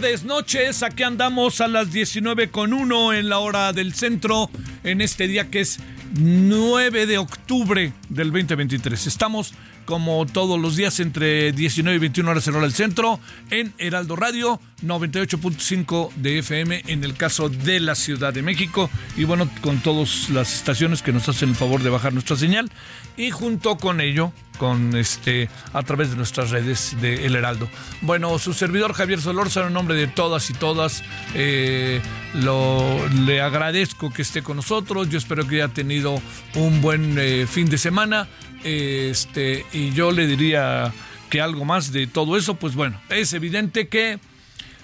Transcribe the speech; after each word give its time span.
Tardes, 0.00 0.22
noches. 0.22 0.84
Aquí 0.84 1.02
andamos 1.02 1.60
a 1.60 1.66
las 1.66 1.90
19 1.90 2.50
con 2.50 2.72
1 2.72 3.14
en 3.14 3.28
la 3.28 3.38
hora 3.38 3.72
del 3.72 3.94
centro, 3.94 4.48
en 4.84 5.00
este 5.00 5.26
día 5.26 5.50
que 5.50 5.60
es 5.60 5.80
9 6.20 7.06
de 7.06 7.18
octubre 7.18 7.92
del 8.08 8.30
2023. 8.30 9.08
Estamos 9.08 9.54
como 9.86 10.24
todos 10.26 10.60
los 10.60 10.76
días 10.76 11.00
entre 11.00 11.50
19 11.50 11.96
y 11.96 11.98
21 11.98 12.30
horas 12.30 12.46
en 12.46 12.54
hora 12.54 12.64
del 12.64 12.74
centro, 12.74 13.18
en 13.50 13.72
Heraldo 13.78 14.14
Radio 14.14 14.60
98.5 14.84 16.12
de 16.14 16.38
FM 16.38 16.84
en 16.86 17.02
el 17.02 17.16
caso 17.16 17.48
de 17.48 17.80
la 17.80 17.96
Ciudad 17.96 18.32
de 18.32 18.42
México 18.42 18.90
y 19.16 19.24
bueno, 19.24 19.50
con 19.62 19.80
todas 19.80 20.30
las 20.30 20.54
estaciones 20.54 21.02
que 21.02 21.12
nos 21.12 21.28
hacen 21.28 21.48
el 21.48 21.56
favor 21.56 21.82
de 21.82 21.90
bajar 21.90 22.12
nuestra 22.12 22.36
señal 22.36 22.70
y 23.16 23.30
junto 23.30 23.78
con 23.78 24.00
ello 24.00 24.32
con 24.58 24.96
este 24.96 25.48
a 25.72 25.82
través 25.82 26.10
de 26.10 26.16
nuestras 26.16 26.50
redes 26.50 26.96
de 27.00 27.24
El 27.26 27.36
Heraldo. 27.36 27.68
Bueno, 28.02 28.38
su 28.38 28.52
servidor 28.52 28.92
Javier 28.92 29.20
Solórzano, 29.20 29.68
en 29.68 29.72
nombre 29.72 29.94
de 29.94 30.06
todas 30.06 30.50
y 30.50 30.52
todas, 30.52 31.02
eh, 31.34 32.00
lo, 32.34 33.08
le 33.24 33.40
agradezco 33.40 34.12
que 34.12 34.22
esté 34.22 34.42
con 34.42 34.56
nosotros. 34.56 35.08
Yo 35.08 35.18
espero 35.18 35.46
que 35.46 35.62
haya 35.62 35.72
tenido 35.72 36.20
un 36.54 36.80
buen 36.80 37.16
eh, 37.18 37.46
fin 37.48 37.70
de 37.70 37.78
semana. 37.78 38.28
Este, 38.64 39.64
y 39.72 39.92
yo 39.92 40.10
le 40.10 40.26
diría 40.26 40.92
que 41.30 41.40
algo 41.40 41.64
más 41.64 41.92
de 41.92 42.06
todo 42.06 42.36
eso, 42.36 42.54
pues 42.54 42.74
bueno, 42.74 43.00
es 43.08 43.32
evidente 43.32 43.88
que 43.88 44.18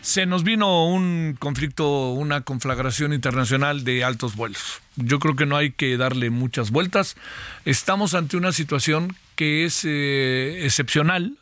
se 0.05 0.27
nos 0.27 0.45
vino 0.45 0.87
un 0.87 1.35
conflicto, 1.39 2.11
una 2.11 2.43
conflagración 2.43 3.15
internacional 3.15 3.85
de 3.85 4.05
altos 4.05 4.37
vuelos. 4.37 4.83
Yo 4.97 5.19
creo 5.19 5.35
que 5.35 5.47
no 5.47 5.57
hay 5.57 5.73
que 5.73 5.97
darle 5.97 6.29
muchas 6.29 6.71
vueltas. 6.71 7.17
Estamos 7.65 8.13
ante 8.13 8.37
una 8.37 8.53
situación 8.53 9.17
que 9.35 9.65
es 9.65 9.85
eh, 9.85 10.65
excepcional, 10.65 11.37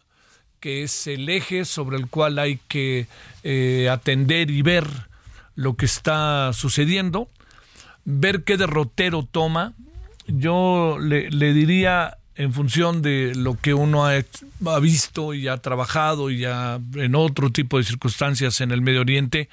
que 0.61 0.85
es 0.85 1.07
el 1.07 1.29
eje 1.29 1.65
sobre 1.65 1.97
el 1.97 2.07
cual 2.07 2.39
hay 2.39 2.59
que 2.69 3.07
eh, 3.43 3.89
atender 3.91 4.51
y 4.51 4.63
ver 4.63 4.87
lo 5.55 5.77
que 5.77 5.87
está 5.87 6.53
sucediendo, 6.53 7.29
ver 8.05 8.45
qué 8.45 8.57
derrotero 8.57 9.25
toma. 9.31 9.73
Yo 10.27 10.99
le, 11.01 11.53
diría 11.53 12.17
en 12.37 12.53
función 12.53 13.03
de 13.03 13.33
lo 13.35 13.59
que 13.61 13.75
uno 13.75 14.07
ha, 14.07 14.13
ha, 14.67 14.79
visto 14.79 15.35
y 15.35 15.49
ha 15.49 15.57
trabajado 15.59 16.31
y 16.31 16.39
ya 16.39 16.81
en 16.95 17.15
otro 17.15 17.51
tipo 17.51 17.79
de 17.79 17.85
circunstancias 17.85 18.61
en 18.61 18.71
el 18.71 18.81
Medio 18.81 19.01
Oriente, 19.01 19.49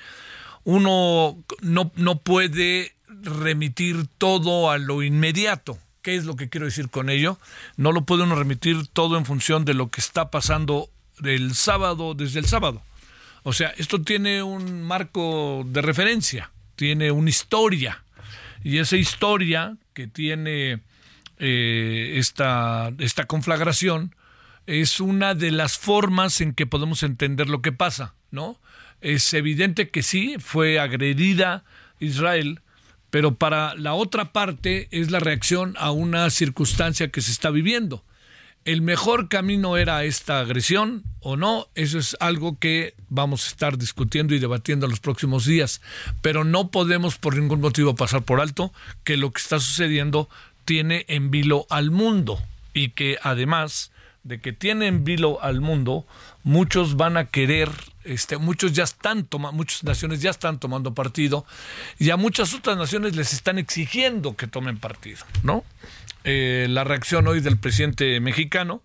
uno 0.64 1.38
no, 1.62 1.92
no 1.96 2.20
puede 2.20 2.94
remitir 3.08 4.06
todo 4.18 4.70
a 4.70 4.78
lo 4.78 5.02
inmediato. 5.04 5.78
¿Qué 6.02 6.16
es 6.16 6.26
lo 6.26 6.36
que 6.36 6.50
quiero 6.50 6.66
decir 6.66 6.90
con 6.90 7.10
ello? 7.10 7.38
No 7.76 7.92
lo 7.92 8.06
puede 8.06 8.24
uno 8.24 8.36
remitir 8.36 8.88
todo 8.88 9.18
en 9.18 9.26
función 9.26 9.66
de 9.66 9.74
lo 9.74 9.90
que 9.90 10.02
está 10.02 10.32
pasando 10.32 10.90
el 11.24 11.56
sábado, 11.56 12.14
desde 12.14 12.40
el 12.40 12.46
sábado. 12.46 12.82
O 13.44 13.54
sea, 13.54 13.74
esto 13.78 14.02
tiene 14.02 14.44
un 14.44 14.84
marco 14.84 15.64
de 15.66 15.82
referencia, 15.82 16.52
tiene 16.76 17.12
una 17.12 17.30
historia. 17.30 18.04
Y 18.64 18.78
esa 18.78 18.98
historia 18.98 19.78
que 19.94 20.08
tiene 20.08 20.82
eh, 21.38 22.14
esta, 22.18 22.92
esta 23.00 23.26
conflagración 23.26 24.16
es 24.68 25.00
una 25.00 25.34
de 25.36 25.52
las 25.52 25.78
formas 25.78 26.42
en 26.42 26.54
que 26.54 26.68
podemos 26.68 27.04
entender 27.04 27.50
lo 27.50 27.62
que 27.62 27.72
pasa, 27.72 28.14
¿no? 28.30 28.60
Es 29.02 29.34
evidente 29.34 29.90
que 29.90 30.04
sí, 30.04 30.36
fue 30.40 30.80
agredida 30.80 31.64
Israel, 32.00 32.62
pero 33.10 33.36
para 33.36 33.76
la 33.76 33.94
otra 33.94 34.32
parte 34.32 34.88
es 34.92 35.12
la 35.12 35.20
reacción 35.20 35.76
a 35.78 35.92
una 35.92 36.30
circunstancia 36.30 37.10
que 37.10 37.22
se 37.22 37.32
está 37.32 37.50
viviendo. 37.50 38.04
¿El 38.66 38.82
mejor 38.82 39.30
camino 39.30 39.78
era 39.78 40.04
esta 40.04 40.40
agresión 40.40 41.04
o 41.22 41.38
no? 41.38 41.68
Eso 41.76 41.98
es 41.98 42.18
algo 42.20 42.60
que 42.60 42.94
vamos 43.08 43.46
a 43.46 43.48
estar 43.48 43.78
discutiendo 43.78 44.36
y 44.36 44.40
debatiendo 44.40 44.86
en 44.86 44.92
los 44.92 45.00
próximos 45.00 45.46
días. 45.46 45.82
Pero 46.22 46.44
no 46.44 46.70
podemos 46.70 47.18
por 47.18 47.36
ningún 47.36 47.62
motivo 47.62 47.96
pasar 47.96 48.24
por 48.24 48.42
alto 48.42 48.72
que 49.04 49.18
lo 49.18 49.32
que 49.32 49.42
está 49.42 49.60
sucediendo 49.60 50.30
tiene 50.66 51.06
en 51.08 51.32
vilo 51.32 51.66
al 51.70 51.90
mundo 51.90 52.40
y 52.74 52.90
que 52.90 53.18
además 53.24 53.92
de 54.24 54.40
que 54.40 54.54
tiene 54.54 54.88
en 54.88 55.04
vilo 55.04 55.42
al 55.42 55.62
mundo, 55.62 56.06
muchos 56.44 56.98
van 56.98 57.18
a 57.18 57.26
querer, 57.26 57.70
este, 58.04 58.38
muchos 58.38 58.74
ya 58.74 58.84
están 58.84 59.26
tomando, 59.26 59.58
muchas 59.58 59.84
naciones 59.84 60.22
ya 60.22 60.30
están 60.30 60.60
tomando 60.60 60.94
partido 60.94 61.46
y 61.98 62.10
a 62.10 62.18
muchas 62.18 62.54
otras 62.54 62.78
naciones 62.78 63.16
les 63.16 63.34
están 63.34 63.58
exigiendo 63.58 64.36
que 64.36 64.48
tomen 64.48 64.78
partido, 64.78 65.26
¿no? 65.44 65.64
Eh, 66.24 66.68
la 66.70 66.84
reacción 66.84 67.28
hoy 67.28 67.40
del 67.40 67.58
presidente 67.58 68.20
mexicano 68.20 68.82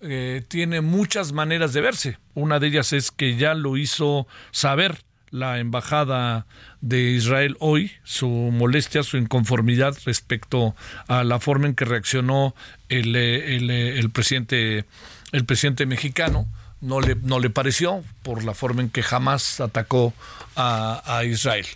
eh, 0.00 0.44
tiene 0.48 0.80
muchas 0.80 1.32
maneras 1.32 1.72
de 1.72 1.80
verse. 1.80 2.18
Una 2.34 2.60
de 2.60 2.68
ellas 2.68 2.92
es 2.92 3.10
que 3.10 3.36
ya 3.36 3.54
lo 3.54 3.76
hizo 3.76 4.26
saber 4.52 5.02
la 5.30 5.58
embajada 5.58 6.46
de 6.80 7.10
Israel 7.10 7.56
hoy, 7.60 7.92
su 8.04 8.28
molestia, 8.28 9.02
su 9.02 9.16
inconformidad 9.16 9.96
respecto 10.04 10.74
a 11.06 11.24
la 11.24 11.40
forma 11.40 11.66
en 11.66 11.74
que 11.74 11.84
reaccionó 11.84 12.54
el, 12.88 13.14
el, 13.16 13.70
el 13.70 14.10
presidente, 14.10 14.84
el 15.32 15.44
presidente 15.44 15.86
mexicano. 15.86 16.46
No 16.80 17.00
le, 17.00 17.16
no 17.16 17.40
le 17.40 17.50
pareció 17.50 18.04
por 18.22 18.44
la 18.44 18.54
forma 18.54 18.82
en 18.82 18.90
que 18.90 19.02
jamás 19.02 19.60
atacó 19.60 20.14
a, 20.54 21.02
a 21.04 21.24
Israel. 21.24 21.66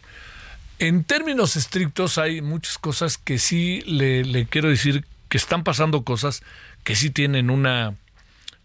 En 0.79 1.05
términos 1.05 1.57
estrictos 1.57 2.19
hay 2.19 2.41
muchas 2.41 2.79
cosas 2.79 3.19
que 3.19 3.39
sí 3.39 3.83
le, 3.87 4.25
le 4.25 4.47
quiero 4.47 4.69
decir 4.69 5.05
que 5.29 5.39
están 5.39 5.65
pasando 5.65 6.03
cosas 6.03 6.43
que 6.85 6.97
sí 6.97 7.11
tienen 7.11 7.51
una 7.51 7.95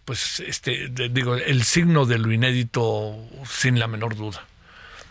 pues 0.04 0.40
este 0.40 0.88
digo 0.88 1.36
el 1.36 1.63
signo 1.63 2.06
de 2.06 2.18
lo 2.18 2.31
inédito 2.31 3.16
sin 3.48 3.78
la 3.78 3.88
menor 3.88 4.16
duda. 4.16 4.46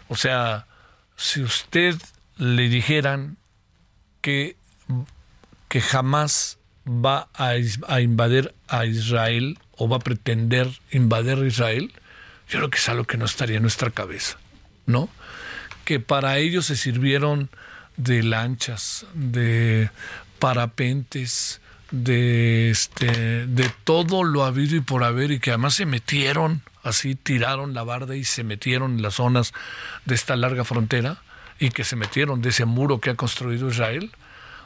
O 0.09 0.17
sea, 0.17 0.67
si 1.17 1.43
usted 1.43 1.97
le 2.37 2.69
dijeran 2.69 3.37
que, 4.21 4.57
que 5.69 5.81
jamás 5.81 6.59
va 6.87 7.29
a, 7.35 7.57
invadir 8.01 8.55
a 8.69 8.87
Israel 8.87 9.59
o 9.77 9.89
va 9.89 9.97
a 9.97 10.01
pretender 10.01 10.69
invadir 10.93 11.39
a 11.39 11.47
Israel, 11.47 11.93
yo 12.49 12.59
creo 12.59 12.71
que 12.71 12.79
es 12.79 12.89
algo 12.89 13.05
que 13.05 13.17
no 13.17 13.25
estaría 13.25 13.57
en 13.57 13.63
nuestra 13.63 13.91
cabeza, 13.91 14.39
¿no? 14.87 15.09
Que 15.85 15.99
para 15.99 16.39
ellos 16.39 16.67
se 16.67 16.77
sirvieron 16.77 17.51
de 17.97 18.23
lanchas, 18.23 19.07
de 19.15 19.91
parapentes, 20.39 21.61
de 21.91 22.71
este 22.71 23.47
de 23.47 23.71
todo 23.85 24.25
lo 24.25 24.45
habido 24.45 24.77
y 24.77 24.81
por 24.81 25.05
haber 25.05 25.31
y 25.31 25.39
que 25.39 25.51
además 25.51 25.75
se 25.75 25.87
metieron 25.87 26.63
así 26.87 27.15
tiraron 27.15 27.75
la 27.75 27.83
barda 27.83 28.17
y 28.17 28.25
se 28.25 28.45
metieron 28.45 28.93
en 28.93 29.03
las 29.03 29.15
zonas 29.15 29.53
de 30.05 30.15
esta 30.15 30.37
larga 30.37 30.65
frontera 30.65 31.19
y 31.59 31.71
que 31.71 31.85
se 31.85 31.97
metieron 31.97 32.43
de 32.43 32.51
ese 32.51 32.65
muro 32.65 33.01
que 33.01 33.11
ha 33.11 33.15
construido 33.15 33.69
Israel. 33.69 34.13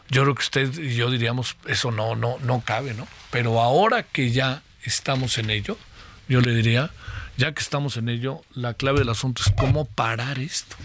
Yo 0.08 0.22
creo 0.22 0.34
que 0.34 0.42
usted 0.42 0.78
y 0.78 0.94
yo 0.96 1.10
diríamos 1.10 1.56
eso 1.66 1.92
no 1.92 2.16
no 2.16 2.36
no 2.40 2.62
cabe 2.62 2.94
no 2.94 3.06
pero 3.30 3.60
ahora 3.60 4.02
que 4.02 4.32
ya 4.32 4.62
estamos 4.82 5.38
en 5.38 5.50
ello 5.50 5.78
yo 6.28 6.40
le 6.40 6.52
diría 6.52 6.90
ya 7.36 7.52
que 7.52 7.62
estamos 7.62 7.96
en 7.96 8.08
ello 8.08 8.42
la 8.52 8.74
clave 8.74 8.98
del 8.98 9.08
asunto 9.08 9.42
es 9.46 9.52
cómo 9.56 9.84
parar 9.84 10.38
esto. 10.38 10.76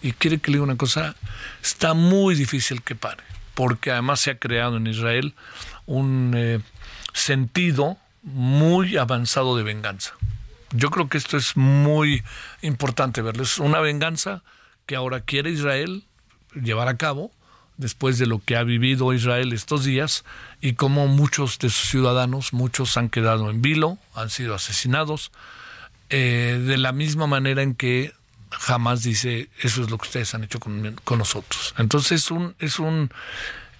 Y 0.00 0.12
quiere 0.12 0.38
que 0.38 0.50
le 0.50 0.58
diga 0.58 0.64
una 0.64 0.76
cosa 0.76 1.16
está 1.62 1.94
muy 1.94 2.34
difícil 2.34 2.82
que 2.82 2.94
pare 2.94 3.24
porque 3.54 3.90
además 3.90 4.20
se 4.20 4.30
ha 4.30 4.38
creado 4.38 4.76
en 4.76 4.86
Israel 4.86 5.34
un 5.86 6.34
eh, 6.36 6.60
sentido 7.14 7.96
muy 8.22 8.96
avanzado 8.96 9.56
de 9.56 9.64
venganza. 9.64 10.12
Yo 10.72 10.90
creo 10.90 11.08
que 11.08 11.18
esto 11.18 11.36
es 11.36 11.56
muy 11.56 12.22
importante 12.62 13.22
verlo. 13.22 13.42
Es 13.42 13.58
una 13.58 13.80
venganza 13.80 14.42
que 14.86 14.96
ahora 14.96 15.20
quiere 15.20 15.50
Israel 15.50 16.04
llevar 16.54 16.88
a 16.88 16.96
cabo 16.96 17.30
después 17.78 18.18
de 18.18 18.26
lo 18.26 18.40
que 18.40 18.56
ha 18.56 18.64
vivido 18.64 19.14
Israel 19.14 19.52
estos 19.52 19.84
días 19.84 20.24
y 20.60 20.74
como 20.74 21.06
muchos 21.06 21.58
de 21.58 21.70
sus 21.70 21.88
ciudadanos, 21.88 22.52
muchos 22.52 22.96
han 22.96 23.08
quedado 23.08 23.50
en 23.50 23.62
vilo, 23.62 23.98
han 24.14 24.30
sido 24.30 24.54
asesinados, 24.54 25.30
eh, 26.10 26.60
de 26.66 26.76
la 26.76 26.92
misma 26.92 27.26
manera 27.26 27.62
en 27.62 27.74
que 27.74 28.12
jamás 28.50 29.02
dice 29.02 29.48
eso 29.60 29.82
es 29.82 29.90
lo 29.90 29.98
que 29.98 30.06
ustedes 30.06 30.34
han 30.34 30.44
hecho 30.44 30.58
con, 30.58 30.96
nosotros. 31.16 31.74
Entonces 31.78 32.22
es 32.22 32.30
un, 32.30 32.54
es 32.58 32.78
un 32.78 33.10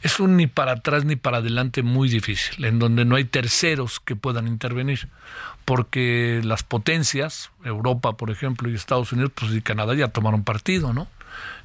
es 0.03 0.21
un 0.21 0.37
ni 0.37 0.47
para 0.47 0.73
atrás 0.73 1.05
ni 1.05 1.17
para 1.17 1.39
adelante 1.39 1.83
muy 1.83 2.09
difícil, 2.09 2.65
en 2.65 2.79
donde 2.79 3.05
no 3.05 3.17
hay 3.17 3.25
terceros 3.25 4.01
que 4.01 4.17
puedan 4.17 4.47
intervenir, 4.47 5.09
porque 5.65 6.41
las 6.45 6.63
potencias, 6.63 7.51
Europa 7.65 8.17
por 8.17 8.31
ejemplo 8.31 8.71
y 8.71 8.75
Estados 8.75 9.13
Unidos 9.13 9.33
pues, 9.35 9.53
y 9.53 9.61
Canadá 9.61 9.95
ya 9.95 10.09
tomaron 10.09 10.45
partido, 10.45 10.93
¿no? 10.93 11.09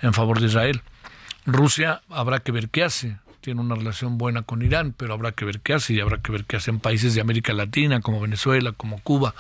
En 0.02 0.14
favor 0.14 0.40
de 0.40 0.48
Israel. 0.48 0.82
Rusia 1.46 2.02
habrá 2.10 2.40
que 2.40 2.52
ver 2.52 2.70
qué 2.70 2.84
hace. 2.84 3.18
Tiene 3.42 3.60
una 3.60 3.76
relación 3.76 4.18
buena 4.18 4.44
con 4.44 4.62
Irán, 4.62 4.94
pero 4.96 5.14
habrá 5.14 5.34
que 5.34 5.44
ver 5.44 5.60
qué 5.60 5.74
hace 5.74 5.94
y 5.94 6.00
habrá 6.00 6.20
que 6.20 6.32
ver 6.32 6.46
qué 6.46 6.56
hace 6.56 6.72
en 6.72 6.80
países 6.80 7.14
de 7.14 7.22
América 7.22 7.52
Latina 7.52 8.00
como 8.00 8.22
Venezuela, 8.22 8.72
como 8.72 9.00
Cuba, 9.00 9.36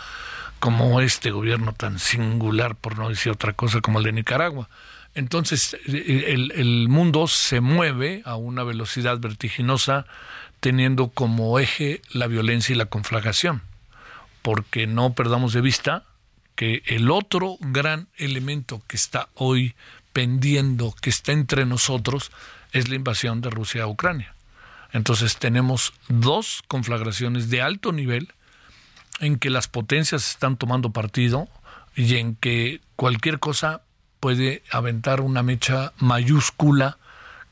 como 0.60 1.00
este 1.00 1.32
gobierno 1.32 1.74
tan 1.74 2.00
singular, 2.00 2.76
por 2.76 2.98
no 2.98 3.08
decir 3.08 3.32
otra 3.32 3.54
cosa, 3.54 3.80
como 3.80 4.00
el 4.00 4.06
de 4.06 4.12
Nicaragua. 4.12 4.70
Entonces, 5.16 5.78
el, 5.86 6.88
mundo 6.90 7.28
se 7.28 7.62
mueve 7.62 8.24
a 8.26 8.36
una 8.36 8.64
velocidad 8.64 9.20
vertiginosa 9.20 10.06
teniendo 10.60 11.10
como 11.10 11.60
eje 11.60 12.02
la 12.12 12.28
violencia 12.28 12.74
y 12.74 12.78
la 12.78 12.86
conflagración, 12.86 13.62
porque 14.42 14.88
no 14.88 15.14
perdamos 15.14 15.54
de 15.54 15.62
vista 15.62 16.04
que 16.56 16.84
el 16.86 17.12
otro 17.12 17.58
gran 17.60 18.08
elemento 18.18 18.82
que 18.88 18.96
está 18.96 19.30
hoy 19.36 19.76
pendiendo, 20.14 20.96
que 21.02 21.10
está 21.10 21.32
entre 21.32 21.66
nosotros, 21.66 22.32
es 22.72 22.90
la 22.90 22.96
invasión 22.96 23.42
de 23.42 23.50
Rusia 23.50 23.84
a 23.84 23.88
Ucrania. 23.88 24.34
Entonces 24.94 25.38
tenemos 25.38 25.94
dos 26.08 26.64
conflagraciones 26.68 27.50
de 27.50 27.62
alto 27.62 27.92
nivel 27.92 28.32
en 29.20 29.38
que 29.38 29.50
las 29.50 29.68
potencias 29.68 30.30
están 30.30 30.58
tomando 30.58 30.92
partido 30.92 31.48
y 31.96 32.16
en 32.16 32.36
que 32.36 32.82
cualquier 32.96 33.40
cosa 33.40 33.82
puede 34.24 34.64
aventar 34.72 35.20
una 35.20 35.44
mecha 35.44 35.92
mayúscula 35.98 36.98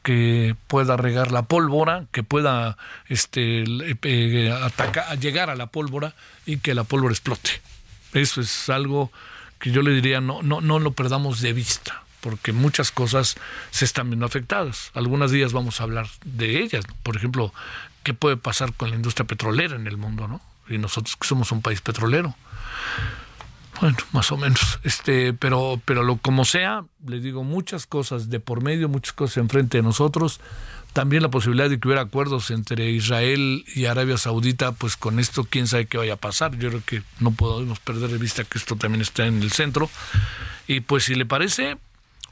que 0.04 0.56
pueda 0.68 0.96
regar 0.96 1.30
la 1.34 1.42
pólvora, 1.42 2.06
que 2.14 2.24
pueda 2.24 2.78
este, 3.10 3.66
eh, 3.68 4.52
atacar, 4.54 5.20
llegar 5.20 5.50
a 5.50 5.58
la 5.58 5.68
pólvora 5.68 6.16
y 6.46 6.60
que 6.60 6.74
la 6.74 6.86
pólvora 6.86 7.12
explote. 7.12 7.62
Eso 8.14 8.40
es 8.40 8.70
algo 8.70 9.12
que 9.60 9.72
yo 9.72 9.82
le 9.82 9.92
diría 9.92 10.22
no, 10.22 10.44
no, 10.44 10.62
no 10.62 10.80
lo 10.80 10.94
perdamos 10.94 11.42
de 11.42 11.52
vista, 11.52 12.04
porque 12.22 12.54
muchas 12.54 12.92
cosas 12.92 13.36
se 13.72 13.84
están 13.84 14.10
viendo 14.10 14.26
afectadas. 14.26 14.92
Algunos 14.94 15.32
días 15.32 15.52
vamos 15.52 15.82
a 15.82 15.84
hablar 15.84 16.08
de 16.24 16.62
ellas. 16.62 16.86
Por 17.04 17.18
ejemplo, 17.18 17.54
qué 18.04 18.14
puede 18.14 18.38
pasar 18.38 18.72
con 18.72 18.92
la 18.92 18.96
industria 18.96 19.28
petrolera 19.28 19.76
en 19.76 19.88
el 19.88 19.98
mundo, 19.98 20.30
¿no? 20.30 20.40
y 20.70 20.78
nosotros 20.78 21.18
que 21.18 21.28
somos 21.28 21.52
un 21.52 21.62
país 21.62 21.82
petrolero. 21.82 22.34
Bueno, 23.82 23.98
más 24.12 24.32
o 24.32 24.38
menos. 24.38 24.80
Este, 24.84 25.34
pero, 25.34 25.82
pero 25.86 26.04
lo 26.04 26.18
como 26.18 26.46
sea, 26.46 26.86
le 27.06 27.20
digo 27.20 27.44
muchas 27.44 27.88
cosas 27.88 28.30
de 28.30 28.40
por 28.40 28.62
medio, 28.62 28.88
muchas 28.88 29.14
cosas 29.14 29.38
enfrente 29.38 29.80
de 29.80 29.84
nosotros. 29.84 30.40
También 30.94 31.24
la 31.24 31.32
posibilidad 31.32 31.70
de 31.70 31.80
que 31.80 31.88
hubiera 31.88 32.04
acuerdos 32.04 32.52
entre 32.52 32.92
Israel 32.92 33.66
y 33.74 33.86
Arabia 33.86 34.18
Saudita, 34.18 34.74
pues 34.74 34.98
con 34.98 35.20
esto 35.20 35.48
quién 35.50 35.66
sabe 35.66 35.88
qué 35.88 35.98
vaya 35.98 36.14
a 36.14 36.18
pasar. 36.18 36.56
Yo 36.58 36.70
creo 36.70 36.84
que 36.86 37.04
no 37.20 37.32
podemos 37.32 37.80
perder 37.80 38.12
de 38.12 38.18
vista 38.20 38.44
que 38.44 38.60
esto 38.60 38.76
también 38.76 39.02
está 39.02 39.26
en 39.26 39.42
el 39.42 39.52
centro. 39.52 39.90
Y 40.68 40.82
pues 40.82 41.06
si 41.06 41.16
le 41.16 41.26
parece, 41.26 41.78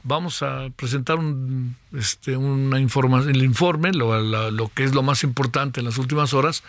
vamos 0.02 0.42
a 0.42 0.68
presentar 0.76 1.18
un, 1.18 1.76
este, 1.96 2.36
una 2.36 2.80
información, 2.80 3.34
el 3.34 3.42
informe, 3.42 3.92
lo, 3.92 4.50
lo, 4.50 4.68
que 4.68 4.84
es 4.84 4.94
lo 4.94 5.02
más 5.02 5.24
importante 5.24 5.80
en 5.80 5.86
las 5.86 5.98
últimas 5.98 6.32
horas, 6.32 6.62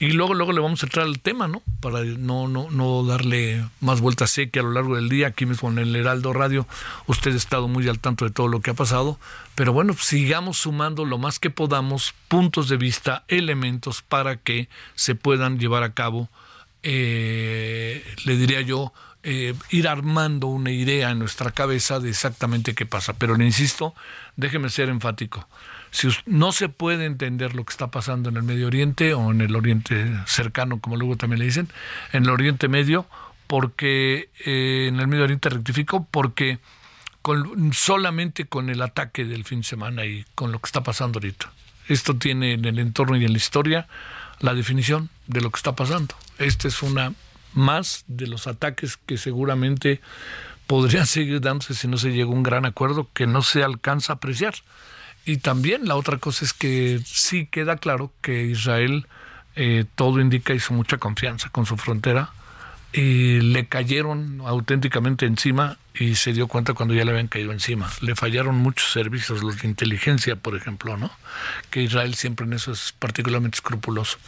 y 0.00 0.10
luego, 0.12 0.34
luego 0.34 0.52
le 0.52 0.60
vamos 0.60 0.82
a 0.82 0.86
entrar 0.86 1.06
al 1.06 1.20
tema, 1.20 1.48
¿no? 1.48 1.62
Para 1.80 2.02
no, 2.02 2.48
no, 2.48 2.70
no 2.70 3.04
darle 3.04 3.64
más 3.80 4.00
vueltas 4.00 4.30
sé 4.30 4.50
que 4.50 4.60
a 4.60 4.62
lo 4.62 4.72
largo 4.72 4.96
del 4.96 5.08
día, 5.08 5.28
aquí 5.28 5.46
mismo 5.46 5.70
en 5.70 5.78
el 5.78 5.94
Heraldo 5.94 6.32
Radio, 6.32 6.66
usted 7.06 7.32
ha 7.32 7.36
estado 7.36 7.68
muy 7.68 7.88
al 7.88 7.98
tanto 8.00 8.24
de 8.24 8.30
todo 8.30 8.48
lo 8.48 8.60
que 8.60 8.70
ha 8.70 8.74
pasado, 8.74 9.18
pero 9.54 9.72
bueno, 9.72 9.94
sigamos 9.94 10.58
sumando 10.58 11.04
lo 11.04 11.18
más 11.18 11.38
que 11.38 11.50
podamos 11.50 12.14
puntos 12.28 12.68
de 12.68 12.76
vista, 12.76 13.24
elementos 13.28 14.02
para 14.02 14.36
que 14.36 14.68
se 14.94 15.14
puedan 15.14 15.58
llevar 15.58 15.82
a 15.82 15.94
cabo, 15.94 16.28
eh, 16.82 18.04
le 18.24 18.36
diría 18.36 18.60
yo, 18.60 18.92
eh, 19.24 19.54
ir 19.70 19.86
armando 19.86 20.48
una 20.48 20.70
idea 20.70 21.10
en 21.10 21.20
nuestra 21.20 21.52
cabeza 21.52 22.00
de 22.00 22.10
exactamente 22.10 22.74
qué 22.74 22.86
pasa. 22.86 23.12
Pero 23.12 23.36
le 23.36 23.44
insisto, 23.44 23.94
déjeme 24.36 24.68
ser 24.68 24.88
enfático. 24.88 25.46
Si 25.90 26.08
no 26.26 26.52
se 26.52 26.68
puede 26.68 27.04
entender 27.04 27.54
lo 27.54 27.64
que 27.64 27.70
está 27.70 27.90
pasando 27.90 28.30
en 28.30 28.36
el 28.36 28.42
Medio 28.42 28.66
Oriente 28.66 29.14
o 29.14 29.30
en 29.30 29.40
el 29.40 29.54
Oriente 29.54 30.10
cercano, 30.26 30.80
como 30.80 30.96
luego 30.96 31.16
también 31.16 31.38
le 31.40 31.44
dicen, 31.44 31.68
en 32.12 32.24
el 32.24 32.30
Oriente 32.30 32.66
Medio, 32.68 33.06
porque 33.46 34.30
eh, 34.46 34.86
en 34.88 34.98
el 34.98 35.06
Medio 35.06 35.24
Oriente 35.24 35.50
rectifico, 35.50 36.08
porque 36.10 36.58
con, 37.20 37.72
solamente 37.72 38.46
con 38.46 38.70
el 38.70 38.82
ataque 38.82 39.24
del 39.24 39.44
fin 39.44 39.60
de 39.60 39.66
semana 39.66 40.04
y 40.04 40.24
con 40.34 40.50
lo 40.50 40.58
que 40.58 40.66
está 40.66 40.82
pasando 40.82 41.18
ahorita. 41.18 41.52
Esto 41.88 42.16
tiene 42.16 42.54
en 42.54 42.64
el 42.64 42.78
entorno 42.78 43.16
y 43.16 43.24
en 43.24 43.32
la 43.32 43.38
historia 43.38 43.86
la 44.40 44.54
definición 44.54 45.10
de 45.26 45.40
lo 45.40 45.50
que 45.50 45.58
está 45.58 45.76
pasando. 45.76 46.14
Esta 46.38 46.68
es 46.68 46.82
una 46.82 47.12
más 47.54 48.04
de 48.06 48.26
los 48.26 48.46
ataques 48.46 48.96
que 48.96 49.18
seguramente 49.18 50.00
podrían 50.66 51.06
seguir 51.06 51.40
dándose 51.40 51.74
si 51.74 51.88
no 51.88 51.98
se 51.98 52.10
llega 52.12 52.30
a 52.30 52.34
un 52.34 52.42
gran 52.42 52.64
acuerdo 52.64 53.08
que 53.12 53.26
no 53.26 53.42
se 53.42 53.62
alcanza 53.62 54.12
a 54.12 54.16
apreciar. 54.16 54.54
Y 55.24 55.36
también 55.36 55.86
la 55.86 55.96
otra 55.96 56.18
cosa 56.18 56.44
es 56.44 56.52
que 56.52 57.00
sí 57.04 57.46
queda 57.46 57.76
claro 57.76 58.12
que 58.22 58.44
Israel, 58.44 59.06
eh, 59.54 59.84
todo 59.94 60.20
indica, 60.20 60.54
hizo 60.54 60.74
mucha 60.74 60.98
confianza 60.98 61.48
con 61.50 61.66
su 61.66 61.76
frontera 61.76 62.30
y 62.92 63.40
le 63.40 63.66
cayeron 63.66 64.42
auténticamente 64.44 65.26
encima 65.26 65.78
y 65.94 66.14
se 66.14 66.32
dio 66.32 66.46
cuenta 66.46 66.74
cuando 66.74 66.94
ya 66.94 67.04
le 67.04 67.10
habían 67.10 67.28
caído 67.28 67.52
encima. 67.52 67.90
Le 68.00 68.14
fallaron 68.14 68.56
muchos 68.56 68.92
servicios, 68.92 69.42
los 69.42 69.60
de 69.60 69.68
inteligencia, 69.68 70.36
por 70.36 70.56
ejemplo, 70.56 70.96
¿no? 70.96 71.10
Que 71.70 71.82
Israel 71.82 72.14
siempre 72.14 72.46
en 72.46 72.52
eso 72.52 72.72
es 72.72 72.94
particularmente 72.98 73.56
escrupuloso. 73.56 74.18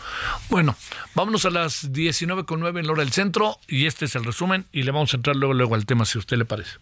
Bueno, 0.50 0.76
vámonos 1.14 1.44
a 1.44 1.50
las 1.50 1.92
19.9 1.92 2.78
en 2.78 2.86
la 2.86 2.92
hora 2.92 3.02
del 3.02 3.12
centro 3.12 3.58
y 3.68 3.86
este 3.86 4.06
es 4.06 4.14
el 4.14 4.24
resumen 4.24 4.66
y 4.72 4.82
le 4.82 4.90
vamos 4.90 5.12
a 5.12 5.16
entrar 5.16 5.36
luego, 5.36 5.54
luego 5.54 5.74
al 5.74 5.86
tema 5.86 6.04
si 6.04 6.18
a 6.18 6.20
usted 6.20 6.36
le 6.36 6.44
parece. 6.44 6.72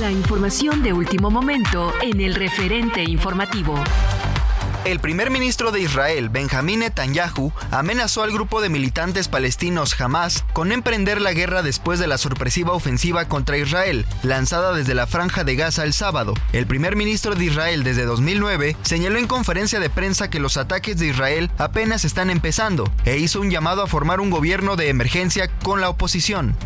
La 0.00 0.10
información 0.10 0.82
de 0.82 0.92
último 0.92 1.30
momento 1.30 1.94
en 2.02 2.20
el 2.20 2.34
referente 2.34 3.02
informativo. 3.02 3.82
El 4.84 5.00
primer 5.00 5.30
ministro 5.30 5.70
de 5.70 5.80
Israel, 5.80 6.28
Benjamín 6.28 6.80
Netanyahu, 6.80 7.52
amenazó 7.70 8.22
al 8.22 8.32
grupo 8.32 8.60
de 8.60 8.68
militantes 8.68 9.28
palestinos 9.28 10.00
Hamas 10.00 10.44
con 10.52 10.72
emprender 10.72 11.20
la 11.20 11.32
guerra 11.32 11.62
después 11.62 11.98
de 11.98 12.06
la 12.06 12.16
sorpresiva 12.16 12.72
ofensiva 12.72 13.26
contra 13.26 13.58
Israel, 13.58 14.06
lanzada 14.22 14.72
desde 14.72 14.94
la 14.94 15.06
franja 15.06 15.44
de 15.44 15.56
Gaza 15.56 15.84
el 15.84 15.92
sábado. 15.92 16.34
El 16.52 16.66
primer 16.66 16.96
ministro 16.96 17.34
de 17.34 17.44
Israel 17.44 17.84
desde 17.84 18.04
2009 18.04 18.76
señaló 18.82 19.18
en 19.18 19.26
conferencia 19.26 19.80
de 19.80 19.90
prensa 19.90 20.30
que 20.30 20.40
los 20.40 20.56
ataques 20.56 20.96
de 20.98 21.08
Israel 21.08 21.50
apenas 21.58 22.04
están 22.04 22.30
empezando 22.30 22.90
e 23.04 23.18
hizo 23.18 23.40
un 23.40 23.50
llamado 23.50 23.82
a 23.82 23.88
formar 23.88 24.20
un 24.20 24.30
gobierno 24.30 24.76
de 24.76 24.88
emergencia 24.88 25.48
con 25.62 25.80
la 25.80 25.90
oposición. 25.90 26.56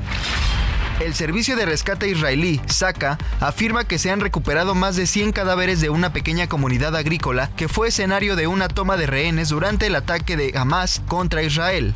El 1.00 1.14
servicio 1.14 1.56
de 1.56 1.66
rescate 1.66 2.08
israelí, 2.08 2.60
SACA, 2.66 3.18
afirma 3.40 3.84
que 3.84 3.98
se 3.98 4.10
han 4.10 4.20
recuperado 4.20 4.74
más 4.74 4.96
de 4.96 5.06
100 5.06 5.32
cadáveres 5.32 5.80
de 5.80 5.90
una 5.90 6.12
pequeña 6.12 6.48
comunidad 6.48 6.94
agrícola 6.94 7.50
que 7.56 7.68
fue 7.68 7.88
escenario 7.88 8.36
de 8.36 8.46
una 8.46 8.68
toma 8.68 8.96
de 8.96 9.06
rehenes 9.06 9.48
durante 9.48 9.86
el 9.86 9.96
ataque 9.96 10.36
de 10.36 10.56
Hamas 10.56 11.02
contra 11.08 11.42
Israel. 11.42 11.92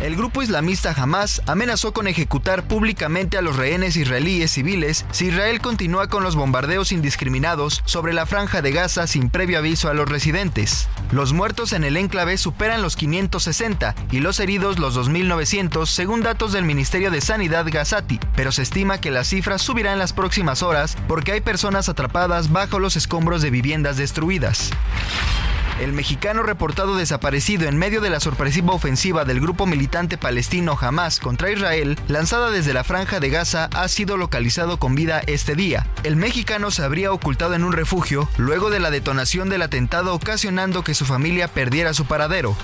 El 0.00 0.16
grupo 0.16 0.42
islamista 0.42 0.92
Hamas 0.96 1.40
amenazó 1.46 1.92
con 1.92 2.08
ejecutar 2.08 2.66
públicamente 2.66 3.38
a 3.38 3.42
los 3.42 3.56
rehenes 3.56 3.96
israelíes 3.96 4.50
civiles 4.50 5.06
si 5.12 5.26
Israel 5.26 5.60
continúa 5.60 6.08
con 6.08 6.22
los 6.22 6.36
bombardeos 6.36 6.92
indiscriminados 6.92 7.80
sobre 7.84 8.12
la 8.12 8.26
franja 8.26 8.60
de 8.60 8.72
Gaza 8.72 9.06
sin 9.06 9.30
previo 9.30 9.58
aviso 9.58 9.88
a 9.88 9.94
los 9.94 10.08
residentes. 10.08 10.88
Los 11.12 11.32
muertos 11.32 11.72
en 11.72 11.84
el 11.84 11.96
enclave 11.96 12.36
superan 12.38 12.82
los 12.82 12.96
560 12.96 13.94
y 14.10 14.20
los 14.20 14.40
heridos 14.40 14.78
los 14.78 14.96
2.900 14.98 15.86
según 15.86 16.22
datos 16.22 16.52
del 16.52 16.64
Ministerio 16.64 17.10
de 17.10 17.20
Sanidad 17.20 17.66
Gazati, 17.70 18.18
pero 18.36 18.52
se 18.52 18.62
estima 18.62 19.00
que 19.00 19.10
las 19.10 19.28
cifras 19.28 19.62
subirán 19.62 19.94
en 19.94 19.98
las 20.00 20.12
próximas 20.12 20.62
horas 20.62 20.96
porque 21.08 21.32
hay 21.32 21.40
personas 21.40 21.88
atrapadas 21.88 22.52
bajo 22.52 22.78
los 22.78 22.96
escombros 22.96 23.42
de 23.42 23.50
viviendas 23.50 23.96
destruidas. 23.96 24.70
El 25.80 25.92
mexicano 25.92 26.44
reportado 26.44 26.96
desaparecido 26.96 27.68
en 27.68 27.76
medio 27.76 28.00
de 28.00 28.08
la 28.08 28.20
sorpresiva 28.20 28.72
ofensiva 28.72 29.24
del 29.24 29.40
grupo 29.40 29.66
militante 29.66 30.16
palestino 30.16 30.78
Hamas 30.80 31.18
contra 31.18 31.50
Israel, 31.50 31.98
lanzada 32.06 32.50
desde 32.50 32.72
la 32.72 32.84
franja 32.84 33.18
de 33.18 33.28
Gaza, 33.28 33.68
ha 33.72 33.88
sido 33.88 34.16
localizado 34.16 34.78
con 34.78 34.94
vida 34.94 35.20
este 35.26 35.56
día. 35.56 35.86
El 36.04 36.14
mexicano 36.14 36.70
se 36.70 36.84
habría 36.84 37.12
ocultado 37.12 37.54
en 37.54 37.64
un 37.64 37.72
refugio 37.72 38.28
luego 38.36 38.70
de 38.70 38.78
la 38.78 38.92
detonación 38.92 39.48
del 39.48 39.62
atentado 39.62 40.14
ocasionando 40.14 40.84
que 40.84 40.94
su 40.94 41.06
familia 41.06 41.48
perdiera 41.48 41.92
su 41.92 42.04
paradero 42.04 42.56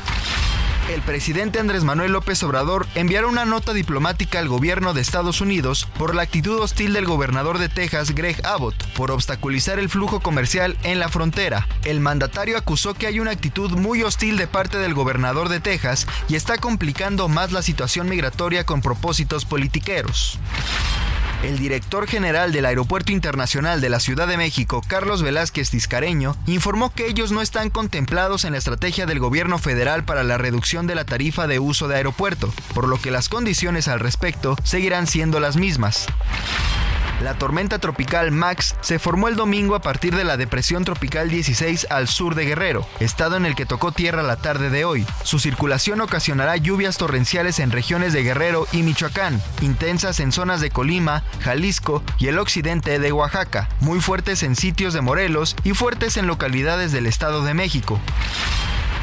el 0.94 1.02
presidente 1.02 1.60
Andrés 1.60 1.84
Manuel 1.84 2.12
López 2.12 2.42
Obrador 2.42 2.86
enviará 2.96 3.28
una 3.28 3.44
nota 3.44 3.72
diplomática 3.72 4.40
al 4.40 4.48
gobierno 4.48 4.92
de 4.92 5.00
Estados 5.00 5.40
Unidos 5.40 5.86
por 5.96 6.16
la 6.16 6.22
actitud 6.22 6.58
hostil 6.58 6.92
del 6.92 7.06
gobernador 7.06 7.58
de 7.58 7.68
Texas, 7.68 8.12
Greg 8.12 8.44
Abbott, 8.44 8.74
por 8.94 9.12
obstaculizar 9.12 9.78
el 9.78 9.88
flujo 9.88 10.20
comercial 10.20 10.76
en 10.82 10.98
la 10.98 11.08
frontera. 11.08 11.68
El 11.84 12.00
mandatario 12.00 12.58
acusó 12.58 12.94
que 12.94 13.06
hay 13.06 13.20
una 13.20 13.30
actitud 13.30 13.70
muy 13.72 14.02
hostil 14.02 14.36
de 14.36 14.48
parte 14.48 14.78
del 14.78 14.94
gobernador 14.94 15.48
de 15.48 15.60
Texas 15.60 16.08
y 16.28 16.34
está 16.34 16.58
complicando 16.58 17.28
más 17.28 17.52
la 17.52 17.62
situación 17.62 18.08
migratoria 18.08 18.66
con 18.66 18.80
propósitos 18.80 19.44
politiqueros. 19.44 20.38
El 21.42 21.58
director 21.58 22.06
general 22.06 22.52
del 22.52 22.66
Aeropuerto 22.66 23.12
Internacional 23.12 23.80
de 23.80 23.88
la 23.88 23.98
Ciudad 23.98 24.28
de 24.28 24.36
México, 24.36 24.82
Carlos 24.86 25.22
Velázquez 25.22 25.70
Tiscareño, 25.70 26.36
informó 26.46 26.92
que 26.92 27.06
ellos 27.06 27.32
no 27.32 27.40
están 27.40 27.70
contemplados 27.70 28.44
en 28.44 28.52
la 28.52 28.58
estrategia 28.58 29.06
del 29.06 29.20
gobierno 29.20 29.58
federal 29.58 30.04
para 30.04 30.22
la 30.22 30.36
reducción 30.36 30.86
de 30.86 30.94
la 30.94 31.06
tarifa 31.06 31.46
de 31.46 31.58
uso 31.58 31.88
de 31.88 31.96
aeropuerto, 31.96 32.52
por 32.74 32.86
lo 32.86 33.00
que 33.00 33.10
las 33.10 33.30
condiciones 33.30 33.88
al 33.88 34.00
respecto 34.00 34.54
seguirán 34.64 35.06
siendo 35.06 35.40
las 35.40 35.56
mismas. 35.56 36.08
La 37.20 37.34
tormenta 37.34 37.78
tropical 37.78 38.32
Max 38.32 38.74
se 38.80 38.98
formó 38.98 39.28
el 39.28 39.36
domingo 39.36 39.74
a 39.74 39.82
partir 39.82 40.16
de 40.16 40.24
la 40.24 40.38
depresión 40.38 40.86
tropical 40.86 41.28
16 41.28 41.88
al 41.90 42.08
sur 42.08 42.34
de 42.34 42.46
Guerrero, 42.46 42.86
estado 42.98 43.36
en 43.36 43.44
el 43.44 43.54
que 43.54 43.66
tocó 43.66 43.92
tierra 43.92 44.22
la 44.22 44.36
tarde 44.36 44.70
de 44.70 44.86
hoy. 44.86 45.06
Su 45.22 45.38
circulación 45.38 46.00
ocasionará 46.00 46.56
lluvias 46.56 46.96
torrenciales 46.96 47.58
en 47.58 47.72
regiones 47.72 48.14
de 48.14 48.22
Guerrero 48.22 48.66
y 48.72 48.82
Michoacán, 48.82 49.42
intensas 49.60 50.18
en 50.18 50.32
zonas 50.32 50.62
de 50.62 50.70
Colima, 50.70 51.22
Jalisco 51.40 52.02
y 52.18 52.28
el 52.28 52.38
occidente 52.38 52.98
de 52.98 53.12
Oaxaca, 53.12 53.68
muy 53.80 54.00
fuertes 54.00 54.42
en 54.42 54.56
sitios 54.56 54.94
de 54.94 55.02
Morelos 55.02 55.56
y 55.62 55.74
fuertes 55.74 56.16
en 56.16 56.26
localidades 56.26 56.90
del 56.90 57.04
Estado 57.04 57.44
de 57.44 57.52
México. 57.52 58.00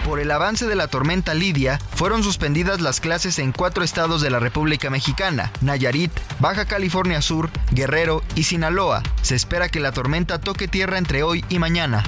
Por 0.08 0.22
el 0.22 0.32
avance 0.32 0.66
de 0.68 0.76
la 0.76 0.88
tormenta 0.88 1.34
Lidia, 1.34 1.80
fueron 1.96 2.24
suspendidas 2.24 2.80
las 2.80 3.02
clases 3.02 3.40
en 3.40 3.52
cuatro 3.52 3.84
estados 3.84 4.22
de 4.22 4.30
la 4.30 4.40
República 4.40 4.90
Mexicana, 4.90 5.52
Nayarit, 5.60 6.14
Baja 6.40 6.64
California 6.64 7.22
Sur, 7.22 7.50
Guerrero 7.72 8.24
y 8.34 8.44
Sinaloa. 8.44 9.04
Se 9.22 9.36
espera 9.36 9.68
que 9.68 9.82
la 9.82 9.92
tormenta 9.92 10.40
toque 10.40 10.70
tierra 10.70 10.98
entre 10.98 11.24
hoy 11.24 11.44
y 11.50 11.60
mañana. 11.60 12.06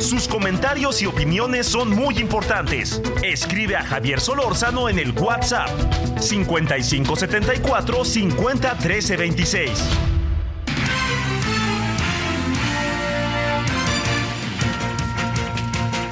Sus 0.00 0.26
comentarios 0.26 1.00
y 1.02 1.06
opiniones 1.06 1.68
son 1.68 1.94
muy 1.94 2.18
importantes. 2.18 3.00
Escribe 3.22 3.76
a 3.76 3.84
Javier 3.84 4.20
Solórzano 4.20 4.88
en 4.88 4.98
el 4.98 5.12
WhatsApp 5.12 5.70
5574 6.20 8.04
501326. 8.04 10.17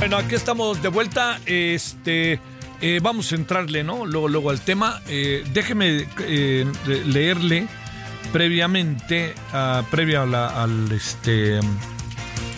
Bueno, 0.08 0.24
aquí 0.24 0.36
estamos 0.36 0.80
de 0.82 0.88
vuelta. 0.88 1.40
Este, 1.46 2.38
eh, 2.80 3.00
vamos 3.02 3.32
a 3.32 3.34
entrarle, 3.34 3.82
¿no? 3.82 4.06
Luego, 4.06 4.28
luego 4.28 4.50
al 4.50 4.60
tema. 4.60 5.02
Eh, 5.08 5.42
déjeme 5.52 6.06
eh, 6.20 6.64
leerle 7.06 7.66
previamente, 8.32 9.34
a, 9.52 9.82
previa 9.90 10.22
a, 10.22 10.62
al, 10.62 10.92
este, 10.92 11.58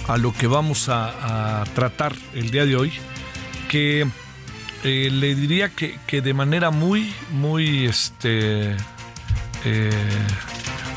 a 0.09 0.19
lo 0.19 0.35
que 0.35 0.47
vamos 0.47 0.91
a, 0.91 1.65
tratar 1.75 2.15
el 2.35 2.51
día 2.51 2.67
de 2.67 2.77
hoy, 2.77 2.93
que 3.71 4.07
le 4.85 5.35
diría 5.35 5.71
que, 5.71 5.99
que, 6.07 6.21
de 6.21 6.35
manera 6.35 6.71
muy, 6.71 7.15
muy, 7.31 7.87
este, 7.87 8.77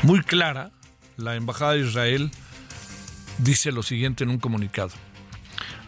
muy 0.02 0.20
clara, 0.20 0.70
la 1.16 1.34
Embajada 1.34 1.72
de 1.72 1.80
Israel 1.80 2.30
dice 3.38 3.72
lo 3.72 3.82
siguiente 3.82 4.24
en 4.24 4.28
un 4.28 4.38
comunicado. 4.38 4.92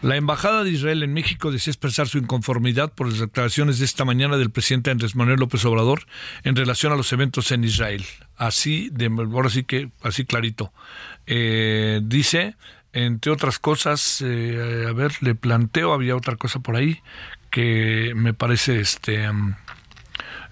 La 0.01 0.17
Embajada 0.17 0.63
de 0.63 0.71
Israel 0.71 1.03
en 1.03 1.13
México 1.13 1.51
desea 1.51 1.71
expresar 1.71 2.07
su 2.07 2.17
inconformidad 2.17 2.93
por 2.93 3.07
las 3.07 3.19
declaraciones 3.19 3.79
de 3.79 3.85
esta 3.85 4.05
mañana 4.05 4.37
del 4.37 4.51
presidente 4.51 4.91
Andrés 4.91 5.15
Manuel 5.15 5.39
López 5.39 5.65
Obrador 5.65 6.05
en 6.43 6.55
relación 6.55 6.93
a 6.93 6.95
los 6.95 7.11
eventos 7.11 7.51
en 7.51 7.63
Israel. 7.63 8.05
Así, 8.37 8.89
de, 8.91 9.07
ahora 9.07 9.49
sí 9.49 9.63
que, 9.63 9.89
así 10.03 10.25
clarito. 10.25 10.71
Eh, 11.25 12.01
dice, 12.03 12.55
entre 12.93 13.31
otras 13.31 13.57
cosas, 13.57 14.21
eh, 14.23 14.85
a 14.87 14.93
ver, 14.93 15.13
le 15.21 15.33
planteo, 15.33 15.93
había 15.93 16.15
otra 16.15 16.35
cosa 16.35 16.59
por 16.59 16.75
ahí 16.75 17.01
que 17.49 18.13
me 18.15 18.33
parece, 18.33 18.81
este, 18.81 19.29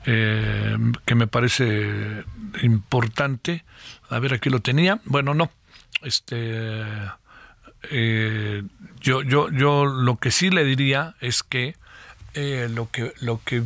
eh, 0.05 0.77
que 1.05 1.15
me 1.15 1.27
parece 1.27 2.23
importante. 2.61 3.65
A 4.09 4.19
ver, 4.19 4.33
aquí 4.33 4.49
lo 4.49 4.61
tenía. 4.61 4.99
Bueno, 5.05 5.33
no, 5.33 5.51
este 6.01 6.83
eh, 7.89 8.63
yo, 9.01 9.21
yo, 9.21 9.49
yo 9.51 9.85
lo 9.85 10.17
que 10.17 10.31
sí 10.31 10.49
le 10.49 10.63
diría 10.63 11.15
es 11.19 11.43
que 11.43 11.75
eh, 12.33 12.67
lo 12.73 12.89
que 12.89 13.13
lo 13.19 13.41
que 13.43 13.63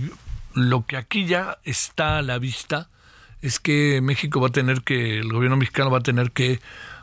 lo 0.53 0.85
que 0.85 0.97
aquí 0.97 1.25
ya 1.25 1.57
está 1.63 2.17
a 2.17 2.21
la 2.21 2.39
vista 2.39 2.89
es 3.41 3.59
que 3.59 4.01
México 4.01 4.41
va 4.41 4.47
a 4.47 4.51
tener 4.51 4.81
que 4.81 5.19
el 5.19 5.31
gobierno 5.31 5.57
mexicano 5.57 5.91
va 5.91 5.99
a 5.99 6.03
tener 6.03 6.31
que 6.31 6.59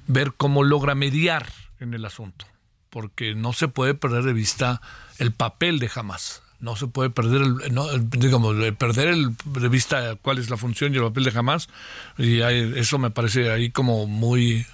ver 0.07 0.33
cómo 0.37 0.65
logra 0.65 0.95
mediar 0.95 1.47
en 1.79 1.95
el 1.95 2.05
asunto, 2.05 2.47
porque 2.91 3.35
no 3.35 3.53
se 3.53 3.69
puede 3.69 3.95
perder 3.95 4.25
de 4.25 4.33
vista 4.33 4.83
el 5.19 5.33
papel 5.33 5.79
de 5.79 5.91
Hamas. 5.95 6.43
No 6.61 6.77
se 6.77 6.87
puede 6.87 7.11
perder 7.11 7.43
el, 7.43 7.75
no, 7.75 7.87
digamos, 7.99 8.57
perder 8.79 9.09
el, 9.09 9.37
de 9.45 9.69
vista 9.69 10.17
cuál 10.17 10.39
es 10.39 10.49
la 10.51 10.57
función 10.57 10.95
y 10.95 10.97
el 10.97 11.03
papel 11.03 11.25
de 11.25 11.39
Hamas. 11.39 11.69
Y 12.17 12.41
eso 12.41 12.99
me 12.99 13.11
parece 13.11 13.51
ahí 13.51 13.71
como 13.71 14.07
muy 14.07 14.67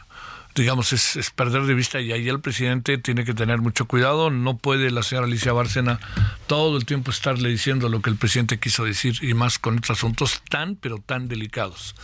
digamos, 0.55 0.93
es, 0.93 1.31
perder 1.31 1.63
de 1.63 1.75
vista 1.75 2.01
y 2.01 2.13
ahí 2.13 2.29
el 2.29 2.41
presidente 2.41 2.99
tiene 2.99 3.25
que 3.25 3.35
tener 3.35 3.59
mucho 3.59 3.87
cuidado. 3.87 4.31
No 4.31 4.59
puede 4.59 4.91
la 4.91 5.03
señora 5.03 5.27
Alicia 5.27 5.53
Bárcena 5.53 6.01
todo 6.47 6.77
el 6.77 6.85
tiempo 6.85 7.11
estarle 7.11 7.49
diciendo 7.49 7.89
lo 7.89 8.03
que 8.03 8.11
el 8.11 8.17
presidente 8.17 8.59
quiso 8.59 8.85
decir 8.85 9.19
y 9.23 9.35
más 9.35 9.59
con 9.59 9.77
estos 9.77 9.99
asuntos 9.99 10.43
tan, 10.49 10.77
pero 10.77 10.99
tan 10.99 11.29
delicados. 11.29 11.95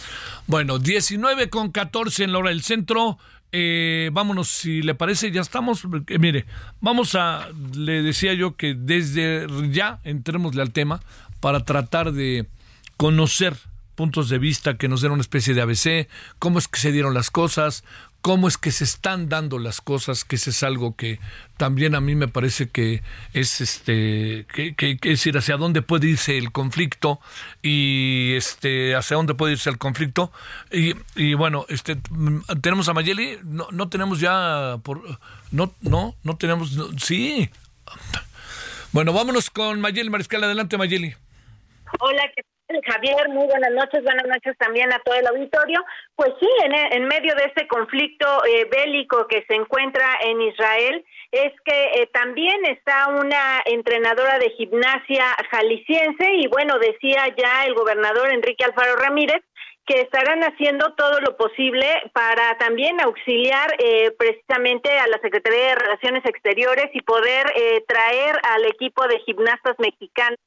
Bueno, 0.47 0.79
19 0.79 1.51
con 1.51 1.73
14 1.73 2.25
en 2.25 2.33
la 2.33 2.39
hora 2.39 2.51
del 2.51 2.63
centro. 2.63 3.19
Eh, 3.53 4.11
vámonos, 4.13 4.49
si 4.49 4.83
le 4.83 4.95
parece, 4.95 5.31
ya 5.31 5.41
estamos. 5.41 5.85
Eh, 6.09 6.19
mire, 6.19 6.47
vamos 6.81 7.15
a, 7.15 7.49
le 7.75 8.03
decía 8.03 8.35
yo 8.35 8.57
que 8.57 8.75
desde 8.75 9.47
ya 9.71 10.01
entrémosle 10.05 10.63
al 10.63 10.73
tema 10.73 11.01
para 11.41 11.65
tratar 11.65 12.13
de 12.13 12.47
conocer 12.97 13.57
puntos 13.97 14.29
de 14.29 14.39
vista, 14.39 14.77
que 14.77 14.89
nos 14.89 15.01
den 15.01 15.11
una 15.11 15.23
especie 15.23 15.55
de 15.55 15.63
ABC, 15.63 16.09
cómo 16.39 16.61
es 16.61 16.69
que 16.69 16.79
se 16.79 16.93
dieron 16.93 17.15
las 17.15 17.31
cosas, 17.31 17.83
cómo 18.21 18.49
es 18.49 18.59
que 18.59 18.73
se 18.73 18.85
están 18.85 19.29
dando 19.29 19.59
las 19.59 19.81
cosas, 19.81 20.25
que 20.25 20.37
ese 20.37 20.51
es 20.51 20.63
algo 20.63 20.97
que 20.97 21.21
también 21.57 21.95
a 21.95 22.01
mí 22.01 22.15
me 22.15 22.29
parece 22.29 22.69
que 22.69 23.03
es 23.33 23.61
este 23.61 24.47
que, 24.53 24.75
que, 24.75 24.99
decir 25.03 25.39
hacia 25.39 25.57
dónde 25.57 25.83
puede 25.83 26.09
irse 26.09 26.37
el 26.37 26.53
conflicto 26.53 27.21
y 27.63 28.35
este 28.35 28.97
hacia 28.97 29.17
dónde 29.17 29.35
puede 29.35 29.53
irse 29.53 29.71
el 29.71 29.79
conflicto. 29.79 30.33
Y, 30.73 30.95
y 31.15 31.35
bueno 31.35 31.67
este 31.69 31.99
tenemos 32.63 32.89
a 32.89 32.95
Mayeli 32.95 33.39
no, 33.45 33.69
no 33.71 33.89
tenemos 33.89 34.21
ya 34.21 34.79
por 34.83 35.03
no 35.53 35.75
no 35.81 36.17
no 36.25 36.37
tenemos 36.37 36.77
sí. 36.99 37.51
Bueno 38.93 39.13
vámonos 39.13 39.51
con 39.51 39.81
Mayeli 39.81 40.11
Mariscal. 40.11 40.43
Adelante 40.43 40.77
Mayeli. 40.77 41.15
Hola 42.01 42.23
¿qué 42.35 42.43
Javier, 42.69 43.29
muy 43.29 43.47
buenas 43.47 43.71
noches, 43.71 44.03
buenas 44.03 44.27
noches 44.27 44.57
también 44.59 44.93
a 44.93 44.99
todo 44.99 45.15
el 45.15 45.27
auditorio. 45.27 45.85
Pues 46.17 46.33
sí, 46.41 46.49
en, 46.65 47.07
medio 47.07 47.35
de 47.37 47.45
este 47.45 47.69
conflicto 47.69 48.27
eh, 48.45 48.69
bélico 48.71 49.29
que 49.29 49.45
se 49.47 49.55
encuentra 49.55 50.19
en 50.23 50.41
Israel, 50.43 51.05
es 51.31 51.53
que 51.65 51.85
eh, 51.95 52.11
también 52.13 52.65
está 52.67 53.09
una 53.09 53.63
entrenadora 53.67 54.39
de 54.39 54.51
gimnasia 54.51 55.25
jalisciense 55.51 56.33
y 56.35 56.49
bueno, 56.49 56.79
decía 56.79 57.29
ya 57.37 57.65
el 57.67 57.75
gobernador 57.75 58.33
Enrique 58.33 58.65
Alfaro 58.65 58.97
Ramírez 58.97 59.43
que 59.87 60.01
estarán 60.01 60.43
haciendo 60.43 60.95
todo 60.95 61.21
lo 61.21 61.37
posible 61.37 61.87
para 62.13 62.59
también 62.59 63.01
auxiliar 63.01 63.77
eh, 63.79 64.11
precisamente 64.19 64.91
a 64.99 65.07
la 65.07 65.21
Secretaría 65.21 65.69
de 65.69 65.75
Relaciones 65.77 66.25
Exteriores 66.25 66.91
y 66.93 67.03
poder 67.03 67.47
traer 67.87 68.37
al 68.43 68.65
equipo 68.65 69.07
de 69.07 69.21
gimnastas 69.21 69.77
mexicanos 69.79 70.41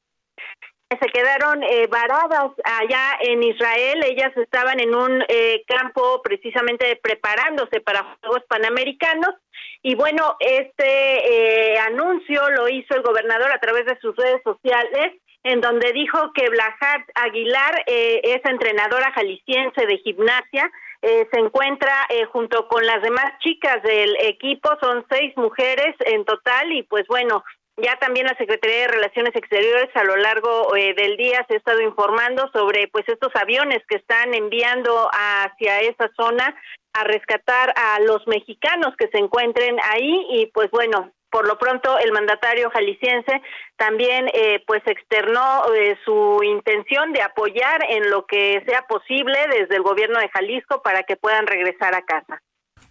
se 0.98 1.06
quedaron 1.08 1.62
eh, 1.62 1.86
varadas 1.86 2.50
allá 2.64 3.18
en 3.20 3.42
Israel. 3.42 4.02
Ellas 4.04 4.36
estaban 4.36 4.80
en 4.80 4.94
un 4.94 5.22
eh, 5.28 5.62
campo 5.66 6.20
precisamente 6.22 6.98
preparándose 7.00 7.80
para 7.80 8.16
Juegos 8.20 8.42
Panamericanos. 8.48 9.34
Y 9.82 9.94
bueno, 9.94 10.36
este 10.40 11.74
eh, 11.74 11.78
anuncio 11.78 12.50
lo 12.50 12.68
hizo 12.68 12.96
el 12.96 13.02
gobernador 13.02 13.52
a 13.52 13.60
través 13.60 13.86
de 13.86 13.98
sus 14.00 14.16
redes 14.16 14.42
sociales, 14.42 15.14
en 15.44 15.60
donde 15.60 15.92
dijo 15.92 16.32
que 16.34 16.50
Blajat 16.50 17.02
Aguilar, 17.14 17.82
es 17.86 18.44
entrenadora 18.44 19.10
jalisciense 19.12 19.86
de 19.86 19.96
gimnasia, 19.98 20.70
se 21.00 21.40
encuentra 21.40 22.06
junto 22.30 22.68
con 22.68 22.84
las 22.84 23.00
demás 23.00 23.24
chicas 23.38 23.82
del 23.82 24.14
equipo, 24.20 24.68
son 24.82 25.06
seis 25.10 25.34
mujeres 25.38 25.96
en 26.00 26.26
total 26.26 26.70
y 26.72 26.82
pues 26.82 27.06
bueno, 27.08 27.42
ya 27.76 27.96
también 27.96 28.26
la 28.26 28.36
Secretaría 28.36 28.82
de 28.82 28.88
Relaciones 28.88 29.34
Exteriores 29.34 29.88
a 29.94 30.04
lo 30.04 30.16
largo 30.16 30.76
eh, 30.76 30.94
del 30.94 31.16
día 31.16 31.44
se 31.48 31.54
ha 31.54 31.58
estado 31.58 31.80
informando 31.80 32.50
sobre 32.52 32.88
pues 32.88 33.08
estos 33.08 33.34
aviones 33.34 33.78
que 33.88 33.96
están 33.96 34.34
enviando 34.34 35.08
hacia 35.12 35.80
esa 35.80 36.10
zona 36.16 36.54
a 36.92 37.04
rescatar 37.04 37.72
a 37.76 38.00
los 38.00 38.26
mexicanos 38.26 38.94
que 38.98 39.08
se 39.08 39.18
encuentren 39.18 39.76
ahí 39.82 40.26
y 40.30 40.46
pues 40.46 40.70
bueno, 40.70 41.12
por 41.30 41.46
lo 41.46 41.58
pronto 41.58 41.98
el 41.98 42.12
mandatario 42.12 42.70
jalisciense 42.70 43.40
también 43.76 44.26
eh, 44.34 44.62
pues 44.66 44.82
externó 44.86 45.62
eh, 45.74 45.96
su 46.04 46.40
intención 46.42 47.12
de 47.12 47.22
apoyar 47.22 47.84
en 47.88 48.10
lo 48.10 48.26
que 48.26 48.62
sea 48.66 48.82
posible 48.88 49.38
desde 49.58 49.76
el 49.76 49.82
gobierno 49.82 50.18
de 50.18 50.28
Jalisco 50.28 50.82
para 50.82 51.04
que 51.04 51.16
puedan 51.16 51.46
regresar 51.46 51.94
a 51.94 52.02
casa. 52.02 52.42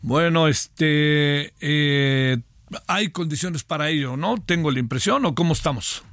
Bueno, 0.01 0.47
este 0.47 1.51
eh, 1.61 2.37
hay 2.87 3.11
condiciones 3.11 3.63
para 3.63 3.89
ello, 3.89 4.17
¿no? 4.17 4.35
Tengo 4.43 4.71
la 4.71 4.79
impresión, 4.79 5.25
¿o 5.25 5.35
cómo 5.35 5.53
estamos? 5.53 6.03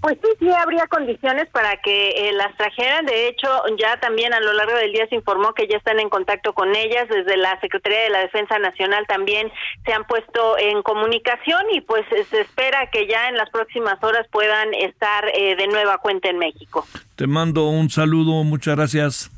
Pues 0.00 0.16
sí, 0.22 0.28
sí 0.38 0.48
habría 0.50 0.86
condiciones 0.86 1.48
para 1.50 1.76
que 1.78 2.10
eh, 2.10 2.32
las 2.32 2.56
trajeran. 2.56 3.04
De 3.04 3.26
hecho, 3.26 3.48
ya 3.80 3.98
también 3.98 4.32
a 4.32 4.38
lo 4.38 4.52
largo 4.52 4.76
del 4.76 4.92
día 4.92 5.08
se 5.08 5.16
informó 5.16 5.54
que 5.54 5.66
ya 5.66 5.76
están 5.76 5.98
en 5.98 6.08
contacto 6.08 6.52
con 6.52 6.76
ellas. 6.76 7.08
Desde 7.08 7.36
la 7.36 7.58
Secretaría 7.60 8.02
de 8.02 8.10
la 8.10 8.20
Defensa 8.20 8.60
Nacional 8.60 9.06
también 9.08 9.50
se 9.84 9.92
han 9.92 10.04
puesto 10.04 10.56
en 10.58 10.82
comunicación 10.82 11.62
y 11.72 11.80
pues 11.80 12.04
se 12.30 12.40
espera 12.40 12.88
que 12.92 13.08
ya 13.08 13.28
en 13.28 13.36
las 13.36 13.50
próximas 13.50 14.02
horas 14.04 14.26
puedan 14.30 14.72
estar 14.74 15.24
eh, 15.34 15.56
de 15.56 15.66
nueva 15.66 15.98
cuenta 15.98 16.28
en 16.28 16.38
México. 16.38 16.86
Te 17.16 17.26
mando 17.26 17.68
un 17.68 17.90
saludo, 17.90 18.44
muchas 18.44 18.76
gracias. 18.76 19.30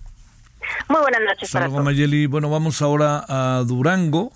Muy 0.88 1.00
buenas 1.00 1.22
noches. 1.22 1.48
Salgo 1.48 1.82
Mayeli. 1.82 2.26
Bueno, 2.26 2.50
vamos 2.50 2.82
ahora 2.82 3.24
a 3.26 3.62
Durango 3.66 4.30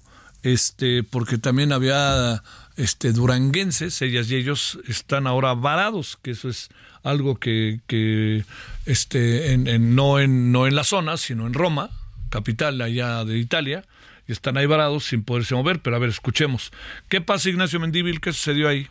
este, 0.45 1.03
porque 1.03 1.39
también 1.39 1.73
había 1.73 2.43
este, 2.77 3.13
duranguenses, 3.13 4.01
ellas 4.03 4.31
y 4.31 4.37
ellos 4.37 4.79
están 4.87 5.27
ahora 5.27 5.55
varados, 5.55 6.19
que 6.23 6.33
eso 6.33 6.51
es 6.51 6.69
algo 7.03 7.37
que, 7.37 7.81
que 7.87 8.45
este, 8.85 9.53
en, 9.53 9.95
no, 9.97 10.21
en, 10.21 10.53
no 10.53 10.67
en 10.67 10.77
la 10.77 10.85
zona, 10.85 11.17
sino 11.17 11.47
en 11.47 11.55
Roma, 11.55 11.91
capital 12.29 12.81
allá 12.83 13.25
de 13.25 13.39
Italia, 13.39 13.85
y 14.29 14.33
están 14.33 14.59
ahí 14.59 14.67
varados 14.67 15.05
sin 15.05 15.25
poderse 15.25 15.55
mover, 15.55 15.81
pero 15.81 15.97
a 15.97 15.99
ver, 15.99 16.11
escuchemos. 16.11 16.73
¿Qué 17.09 17.23
pasa, 17.23 17.49
Ignacio 17.49 17.81
Mendívil? 17.81 18.21
¿Qué 18.21 18.33
sucedió 18.33 18.69
ahí? 18.69 18.89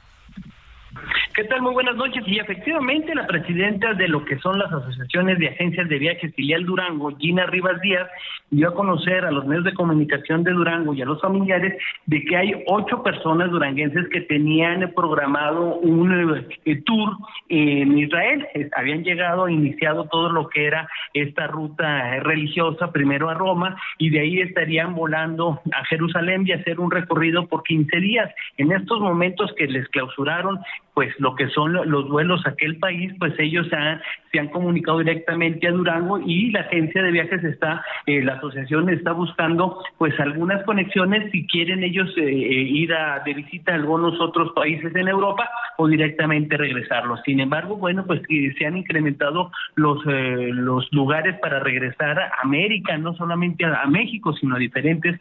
¿Qué 1.36 1.46
tal? 1.46 1.64
Muy 1.64 1.74
buenas 1.74 1.96
noches. 1.96 2.24
Y 2.28 2.38
efectivamente, 2.38 3.16
la 3.16 3.26
presidenta 3.26 3.96
de 3.96 4.08
lo 4.08 4.24
que 4.24 4.38
son 4.38 4.60
las 4.60 4.72
asociaciones 4.72 5.40
de 5.40 5.48
agencias 5.48 5.90
de 5.90 5.98
viajes 5.98 6.32
filial 6.36 6.64
Durango, 6.64 7.18
Gina 7.18 7.48
Rivas 7.48 7.82
Díaz, 7.82 8.08
dio 8.52 8.70
a 8.70 8.76
conocer 8.76 9.26
a 9.26 9.32
los 9.32 9.44
medios 9.48 9.66
de 9.66 9.74
comunicación 9.74 10.44
de 10.44 10.52
Durango 10.52 10.94
y 10.94 11.02
a 11.02 11.06
los 11.06 11.20
familiares 11.20 11.82
de 12.06 12.24
que 12.24 12.38
hay 12.38 12.64
ocho 12.68 13.02
personas 13.02 13.50
duranguenses 13.50 14.08
que 14.10 14.22
tenían 14.22 14.92
programado 14.96 15.78
un 15.78 16.46
eh, 16.66 16.84
tour 16.86 17.18
en 17.50 17.98
Israel. 17.98 18.46
habían 18.76 19.04
llegado, 19.04 19.50
iniciado 19.50 20.06
todo 20.12 20.30
lo 20.30 20.48
que 20.50 20.68
era 20.68 20.88
esta 21.16 21.48
ruta 21.48 22.20
religiosa, 22.20 22.92
primero 22.92 23.32
a 23.32 23.34
Roma, 23.34 23.76
y 23.98 24.12
de 24.12 24.20
ahí 24.20 24.40
estarían 24.40 24.94
volando 24.94 25.60
a 25.74 25.84
Jerusalén 25.86 26.44
y 26.46 26.52
hacer 26.52 26.80
un 26.80 26.92
recorrido 26.92 27.48
por 27.48 27.64
15 27.64 28.00
días. 28.02 28.30
En 28.58 28.72
estos 28.72 29.00
momentos 29.00 29.52
que 29.58 29.66
les 29.66 29.88
clausuraron 29.88 30.60
pues 30.94 31.14
lo 31.20 31.36
que 31.36 31.48
son 31.50 31.74
los 31.74 32.08
vuelos 32.08 32.46
a 32.46 32.50
aquel 32.50 32.78
país, 32.78 33.12
pues 33.18 33.34
ellos 33.40 33.68
se 33.70 34.40
han 34.40 34.48
comunicado 34.50 35.00
directamente 35.00 35.68
a 35.68 35.72
Durango 35.72 36.20
y 36.20 36.52
la 36.52 36.62
agencia 36.62 37.02
de 37.02 37.12
viajes 37.12 37.44
está, 37.44 37.84
eh, 38.06 38.22
la 38.22 38.34
asociación 38.34 38.90
está 38.90 39.12
buscando 39.12 39.84
pues 39.98 40.20
algunas 40.20 40.64
conexiones 40.64 41.32
si 41.32 41.48
quieren 41.48 41.84
ellos 41.84 42.10
eh, 42.18 42.22
eh, 42.22 42.62
ir 42.62 42.94
a, 42.94 43.20
de 43.26 43.34
visita 43.34 43.72
a 43.72 43.76
algunos 43.76 44.20
otros 44.22 44.52
países 44.54 44.96
en 44.96 45.08
Europa 45.08 45.50
o 45.78 45.88
directamente 45.88 46.58
regresarlos. 46.58 47.22
Sin 47.26 47.40
embargo, 47.40 47.78
bueno, 47.78 48.06
pues 48.06 48.22
se 48.58 48.66
han 48.66 48.78
incrementado 48.78 49.52
los, 49.76 50.04
los 50.06 50.92
lugares 50.92 51.40
para 51.40 51.60
regresar 51.60 52.20
a 52.20 52.32
América, 52.44 52.98
no 52.98 53.16
solamente 53.16 53.66
a, 53.66 53.82
a 53.82 53.88
México, 53.88 54.34
sino 54.34 54.56
a 54.56 54.60
diferentes 54.60 55.20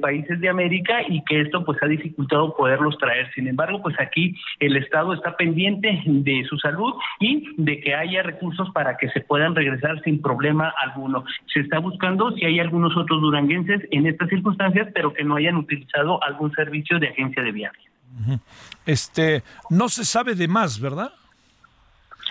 países 0.00 0.40
de 0.40 0.48
América 0.48 1.02
y 1.08 1.22
que 1.24 1.40
esto 1.40 1.64
pues 1.64 1.82
ha 1.82 1.86
dificultado 1.86 2.54
poderlos 2.54 2.98
traer. 2.98 3.30
Sin 3.34 3.48
embargo, 3.48 3.82
pues 3.82 3.98
aquí 3.98 4.34
el 4.60 4.76
Estado 4.76 5.05
está 5.14 5.36
pendiente 5.36 6.02
de 6.06 6.44
su 6.48 6.58
salud 6.58 6.94
y 7.20 7.54
de 7.56 7.80
que 7.80 7.94
haya 7.94 8.22
recursos 8.22 8.70
para 8.70 8.96
que 8.96 9.08
se 9.10 9.20
puedan 9.20 9.54
regresar 9.54 10.02
sin 10.02 10.20
problema 10.20 10.72
alguno. 10.82 11.24
Se 11.52 11.60
está 11.60 11.78
buscando 11.78 12.32
si 12.32 12.44
hay 12.44 12.60
algunos 12.60 12.96
otros 12.96 13.20
duranguenses 13.20 13.82
en 13.90 14.06
estas 14.06 14.28
circunstancias, 14.28 14.88
pero 14.94 15.12
que 15.12 15.24
no 15.24 15.36
hayan 15.36 15.56
utilizado 15.56 16.22
algún 16.22 16.52
servicio 16.52 16.98
de 16.98 17.08
agencia 17.08 17.42
de 17.42 17.52
viaje. 17.52 17.80
Este, 18.86 19.42
no 19.70 19.88
se 19.88 20.04
sabe 20.04 20.34
de 20.34 20.48
más, 20.48 20.80
¿verdad? 20.80 21.12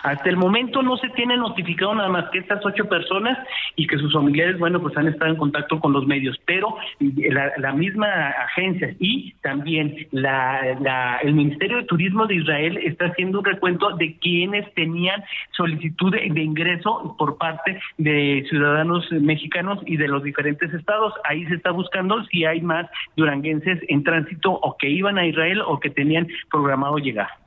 Hasta 0.06 0.30
el 0.30 0.38
momento 0.38 0.84
no 0.84 0.98
se 0.98 1.10
tiene 1.10 1.36
notificado 1.36 1.96
nada 1.96 2.10
más 2.10 2.30
que 2.30 2.38
estas 2.38 2.64
ocho 2.64 2.86
personas 2.86 3.40
y 3.76 3.88
que 3.88 3.98
sus 3.98 4.14
familiares, 4.14 4.60
bueno, 4.60 4.80
pues 4.80 4.96
han 4.98 5.08
estado 5.08 5.32
en 5.32 5.38
contacto 5.38 5.80
con 5.80 5.94
los 5.94 6.06
medios, 6.06 6.40
pero 6.46 6.78
la, 7.00 7.74
misma 7.74 8.30
agencia 8.30 8.96
y 9.00 9.34
también 9.42 10.08
la, 10.12 11.18
el 11.24 11.34
Ministerio 11.34 11.78
de 11.78 11.86
Turismo 11.86 12.28
de 12.28 12.36
Israel 12.36 12.78
está 12.84 13.08
haciendo 13.08 13.40
un 13.40 13.46
recuento 13.46 13.96
de 13.98 14.16
quienes 14.20 14.72
tenían 14.76 15.24
solicitud 15.58 16.12
de, 16.12 16.44
ingreso 16.44 17.16
por 17.18 17.40
parte 17.40 17.80
de 17.98 18.46
ciudadanos 18.48 19.12
mexicanos 19.12 19.80
y 19.88 19.98
de 19.98 20.08
los 20.08 20.22
diferentes 20.22 20.72
estados. 20.72 21.14
Ahí 21.24 21.48
se 21.48 21.56
está 21.56 21.72
buscando 21.72 22.24
si 22.26 22.46
hay 22.46 22.62
más 22.62 22.86
duranguenses 23.16 23.80
en 23.88 24.04
tránsito 24.04 24.52
o 24.52 24.78
que 24.78 24.88
iban 24.88 25.18
a 25.18 25.26
Israel 25.26 25.62
o 25.66 25.80
que 25.80 25.90
tenían 25.90 26.28
programado 26.52 27.00
llegar. 27.00 27.45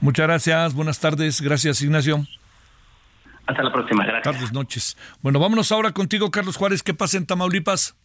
Muchas 0.00 0.26
gracias, 0.26 0.74
buenas 0.74 0.98
tardes, 0.98 1.40
gracias 1.40 1.82
Ignacio. 1.82 2.24
Hasta 3.46 3.62
la 3.62 3.72
próxima, 3.72 4.04
gracias. 4.04 4.34
Tardes, 4.34 4.52
noches. 4.52 4.96
Bueno, 5.22 5.38
vámonos 5.40 5.72
ahora 5.72 5.92
contigo, 5.92 6.30
Carlos 6.30 6.56
Juárez, 6.56 6.82
¿qué 6.82 6.94
pasa 6.94 7.18
en 7.18 7.26
Tamaulipas? 7.26 7.96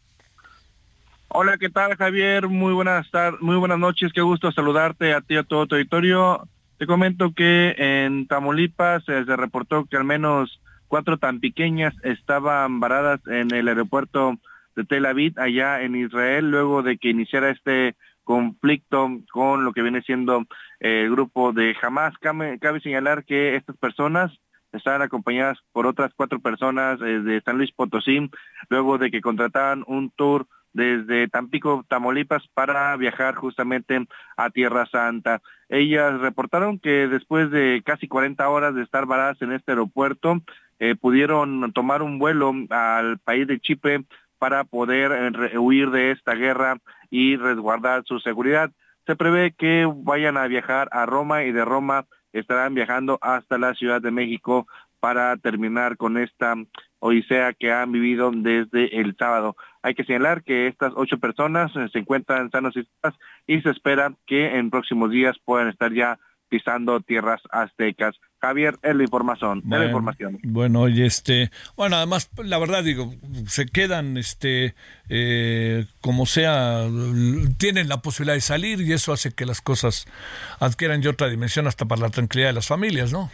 Hola, 1.30 1.58
¿qué 1.58 1.70
tal, 1.70 1.96
Javier? 1.96 2.48
Muy 2.48 2.74
buenas 2.74 3.10
tardes, 3.12 3.42
muy 3.42 3.56
buenas 3.56 3.80
noches, 3.80 4.12
qué 4.14 4.22
gusto 4.22 4.52
saludarte 4.52 5.14
a 5.14 5.22
ti 5.22 5.36
y 5.36 5.38
a 5.38 5.44
todo 5.44 5.68
tu 5.68 5.76
auditorio. 5.76 6.48
Te 6.78 6.88
comento 6.88 7.34
que 7.34 7.76
en 7.78 8.28
Tamaulipas 8.28 9.06
se 9.06 9.24
reportó 9.24 9.86
que 9.86 9.98
al 9.98 10.04
menos 10.04 10.60
cuatro 10.88 11.18
tan 11.18 11.40
pequeñas 11.40 11.94
estaban 12.04 12.80
varadas 12.80 13.22
en 13.28 13.54
el 13.54 13.68
aeropuerto 13.68 14.38
de 14.76 14.84
Tel 14.84 15.06
Aviv, 15.06 15.40
allá 15.40 15.82
en 15.82 15.96
Israel, 15.96 16.52
luego 16.52 16.84
de 16.84 16.98
que 16.98 17.10
iniciara 17.10 17.50
este 17.50 17.96
conflicto 18.26 19.10
con 19.32 19.64
lo 19.64 19.72
que 19.72 19.82
viene 19.82 20.02
siendo 20.02 20.46
el 20.82 21.10
grupo 21.10 21.54
de 21.54 21.74
Hamas. 21.82 22.14
Cabe, 22.18 22.82
señalar 22.82 23.24
que 23.24 23.56
estas 23.56 23.78
personas 23.78 24.38
estaban 24.74 25.02
acompañadas 25.02 25.60
por 25.72 25.88
otras 25.88 26.12
cuatro 26.14 26.42
personas 26.42 27.00
eh, 27.02 27.22
de 27.22 27.40
San 27.42 27.58
Luis 27.58 27.72
Potosí, 27.72 28.30
luego 28.68 28.98
de 28.98 29.10
que 29.10 29.22
contrataran 29.22 29.86
un 29.88 30.12
tour 30.12 30.48
desde 30.74 31.30
Tampico, 31.30 31.86
Tamaulipas, 31.88 32.46
para 32.54 32.98
viajar 32.98 33.36
justamente 33.36 34.06
a 34.36 34.50
Tierra 34.50 34.86
Santa. 34.88 35.42
Ellas 35.70 36.20
reportaron 36.20 36.80
que 36.80 37.08
después 37.08 37.50
de 37.50 37.82
casi 37.86 38.10
40 38.10 38.50
horas 38.50 38.76
de 38.76 38.84
estar 38.84 39.06
varadas 39.06 39.42
en 39.42 39.54
este 39.54 39.72
aeropuerto, 39.72 40.42
eh, 40.80 40.96
pudieron 40.96 41.72
tomar 41.72 42.02
un 42.02 42.20
vuelo 42.20 42.54
al 42.70 43.20
país 43.20 43.48
de 43.48 43.62
Chipre 43.62 44.04
para 44.38 44.64
poder 44.64 45.12
eh, 45.12 45.58
huir 45.58 45.92
de 45.92 46.12
esta 46.12 46.36
guerra 46.36 46.78
y 47.10 47.38
resguardar 47.38 48.04
su 48.06 48.20
seguridad. 48.20 48.72
Se 49.06 49.16
prevé 49.16 49.52
que 49.52 49.88
vayan 49.94 50.38
a 50.38 50.48
viajar 50.48 50.90
a 50.92 51.06
Roma 51.06 51.44
y 51.44 51.52
de 51.52 51.64
Roma 51.64 52.06
estarán 52.34 52.74
viajando 52.74 53.18
hasta 53.22 53.58
la 53.58 53.74
Ciudad 53.76 54.02
de 54.02 54.12
México 54.12 54.68
para 55.00 55.38
terminar 55.38 55.98
con 55.98 56.18
esta 56.18 56.56
odisea 57.00 57.54
que 57.54 57.72
han 57.72 57.92
vivido 57.92 58.32
desde 58.34 59.00
el 59.00 59.16
sábado. 59.16 59.56
Hay 59.84 59.94
que 59.94 60.04
señalar 60.04 60.44
que 60.44 60.68
estas 60.68 60.94
ocho 60.96 61.20
personas 61.20 61.72
eh, 61.76 61.88
se 61.92 62.00
encuentran 62.00 62.50
sanos 62.50 62.76
y 62.76 62.88
y 63.48 63.62
se 63.62 63.70
espera 63.70 64.12
que 64.26 64.58
en 64.58 64.72
próximos 64.72 65.12
días 65.12 65.38
puedan 65.46 65.68
estar 65.68 65.94
ya 65.94 66.18
pisando 66.56 67.02
tierras 67.02 67.42
aztecas. 67.52 68.16
Javier, 68.40 68.78
es 68.82 68.96
la 68.96 69.04
información, 69.04 69.60
bueno, 69.66 69.84
la 69.84 69.90
información. 69.90 70.40
Bueno, 70.44 70.88
y 70.88 71.02
este, 71.02 71.52
bueno, 71.76 71.98
además, 71.98 72.30
la 72.38 72.58
verdad 72.58 72.82
digo, 72.82 73.14
se 73.46 73.66
quedan, 73.66 74.16
este, 74.16 74.74
eh, 75.10 75.86
como 76.00 76.26
sea, 76.26 76.88
tienen 77.58 77.90
la 77.90 78.02
posibilidad 78.02 78.36
de 78.36 78.42
salir 78.42 78.80
y 78.80 78.94
eso 78.94 79.12
hace 79.12 79.34
que 79.34 79.46
las 79.46 79.60
cosas 79.60 80.08
adquieran 80.62 81.02
ya 81.02 81.10
otra 81.10 81.28
dimensión 81.28 81.68
hasta 81.68 81.84
para 81.84 82.04
la 82.04 82.10
tranquilidad 82.10 82.50
de 82.50 82.54
las 82.54 82.68
familias, 82.68 83.12
¿no? 83.12 83.30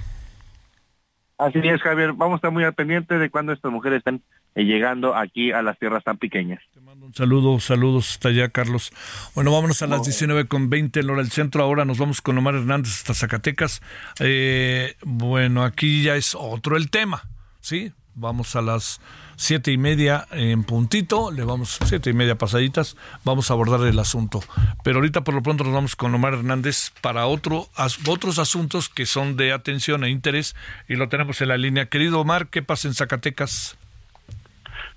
Así 1.38 1.60
es, 1.64 1.80
Javier. 1.82 2.14
Vamos 2.14 2.34
a 2.34 2.36
estar 2.38 2.52
muy 2.52 2.64
al 2.64 2.74
pendiente 2.74 3.20
de 3.20 3.30
cuando 3.30 3.54
estas 3.54 3.72
mujeres 3.72 4.00
estén 4.00 4.24
llegando 4.56 5.16
aquí 5.16 5.52
a 5.52 5.62
las 5.62 5.78
tierras 5.80 6.04
tan 6.04 6.18
pequeñas. 6.18 6.62
Te 6.74 6.82
mando 6.82 7.06
un 7.06 7.14
saludo, 7.14 7.60
saludos 7.60 8.12
hasta 8.12 8.30
allá, 8.30 8.50
Carlos. 8.50 8.92
Bueno, 9.36 9.52
vámonos 9.52 9.82
a 9.82 9.88
las 9.88 10.04
19 10.04 10.48
con 10.48 10.70
20 10.70 11.00
en 11.00 11.10
hora 11.10 11.22
del 11.22 11.32
centro. 11.32 11.64
Ahora 11.64 11.86
nos 11.86 11.98
vamos 11.98 12.22
con 12.22 12.38
Omar 12.38 12.56
Hernández 12.56 12.94
hasta 12.94 13.14
Zacatecas. 13.14 13.82
Eh, 14.20 14.96
bueno, 15.04 15.64
aquí 15.64 16.04
ya 16.04 16.16
es 16.16 16.36
otro 16.36 16.78
el 16.78 16.90
tema, 16.90 17.30
¿sí? 17.60 17.92
Vamos 18.14 18.58
a 18.58 18.62
las 18.62 19.00
siete 19.38 19.72
y 19.72 19.78
media 19.78 20.28
en 20.32 20.64
puntito, 20.64 21.32
le 21.32 21.44
vamos 21.44 21.80
siete 21.86 22.12
y 22.12 22.14
media 22.14 22.38
pasaditas, 22.38 22.98
vamos 23.24 23.50
a 23.50 23.54
abordar 23.54 23.82
el 23.88 23.98
asunto. 23.98 24.44
Pero 24.84 24.98
ahorita 24.98 25.24
por 25.24 25.34
lo 25.34 25.42
pronto 25.42 25.64
nos 25.64 25.74
vamos 25.74 25.96
con 25.96 26.14
Omar 26.14 26.34
Hernández 26.34 26.92
para 27.02 27.26
otro, 27.26 27.70
otros 28.08 28.38
asuntos 28.38 28.90
que 28.90 29.06
son 29.06 29.38
de 29.38 29.54
atención 29.54 30.04
e 30.04 30.10
interés 30.10 30.56
y 30.90 30.96
lo 30.96 31.10
tenemos 31.10 31.42
en 31.42 31.48
la 31.48 31.58
línea. 31.58 31.88
Querido 31.88 32.20
Omar, 32.20 32.50
¿qué 32.50 32.62
pasa 32.62 32.90
en 32.90 32.94
Zacatecas? 32.94 33.78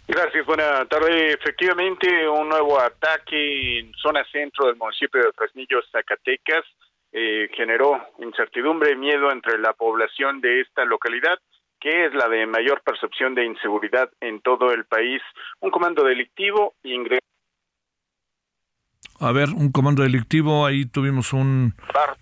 Gracias, 0.06 0.44
buena 0.46 0.84
tarde. 0.86 1.32
Efectivamente, 1.32 2.28
un 2.28 2.48
nuevo 2.48 2.78
ataque 2.78 3.78
en 3.78 3.92
zona 3.94 4.24
centro 4.30 4.66
del 4.66 4.76
municipio 4.76 5.22
de 5.22 5.32
Fresnillo, 5.32 5.80
Zacatecas, 5.90 6.64
eh, 7.12 7.48
generó 7.54 8.08
incertidumbre 8.18 8.92
y 8.92 8.96
miedo 8.96 9.30
entre 9.30 9.58
la 9.58 9.72
población 9.72 10.40
de 10.40 10.60
esta 10.60 10.84
localidad 10.84 11.38
que 11.84 12.06
es 12.06 12.14
la 12.14 12.30
de 12.30 12.46
mayor 12.46 12.80
percepción 12.80 13.34
de 13.34 13.44
inseguridad 13.44 14.08
en 14.22 14.40
todo 14.40 14.72
el 14.72 14.86
país. 14.86 15.20
Un 15.60 15.70
comando 15.70 16.02
delictivo 16.02 16.76
ingresó. 16.82 17.20
A 19.20 19.32
ver, 19.32 19.50
un 19.50 19.70
comando 19.70 20.02
delictivo, 20.02 20.66
ahí 20.66 20.86
tuvimos 20.86 21.32
un 21.32 21.74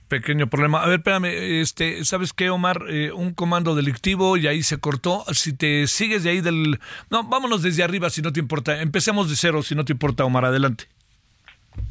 pequeño 0.08 0.46
problema. 0.48 0.82
A 0.82 0.86
ver, 0.86 0.98
espérame, 0.98 1.26
este, 1.60 2.04
¿sabes 2.04 2.32
qué, 2.32 2.50
Omar? 2.50 2.84
Eh, 2.88 3.12
un 3.12 3.32
comando 3.34 3.74
delictivo 3.74 4.36
y 4.36 4.46
ahí 4.46 4.62
se 4.62 4.78
cortó. 4.78 5.24
Si 5.32 5.56
te 5.56 5.86
sigues 5.86 6.22
de 6.22 6.30
ahí 6.30 6.40
del... 6.40 6.78
No, 7.10 7.24
vámonos 7.24 7.62
desde 7.62 7.82
arriba 7.82 8.10
si 8.10 8.20
no 8.20 8.32
te 8.32 8.40
importa. 8.40 8.80
Empecemos 8.82 9.30
de 9.30 9.36
cero 9.36 9.62
si 9.62 9.74
no 9.74 9.84
te 9.84 9.92
importa, 9.92 10.24
Omar, 10.24 10.44
adelante. 10.44 10.84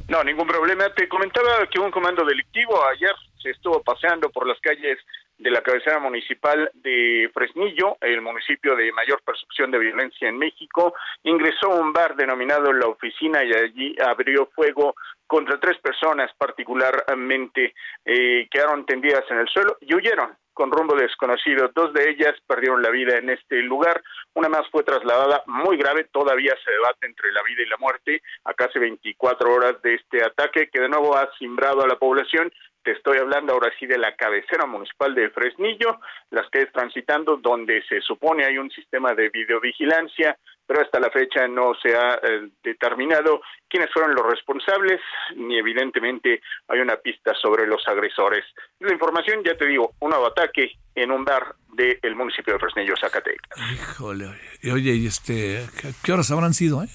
No, 0.08 0.24
ningún 0.24 0.48
problema. 0.48 0.90
Te 0.96 1.08
comentaba 1.08 1.68
que 1.72 1.80
un 1.80 1.90
comando 1.90 2.24
delictivo 2.24 2.80
ayer 2.90 3.16
se 3.42 3.50
estuvo 3.50 3.82
paseando 3.82 4.30
por 4.30 4.48
las 4.48 4.60
calles 4.60 5.00
de 5.42 5.50
la 5.50 5.62
cabecera 5.62 6.00
municipal 6.00 6.70
de 6.76 7.30
Fresnillo, 7.34 7.98
el 8.02 8.22
municipio 8.22 8.76
de 8.76 8.92
mayor 8.92 9.22
percepción 9.24 9.72
de 9.72 9.80
violencia 9.80 10.30
en 10.30 10.38
México, 10.38 10.94
ingresó 11.24 11.72
a 11.72 11.80
un 11.80 11.92
bar 11.92 12.16
denominado 12.16 12.72
La 12.72 12.88
Oficina 12.88 13.44
y 13.44 13.52
allí 13.52 13.96
abrió 14.06 14.46
fuego 14.54 14.94
contra 15.26 15.60
tres 15.60 15.78
personas 15.80 16.30
particularmente 16.38 17.74
eh, 18.06 18.48
quedaron 18.52 18.86
tendidas 18.86 19.24
en 19.30 19.40
el 19.40 19.48
suelo 19.48 19.78
y 19.80 19.96
huyeron 19.96 20.36
con 20.54 20.72
rumbo 20.72 20.96
desconocido. 20.96 21.72
Dos 21.74 21.94
de 21.94 22.10
ellas 22.10 22.36
perdieron 22.46 22.82
la 22.82 22.90
vida 22.90 23.18
en 23.18 23.30
este 23.30 23.62
lugar. 23.62 24.04
Una 24.34 24.50
más 24.50 24.70
fue 24.70 24.84
trasladada 24.84 25.42
muy 25.48 25.78
grave. 25.78 26.10
Todavía 26.12 26.54
se 26.64 26.72
debate 26.72 27.08
entre 27.08 27.32
la 27.32 27.42
vida 27.44 27.64
y 27.64 27.70
la 27.70 27.78
muerte 27.78 28.22
a 28.44 28.54
casi 28.54 28.78
24 28.78 29.54
horas 29.54 29.82
de 29.82 29.96
este 29.96 30.24
ataque 30.24 30.70
que 30.70 30.82
de 30.82 30.90
nuevo 30.90 31.16
ha 31.16 31.32
simbrado 31.40 31.82
a 31.82 31.88
la 31.88 31.96
población 31.96 32.52
te 32.84 32.91
estoy 32.91 33.17
hablando 33.17 33.54
ahora 33.54 33.72
sí 33.80 33.86
de 33.86 33.98
la 33.98 34.15
cabecera 34.15 34.65
municipal 34.65 35.13
de 35.13 35.30
Fresnillo, 35.30 36.00
las 36.32 36.50
calles 36.50 36.72
transitando 36.72 37.38
donde 37.38 37.84
se 37.88 38.02
supone 38.02 38.46
hay 38.46 38.58
un 38.58 38.72
sistema 38.72 39.13
de 39.13 39.30
videovigilancia, 39.30 40.38
pero 40.65 40.82
hasta 40.82 41.00
la 41.00 41.10
fecha 41.10 41.48
no 41.48 41.74
se 41.82 41.96
ha 41.96 42.15
eh, 42.15 42.50
determinado 42.63 43.41
quiénes 43.67 43.91
fueron 43.91 44.15
los 44.15 44.26
responsables, 44.26 45.02
ni 45.36 45.58
evidentemente 45.58 46.41
hay 46.67 46.80
una 46.80 46.96
pista 46.98 47.34
sobre 47.41 47.67
los 47.67 47.86
agresores. 47.88 48.46
La 48.80 48.94
información, 48.94 49.44
ya 49.44 49.56
te 49.56 49.65
digo, 49.65 49.94
un 50.00 50.10
nuevo 50.10 50.28
ataque 50.28 50.72
en 50.96 51.12
un 51.12 51.24
bar 51.26 51.56
del 51.74 52.15
municipio 52.15 52.54
de 52.54 52.60
Fresnillo, 52.60 52.96
Zacatecas. 53.00 53.58
Híjole, 53.74 54.28
oye, 54.72 54.91
¿y 54.94 55.08
este, 55.08 55.65
qué 56.04 56.13
horas 56.13 56.32
habrán 56.32 56.54
sido, 56.54 56.84
eh? 56.84 56.88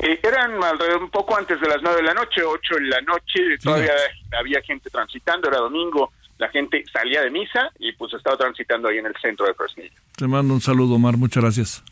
Eh, 0.00 0.20
eran 0.22 0.52
un 1.00 1.10
poco 1.10 1.36
antes 1.36 1.60
de 1.60 1.68
las 1.68 1.82
nueve 1.82 1.98
de 1.98 2.04
la 2.04 2.14
noche, 2.14 2.42
ocho 2.42 2.74
de 2.76 2.82
la 2.82 3.00
noche, 3.00 3.58
todavía 3.62 3.92
había 4.38 4.62
gente 4.62 4.90
transitando, 4.90 5.48
era 5.48 5.58
domingo, 5.58 6.12
la 6.38 6.48
gente 6.50 6.84
salía 6.92 7.22
de 7.22 7.30
misa 7.30 7.70
y 7.80 7.92
pues 7.92 8.14
estaba 8.14 8.36
transitando 8.36 8.88
ahí 8.88 8.98
en 8.98 9.06
el 9.06 9.14
centro 9.20 9.46
de 9.46 9.54
Fresnillo. 9.54 10.00
Te 10.16 10.26
mando 10.28 10.54
un 10.54 10.60
saludo, 10.60 10.94
Omar, 10.94 11.16
muchas 11.16 11.42
gracias. 11.42 11.82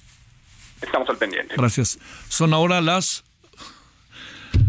Estamos 0.80 1.08
al 1.08 1.16
pendiente. 1.16 1.54
Gracias. 1.56 1.98
Son 2.28 2.54
ahora 2.54 2.80
las 2.80 3.24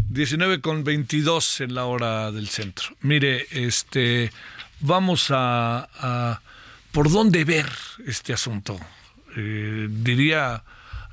19 0.10 0.62
con 0.62 0.84
22 0.84 1.62
en 1.62 1.76
la 1.76 1.86
hora 1.86 2.32
del 2.32 2.48
centro. 2.48 2.88
Mire, 3.02 3.46
este, 3.52 4.32
vamos 4.80 5.28
a, 5.30 6.42
por 6.92 7.12
dónde 7.12 7.46
ver 7.46 7.68
este 8.06 8.34
asunto. 8.34 8.80
Eh, 9.36 9.88
diría 9.90 10.64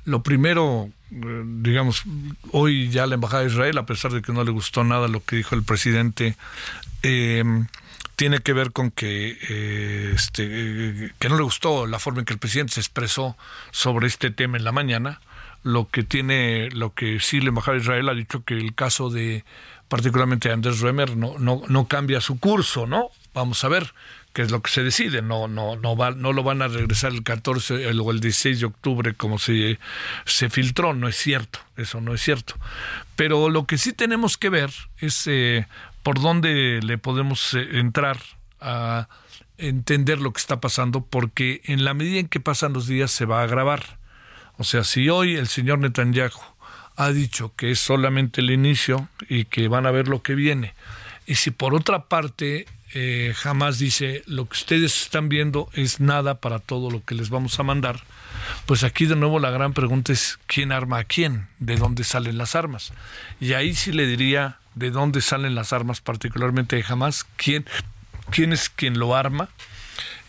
lo 0.05 0.23
primero 0.23 0.89
digamos, 1.15 2.03
hoy 2.51 2.89
ya 2.89 3.07
la 3.07 3.15
Embajada 3.15 3.43
de 3.43 3.49
Israel, 3.49 3.77
a 3.77 3.85
pesar 3.85 4.11
de 4.11 4.21
que 4.21 4.33
no 4.33 4.43
le 4.43 4.51
gustó 4.51 4.83
nada 4.83 5.07
lo 5.07 5.23
que 5.23 5.37
dijo 5.37 5.55
el 5.55 5.63
presidente, 5.63 6.35
em, 7.01 7.67
tiene 8.15 8.39
que 8.39 8.53
ver 8.53 8.71
con 8.71 8.91
que, 8.91 9.37
eh, 9.49 10.11
este, 10.13 11.13
que 11.19 11.29
no 11.29 11.37
le 11.37 11.43
gustó 11.43 11.87
la 11.87 11.99
forma 11.99 12.19
en 12.19 12.25
que 12.25 12.33
el 12.33 12.39
presidente 12.39 12.73
se 12.73 12.79
expresó 12.79 13.37
sobre 13.71 14.07
este 14.07 14.31
tema 14.31 14.57
en 14.57 14.63
la 14.63 14.71
mañana. 14.71 15.21
Lo 15.63 15.89
que 15.89 16.03
tiene, 16.03 16.69
lo 16.71 16.93
que 16.93 17.19
sí 17.19 17.41
la 17.41 17.49
Embajada 17.49 17.77
de 17.77 17.83
Israel 17.83 18.09
ha 18.09 18.13
dicho 18.13 18.43
que 18.43 18.53
el 18.55 18.75
caso 18.75 19.09
de 19.09 19.43
particularmente 19.87 20.51
Andrés 20.51 20.81
Römer 20.81 21.15
no, 21.15 21.37
no, 21.39 21.61
no 21.67 21.87
cambia 21.87 22.21
su 22.21 22.39
curso, 22.39 22.87
¿no? 22.87 23.09
Vamos 23.33 23.63
a 23.63 23.67
ver 23.67 23.93
que 24.35 24.41
es 24.41 24.51
lo 24.51 24.61
que 24.61 24.69
se 24.69 24.83
decide, 24.83 25.21
no, 25.21 25.47
no, 25.47 25.77
no, 25.77 25.95
va, 25.95 26.11
no 26.11 26.33
lo 26.33 26.43
van 26.43 26.61
a 26.61 26.67
regresar 26.67 27.13
el 27.13 27.23
14 27.23 27.87
o 27.87 28.11
el 28.11 28.19
16 28.19 28.59
de 28.59 28.65
octubre 28.65 29.13
como 29.13 29.39
se, 29.39 29.79
se 30.25 30.49
filtró, 30.49 30.93
no 30.93 31.07
es 31.07 31.15
cierto, 31.15 31.59
eso 31.77 32.01
no 32.01 32.13
es 32.13 32.21
cierto. 32.21 32.55
Pero 33.15 33.47
lo 33.49 33.65
que 33.65 33.77
sí 33.77 33.93
tenemos 33.93 34.37
que 34.37 34.49
ver 34.49 34.71
es 34.97 35.25
eh, 35.27 35.67
por 36.03 36.19
dónde 36.19 36.81
le 36.83 36.97
podemos 36.97 37.53
eh, 37.53 37.79
entrar 37.79 38.17
a 38.59 39.07
entender 39.57 40.19
lo 40.19 40.33
que 40.33 40.41
está 40.41 40.59
pasando, 40.59 40.99
porque 40.99 41.61
en 41.63 41.85
la 41.85 41.93
medida 41.93 42.19
en 42.19 42.27
que 42.27 42.41
pasan 42.41 42.73
los 42.73 42.87
días 42.87 43.11
se 43.11 43.23
va 43.23 43.39
a 43.39 43.43
agravar. 43.43 43.99
O 44.57 44.65
sea, 44.65 44.83
si 44.83 45.07
hoy 45.07 45.37
el 45.37 45.47
señor 45.47 45.79
Netanyahu 45.79 46.41
ha 46.97 47.09
dicho 47.11 47.53
que 47.55 47.71
es 47.71 47.79
solamente 47.79 48.41
el 48.41 48.51
inicio 48.51 49.07
y 49.29 49.45
que 49.45 49.69
van 49.69 49.85
a 49.85 49.91
ver 49.91 50.09
lo 50.09 50.21
que 50.21 50.35
viene, 50.35 50.73
y 51.25 51.35
si 51.35 51.51
por 51.51 51.73
otra 51.73 52.09
parte 52.09 52.65
eh, 52.97 53.33
jamás 53.35 53.77
dice 53.77 54.23
lo 54.25 54.47
que 54.47 54.53
ustedes 54.53 55.01
están 55.01 55.27
viendo 55.27 55.69
es 55.73 55.99
nada 55.99 56.39
para 56.39 56.59
todo 56.59 56.89
lo 56.89 57.03
que 57.03 57.13
les 57.13 57.29
vamos 57.29 57.59
a 57.59 57.63
mandar, 57.63 57.99
pues 58.65 58.85
aquí 58.85 59.05
de 59.05 59.17
nuevo 59.17 59.37
la 59.37 59.51
gran 59.51 59.73
pregunta 59.73 60.13
es 60.13 60.39
quién 60.47 60.71
arma 60.71 60.99
a 60.99 61.03
quién, 61.03 61.49
de 61.59 61.75
dónde 61.75 62.05
salen 62.05 62.37
las 62.37 62.55
armas. 62.55 62.93
Y 63.41 63.51
ahí 63.51 63.75
sí 63.75 63.91
le 63.91 64.07
diría 64.07 64.59
de 64.75 64.91
dónde 64.91 65.19
salen 65.19 65.55
las 65.55 65.73
armas, 65.73 65.99
particularmente 65.99 66.81
jamás, 66.83 67.25
quién, 67.35 67.65
quién 68.29 68.53
es 68.53 68.69
quien 68.69 68.97
lo 68.97 69.13
arma. 69.13 69.49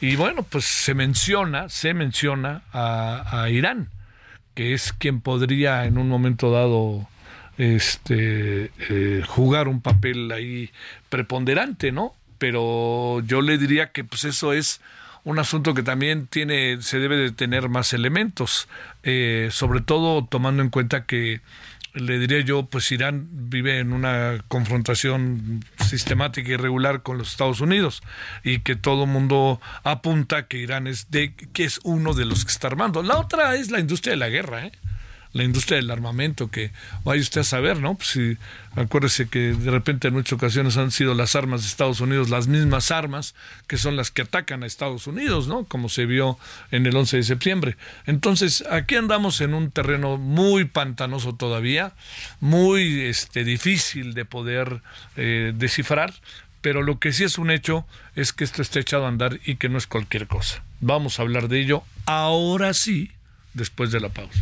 Y 0.01 0.17
bueno, 0.17 0.43
pues 0.43 0.65
se 0.65 0.93
menciona, 0.95 1.69
se 1.69 1.95
menciona 1.95 2.63
a, 2.73 3.49
Irán, 3.49 3.91
que 4.57 4.75
es 4.75 4.93
quien 4.93 5.21
podría 5.21 5.85
en 5.85 5.99
un 5.99 6.09
momento 6.09 6.51
dado 6.51 7.09
este 7.59 8.73
eh, 8.91 9.23
jugar 9.25 9.69
un 9.69 9.81
papel 9.81 10.33
ahí 10.33 10.73
preponderante, 11.09 11.93
¿no? 11.93 12.17
Pero 12.39 13.21
yo 13.21 13.43
le 13.43 13.59
diría 13.59 13.93
que 13.93 14.05
pues 14.05 14.25
eso 14.25 14.53
es 14.53 14.81
un 15.25 15.39
asunto 15.41 15.75
que 15.75 15.83
también 15.83 16.29
tiene, 16.29 16.81
se 16.83 17.01
debe 17.01 17.17
de 17.17 17.33
tener 17.33 17.69
más 17.69 17.93
elementos, 17.93 18.69
eh, 19.03 19.49
sobre 19.51 19.81
todo 19.81 20.25
tomando 20.25 20.63
en 20.63 20.71
cuenta 20.71 21.05
que 21.05 21.41
le 21.97 22.19
diría 22.19 22.41
yo, 22.41 22.67
pues 22.67 22.93
Irán 22.93 23.27
vive 23.31 23.79
en 23.79 23.93
una 23.93 24.45
confrontación 24.49 25.65
sistemática 25.79 26.51
y 26.51 26.57
regular 26.57 27.03
con 27.03 27.19
los 27.19 27.31
Estados 27.31 27.61
Unidos 27.61 28.03
y 28.45 28.61
que 28.61 28.77
todo 28.77 29.07
mundo 29.07 29.61
apunta 29.83 30.47
que 30.47 30.59
Irán 30.59 30.87
es 30.87 31.11
de 31.11 31.35
que 31.35 31.65
es 31.65 31.81
uno 31.85 32.15
de 32.15 32.27
los 32.27 32.45
que 32.45 32.53
está 32.53 32.69
armando. 32.69 33.03
La 33.03 33.19
otra 33.19 33.57
es 33.57 33.71
la 33.71 33.81
industria 33.81 34.13
de 34.13 34.19
la 34.19 34.29
guerra, 34.29 34.67
¿eh? 34.67 34.73
La 35.37 35.45
industria 35.45 35.77
del 35.77 35.91
armamento, 35.91 36.51
que 36.51 36.71
vaya 37.05 37.21
usted 37.21 37.43
a 37.43 37.45
saber, 37.45 37.79
¿no? 37.81 37.95
Pues 37.95 38.09
si, 38.09 38.37
acuérdese 38.75 39.29
que 39.29 39.53
de 39.53 39.71
repente 39.71 40.09
en 40.09 40.15
muchas 40.15 40.33
ocasiones 40.33 40.77
han 40.77 40.91
sido 40.91 41.15
las 41.15 41.37
armas 41.37 41.63
de 41.63 41.69
Estados 41.69 42.01
Unidos 42.01 42.31
las 42.31 42.49
mismas 42.49 42.91
armas 42.91 43.35
que 43.67 43.77
son 43.77 43.97
las 43.97 44.11
que 44.11 44.23
atacan 44.23 44.63
a 44.63 44.67
Estados 44.67 45.07
Unidos, 45.07 45.47
¿no? 45.47 45.65
Como 45.65 45.89
se 45.89 46.07
vio 46.07 46.39
en 46.71 46.87
el 46.87 46.97
11 46.97 47.19
de 47.19 47.23
septiembre. 47.23 47.77
Entonces, 48.07 48.65
aquí 48.71 48.97
andamos 48.97 49.41
en 49.41 49.55
un 49.55 49.71
terreno 49.71 50.17
muy 50.17 50.65
pantanoso 50.65 51.35
todavía, 51.35 51.93
muy 52.41 53.03
este, 53.03 53.45
difícil 53.45 54.15
de 54.15 54.25
poder 54.25 54.81
eh, 55.17 55.53
descifrar, 55.55 56.15
pero 56.63 56.83
lo 56.83 56.99
que 56.99 57.13
sí 57.13 57.25
es 57.25 57.39
un 57.39 57.51
hecho 57.51 57.87
es 58.15 58.33
que 58.33 58.45
esto 58.45 58.63
está 58.63 58.81
echado 58.81 59.05
a 59.05 59.09
andar 59.09 59.39
y 59.45 59.57
que 59.57 59.69
no 59.69 59.79
es 59.79 59.87
cualquier 59.87 60.27
cosa. 60.27 60.65
Vamos 60.81 61.19
a 61.19 61.23
hablar 61.23 61.49
de 61.49 61.61
ello 61.61 61.85
ahora 62.07 62.75
sí, 62.75 63.13
después 63.55 63.91
de 63.93 64.01
la 64.01 64.09
pausa. 64.09 64.41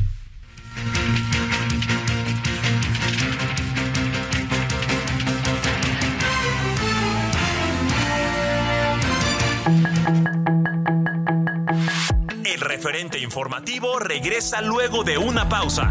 El 12.45 12.61
referente 12.61 13.19
informativo 13.19 13.99
regresa 13.99 14.61
luego 14.61 15.03
de 15.05 15.19
una 15.19 15.49
pausa. 15.49 15.91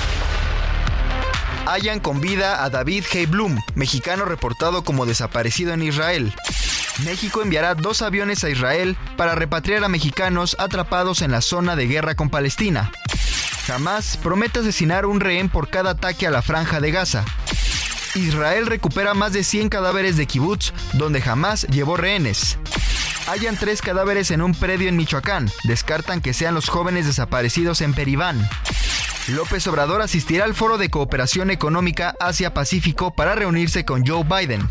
Hallan 1.65 1.99
con 1.99 2.21
vida 2.21 2.63
a 2.63 2.69
David 2.69 3.05
Heiblum, 3.11 3.59
mexicano 3.75 4.25
reportado 4.25 4.83
como 4.83 5.05
desaparecido 5.05 5.73
en 5.73 5.83
Israel. 5.83 6.33
México 7.05 7.41
enviará 7.41 7.75
dos 7.75 8.01
aviones 8.01 8.43
a 8.43 8.49
Israel 8.49 8.97
para 9.15 9.35
repatriar 9.35 9.83
a 9.83 9.89
mexicanos 9.89 10.55
atrapados 10.59 11.21
en 11.21 11.31
la 11.31 11.41
zona 11.41 11.75
de 11.75 11.87
guerra 11.87 12.15
con 12.15 12.29
Palestina. 12.29 12.91
Jamás 13.65 14.17
promete 14.17 14.59
asesinar 14.59 15.05
un 15.05 15.19
rehén 15.19 15.49
por 15.49 15.69
cada 15.69 15.91
ataque 15.91 16.27
a 16.27 16.31
la 16.31 16.41
franja 16.41 16.79
de 16.79 16.91
Gaza. 16.91 17.23
Israel 18.15 18.65
recupera 18.65 19.13
más 19.13 19.31
de 19.31 19.43
100 19.43 19.69
cadáveres 19.69 20.17
de 20.17 20.25
kibbutz 20.25 20.73
donde 20.93 21.21
jamás 21.21 21.65
llevó 21.67 21.95
rehenes. 21.95 22.57
Hallan 23.27 23.55
tres 23.55 23.81
cadáveres 23.81 24.31
en 24.31 24.41
un 24.41 24.53
predio 24.53 24.89
en 24.89 24.97
Michoacán. 24.97 25.49
Descartan 25.63 26.21
que 26.21 26.33
sean 26.33 26.55
los 26.55 26.67
jóvenes 26.67 27.05
desaparecidos 27.05 27.81
en 27.81 27.93
Peribán. 27.93 28.49
López 29.27 29.65
Obrador 29.67 30.01
asistirá 30.01 30.45
al 30.45 30.55
Foro 30.55 30.77
de 30.77 30.89
Cooperación 30.89 31.51
Económica 31.51 32.15
Asia-Pacífico 32.19 33.13
para 33.13 33.35
reunirse 33.35 33.85
con 33.85 34.05
Joe 34.05 34.23
Biden. 34.23 34.67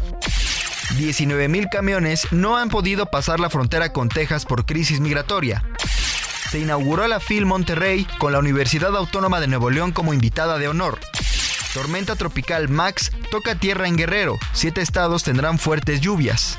19.000 0.99 1.69
camiones 1.71 2.27
no 2.33 2.57
han 2.57 2.69
podido 2.69 3.07
pasar 3.07 3.39
la 3.39 3.49
frontera 3.49 3.93
con 3.93 4.09
Texas 4.09 4.45
por 4.45 4.67
crisis 4.67 5.01
migratoria. 5.01 5.65
Se 6.51 6.59
inauguró 6.59 7.07
la 7.07 7.21
FIL 7.21 7.47
Monterrey 7.47 8.07
con 8.19 8.33
la 8.33 8.41
Universidad 8.41 8.97
Autónoma 8.97 9.41
de 9.41 9.47
Nuevo 9.47 9.71
León 9.71 9.93
como 9.93 10.13
invitada 10.13 10.59
de 10.59 10.67
honor. 10.67 10.99
Tormenta 11.73 12.17
tropical 12.17 12.69
Max 12.69 13.13
toca 13.31 13.55
tierra 13.55 13.87
en 13.87 13.97
Guerrero. 13.97 14.37
Siete 14.53 14.81
estados 14.81 15.23
tendrán 15.23 15.61
fuertes 15.61 16.01
lluvias. 16.01 16.59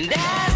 And 0.00 0.10
as 0.16 0.49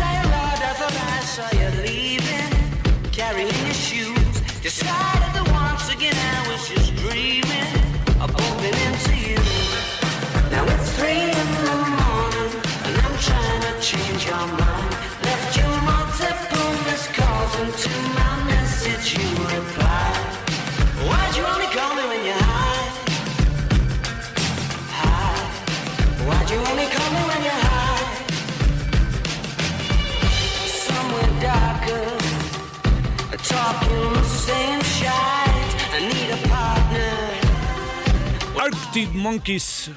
Monkeys. 39.25 39.91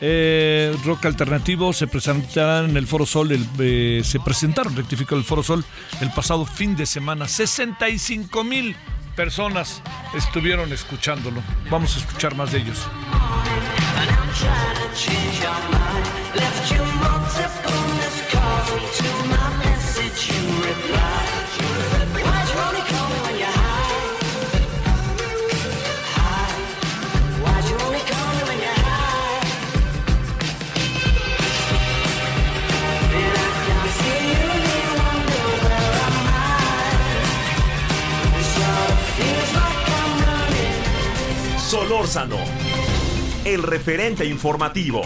eh, 0.00 0.74
rock 0.84 1.04
alternativo 1.04 1.72
se 1.72 1.86
presentarán 1.86 2.70
en 2.70 2.76
el 2.78 2.86
Foro 2.86 3.04
Sol, 3.04 3.30
eh, 3.58 4.00
se 4.02 4.20
presentaron, 4.20 4.74
rectificó 4.74 5.14
el 5.16 5.24
Foro 5.24 5.42
Sol 5.42 5.64
el 6.00 6.10
pasado 6.10 6.46
fin 6.46 6.74
de 6.74 6.86
semana. 6.86 7.28
65 7.28 8.42
mil 8.42 8.74
personas 9.14 9.82
estuvieron 10.14 10.72
escuchándolo. 10.72 11.42
Vamos 11.70 11.94
a 11.96 11.98
escuchar 12.00 12.34
más 12.34 12.52
de 12.52 12.58
ellos. 12.58 12.78
Solórzano, 42.06 42.36
el 43.46 43.62
referente 43.62 44.26
informativo. 44.26 45.02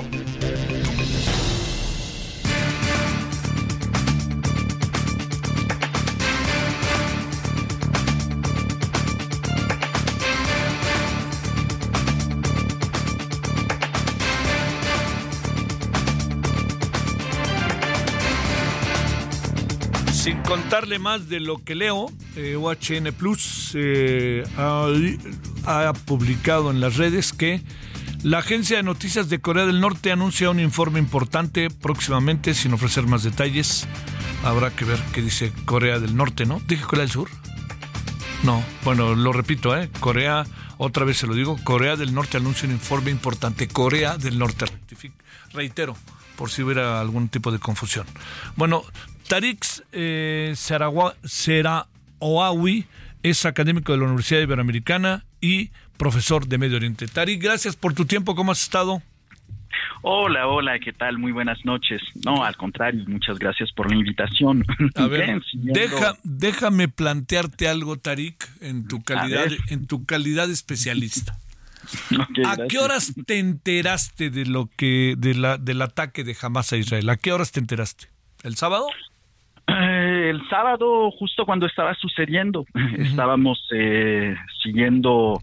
sin 20.13 20.43
contarle 20.43 20.99
más 20.99 21.29
de 21.29 21.39
lo 21.39 21.63
que 21.63 21.77
leo, 21.77 22.11
eh, 22.35 22.57
OHN 22.57 23.13
Plus 23.17 23.71
eh, 23.75 24.45
ha 25.69 25.93
publicado 25.93 26.71
en 26.71 26.81
las 26.81 26.97
redes 26.97 27.33
que 27.33 27.63
la 28.23 28.39
agencia 28.39 28.79
de 28.79 28.83
noticias 28.83 29.29
de 29.29 29.39
Corea 29.41 29.67
del 29.67 29.81
Norte 29.81 30.11
anuncia 30.11 30.51
un 30.51 30.61
informe 30.61 30.99
importante 30.99 31.69
próximamente, 31.71 32.55
sin 32.55 32.73
ofrecer 32.73 33.07
más 33.07 33.23
detalles. 33.23 33.87
Habrá 34.45 34.71
que 34.71 34.85
ver 34.85 34.99
qué 35.13 35.21
dice 35.21 35.53
Corea 35.67 35.99
del 35.99 36.17
Norte, 36.17 36.47
¿no? 36.47 36.61
¿Dije 36.67 36.83
Corea 36.85 37.03
del 37.05 37.13
Sur? 37.13 37.29
No, 38.45 38.65
bueno, 38.85 39.15
lo 39.15 39.33
repito, 39.33 39.77
¿eh? 39.77 39.91
Corea, 40.01 40.47
otra 40.79 41.05
vez 41.05 41.19
se 41.19 41.27
lo 41.27 41.35
digo, 41.35 41.59
Corea 41.65 41.97
del 41.97 42.15
Norte 42.15 42.39
anuncia 42.39 42.67
un 42.67 42.75
informe 42.75 43.11
importante. 43.11 43.69
Corea 43.69 44.17
del 44.17 44.39
Norte, 44.39 44.65
reitero, 45.53 45.97
por 46.37 46.51
si 46.51 46.63
hubiera 46.63 47.01
algún 47.01 47.29
tipo 47.29 47.53
de 47.53 47.59
confusión. 47.59 48.07
Bueno, 48.57 48.85
Tariq 49.29 49.65
eh, 49.93 50.55
Sarawa- 50.57 51.15
Seraoawi 51.25 52.87
es 53.23 53.45
académico 53.45 53.93
de 53.93 53.99
la 53.99 54.05
Universidad 54.05 54.41
Iberoamericana 54.41 55.25
y 55.41 55.71
profesor 55.97 56.47
de 56.47 56.59
Medio 56.59 56.77
Oriente. 56.77 57.07
Tariq, 57.07 57.43
gracias 57.43 57.77
por 57.77 57.95
tu 57.95 58.07
tiempo, 58.07 58.35
¿cómo 58.35 58.53
has 58.53 58.63
estado? 58.63 59.03
Hola, 60.03 60.47
hola, 60.47 60.79
¿qué 60.79 60.93
tal? 60.93 61.19
Muy 61.19 61.33
buenas 61.33 61.65
noches. 61.65 62.01
No, 62.25 62.45
al 62.45 62.57
contrario, 62.57 63.05
muchas 63.09 63.39
gracias 63.39 63.73
por 63.73 63.91
la 63.91 63.97
invitación. 63.97 64.65
A 64.95 65.07
ver, 65.07 65.43
deja, 65.53 66.17
déjame 66.23 66.89
plantearte 66.89 67.69
algo, 67.69 67.99
Tarik, 67.99 68.49
en 68.61 68.87
tu 68.87 69.03
calidad, 69.03 69.49
en 69.69 69.87
tu 69.87 70.07
calidad 70.07 70.51
especialista. 70.51 71.37
¿A 72.11 72.27
gracias. 72.33 72.69
qué 72.69 72.79
horas 72.79 73.15
te 73.27 73.39
enteraste 73.39 74.31
de 74.31 74.47
lo 74.47 74.69
que, 74.77 75.15
de 75.19 75.35
la, 75.35 75.59
del 75.59 75.83
ataque 75.83 76.23
de 76.23 76.37
Hamas 76.41 76.73
a 76.73 76.77
Israel? 76.77 77.09
¿A 77.09 77.17
qué 77.17 77.33
horas 77.33 77.51
te 77.51 77.61
enteraste? 77.61 78.09
¿El 78.45 78.57
sábado? 78.57 78.87
Eh, 79.69 80.31
el 80.31 80.41
sábado, 80.49 81.11
justo 81.13 81.45
cuando 81.45 81.67
estaba 81.67 81.95
sucediendo, 81.95 82.65
estábamos 82.99 83.63
eh, 83.73 84.35
siguiendo 84.63 85.41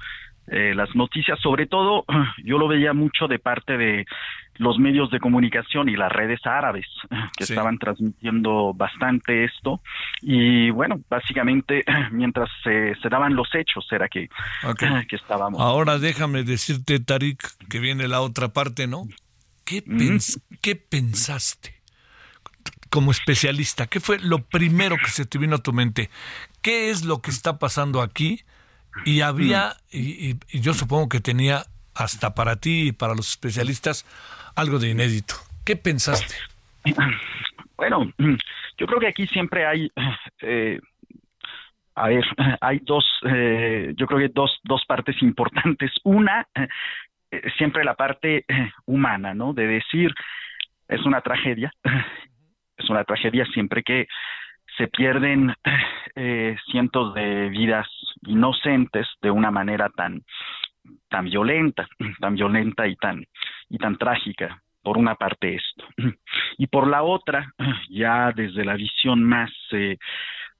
eh, 0.47 0.73
las 0.75 0.95
noticias, 0.95 1.39
sobre 1.39 1.67
todo 1.67 2.05
yo 2.43 2.57
lo 2.57 2.67
veía 2.67 2.93
mucho 2.93 3.27
de 3.27 3.39
parte 3.39 3.77
de 3.77 4.05
los 4.57 4.79
medios 4.79 5.11
de 5.11 5.19
comunicación 5.19 5.89
y 5.89 5.95
las 5.97 6.11
redes 6.11 6.39
árabes 6.45 6.85
que 7.37 7.45
Sí. 7.45 7.53
estaban 7.53 7.77
transmitiendo 7.77 8.73
bastante 8.73 9.43
esto 9.43 9.81
y 10.21 10.69
bueno, 10.71 10.99
básicamente 11.09 11.83
mientras 12.11 12.49
se, 12.63 12.95
se 13.01 13.09
daban 13.09 13.35
los 13.35 13.53
hechos 13.53 13.85
era 13.91 14.07
que, 14.07 14.29
que 15.09 15.15
estábamos. 15.15 15.59
Ahora 15.61 15.97
déjame 15.99 16.43
decirte, 16.43 16.99
Tarik, 16.99 17.43
que 17.69 17.79
viene 17.79 18.07
la 18.07 18.21
otra 18.21 18.49
parte, 18.49 18.87
¿no? 18.87 19.03
¿Qué, 19.65 19.83
pens- 19.83 20.39
¿Qué 20.61 20.75
pensaste 20.75 21.74
como 22.95 23.11
especialista? 23.11 23.87
¿Qué 23.87 23.99
fue 23.99 24.19
lo 24.19 24.39
primero 24.39 24.95
que 24.95 25.09
se 25.09 25.25
te 25.25 25.37
vino 25.37 25.57
a 25.57 25.61
tu 25.61 25.73
mente? 25.73 26.09
¿Qué 26.61 26.89
es 26.91 27.03
lo 27.03 27.21
que 27.21 27.29
está 27.29 27.59
pasando 27.59 28.01
aquí? 28.01 28.39
Y 29.03 29.19
había, 29.19 29.73
y, 29.91 30.31
y- 30.31 30.61
yo 30.61 30.73
supongo 30.73 31.09
que 31.09 31.19
tenía 31.19 31.65
hasta 31.93 32.33
para 32.33 32.55
ti 32.55 32.87
y 32.87 32.91
para 32.93 33.13
los 33.13 33.29
especialistas 33.31 34.05
algo 34.55 34.79
de 34.79 34.91
inédito. 34.91 35.35
¿Qué 35.65 35.75
pensaste? 35.75 36.35
Bueno, 37.75 38.09
yo 38.77 38.87
creo 38.87 38.99
que 39.01 39.07
aquí 39.09 39.27
siempre 39.27 39.65
hay, 39.65 39.91
eh, 40.41 40.79
a 41.95 42.07
ver, 42.07 42.23
hay 42.61 42.79
dos, 42.79 43.03
eh, 43.29 43.93
yo 43.97 44.07
creo 44.07 44.19
que 44.19 44.29
dos, 44.33 44.51
dos 44.63 44.83
partes 44.87 45.21
importantes. 45.21 45.91
Una, 46.05 46.47
eh, 46.55 47.41
siempre 47.57 47.83
la 47.83 47.95
parte 47.95 48.45
eh, 48.47 48.71
humana, 48.85 49.33
¿no? 49.33 49.51
De 49.51 49.67
decir, 49.67 50.13
es 50.87 51.01
una 51.05 51.19
tragedia, 51.19 51.73
es 52.77 52.89
una 52.89 53.03
tragedia 53.03 53.45
siempre 53.47 53.83
que 53.83 54.07
se 54.77 54.87
pierden 54.87 55.53
eh, 56.15 56.55
cientos 56.71 57.13
de 57.13 57.49
vidas 57.49 57.87
inocentes 58.23 59.07
de 59.21 59.31
una 59.31 59.51
manera 59.51 59.89
tan 59.89 60.23
tan 61.09 61.25
violenta, 61.25 61.87
tan 62.19 62.35
violenta 62.35 62.87
y 62.87 62.95
tan 62.95 63.25
y 63.69 63.77
tan 63.77 63.97
trágica. 63.97 64.61
Por 64.81 64.99
una 64.99 65.15
parte 65.15 65.55
esto 65.55 65.83
y 66.59 66.67
por 66.67 66.87
la 66.87 67.01
otra, 67.01 67.51
ya 67.89 68.31
desde 68.31 68.63
la 68.63 68.75
visión 68.75 69.23
más 69.23 69.51
eh, 69.71 69.97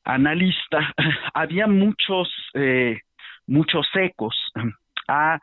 analista, 0.04 0.94
había 1.34 1.68
muchos 1.68 2.28
eh, 2.56 3.02
muchos 3.48 3.88
ecos 3.94 4.36
a 5.08 5.40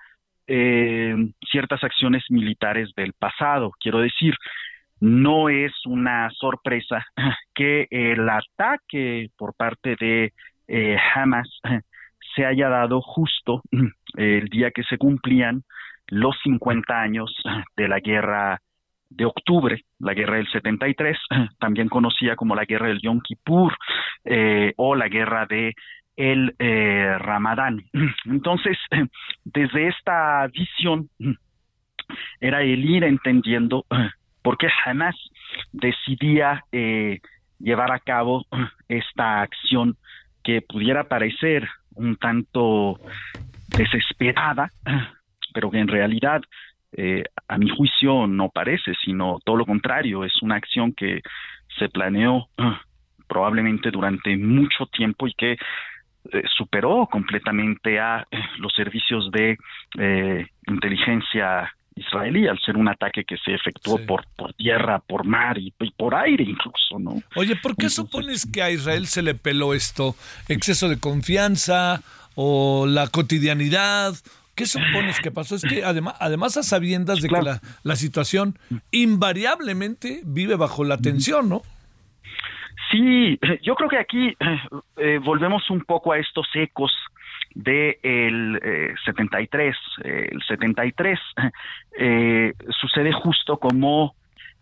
eh, 0.46 1.14
ciertas 1.50 1.85
acciones 1.85 2.24
militares 2.28 2.92
del 2.96 3.12
pasado. 3.12 3.72
Quiero 3.80 4.00
decir, 4.00 4.35
no 5.02 5.48
es 5.48 5.72
una 5.84 6.30
sorpresa 6.30 7.04
que 7.54 7.88
el 7.90 8.28
ataque 8.28 9.30
por 9.36 9.52
parte 9.54 9.96
de 9.98 10.32
eh, 10.68 10.96
Hamas 11.14 11.48
se 12.36 12.46
haya 12.46 12.68
dado 12.68 13.02
justo 13.02 13.62
el 14.16 14.48
día 14.48 14.70
que 14.70 14.84
se 14.84 14.98
cumplían 14.98 15.64
los 16.06 16.36
50 16.44 17.00
años 17.00 17.34
de 17.76 17.88
la 17.88 17.98
guerra 17.98 18.60
de 19.10 19.24
octubre, 19.24 19.82
la 19.98 20.14
guerra 20.14 20.36
del 20.36 20.48
73, 20.48 21.18
también 21.58 21.88
conocida 21.88 22.36
como 22.36 22.54
la 22.54 22.64
guerra 22.64 22.86
del 22.86 23.02
Yom 23.02 23.20
Kippur 23.22 23.76
eh, 24.24 24.72
o 24.76 24.94
la 24.94 25.08
guerra 25.08 25.46
de 25.46 25.74
el 26.16 26.54
eh, 26.60 27.16
Ramadán. 27.18 27.82
Entonces, 28.24 28.78
desde 29.44 29.88
esta 29.88 30.46
visión 30.46 31.08
era 32.40 32.62
el 32.62 32.84
ir 32.84 33.02
entendiendo 33.02 33.84
por 34.42 34.59
qué 34.59 34.68
Hamas 34.85 35.16
decidía 35.72 36.64
eh, 36.72 37.20
llevar 37.59 37.92
a 37.92 38.00
cabo 38.00 38.44
esta 38.88 39.42
acción 39.42 39.96
que 40.42 40.61
pudiera 40.61 41.05
parecer 41.05 41.68
un 41.94 42.16
tanto 42.16 43.00
desesperada, 43.68 44.70
pero 45.55 45.70
que 45.70 45.78
en 45.78 45.88
realidad, 45.88 46.42
eh, 46.92 47.24
a 47.48 47.59
mi 47.59 47.68
juicio, 47.68 48.26
no 48.26 48.48
parece, 48.48 48.92
sino 49.05 49.38
todo 49.44 49.57
lo 49.57 49.66
contrario, 49.66 50.24
es 50.24 50.42
una 50.42 50.57
acción 50.57 50.92
que 50.92 51.22
se 51.78 51.88
planeó 51.88 52.48
probablemente 53.28 53.90
durante 53.90 54.37
mucho 54.37 54.87
tiempo 54.87 55.26
y 55.26 55.35
que 55.35 55.52
eh, 55.52 56.42
superó 56.57 57.09
completamente 57.11 57.98
a 57.98 58.26
los 58.59 58.72
servicios 58.74 59.31
de 59.33 59.57
eh, 59.98 60.46
inteligencia 60.68 61.74
israelí 61.96 62.46
al 62.48 62.59
ser 62.61 62.76
un 62.76 62.88
ataque 62.88 63.24
que 63.24 63.37
se 63.38 63.55
efectuó 63.55 63.98
Sí. 63.98 64.05
por, 64.07 64.26
por 64.37 64.52
tierra, 64.55 64.98
por 65.00 65.24
mar 65.24 65.59
y, 65.59 65.72
y 65.81 65.90
por 65.92 66.14
aire 66.14 66.44
incluso, 66.44 66.98
¿no? 66.98 67.22
Oye, 67.37 67.57
¿por 67.57 67.76
qué 67.76 67.88
supones 67.90 68.46
que 68.50 68.62
a 68.62 68.70
Israel 68.70 69.07
se 69.07 69.22
le 69.22 69.35
peló 69.35 69.74
esto? 69.74 70.14
¿Exceso 70.48 70.88
de 70.88 70.98
confianza 70.98 72.02
o 72.35 72.87
la 72.87 73.07
cotidianidad? 73.09 74.14
¿Qué 74.55 74.66
supones 74.66 75.18
que 75.20 75.31
pasó? 75.31 75.55
Es 75.57 75.62
que 75.62 75.83
además, 75.85 76.14
además 76.20 76.57
a 76.59 76.62
sabiendas 76.62 77.20
de 77.22 77.28
que 77.28 77.40
la, 77.40 77.61
la 77.83 77.96
situación 77.96 78.59
invariablemente 78.90 80.20
vive 80.24 80.57
bajo 80.57 80.85
la 80.85 80.98
tensión, 80.98 81.48
¿no? 81.48 81.62
Sí, 82.90 83.38
yo 83.62 83.74
creo 83.74 83.88
que 83.88 83.96
aquí 83.98 84.37
eh, 84.98 85.18
volvemos 85.24 85.70
un 85.70 85.81
poco 85.83 86.12
a 86.12 86.18
estos 86.18 86.46
ecos 86.55 86.92
del 87.54 88.58
de 88.62 88.90
eh, 88.90 88.94
73. 89.04 89.76
Eh, 90.04 90.28
el 90.32 90.42
73 90.42 91.18
eh, 91.98 92.52
sucede 92.80 93.12
justo 93.12 93.56
como, 93.58 94.14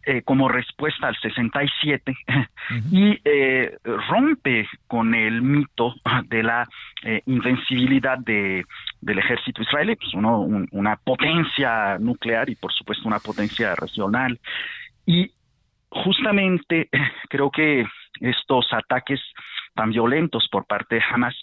eh, 0.05 0.23
como 0.23 0.49
respuesta 0.49 1.09
al 1.09 1.17
67 1.17 2.15
y 2.93 3.19
eh, 3.25 3.77
rompe 4.09 4.69
con 4.87 5.15
el 5.15 5.43
mito 5.43 5.95
de 6.27 6.43
la 6.43 6.69
eh, 7.03 7.23
invencibilidad 7.27 8.19
de, 8.19 8.65
del 9.01 9.19
ejército 9.19 9.63
israelí, 9.63 9.97
pues 9.97 10.13
uno, 10.15 10.41
un- 10.41 10.69
una 10.73 10.97
potencia 10.97 11.99
nuclear 11.99 12.49
y 12.51 12.57
por 12.57 12.73
supuesto 12.73 13.07
una 13.09 13.19
potencia 13.21 13.75
regional. 13.75 14.39
Y 15.07 15.31
justamente 15.91 16.89
creo 17.29 17.51
que 17.51 17.85
estos 18.21 18.73
ataques 18.73 19.21
tan 19.75 19.91
violentos 19.91 20.49
por 20.51 20.67
parte 20.67 20.97
de 20.97 21.03
Hamas 21.11 21.35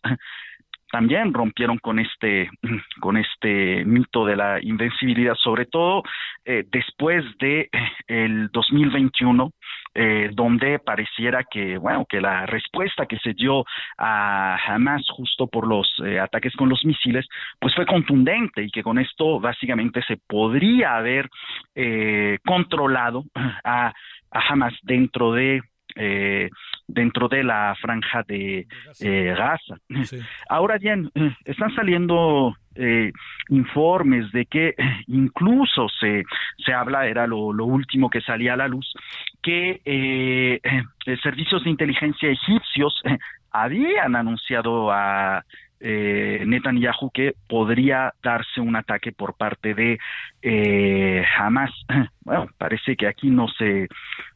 también 0.92 1.34
rompieron 1.34 1.78
con 1.78 2.00
este 2.00 2.50
con 3.00 3.18
este 3.18 3.84
mito 3.86 4.26
de 4.26 4.36
la 4.36 4.60
invencibilidad 4.62 5.36
sobre 5.36 5.66
todo 5.66 6.04
eh, 6.46 6.64
después 6.72 7.24
de 7.40 7.62
eh, 7.62 7.70
el 8.08 8.50
2021 8.52 9.52
eh, 9.96 10.30
donde 10.34 10.80
pareciera 10.80 11.44
que 11.44 11.78
bueno 11.78 12.06
que 12.08 12.22
la 12.22 12.46
respuesta 12.46 13.06
que 13.06 13.18
se 13.18 13.34
dio 13.34 13.66
a 13.98 14.58
Hamas 14.68 15.04
justo 15.10 15.48
por 15.48 15.68
los 15.68 15.88
eh, 16.06 16.20
ataques 16.20 16.56
con 16.56 16.70
los 16.70 16.84
misiles 16.86 17.28
pues 17.60 17.74
fue 17.76 17.86
contundente 17.86 18.64
y 18.64 18.70
que 18.70 18.84
con 18.84 19.00
esto 19.00 19.40
básicamente 19.40 20.02
se 20.04 20.18
podría 20.18 20.98
haber 20.98 21.30
controlado 22.46 23.24
a, 23.64 23.94
a 24.32 24.40
Hamas 24.50 24.74
dentro 24.84 25.34
de 25.34 25.62
eh, 25.98 26.50
dentro 26.88 27.28
de 27.28 27.44
la 27.44 27.76
franja 27.82 28.24
de 28.28 28.66
Gaza. 29.00 29.78
Ahora 30.50 30.78
bien, 30.78 31.12
están 31.46 31.74
saliendo 31.76 32.56
informes 33.50 34.32
de 34.32 34.46
que 34.46 34.76
incluso 35.08 35.90
se, 36.00 36.24
se 36.64 36.74
habla, 36.74 37.08
era 37.08 37.26
lo, 37.26 37.52
lo 37.52 37.66
último 37.66 38.08
que 38.08 38.22
salía 38.22 38.54
a 38.54 38.58
la 38.58 38.68
luz, 38.68 38.94
que 39.42 39.82
servicios 41.24 41.64
de 41.64 41.70
inteligencia 41.72 42.30
egipcios 42.30 43.02
habían 43.52 44.16
anunciado 44.16 44.92
a 44.92 45.44
eh, 45.80 46.44
Netanyahu 46.46 47.12
que 47.12 47.34
podría 47.48 48.14
darse 48.24 48.62
un 48.62 48.76
ataque 48.76 49.12
por 49.12 49.36
parte 49.36 49.74
de 49.74 50.00
eh, 50.42 51.24
Hamas. 51.38 51.72
Bueno, 52.28 52.50
parece 52.58 52.98
que 52.98 53.08
aquí 53.08 53.30
no 53.30 53.48
se 53.48 53.88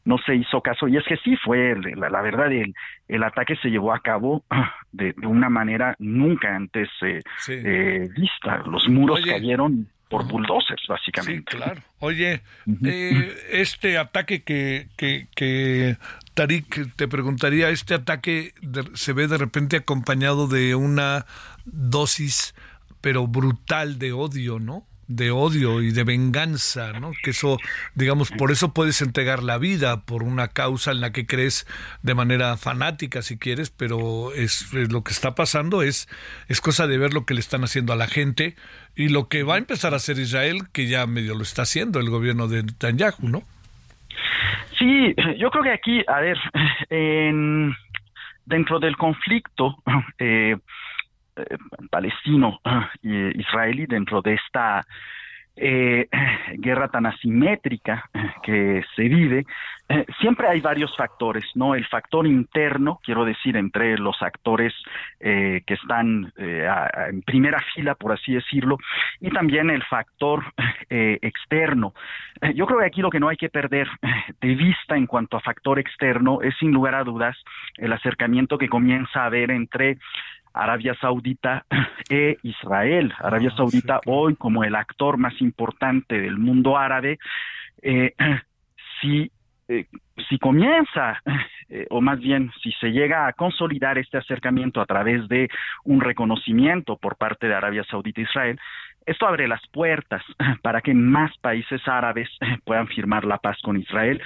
no 0.06 0.16
se 0.16 0.34
hizo 0.34 0.62
caso 0.62 0.88
y 0.88 0.96
es 0.96 1.04
que 1.04 1.18
sí 1.18 1.36
fue 1.36 1.76
la, 1.94 2.22
verdad 2.22 2.50
el, 2.50 2.74
el, 3.06 3.22
ataque 3.22 3.54
se 3.56 3.68
llevó 3.68 3.92
a 3.92 4.00
cabo 4.00 4.44
de, 4.92 5.14
una 5.22 5.50
manera 5.50 5.94
nunca 5.98 6.56
antes 6.56 6.88
eh, 7.02 7.20
eh, 7.48 8.08
vista. 8.16 8.62
Los 8.66 8.88
muros 8.88 9.20
cayeron 9.20 9.88
por 10.12 10.26
bulldozers, 10.28 10.86
básicamente. 10.86 11.52
Sí, 11.52 11.56
claro. 11.56 11.80
Oye, 12.00 12.42
eh, 12.84 13.34
este 13.50 13.96
ataque 13.96 14.42
que, 14.42 14.88
que, 14.96 15.26
que 15.34 15.96
Tarik, 16.34 16.96
te 16.96 17.08
preguntaría, 17.08 17.68
¿este 17.70 17.94
ataque 17.94 18.54
se 18.94 19.12
ve 19.12 19.28
de 19.28 19.38
repente 19.38 19.76
acompañado 19.76 20.48
de 20.48 20.74
una 20.74 21.26
dosis, 21.64 22.54
pero 23.00 23.26
brutal 23.26 23.98
de 23.98 24.12
odio, 24.12 24.58
¿no? 24.58 24.86
de 25.16 25.30
odio 25.30 25.82
y 25.82 25.92
de 25.92 26.04
venganza, 26.04 26.92
¿no? 26.92 27.12
Que 27.22 27.30
eso, 27.30 27.58
digamos, 27.94 28.30
por 28.30 28.50
eso 28.50 28.72
puedes 28.72 29.02
entregar 29.02 29.42
la 29.42 29.58
vida 29.58 30.02
por 30.02 30.22
una 30.22 30.48
causa 30.48 30.90
en 30.90 31.00
la 31.00 31.12
que 31.12 31.26
crees 31.26 31.66
de 32.02 32.14
manera 32.14 32.56
fanática, 32.56 33.22
si 33.22 33.36
quieres, 33.36 33.70
pero 33.70 34.32
es, 34.32 34.72
lo 34.72 35.02
que 35.04 35.12
está 35.12 35.34
pasando 35.34 35.82
es 35.82 36.08
es 36.48 36.60
cosa 36.60 36.86
de 36.86 36.98
ver 36.98 37.12
lo 37.12 37.26
que 37.26 37.34
le 37.34 37.40
están 37.40 37.64
haciendo 37.64 37.92
a 37.92 37.96
la 37.96 38.06
gente 38.06 38.56
y 38.96 39.08
lo 39.08 39.28
que 39.28 39.42
va 39.42 39.56
a 39.56 39.58
empezar 39.58 39.92
a 39.92 39.96
hacer 39.96 40.18
Israel, 40.18 40.68
que 40.72 40.86
ya 40.86 41.06
medio 41.06 41.34
lo 41.34 41.42
está 41.42 41.62
haciendo 41.62 42.00
el 42.00 42.08
gobierno 42.08 42.48
de 42.48 42.62
Netanyahu, 42.62 43.28
¿no? 43.28 43.44
Sí, 44.82 45.14
yo 45.38 45.48
creo 45.52 45.62
que 45.62 45.70
aquí, 45.70 46.02
a 46.08 46.18
ver, 46.18 46.36
en, 46.90 47.72
dentro 48.44 48.80
del 48.80 48.96
conflicto 48.96 49.76
eh, 50.18 50.56
eh, 51.36 51.58
palestino 51.88 52.58
eh, 53.04 53.32
dentro 53.86 54.20
de 54.22 54.34
esta 54.34 54.84
eh, 55.54 56.08
guerra 56.54 56.88
tan 56.88 57.04
asimétrica 57.04 58.08
que 58.42 58.82
se 58.96 59.02
vive, 59.02 59.44
eh, 59.88 60.06
siempre 60.20 60.48
hay 60.48 60.60
varios 60.60 60.96
factores, 60.96 61.44
¿no? 61.54 61.74
El 61.74 61.86
factor 61.86 62.26
interno, 62.26 63.00
quiero 63.02 63.24
decir, 63.24 63.56
entre 63.56 63.98
los 63.98 64.22
actores 64.22 64.72
eh, 65.20 65.62
que 65.66 65.74
están 65.74 66.32
en 66.36 67.22
primera 67.22 67.62
fila, 67.74 67.94
por 67.94 68.12
así 68.12 68.32
decirlo, 68.32 68.78
y 69.20 69.30
también 69.30 69.70
el 69.70 69.82
factor 69.84 70.44
externo. 70.88 71.94
yo 72.54 72.66
creo 72.66 72.80
que 72.80 72.86
aquí 72.86 73.00
lo 73.00 73.10
que 73.10 73.20
no 73.20 73.28
hay 73.28 73.36
que 73.36 73.48
perder 73.48 73.88
de 74.40 74.54
vista 74.54 74.96
en 74.96 75.06
cuanto 75.06 75.36
a 75.36 75.40
factor 75.40 75.78
externo 75.78 76.42
es, 76.42 76.54
sin 76.58 76.72
lugar 76.72 76.94
a 76.94 77.04
dudas, 77.04 77.36
el 77.76 77.92
acercamiento 77.92 78.58
que 78.58 78.68
comienza 78.68 79.22
a 79.22 79.26
haber 79.26 79.50
entre 79.50 79.98
Arabia 80.54 80.94
Saudita 81.00 81.64
e 82.08 82.36
Israel. 82.42 83.12
Arabia 83.18 83.50
ah, 83.52 83.56
Saudita 83.56 84.00
hoy 84.06 84.36
como 84.36 84.64
el 84.64 84.74
actor 84.74 85.16
más 85.16 85.40
importante 85.40 86.20
del 86.20 86.38
mundo 86.38 86.76
árabe, 86.76 87.18
eh, 87.82 88.14
si, 89.00 89.30
eh, 89.68 89.86
si 90.28 90.38
comienza, 90.38 91.20
eh, 91.68 91.86
o 91.90 92.00
más 92.00 92.18
bien 92.18 92.50
si 92.62 92.72
se 92.72 92.90
llega 92.90 93.26
a 93.26 93.32
consolidar 93.32 93.98
este 93.98 94.18
acercamiento 94.18 94.80
a 94.80 94.86
través 94.86 95.26
de 95.28 95.48
un 95.84 96.00
reconocimiento 96.00 96.96
por 96.96 97.16
parte 97.16 97.48
de 97.48 97.54
Arabia 97.54 97.84
Saudita 97.84 98.20
e 98.20 98.24
Israel, 98.24 98.60
esto 99.06 99.26
abre 99.26 99.48
las 99.48 99.66
puertas 99.68 100.22
para 100.62 100.80
que 100.80 100.94
más 100.94 101.36
países 101.38 101.80
árabes 101.86 102.28
puedan 102.64 102.88
firmar 102.88 103.24
la 103.24 103.38
paz 103.38 103.58
con 103.62 103.76
Israel 103.76 104.20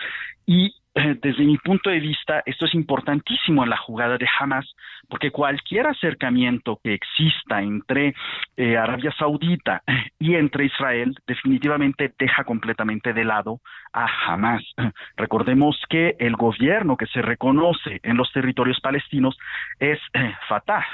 y 0.47 0.75
desde 1.23 1.45
mi 1.45 1.59
punto 1.59 1.91
de 1.91 2.01
vista, 2.01 2.43
esto 2.47 2.65
es 2.65 2.75
importantísimo 2.75 3.63
en 3.63 3.71
la 3.71 3.77
jugada 3.77 4.17
de 4.17 4.27
Hamas, 4.39 4.65
porque 5.09 5.31
cualquier 5.31 5.87
acercamiento 5.87 6.81
que 6.83 6.95
exista 6.95 7.61
entre 7.61 8.15
eh, 8.57 8.77
Arabia 8.77 9.13
Saudita 9.19 9.83
y 10.19 10.35
entre 10.35 10.67
Israel 10.67 11.15
definitivamente 11.27 12.13
deja 12.19 12.45
completamente 12.45 13.13
de 13.13 13.25
lado 13.25 13.61
a 13.93 14.07
Hamas. 14.27 14.63
Recordemos 15.17 15.81
que 15.89 16.17
el 16.19 16.35
gobierno 16.37 16.97
que 16.97 17.07
se 17.07 17.21
reconoce 17.21 18.01
en 18.03 18.17
los 18.17 18.33
territorios 18.33 18.81
palestinos 18.81 19.37
es 19.79 19.99
eh, 20.15 20.35
Fatah, 20.49 20.87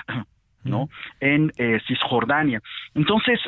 ¿no? 0.64 0.88
En 1.20 1.52
eh, 1.56 1.80
Cisjordania. 1.86 2.60
Entonces, 2.94 3.40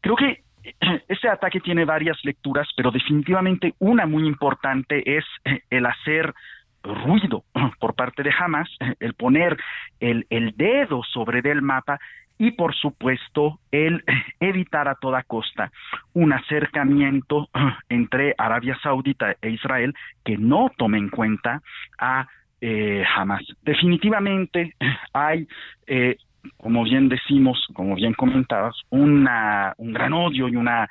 creo 0.00 0.16
que 0.16 0.45
este 1.08 1.28
ataque 1.28 1.60
tiene 1.60 1.84
varias 1.84 2.18
lecturas, 2.24 2.68
pero 2.76 2.90
definitivamente 2.90 3.74
una 3.78 4.06
muy 4.06 4.26
importante 4.26 5.16
es 5.16 5.24
eh, 5.44 5.60
el 5.70 5.86
hacer 5.86 6.34
ruido 6.82 7.44
por 7.80 7.94
parte 7.94 8.22
de 8.22 8.32
Hamas, 8.38 8.68
el 9.00 9.14
poner 9.14 9.56
el, 10.00 10.26
el 10.30 10.56
dedo 10.56 11.02
sobre 11.02 11.38
el 11.50 11.62
mapa 11.62 11.98
y 12.38 12.52
por 12.52 12.74
supuesto 12.74 13.60
el 13.70 14.04
evitar 14.40 14.88
a 14.88 14.94
toda 14.94 15.22
costa 15.22 15.70
un 16.12 16.32
acercamiento 16.32 17.48
entre 17.88 18.34
Arabia 18.36 18.78
Saudita 18.82 19.36
e 19.40 19.50
Israel 19.50 19.94
que 20.24 20.36
no 20.36 20.70
tome 20.76 20.98
en 20.98 21.08
cuenta 21.08 21.62
a 21.98 22.26
eh, 22.60 23.04
Hamas. 23.14 23.42
Definitivamente 23.62 24.74
hay 25.12 25.46
eh, 25.86 26.16
como 26.56 26.84
bien 26.84 27.08
decimos, 27.08 27.66
como 27.74 27.94
bien 27.94 28.14
comentabas, 28.14 28.74
una, 28.90 29.74
un 29.78 29.92
gran 29.92 30.12
odio 30.12 30.48
y 30.48 30.56
una 30.56 30.88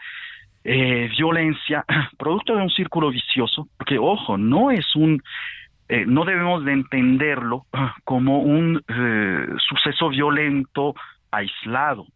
eh, 0.63 1.09
violencia 1.17 1.85
producto 2.17 2.55
de 2.55 2.63
un 2.63 2.69
círculo 2.69 3.09
vicioso, 3.09 3.67
porque 3.77 3.97
ojo, 3.97 4.37
no 4.37 4.71
es 4.71 4.95
un 4.95 5.21
eh, 5.87 6.03
no 6.07 6.25
debemos 6.25 6.65
de 6.65 6.73
entenderlo 6.73 7.65
como 8.03 8.39
un 8.39 8.81
eh, 8.87 9.47
suceso 9.67 10.09
violento 10.09 10.95
aislado. 11.35 12.07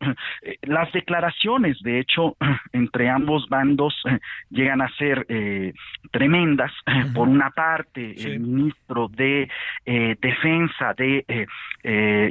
Eh, 0.42 0.58
las 0.64 0.92
declaraciones, 0.94 1.82
de 1.82 2.00
hecho, 2.00 2.36
entre 2.74 3.10
ambos 3.10 3.48
bandos 3.50 3.94
eh, 4.06 4.20
llegan 4.50 4.82
a 4.82 4.90
ser 4.96 5.26
eh, 5.30 5.74
tremendas. 6.12 6.72
Por 7.14 7.28
una 7.28 7.50
parte, 7.52 8.16
el 8.18 8.40
ministro 8.40 9.08
de 9.10 9.50
Defensa 9.86 10.94
de 10.98 11.26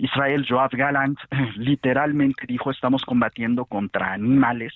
Israel, 0.03 0.47
Joab 0.49 0.71
Galant, 0.73 1.19
literalmente 1.57 2.47
dijo 2.47 2.71
estamos 2.71 3.05
combatiendo 3.05 3.65
contra 3.65 4.13
animales 4.13 4.73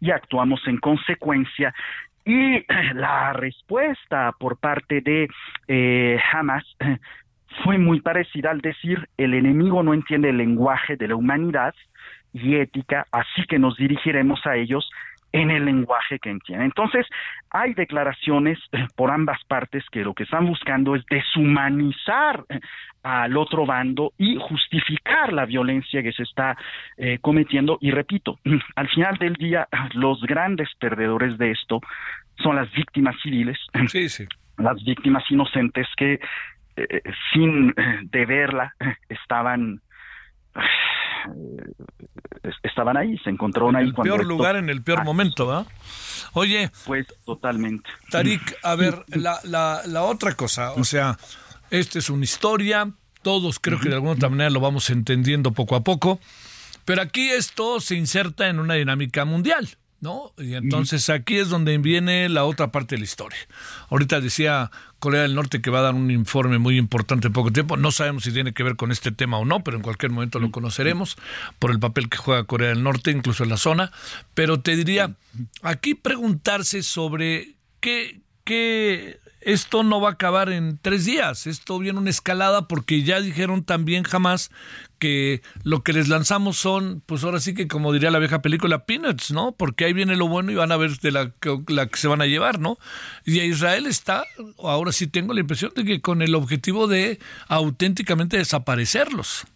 y 0.00 0.10
actuamos 0.10 0.60
en 0.66 0.78
consecuencia. 0.78 1.74
Y 2.24 2.64
la 2.94 3.32
respuesta 3.32 4.32
por 4.38 4.58
parte 4.58 5.00
de 5.00 5.28
Hamas 6.32 6.64
fue 7.64 7.78
muy 7.78 8.00
parecida 8.00 8.50
al 8.50 8.60
decir 8.60 9.08
el 9.16 9.34
enemigo 9.34 9.82
no 9.82 9.94
entiende 9.94 10.30
el 10.30 10.38
lenguaje 10.38 10.96
de 10.96 11.08
la 11.08 11.16
humanidad 11.16 11.74
y 12.32 12.56
ética, 12.56 13.06
así 13.12 13.44
que 13.48 13.58
nos 13.58 13.76
dirigiremos 13.76 14.40
a 14.46 14.56
ellos 14.56 14.88
en 15.32 15.50
el 15.50 15.64
lenguaje 15.64 16.18
que 16.18 16.30
entienden. 16.30 16.66
Entonces, 16.66 17.06
hay 17.50 17.74
declaraciones 17.74 18.58
eh, 18.72 18.86
por 18.96 19.10
ambas 19.10 19.38
partes 19.48 19.82
que 19.90 20.04
lo 20.04 20.14
que 20.14 20.24
están 20.24 20.46
buscando 20.46 20.94
es 20.94 21.04
deshumanizar 21.06 22.44
eh, 22.48 22.60
al 23.02 23.36
otro 23.36 23.66
bando 23.66 24.12
y 24.18 24.36
justificar 24.36 25.32
la 25.32 25.46
violencia 25.46 26.02
que 26.02 26.12
se 26.12 26.22
está 26.22 26.56
eh, 26.98 27.18
cometiendo. 27.20 27.78
Y 27.80 27.90
repito, 27.90 28.38
al 28.76 28.88
final 28.88 29.16
del 29.16 29.34
día, 29.34 29.66
los 29.94 30.20
grandes 30.22 30.68
perdedores 30.78 31.38
de 31.38 31.50
esto 31.50 31.80
son 32.36 32.56
las 32.56 32.70
víctimas 32.72 33.16
civiles, 33.22 33.58
sí, 33.88 34.08
sí. 34.08 34.26
las 34.58 34.82
víctimas 34.84 35.24
inocentes 35.30 35.86
que 35.96 36.20
eh, 36.76 37.02
sin 37.32 37.70
eh, 37.70 38.00
deberla 38.04 38.74
estaban 39.08 39.80
eh, 40.54 40.60
estaban 42.62 42.96
ahí, 42.96 43.16
se 43.18 43.30
encontraron 43.30 43.76
ahí. 43.76 43.84
En 43.84 43.88
el 43.88 43.94
peor 43.94 44.24
lugar, 44.24 44.56
en 44.56 44.68
el 44.70 44.82
peor 44.82 45.00
ah, 45.00 45.04
momento, 45.04 45.46
¿va? 45.46 45.66
Oye. 46.32 46.70
Pues 46.84 47.06
totalmente. 47.24 47.88
Tarik, 48.10 48.56
a 48.62 48.74
ver, 48.74 49.04
la, 49.08 49.38
la, 49.44 49.82
la 49.86 50.02
otra 50.02 50.34
cosa, 50.34 50.72
o 50.72 50.84
sea, 50.84 51.16
esta 51.70 51.98
es 51.98 52.10
una 52.10 52.24
historia, 52.24 52.90
todos 53.22 53.58
creo 53.60 53.78
que 53.78 53.88
de 53.88 53.94
alguna 53.94 54.12
otra 54.12 54.28
manera 54.28 54.50
lo 54.50 54.60
vamos 54.60 54.90
entendiendo 54.90 55.52
poco 55.52 55.76
a 55.76 55.84
poco, 55.84 56.20
pero 56.84 57.02
aquí 57.02 57.30
esto 57.30 57.80
se 57.80 57.94
inserta 57.94 58.48
en 58.48 58.58
una 58.58 58.74
dinámica 58.74 59.24
mundial. 59.24 59.68
¿No? 60.02 60.32
Y 60.36 60.54
entonces 60.54 61.08
aquí 61.10 61.36
es 61.36 61.48
donde 61.48 61.78
viene 61.78 62.28
la 62.28 62.44
otra 62.44 62.72
parte 62.72 62.96
de 62.96 62.98
la 62.98 63.04
historia. 63.04 63.38
Ahorita 63.88 64.20
decía 64.20 64.72
Corea 64.98 65.22
del 65.22 65.36
Norte 65.36 65.62
que 65.62 65.70
va 65.70 65.78
a 65.78 65.82
dar 65.82 65.94
un 65.94 66.10
informe 66.10 66.58
muy 66.58 66.76
importante 66.76 67.28
en 67.28 67.32
poco 67.32 67.52
tiempo. 67.52 67.76
No 67.76 67.92
sabemos 67.92 68.24
si 68.24 68.32
tiene 68.32 68.52
que 68.52 68.64
ver 68.64 68.74
con 68.74 68.90
este 68.90 69.12
tema 69.12 69.38
o 69.38 69.44
no, 69.44 69.62
pero 69.62 69.76
en 69.76 69.82
cualquier 69.84 70.10
momento 70.10 70.40
lo 70.40 70.50
conoceremos 70.50 71.16
por 71.60 71.70
el 71.70 71.78
papel 71.78 72.08
que 72.08 72.18
juega 72.18 72.44
Corea 72.44 72.70
del 72.70 72.82
Norte, 72.82 73.12
incluso 73.12 73.44
en 73.44 73.50
la 73.50 73.56
zona. 73.56 73.92
Pero 74.34 74.60
te 74.60 74.74
diría, 74.74 75.14
aquí 75.62 75.94
preguntarse 75.94 76.82
sobre 76.82 77.54
qué, 77.78 78.20
qué 78.42 79.20
esto 79.44 79.82
no 79.82 80.00
va 80.00 80.10
a 80.10 80.12
acabar 80.12 80.50
en 80.50 80.78
tres 80.80 81.04
días, 81.04 81.46
esto 81.46 81.78
viene 81.78 81.98
una 81.98 82.10
escalada 82.10 82.68
porque 82.68 83.02
ya 83.02 83.20
dijeron 83.20 83.64
también 83.64 84.04
jamás 84.04 84.50
que 84.98 85.42
lo 85.64 85.82
que 85.82 85.92
les 85.92 86.08
lanzamos 86.08 86.56
son, 86.56 87.02
pues 87.06 87.24
ahora 87.24 87.40
sí 87.40 87.54
que 87.54 87.66
como 87.66 87.92
diría 87.92 88.10
la 88.10 88.20
vieja 88.20 88.40
película, 88.40 88.86
peanuts, 88.86 89.32
¿no? 89.32 89.52
Porque 89.52 89.84
ahí 89.84 89.92
viene 89.92 90.16
lo 90.16 90.28
bueno 90.28 90.52
y 90.52 90.54
van 90.54 90.70
a 90.70 90.76
ver 90.76 90.92
de 90.98 91.10
la, 91.10 91.32
que 91.40 91.96
se 91.96 92.08
van 92.08 92.22
a 92.22 92.26
llevar, 92.26 92.60
¿no? 92.60 92.78
Y 93.24 93.40
Israel 93.40 93.86
está, 93.86 94.24
ahora 94.62 94.92
sí 94.92 95.08
tengo 95.08 95.34
la 95.34 95.40
impresión 95.40 95.72
de 95.74 95.84
que 95.84 96.00
con 96.00 96.22
el 96.22 96.34
objetivo 96.34 96.86
de 96.86 97.18
auténticamente 97.48 98.36
desaparecerlos. 98.36 99.46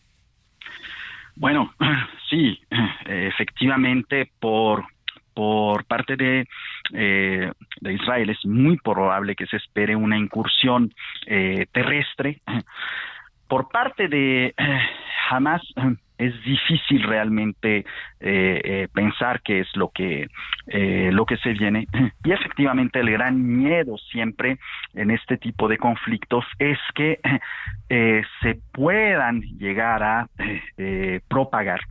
Bueno, 1.36 1.72
sí, 2.30 2.58
efectivamente, 3.06 4.32
por, 4.40 4.84
por 5.32 5.84
parte 5.84 6.16
de, 6.16 6.48
eh, 6.92 7.50
de 7.80 7.92
Israel 7.92 8.30
es 8.30 8.44
muy 8.44 8.76
probable 8.78 9.34
que 9.34 9.46
se 9.46 9.56
espere 9.56 9.96
una 9.96 10.18
incursión 10.18 10.92
eh, 11.26 11.66
terrestre. 11.72 12.40
Por 13.48 13.68
parte 13.68 14.08
de 14.08 14.54
eh, 14.56 14.80
Hamas 15.30 15.62
es 16.18 16.32
difícil 16.44 17.02
realmente 17.02 17.84
pensar 18.94 19.42
qué 19.42 19.60
es 19.60 19.68
lo 19.76 19.90
que 19.90 20.28
lo 21.12 21.26
que 21.26 21.36
se 21.36 21.52
viene 21.52 21.86
y 22.24 22.32
efectivamente 22.32 23.00
el 23.00 23.10
gran 23.10 23.58
miedo 23.58 23.98
siempre 23.98 24.56
en 24.94 25.10
este 25.10 25.36
tipo 25.36 25.68
de 25.68 25.76
conflictos 25.76 26.46
es 26.58 26.78
que 26.94 27.20
se 28.40 28.58
puedan 28.72 29.42
llegar 29.58 30.02
a 30.02 30.26
propagar 31.28 31.80
eh, 31.80 31.84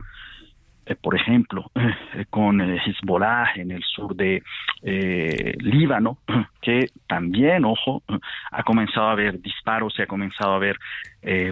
por 0.94 1.16
ejemplo, 1.16 1.70
eh, 1.74 2.26
con 2.30 2.60
Hezbollah 2.60 3.54
en 3.56 3.72
el 3.72 3.82
sur 3.82 4.14
de 4.14 4.42
eh, 4.82 5.54
Líbano, 5.58 6.18
que 6.62 6.86
también, 7.08 7.64
ojo, 7.64 8.02
ha 8.52 8.62
comenzado 8.62 9.08
a 9.08 9.12
haber 9.12 9.40
disparos 9.40 9.98
y 9.98 10.02
ha 10.02 10.06
comenzado 10.06 10.52
a 10.52 10.56
haber 10.56 10.78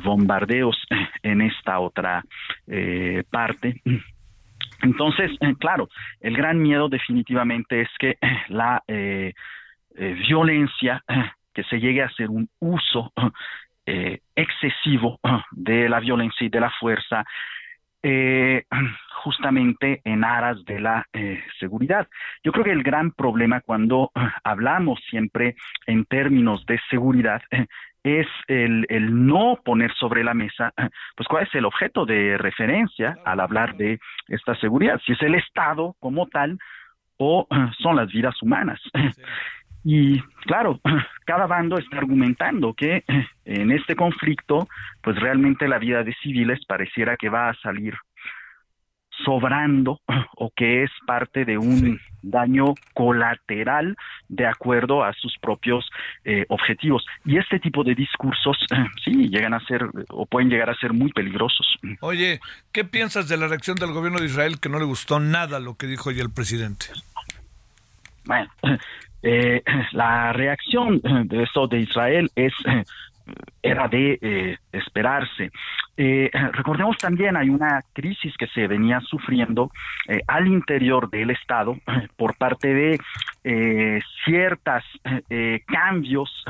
bombardeos 0.05 0.81
en 1.23 1.41
esta 1.41 1.81
otra 1.81 2.23
parte. 3.31 3.83
Entonces, 4.83 5.33
claro, 5.59 5.89
el 6.21 6.37
gran 6.37 6.63
miedo 6.63 6.89
definitivamente 6.89 7.81
es 7.81 7.89
que 7.99 8.19
la 8.49 8.83
violencia, 10.29 11.03
que 11.53 11.65
se 11.65 11.81
llegue 11.81 12.03
a 12.03 12.07
hacer 12.07 12.31
un 12.31 12.49
uso 12.61 13.13
excesivo 13.85 15.19
de 15.51 15.89
la 15.89 15.99
violencia 15.99 16.47
y 16.47 16.51
de 16.51 16.61
la 16.61 16.71
fuerza, 16.79 17.25
eh, 18.07 18.65
justamente 19.25 20.03
en 20.05 20.25
aras 20.25 20.63
de 20.67 20.79
la 20.79 21.07
eh, 21.15 21.43
seguridad. 21.59 22.07
Yo 22.45 22.53
creo 22.53 22.65
que 22.65 22.73
el 22.73 22.83
gran 22.83 23.13
problema 23.13 23.63
cuando 23.63 24.13
hablamos 24.45 25.01
siempre 25.09 25.57
en 25.87 26.05
términos 26.05 26.67
de 26.67 26.79
seguridad 26.91 27.41
es 28.05 28.27
el, 28.49 28.85
el, 28.91 29.27
no 29.27 29.59
poner 29.65 29.91
sobre 29.95 30.23
la 30.23 30.35
mesa, 30.35 30.75
pues 31.17 31.27
cuál 31.27 31.45
es 31.45 31.55
el 31.55 31.65
objeto 31.65 32.05
de 32.05 32.37
referencia 32.37 33.17
al 33.25 33.41
hablar 33.41 33.77
de 33.79 33.99
esta 34.29 34.55
seguridad, 34.57 35.01
si 35.07 35.13
es 35.13 35.23
el 35.23 35.35
Estado 35.35 35.97
como 36.01 36.27
tal 36.27 36.59
o 37.17 37.47
son 37.79 37.97
las 37.97 38.13
vidas 38.13 38.35
humanas. 38.43 38.79
Y 39.85 40.19
claro, 40.47 40.81
cada 41.27 41.47
bando 41.47 41.79
está 41.79 41.99
argumentando 41.99 42.73
que 42.73 43.05
en 43.45 43.71
este 43.71 43.95
conflicto, 43.95 44.67
pues 45.03 45.17
realmente 45.21 45.69
la 45.69 45.79
vida 45.79 46.03
de 46.03 46.15
civiles 46.23 46.65
pareciera 46.67 47.17
que 47.17 47.29
va 47.29 47.51
a 47.51 47.55
salir 47.55 47.95
sobrando 49.25 50.01
o 50.37 50.51
que 50.55 50.85
es 50.85 50.91
parte 51.07 51.45
de 51.45 51.59
un 51.59 52.01
daño 52.23 52.75
colateral 52.95 53.97
de 54.29 54.47
acuerdo 54.47 55.05
a 55.05 55.13
sus 55.13 55.37
propios 55.39 55.89
eh, 56.25 56.47
objetivos. 56.49 57.05
Y 57.25 57.37
este 57.37 57.61
tipo 57.61 57.85
de 57.85 57.95
discursos 57.95 58.57
sí 59.05 59.29
llegan 59.29 59.55
a 59.55 59.61
ser 59.67 59.87
o 60.09 60.27
pueden 60.27 60.49
llegar 60.49 60.71
a 60.71 60.75
ser 60.77 60.93
muy 60.93 61.13
peligrosos. 61.13 61.79
Oye, 62.01 62.41
¿qué 62.73 62.85
piensas 62.85 63.29
de 63.29 63.37
la 63.37 63.49
reacción 63.49 63.77
del 63.77 63.93
gobierno 63.93 64.19
de 64.19 64.27
Israel 64.27 64.59
que 64.61 64.71
no 64.71 64.79
le 64.79 64.87
gustó 64.87 65.21
nada 65.21 65.61
lo 65.61 65.77
que 65.77 65.87
dijo 65.87 66.09
hoy 66.09 66.21
el 66.21 66.31
presidente? 66.31 66.87
Bueno, 68.25 68.49
eh, 69.25 69.63
la 69.93 70.33
reacción 70.33 71.01
de 71.01 71.43
eso 71.43 71.67
de 71.67 71.81
Israel 71.81 72.31
es 72.37 72.53
eh, 72.67 72.85
era 73.63 73.89
de 73.89 74.19
eh, 74.21 74.59
esperarse. 74.71 75.51
recordemos 76.53 76.99
también 76.99 77.37
hay 77.37 77.49
una 77.49 77.81
crisis 77.95 78.37
que 78.37 78.47
se 78.49 78.67
venía 78.67 79.01
sufriendo 79.01 79.71
al 80.27 80.47
interior 80.47 81.09
del 81.09 81.31
Estado 81.31 81.79
por 82.17 82.37
parte 82.37 82.75
de 82.75 84.03
ciertas 84.25 84.85
cambios 85.67 86.45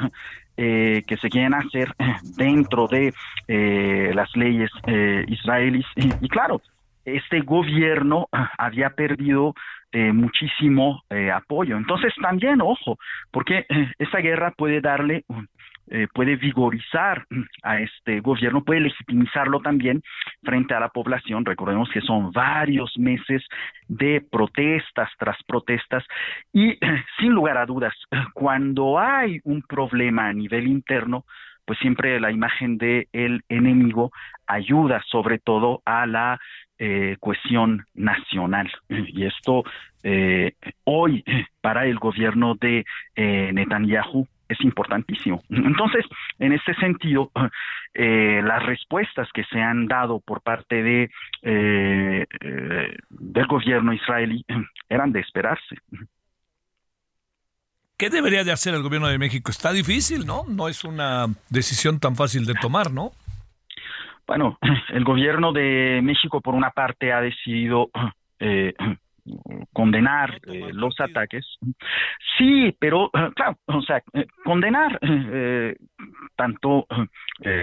que 0.56 1.16
se 1.20 1.28
quieren 1.30 1.54
hacer 1.54 1.92
dentro 2.36 2.86
de 2.88 3.12
las 4.14 4.34
leyes 4.36 4.70
israelíes 5.28 5.86
y 5.96 6.28
claro 6.28 6.60
este 7.04 7.40
gobierno 7.40 8.28
había 8.58 8.90
perdido 8.90 9.54
eh, 9.92 10.12
muchísimo 10.12 11.04
eh, 11.08 11.30
apoyo. 11.30 11.76
Entonces 11.76 12.12
también, 12.20 12.60
ojo, 12.60 12.98
porque 13.30 13.64
eh, 13.68 13.92
esa 13.98 14.18
guerra 14.18 14.50
puede 14.50 14.80
darle, 14.80 15.24
puede 16.14 16.36
vigorizar 16.36 17.26
a 17.62 17.78
este 17.78 18.20
gobierno, 18.20 18.64
puede 18.64 18.80
legitimizarlo 18.80 19.60
también 19.60 20.02
frente 20.42 20.74
a 20.74 20.80
la 20.80 20.88
población. 20.88 21.44
Recordemos 21.44 21.90
que 21.90 22.00
son 22.00 22.32
varios 22.32 22.90
meses 22.98 23.44
de 23.86 24.20
protestas 24.32 25.10
tras 25.18 25.36
protestas 25.46 26.02
y 26.52 26.76
sin 27.20 27.32
lugar 27.32 27.58
a 27.58 27.66
dudas, 27.66 27.94
cuando 28.32 28.98
hay 28.98 29.40
un 29.44 29.62
problema 29.62 30.26
a 30.28 30.32
nivel 30.32 30.66
interno, 30.66 31.24
pues 31.64 31.78
siempre 31.78 32.20
la 32.20 32.30
imagen 32.30 32.78
de 32.78 33.08
el 33.12 33.42
enemigo 33.48 34.10
ayuda 34.46 35.02
sobre 35.10 35.38
todo 35.38 35.82
a 35.84 36.06
la 36.06 36.38
eh, 36.78 37.16
cohesión 37.20 37.86
nacional. 37.94 38.70
Y 38.88 39.24
esto 39.24 39.64
eh, 40.02 40.52
hoy 40.84 41.24
para 41.62 41.86
el 41.86 41.98
gobierno 41.98 42.54
de 42.56 42.84
eh, 43.16 43.50
Netanyahu 43.52 44.26
es 44.48 44.60
importantísimo. 44.60 45.42
Entonces, 45.48 46.04
en 46.38 46.52
este 46.52 46.74
sentido, 46.74 47.30
eh, 47.94 48.42
las 48.44 48.62
respuestas 48.64 49.28
que 49.32 49.44
se 49.44 49.62
han 49.62 49.86
dado 49.86 50.20
por 50.20 50.42
parte 50.42 50.82
de 50.82 51.10
del 51.42 52.26
gobierno 53.46 53.92
israelí 53.92 54.44
eran 54.88 55.12
de 55.12 55.20
esperarse. 55.20 55.76
¿Qué 57.96 58.10
debería 58.10 58.42
de 58.42 58.50
hacer 58.50 58.74
el 58.74 58.82
gobierno 58.82 59.06
de 59.06 59.18
México? 59.18 59.50
Está 59.50 59.72
difícil, 59.72 60.26
¿no? 60.26 60.42
No 60.48 60.68
es 60.68 60.82
una 60.82 61.26
decisión 61.48 62.00
tan 62.00 62.16
fácil 62.16 62.44
de 62.44 62.54
tomar, 62.54 62.90
¿no? 62.90 63.12
Bueno, 64.26 64.58
el 64.92 65.04
gobierno 65.04 65.52
de 65.52 66.00
México, 66.02 66.40
por 66.40 66.54
una 66.54 66.70
parte, 66.70 67.12
ha 67.12 67.20
decidido 67.20 67.90
eh, 68.40 68.74
condenar 69.72 70.40
eh, 70.46 70.70
los 70.72 70.98
ataques. 71.00 71.46
Sí, 72.36 72.76
pero 72.78 73.10
claro, 73.34 73.56
o 73.66 73.82
sea, 73.82 74.02
eh, 74.12 74.26
condenar 74.44 74.98
tanto 76.36 76.86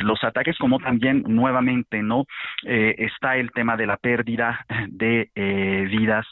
los 0.01 0.23
ataques 0.23 0.57
como 0.57 0.79
también 0.79 1.23
nuevamente, 1.27 2.01
¿no? 2.01 2.25
está 2.63 3.37
el 3.37 3.51
tema 3.51 3.75
de 3.77 3.85
la 3.85 3.97
pérdida 3.97 4.65
de 4.87 5.29
vidas 5.35 6.25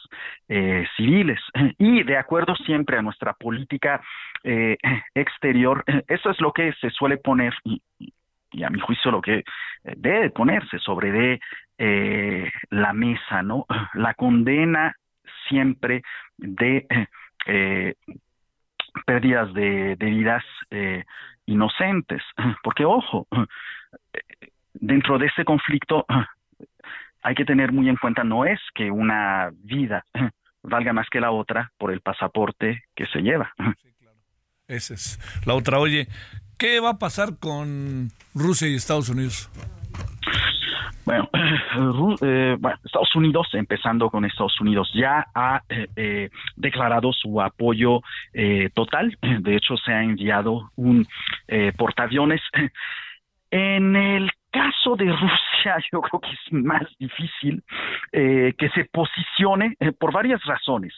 civiles. 0.96 1.40
Y 1.78 2.02
de 2.02 2.16
acuerdo 2.16 2.54
siempre 2.56 2.98
a 2.98 3.02
nuestra 3.02 3.34
política 3.34 4.00
exterior, 5.14 5.84
eso 6.08 6.30
es 6.30 6.40
lo 6.40 6.52
que 6.52 6.72
se 6.80 6.90
suele 6.90 7.18
poner 7.18 7.52
y 8.52 8.62
a 8.62 8.70
mi 8.70 8.80
juicio 8.80 9.10
lo 9.10 9.20
que 9.20 9.38
eh, 9.38 9.44
debe 9.96 10.30
ponerse 10.30 10.78
sobre 10.78 11.12
de 11.12 11.40
eh, 11.78 12.50
la 12.70 12.92
mesa, 12.92 13.42
¿no? 13.42 13.66
La 13.94 14.14
condena 14.14 14.94
siempre 15.48 16.02
de 16.36 16.86
eh, 17.46 17.94
pérdidas 19.06 19.52
de, 19.54 19.96
vidas 19.98 20.44
inocentes, 21.46 22.22
porque 22.62 22.84
ojo, 22.84 23.26
dentro 24.74 25.18
de 25.18 25.26
ese 25.26 25.44
conflicto 25.44 26.06
hay 27.22 27.34
que 27.34 27.44
tener 27.44 27.72
muy 27.72 27.88
en 27.88 27.96
cuenta 27.96 28.24
no 28.24 28.44
es 28.44 28.60
que 28.74 28.90
una 28.90 29.50
vida 29.52 30.04
valga 30.62 30.92
más 30.92 31.08
que 31.10 31.20
la 31.20 31.30
otra 31.30 31.72
por 31.78 31.92
el 31.92 32.00
pasaporte 32.00 32.84
que 32.94 33.06
se 33.06 33.20
lleva. 33.20 33.52
Esa 34.68 34.94
es 34.94 35.18
la 35.44 35.54
otra. 35.54 35.78
Oye, 35.78 36.06
¿Qué 36.60 36.78
va 36.78 36.90
a 36.90 36.98
pasar 36.98 37.38
con 37.38 38.12
Rusia 38.34 38.68
y 38.68 38.74
Estados 38.74 39.08
Unidos? 39.08 39.48
Bueno, 41.10 41.28
eh, 42.22 42.56
Estados 42.84 43.16
Unidos, 43.16 43.48
empezando 43.54 44.10
con 44.10 44.24
Estados 44.24 44.60
Unidos, 44.60 44.88
ya 44.94 45.26
ha 45.34 45.60
eh, 45.68 45.88
eh, 45.96 46.30
declarado 46.54 47.12
su 47.12 47.40
apoyo 47.40 48.00
total. 48.74 49.18
De 49.40 49.56
hecho, 49.56 49.76
se 49.76 49.92
ha 49.92 50.04
enviado 50.04 50.70
un 50.76 51.06
portaaviones. 51.76 52.40
En 53.52 53.96
el 53.96 54.30
caso 54.52 54.94
de 54.94 55.06
Rusia, 55.06 55.76
yo 55.92 56.00
creo 56.02 56.20
que 56.20 56.30
es 56.30 56.52
más 56.52 56.86
difícil 57.00 57.64
que 58.12 58.70
se 58.72 58.84
posicione 58.92 59.74
por 59.98 60.12
varias 60.12 60.40
razones. 60.44 60.94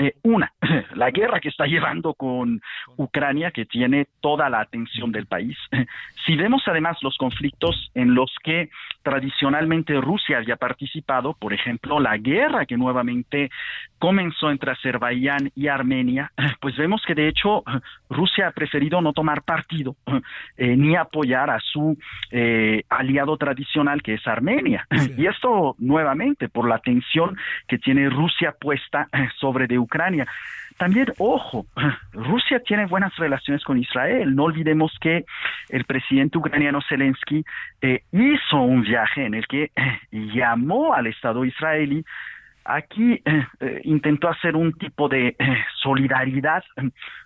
Eh, 0.00 0.14
una, 0.22 0.52
la 0.94 1.10
guerra 1.10 1.40
que 1.40 1.48
está 1.48 1.66
llevando 1.66 2.14
con 2.14 2.60
Ucrania, 2.96 3.50
que 3.50 3.66
tiene 3.66 4.06
toda 4.20 4.48
la 4.48 4.60
atención 4.60 5.12
del 5.12 5.26
país. 5.26 5.56
Si 6.26 6.36
vemos 6.36 6.62
además 6.66 6.98
los 7.00 7.16
conflictos 7.16 7.90
en 7.94 8.14
los 8.14 8.30
que 8.44 8.68
tradicionalmente 9.02 9.98
Rusia 9.98 10.36
había 10.36 10.56
participado, 10.56 11.32
por 11.32 11.54
ejemplo, 11.54 12.00
la 12.00 12.18
guerra 12.18 12.66
que 12.66 12.76
nuevamente 12.76 13.48
comenzó 13.98 14.50
entre 14.50 14.72
Azerbaiyán 14.72 15.50
y 15.54 15.68
Armenia, 15.68 16.30
pues 16.60 16.76
vemos 16.76 17.02
que 17.06 17.14
de 17.14 17.28
hecho 17.28 17.64
Rusia 18.10 18.48
ha 18.48 18.50
preferido 18.50 19.00
no 19.00 19.14
tomar 19.14 19.42
partido 19.42 19.96
eh, 20.58 20.76
ni 20.76 20.96
apoyar 20.96 21.48
a 21.48 21.60
su 21.60 21.96
eh, 22.30 22.82
aliado 22.90 23.38
tradicional 23.38 24.02
que 24.02 24.14
es 24.14 24.26
Armenia. 24.26 24.86
Y 25.16 25.26
esto 25.26 25.76
nuevamente 25.78 26.50
por 26.50 26.68
la 26.68 26.78
tensión 26.78 27.38
que 27.66 27.78
tiene 27.78 28.10
Rusia 28.10 28.54
puesta 28.60 29.08
sobre 29.40 29.66
de 29.66 29.78
Ucrania. 29.78 29.87
También, 30.78 31.06
ojo, 31.18 31.66
Rusia 32.12 32.60
tiene 32.60 32.86
buenas 32.86 33.14
relaciones 33.16 33.64
con 33.64 33.78
Israel. 33.78 34.34
No 34.34 34.44
olvidemos 34.44 34.96
que 35.00 35.24
el 35.68 35.84
presidente 35.84 36.38
ucraniano 36.38 36.80
Zelensky 36.88 37.44
eh, 37.82 38.02
hizo 38.12 38.60
un 38.60 38.82
viaje 38.82 39.26
en 39.26 39.34
el 39.34 39.46
que 39.46 39.64
eh, 39.74 40.00
llamó 40.10 40.94
al 40.94 41.08
Estado 41.08 41.44
israelí 41.44 42.04
aquí 42.68 43.22
eh, 43.24 43.80
intentó 43.84 44.28
hacer 44.28 44.54
un 44.54 44.74
tipo 44.74 45.08
de 45.08 45.34
solidaridad, 45.82 46.62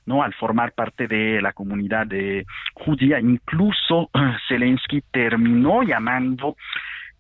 ¿no? 0.07 0.23
Al 0.23 0.33
formar 0.35 0.71
parte 0.71 1.09
de 1.09 1.43
la 1.43 1.53
comunidad 1.53 2.07
de 2.07 2.47
judía, 2.75 3.19
incluso 3.19 4.09
Zelensky 4.49 5.03
terminó 5.11 5.83
llamando 5.83 6.57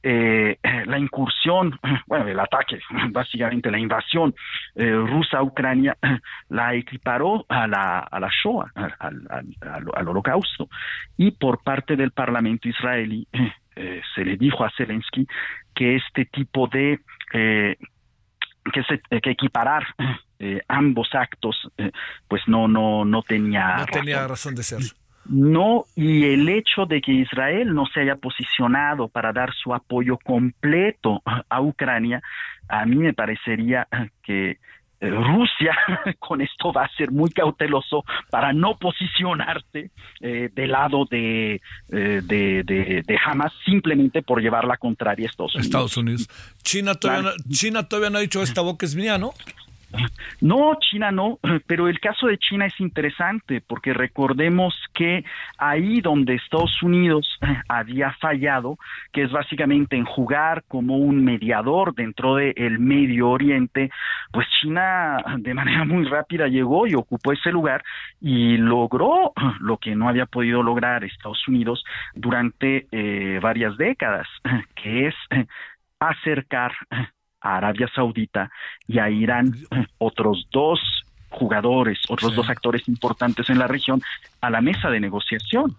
eh, 0.02 0.58
la 0.86 0.98
incursión, 0.98 1.78
bueno, 2.06 2.26
el 2.28 2.38
ataque, 2.38 2.80
básicamente 3.10 3.70
la 3.70 3.78
invasión 3.78 4.34
eh, 4.74 4.90
rusa 4.90 5.38
a 5.38 5.42
Ucrania, 5.42 5.96
la 6.48 6.74
equiparó 6.74 7.44
a 7.48 7.66
la, 7.66 8.00
a 8.00 8.20
la 8.20 8.30
Shoah, 8.30 8.70
al, 8.74 9.26
al, 9.60 10.08
holocausto. 10.08 10.68
Y 11.16 11.32
por 11.32 11.62
parte 11.62 11.96
del 11.96 12.10
Parlamento 12.10 12.68
israelí 12.68 13.26
eh, 13.76 14.02
se 14.14 14.24
le 14.24 14.36
dijo 14.36 14.64
a 14.64 14.72
Zelensky 14.76 15.26
que 15.74 15.96
este 15.96 16.26
tipo 16.26 16.68
de... 16.68 17.00
que, 17.30 18.82
se, 18.88 19.00
que 19.20 19.30
equiparar 19.30 19.86
ambos 20.68 21.08
actos, 21.14 21.70
pues 22.28 22.42
no, 22.48 22.66
no, 22.66 23.04
no 23.04 23.22
tenía... 23.22 23.76
No 23.76 23.86
tenía 23.86 24.26
razón 24.26 24.54
de 24.54 24.62
ser. 24.64 24.80
No, 25.26 25.84
y 25.94 26.24
el 26.24 26.48
hecho 26.48 26.84
de 26.86 27.00
que 27.00 27.12
Israel 27.12 27.74
no 27.74 27.86
se 27.86 28.00
haya 28.00 28.16
posicionado 28.16 29.08
para 29.08 29.32
dar 29.32 29.52
su 29.54 29.72
apoyo 29.72 30.18
completo 30.18 31.22
a 31.48 31.60
Ucrania, 31.60 32.22
a 32.68 32.84
mí 32.86 32.96
me 32.96 33.12
parecería 33.12 33.86
que 34.22 34.58
eh, 35.02 35.10
Rusia 35.10 35.76
con 36.20 36.40
esto 36.40 36.72
va 36.72 36.84
a 36.84 36.96
ser 36.96 37.10
muy 37.10 37.28
cauteloso 37.30 38.04
para 38.30 38.52
no 38.52 38.78
posicionarse 38.78 39.90
eh, 40.20 40.48
del 40.54 40.70
lado 40.70 41.06
de, 41.10 41.60
eh, 41.90 42.20
de, 42.22 42.62
de, 42.64 43.18
Hamas 43.24 43.52
simplemente 43.64 44.22
por 44.22 44.40
llevar 44.40 44.64
la 44.64 44.76
contraria 44.76 45.26
a 45.26 45.30
Estados 45.30 45.56
Unidos. 45.56 45.66
Estados 45.66 45.96
Unidos. 45.96 46.28
China 46.62 46.94
todavía, 46.94 47.30
no, 47.30 47.52
China 47.52 47.88
todavía 47.88 48.10
no 48.10 48.18
ha 48.18 48.20
dicho 48.20 48.44
esta 48.44 48.60
boca 48.60 48.86
es 48.86 48.94
mía, 48.94 49.18
¿no? 49.18 49.34
No, 50.40 50.74
China 50.80 51.10
no, 51.10 51.38
pero 51.66 51.88
el 51.88 52.00
caso 52.00 52.26
de 52.26 52.38
China 52.38 52.66
es 52.66 52.78
interesante 52.80 53.60
porque 53.60 53.92
recordemos 53.92 54.74
que 54.92 55.24
ahí 55.58 56.00
donde 56.00 56.34
Estados 56.34 56.82
Unidos 56.82 57.38
había 57.68 58.12
fallado, 58.20 58.78
que 59.12 59.22
es 59.22 59.30
básicamente 59.30 59.96
en 59.96 60.04
jugar 60.04 60.64
como 60.68 60.96
un 60.96 61.24
mediador 61.24 61.94
dentro 61.94 62.36
del 62.36 62.78
Medio 62.78 63.30
Oriente, 63.30 63.90
pues 64.32 64.46
China 64.60 65.18
de 65.38 65.54
manera 65.54 65.84
muy 65.84 66.04
rápida 66.04 66.48
llegó 66.48 66.86
y 66.86 66.94
ocupó 66.94 67.32
ese 67.32 67.50
lugar 67.50 67.82
y 68.20 68.56
logró 68.56 69.32
lo 69.60 69.76
que 69.76 69.94
no 69.94 70.08
había 70.08 70.26
podido 70.26 70.62
lograr 70.62 71.04
Estados 71.04 71.46
Unidos 71.48 71.84
durante 72.14 72.86
eh, 72.90 73.38
varias 73.40 73.76
décadas, 73.76 74.26
que 74.74 75.08
es 75.08 75.14
acercar 76.00 76.72
a 77.42 77.56
Arabia 77.56 77.88
Saudita 77.94 78.50
y 78.86 78.98
a 78.98 79.10
Irán 79.10 79.52
otros 79.98 80.48
dos 80.52 80.80
jugadores, 81.28 81.98
otros 82.08 82.34
dos 82.36 82.48
actores 82.50 82.86
importantes 82.88 83.48
en 83.48 83.58
la 83.58 83.66
región 83.66 84.02
a 84.40 84.50
la 84.50 84.60
mesa 84.60 84.90
de 84.90 85.00
negociación. 85.00 85.74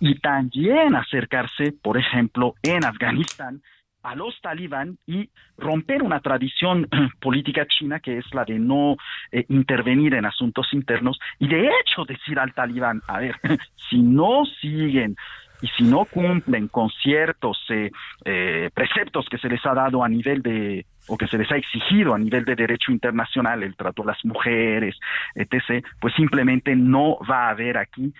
Y 0.00 0.14
también 0.20 0.94
acercarse, 0.94 1.72
por 1.82 1.98
ejemplo, 1.98 2.54
en 2.62 2.84
Afganistán 2.84 3.62
a 4.02 4.14
los 4.14 4.40
talibán 4.40 4.98
y 5.06 5.30
romper 5.56 6.02
una 6.02 6.20
tradición 6.20 6.88
política 7.20 7.66
china 7.66 8.00
que 8.00 8.18
es 8.18 8.24
la 8.34 8.44
de 8.44 8.58
no 8.58 8.96
eh, 9.30 9.44
intervenir 9.48 10.14
en 10.14 10.24
asuntos 10.24 10.68
internos 10.72 11.18
y 11.38 11.48
de 11.48 11.68
hecho 11.68 12.04
decir 12.04 12.38
al 12.38 12.52
talibán, 12.52 13.00
a 13.06 13.18
ver, 13.18 13.36
si 13.90 13.98
no 13.98 14.44
siguen 14.60 15.16
y 15.62 15.68
si 15.68 15.84
no 15.84 16.04
cumplen 16.04 16.68
con 16.68 16.90
ciertos 16.90 17.58
eh, 17.70 17.90
eh, 18.24 18.70
preceptos 18.74 19.26
que 19.30 19.38
se 19.38 19.48
les 19.48 19.64
ha 19.64 19.74
dado 19.74 20.04
a 20.04 20.08
nivel 20.08 20.42
de 20.42 20.84
o 21.08 21.16
que 21.16 21.26
se 21.26 21.38
les 21.38 21.50
ha 21.50 21.56
exigido 21.56 22.14
a 22.14 22.18
nivel 22.18 22.44
de 22.44 22.54
derecho 22.54 22.92
internacional, 22.92 23.62
el 23.62 23.74
trato 23.74 24.02
a 24.02 24.06
las 24.06 24.24
mujeres, 24.24 24.96
etc., 25.34 25.84
pues 26.00 26.14
simplemente 26.14 26.76
no 26.76 27.18
va 27.28 27.46
a 27.46 27.50
haber 27.50 27.76
aquí 27.78 28.12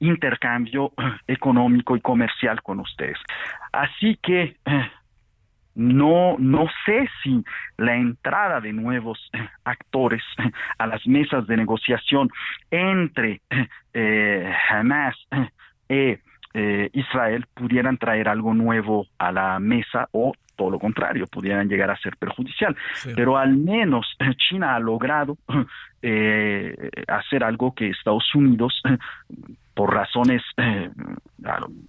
intercambio 0.00 0.92
económico 1.26 1.96
y 1.96 2.00
comercial 2.00 2.62
con 2.62 2.80
ustedes. 2.80 3.18
Así 3.72 4.18
que 4.22 4.56
no, 5.78 6.36
no 6.38 6.66
sé 6.84 7.08
si 7.22 7.44
la 7.76 7.94
entrada 7.94 8.60
de 8.60 8.72
nuevos 8.72 9.30
actores 9.64 10.22
a 10.78 10.86
las 10.86 11.06
mesas 11.06 11.46
de 11.46 11.56
negociación 11.56 12.28
entre 12.70 13.40
eh, 13.94 14.52
Hamas 14.70 15.16
e 15.88 16.18
eh, 16.58 16.90
Israel 16.92 17.46
pudieran 17.54 17.98
traer 17.98 18.28
algo 18.28 18.52
nuevo 18.52 19.06
a 19.16 19.30
la 19.30 19.60
mesa 19.60 20.08
o 20.10 20.32
todo 20.56 20.70
lo 20.70 20.80
contrario, 20.80 21.28
pudieran 21.28 21.68
llegar 21.68 21.88
a 21.88 21.96
ser 21.96 22.16
perjudicial. 22.16 22.76
Pero 23.14 23.38
al 23.38 23.56
menos 23.56 24.16
China 24.36 24.74
ha 24.74 24.80
logrado 24.80 25.38
eh, 26.02 26.90
hacer 27.06 27.44
algo 27.44 27.72
que 27.74 27.90
Estados 27.90 28.34
Unidos, 28.34 28.82
por 29.74 29.94
razones 29.94 30.42
eh, 30.56 30.90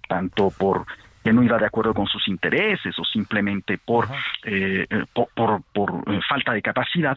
tanto 0.08 0.52
por 0.56 0.86
que 1.24 1.32
no 1.32 1.42
iba 1.42 1.58
de 1.58 1.66
acuerdo 1.66 1.92
con 1.92 2.06
sus 2.06 2.28
intereses 2.28 2.96
o 2.96 3.04
simplemente 3.04 3.76
por, 3.76 4.06
eh, 4.44 4.86
por, 5.12 5.62
por, 5.72 6.22
falta 6.26 6.52
de 6.52 6.62
capacidad, 6.62 7.16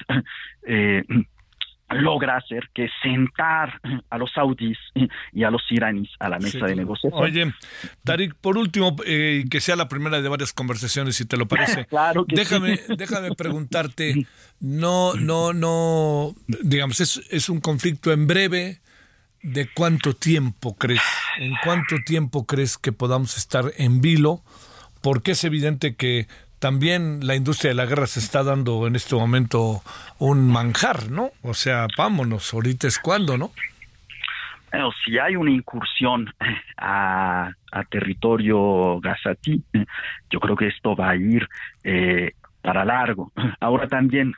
logra 1.93 2.37
hacer 2.37 2.69
que 2.73 2.89
sentar 3.01 3.79
a 4.09 4.17
los 4.17 4.31
saudíes 4.33 4.77
y 5.31 5.43
a 5.43 5.51
los 5.51 5.61
iraníes 5.69 6.09
a 6.19 6.29
la 6.29 6.39
mesa 6.39 6.65
de 6.65 6.75
negociación. 6.75 7.21
Oye, 7.21 7.53
Tarik, 8.03 8.35
por 8.35 8.57
último, 8.57 8.95
eh, 9.05 9.45
que 9.49 9.61
sea 9.61 9.75
la 9.75 9.87
primera 9.87 10.21
de 10.21 10.29
varias 10.29 10.53
conversaciones, 10.53 11.15
si 11.15 11.25
te 11.25 11.37
lo 11.37 11.47
parece. 11.47 11.85
claro 11.89 12.25
déjame, 12.27 12.79
déjame 12.97 13.35
preguntarte, 13.35 14.27
no, 14.59 15.13
no, 15.15 15.53
no, 15.53 16.33
digamos, 16.63 16.99
es, 16.99 17.21
es 17.29 17.49
un 17.49 17.59
conflicto 17.59 18.11
en 18.11 18.27
breve. 18.27 18.79
¿De 19.41 19.67
cuánto 19.67 20.13
tiempo 20.15 20.77
crees? 20.77 21.01
¿En 21.37 21.51
cuánto 21.65 21.97
tiempo 22.05 22.45
crees 22.45 22.77
que 22.77 22.93
podamos 22.93 23.37
estar 23.37 23.73
en 23.77 23.99
vilo? 23.99 24.41
Porque 25.01 25.31
es 25.31 25.43
evidente 25.43 25.97
que 25.97 26.29
también 26.63 27.27
la 27.27 27.35
industria 27.35 27.71
de 27.71 27.75
la 27.75 27.85
guerra 27.85 28.07
se 28.07 28.21
está 28.21 28.41
dando 28.41 28.87
en 28.87 28.95
este 28.95 29.15
momento 29.15 29.81
un 30.17 30.49
manjar, 30.49 31.11
¿no? 31.11 31.31
O 31.41 31.53
sea, 31.53 31.87
vámonos, 31.97 32.53
ahorita 32.53 32.87
es 32.87 32.99
cuando, 32.99 33.37
¿no? 33.37 33.51
Bueno, 34.71 34.93
si 35.03 35.19
hay 35.19 35.35
una 35.35 35.51
incursión 35.51 36.33
a, 36.77 37.51
territorio 37.89 38.97
gazatí, 39.01 39.61
yo 40.29 40.39
creo 40.39 40.55
que 40.55 40.67
esto 40.67 40.95
va 40.95 41.09
a 41.09 41.15
ir 41.17 41.49
eh, 41.83 42.31
para 42.61 42.85
largo. 42.85 43.33
Ahora 43.59 43.89
también 43.89 44.33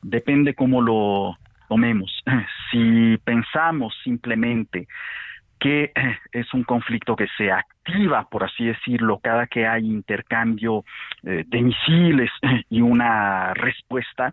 depende 0.00 0.54
cómo 0.54 0.80
lo 0.80 1.36
tomemos. 1.68 2.10
Si 2.70 3.18
pensamos 3.22 3.92
simplemente 4.02 4.88
que 5.60 5.92
es 6.32 6.52
un 6.52 6.64
conflicto 6.64 7.14
que 7.14 7.28
se 7.36 7.52
activa, 7.52 8.26
por 8.28 8.42
así 8.42 8.64
decirlo, 8.64 9.20
cada 9.22 9.46
que 9.46 9.66
hay 9.66 9.86
intercambio 9.86 10.84
eh, 11.22 11.44
de 11.46 11.62
misiles 11.62 12.30
y 12.70 12.80
una 12.80 13.54
respuesta, 13.54 14.32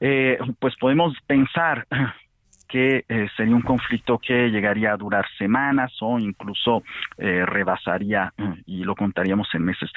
eh, 0.00 0.38
pues 0.58 0.74
podemos 0.76 1.14
pensar 1.26 1.86
que 2.68 3.04
eh, 3.08 3.28
sería 3.36 3.54
un 3.54 3.62
conflicto 3.62 4.18
que 4.18 4.48
llegaría 4.48 4.92
a 4.92 4.96
durar 4.96 5.26
semanas 5.36 5.92
o 6.00 6.18
incluso 6.18 6.84
rebasaría 7.18 8.32
y 8.64 8.84
lo 8.84 8.94
contaríamos 8.94 9.48
en 9.54 9.64
meses. 9.64 9.90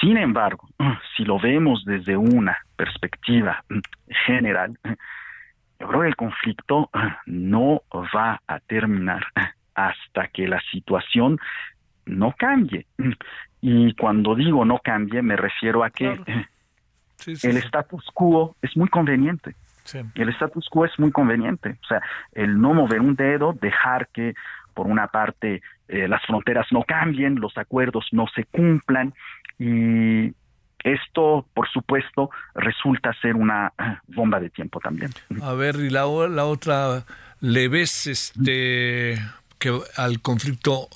Sin 0.00 0.16
embargo, 0.16 0.68
si 1.16 1.24
lo 1.24 1.38
vemos 1.38 1.84
desde 1.84 2.16
una 2.16 2.58
perspectiva 2.74 3.62
general, 4.26 4.76
yo 5.78 5.86
creo 5.86 6.00
que 6.00 6.08
el 6.08 6.16
conflicto 6.16 6.90
no 7.26 7.82
va 7.92 8.40
a 8.48 8.58
terminar 8.58 9.24
hasta 9.74 10.28
que 10.28 10.46
la 10.46 10.60
situación 10.70 11.38
no 12.06 12.34
cambie. 12.36 12.86
Y 13.60 13.94
cuando 13.94 14.34
digo 14.34 14.64
no 14.64 14.78
cambie, 14.78 15.22
me 15.22 15.36
refiero 15.36 15.84
a 15.84 15.90
que 15.90 16.20
el 17.26 17.56
status 17.58 18.04
quo 18.12 18.56
es 18.62 18.76
muy 18.76 18.88
conveniente. 18.88 19.54
El 20.14 20.28
status 20.30 20.68
quo 20.68 20.84
es 20.84 20.96
muy 20.98 21.10
conveniente, 21.10 21.76
o 21.82 21.86
sea, 21.86 22.00
el 22.32 22.60
no 22.60 22.72
mover 22.72 23.00
un 23.00 23.16
dedo, 23.16 23.52
dejar 23.60 24.06
que 24.08 24.34
por 24.74 24.86
una 24.86 25.08
parte 25.08 25.60
eh, 25.88 26.06
las 26.06 26.24
fronteras 26.24 26.66
no 26.70 26.84
cambien, 26.84 27.40
los 27.40 27.58
acuerdos 27.58 28.06
no 28.12 28.26
se 28.34 28.44
cumplan 28.44 29.12
y 29.58 30.32
esto, 30.84 31.46
por 31.54 31.68
supuesto, 31.68 32.30
resulta 32.54 33.12
ser 33.20 33.36
una 33.36 33.72
bomba 34.06 34.40
de 34.40 34.50
tiempo 34.50 34.80
también. 34.80 35.10
A 35.42 35.52
ver, 35.52 35.76
y 35.76 35.90
la, 35.90 36.06
la 36.28 36.44
otra, 36.44 37.04
¿le 37.40 37.68
ves 37.68 38.06
este 38.06 39.18
que 39.62 39.80
al 39.96 40.20
conflicto 40.20 40.88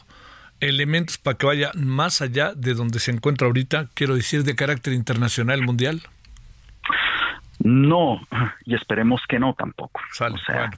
elementos 0.58 1.18
para 1.18 1.38
que 1.38 1.46
vaya 1.46 1.70
más 1.76 2.20
allá 2.20 2.52
de 2.52 2.74
donde 2.74 2.98
se 2.98 3.12
encuentra 3.12 3.46
ahorita, 3.46 3.88
quiero 3.94 4.16
decir, 4.16 4.42
de 4.42 4.56
carácter 4.56 4.92
internacional 4.92 5.62
mundial? 5.62 6.02
No, 7.60 8.20
y 8.64 8.74
esperemos 8.74 9.22
que 9.28 9.38
no 9.38 9.54
tampoco. 9.54 10.00
o 10.10 10.38
sea, 10.38 10.70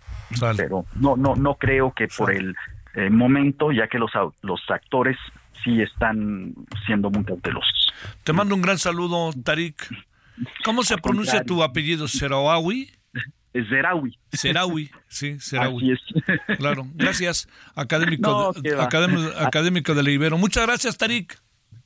pero 0.54 0.84
no, 0.96 1.16
no, 1.16 1.34
no 1.34 1.54
creo 1.54 1.94
que 1.94 2.08
por 2.08 2.30
el 2.30 2.54
eh, 2.94 3.08
momento, 3.08 3.72
ya 3.72 3.88
que 3.88 3.98
los, 3.98 4.10
los 4.42 4.60
actores 4.68 5.16
sí 5.64 5.80
están 5.80 6.54
siendo 6.84 7.10
muy 7.10 7.24
cautelosos. 7.24 7.92
Te 8.22 8.34
mando 8.34 8.54
un 8.54 8.60
gran 8.60 8.78
saludo, 8.78 9.32
Tarik. 9.42 9.88
¿Cómo 10.62 10.82
se 10.82 10.98
pronuncia 10.98 11.42
tu 11.42 11.62
apellido? 11.62 12.06
¿Serawi? 13.52 14.18
Zerawi. 14.34 14.88
Zerawi, 14.88 14.90
sí, 15.08 15.38
Zerawi. 15.40 15.98
Claro, 16.58 16.86
gracias, 16.94 17.48
académico, 17.74 18.54
académico, 18.78 19.30
académico 19.38 19.94
de 19.94 20.12
Ibero. 20.12 20.38
Muchas 20.38 20.66
gracias, 20.66 20.96
Tarik. 20.96 21.38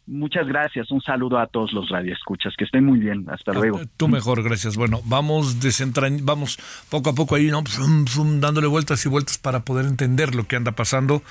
Muchas 0.07 0.49
gracias. 0.49 0.91
Un 0.91 1.01
saludo 1.01 1.39
a 1.39 1.47
todos 1.47 1.73
los 1.73 1.89
radioescuchas. 1.89 2.55
Que 2.59 2.65
estén 2.65 2.85
muy 2.85 2.99
bien. 2.99 3.25
Hasta 3.31 3.53
luego. 3.53 3.81
Tú 3.97 4.09
mejor, 4.09 4.43
gracias. 4.43 4.77
Bueno, 4.77 5.01
vamos 5.05 5.57
vamos 6.23 6.59
poco 6.91 7.11
a 7.11 7.15
poco 7.15 7.37
ahí, 7.37 7.47
¿no? 7.51 7.63
dándole 8.41 8.67
vueltas 8.67 9.07
y 9.07 9.09
vueltas 9.09 9.39
para 9.39 9.61
poder 9.61 9.87
entender 9.87 10.35
lo 10.35 10.49
que 10.49 10.57
anda 10.57 10.73
pasando. 10.73 11.23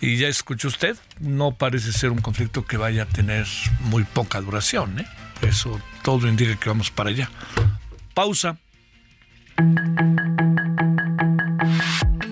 Y 0.00 0.18
ya 0.18 0.28
escuchó 0.28 0.68
usted, 0.68 0.96
no 1.18 1.52
parece 1.52 1.92
ser 1.92 2.10
un 2.10 2.20
conflicto 2.20 2.64
que 2.64 2.76
vaya 2.76 3.02
a 3.02 3.06
tener 3.06 3.46
muy 3.80 4.04
poca 4.04 4.40
duración, 4.40 5.00
¿eh? 5.00 5.06
Eso 5.42 5.80
todo 6.04 6.28
indica 6.28 6.54
que 6.56 6.68
vamos 6.68 6.92
para 6.92 7.10
allá. 7.10 7.28
Pausa. 8.14 8.58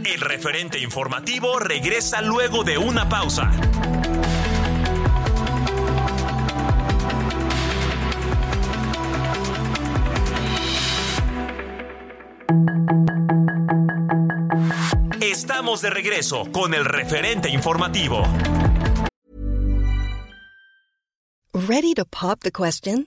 El 0.05 0.21
referente 0.21 0.79
informativo 0.79 1.59
regresa 1.59 2.21
luego 2.23 2.65
de 2.65 2.79
una 2.79 3.09
pausa. 3.09 3.51
Estamos 15.21 15.83
de 15.83 15.91
regreso 15.91 16.51
con 16.53 16.75
el 16.75 16.85
referente 16.85 17.49
informativo. 17.51 18.23
Ready 21.53 21.95
to 21.95 22.05
pop 22.05 22.41
the 22.41 22.51
question? 22.51 23.07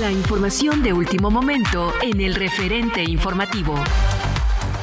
La 0.00 0.12
información 0.12 0.82
de 0.82 0.92
último 0.92 1.30
momento 1.30 1.90
en 2.02 2.20
el 2.20 2.34
referente 2.34 3.02
informativo. 3.02 3.74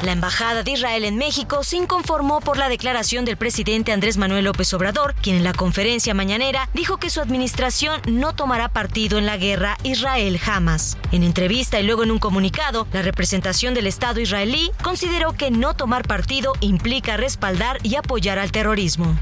La 0.02 0.10
Embajada 0.10 0.64
de 0.64 0.72
Israel 0.72 1.04
en 1.04 1.16
México 1.16 1.62
se 1.62 1.76
inconformó 1.76 2.40
por 2.40 2.56
la 2.56 2.68
declaración 2.68 3.24
del 3.24 3.36
presidente 3.36 3.92
Andrés 3.92 4.16
Manuel 4.16 4.46
López 4.46 4.74
Obrador, 4.74 5.14
quien 5.22 5.36
en 5.36 5.44
la 5.44 5.52
conferencia 5.52 6.14
mañanera 6.14 6.68
dijo 6.74 6.96
que 6.96 7.10
su 7.10 7.20
administración 7.20 8.00
no 8.08 8.34
tomará 8.34 8.68
partido 8.68 9.16
en 9.18 9.26
la 9.26 9.36
guerra 9.36 9.78
Israel-Hamas. 9.84 10.98
En 11.12 11.22
entrevista 11.22 11.78
y 11.78 11.84
luego 11.84 12.02
en 12.02 12.10
un 12.10 12.18
comunicado, 12.18 12.88
la 12.92 13.02
representación 13.02 13.72
del 13.72 13.86
Estado 13.86 14.20
israelí 14.20 14.72
consideró 14.82 15.34
que 15.34 15.52
no 15.52 15.74
tomar 15.74 16.08
partido 16.08 16.54
implica 16.58 17.16
respaldar 17.16 17.78
y 17.84 17.94
apoyar 17.94 18.40
al 18.40 18.50
terrorismo. 18.50 19.16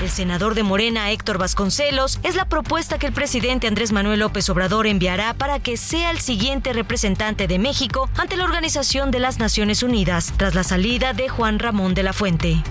El 0.00 0.08
senador 0.08 0.54
de 0.54 0.62
Morena, 0.62 1.10
Héctor 1.10 1.36
Vasconcelos, 1.36 2.20
es 2.22 2.34
la 2.34 2.46
propuesta 2.46 2.98
que 2.98 3.06
el 3.06 3.12
presidente 3.12 3.66
Andrés 3.66 3.92
Manuel 3.92 4.20
López 4.20 4.48
Obrador 4.48 4.86
enviará 4.86 5.34
para 5.34 5.58
que 5.58 5.76
sea 5.76 6.10
el 6.10 6.20
siguiente 6.20 6.72
representante 6.72 7.46
de 7.46 7.58
México 7.58 8.08
ante 8.16 8.36
la 8.36 8.44
Organización 8.44 9.10
de 9.10 9.20
las 9.20 9.38
Naciones 9.38 9.82
Unidas, 9.82 10.32
tras 10.38 10.54
la 10.54 10.64
salida 10.64 11.12
de 11.12 11.28
Juan 11.28 11.58
Ramón 11.58 11.92
de 11.92 12.02
la 12.02 12.14
Fuente. 12.14 12.62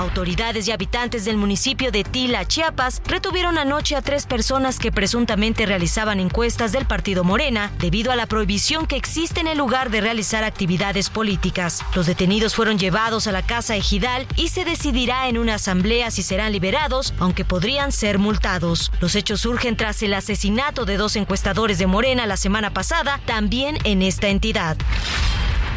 Autoridades 0.00 0.66
y 0.66 0.72
habitantes 0.72 1.26
del 1.26 1.36
municipio 1.36 1.92
de 1.92 2.04
Tila, 2.04 2.46
Chiapas, 2.46 3.02
retuvieron 3.06 3.58
anoche 3.58 3.96
a 3.96 4.00
tres 4.00 4.24
personas 4.24 4.78
que 4.78 4.90
presuntamente 4.90 5.66
realizaban 5.66 6.20
encuestas 6.20 6.72
del 6.72 6.86
partido 6.86 7.22
Morena 7.22 7.70
debido 7.78 8.10
a 8.10 8.16
la 8.16 8.24
prohibición 8.24 8.86
que 8.86 8.96
existe 8.96 9.40
en 9.40 9.46
el 9.46 9.58
lugar 9.58 9.90
de 9.90 10.00
realizar 10.00 10.42
actividades 10.42 11.10
políticas. 11.10 11.84
Los 11.94 12.06
detenidos 12.06 12.54
fueron 12.54 12.78
llevados 12.78 13.26
a 13.26 13.32
la 13.32 13.42
casa 13.42 13.76
ejidal 13.76 14.26
y 14.36 14.48
se 14.48 14.64
decidirá 14.64 15.28
en 15.28 15.36
una 15.36 15.56
asamblea 15.56 16.10
si 16.10 16.22
serán 16.22 16.52
liberados, 16.52 17.12
aunque 17.18 17.44
podrían 17.44 17.92
ser 17.92 18.18
multados. 18.18 18.90
Los 19.02 19.14
hechos 19.16 19.42
surgen 19.42 19.76
tras 19.76 20.02
el 20.02 20.14
asesinato 20.14 20.86
de 20.86 20.96
dos 20.96 21.14
encuestadores 21.14 21.76
de 21.76 21.86
Morena 21.86 22.26
la 22.26 22.38
semana 22.38 22.72
pasada, 22.72 23.20
también 23.26 23.76
en 23.84 24.00
esta 24.00 24.28
entidad. 24.28 24.78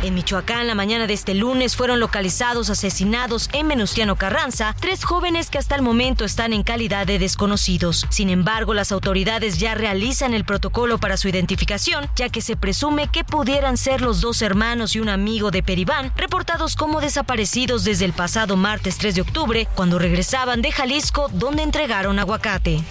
En 0.04 0.16
Michoacán, 0.16 0.68
la 0.68 0.76
mañana 0.76 1.08
de 1.08 1.14
este 1.14 1.34
lunes 1.34 1.78
fueron 1.78 2.02
localizados 2.02 2.70
asesinados 2.70 3.50
en 3.54 3.70
Venustiano 3.70 4.18
Carranza 4.18 4.76
tres 4.78 5.06
jóvenes 5.06 5.50
que 5.50 5.58
hasta 5.58 5.76
el 5.76 5.82
momento 5.82 6.26
están 6.26 6.52
en 6.52 6.64
calidad 6.64 7.08
de 7.08 7.20
desconocidos. 7.20 8.06
Sin 8.10 8.30
embargo, 8.30 8.74
las 8.74 8.92
autoridades 8.92 9.60
ya 9.60 9.76
realizan 9.76 10.34
el 10.34 10.44
protocolo 10.44 10.98
para 10.98 11.16
su 11.16 11.30
identificación, 11.30 12.10
ya 12.18 12.28
que 12.28 12.42
se 12.42 12.58
presume 12.58 13.08
que 13.08 13.24
pudieran 13.24 13.78
ser 13.78 14.02
los 14.02 14.20
dos 14.20 14.42
hermanos 14.42 14.94
y 14.98 15.00
un 15.00 15.08
amigo 15.08 15.52
de 15.52 15.64
Peribán, 15.64 16.12
reportados 16.18 16.76
como 16.76 17.00
desaparecidos 17.00 17.86
desde 17.86 18.04
el 18.04 18.12
pasado 18.12 18.58
martes 18.58 18.98
3 18.98 19.16
de 19.16 19.22
octubre, 19.22 19.70
cuando 19.74 20.00
regresaban 20.00 20.62
de 20.62 20.74
Jalisco, 20.74 21.30
donde 21.32 21.64
entregaron 21.64 22.20
aguacate. 22.20 22.84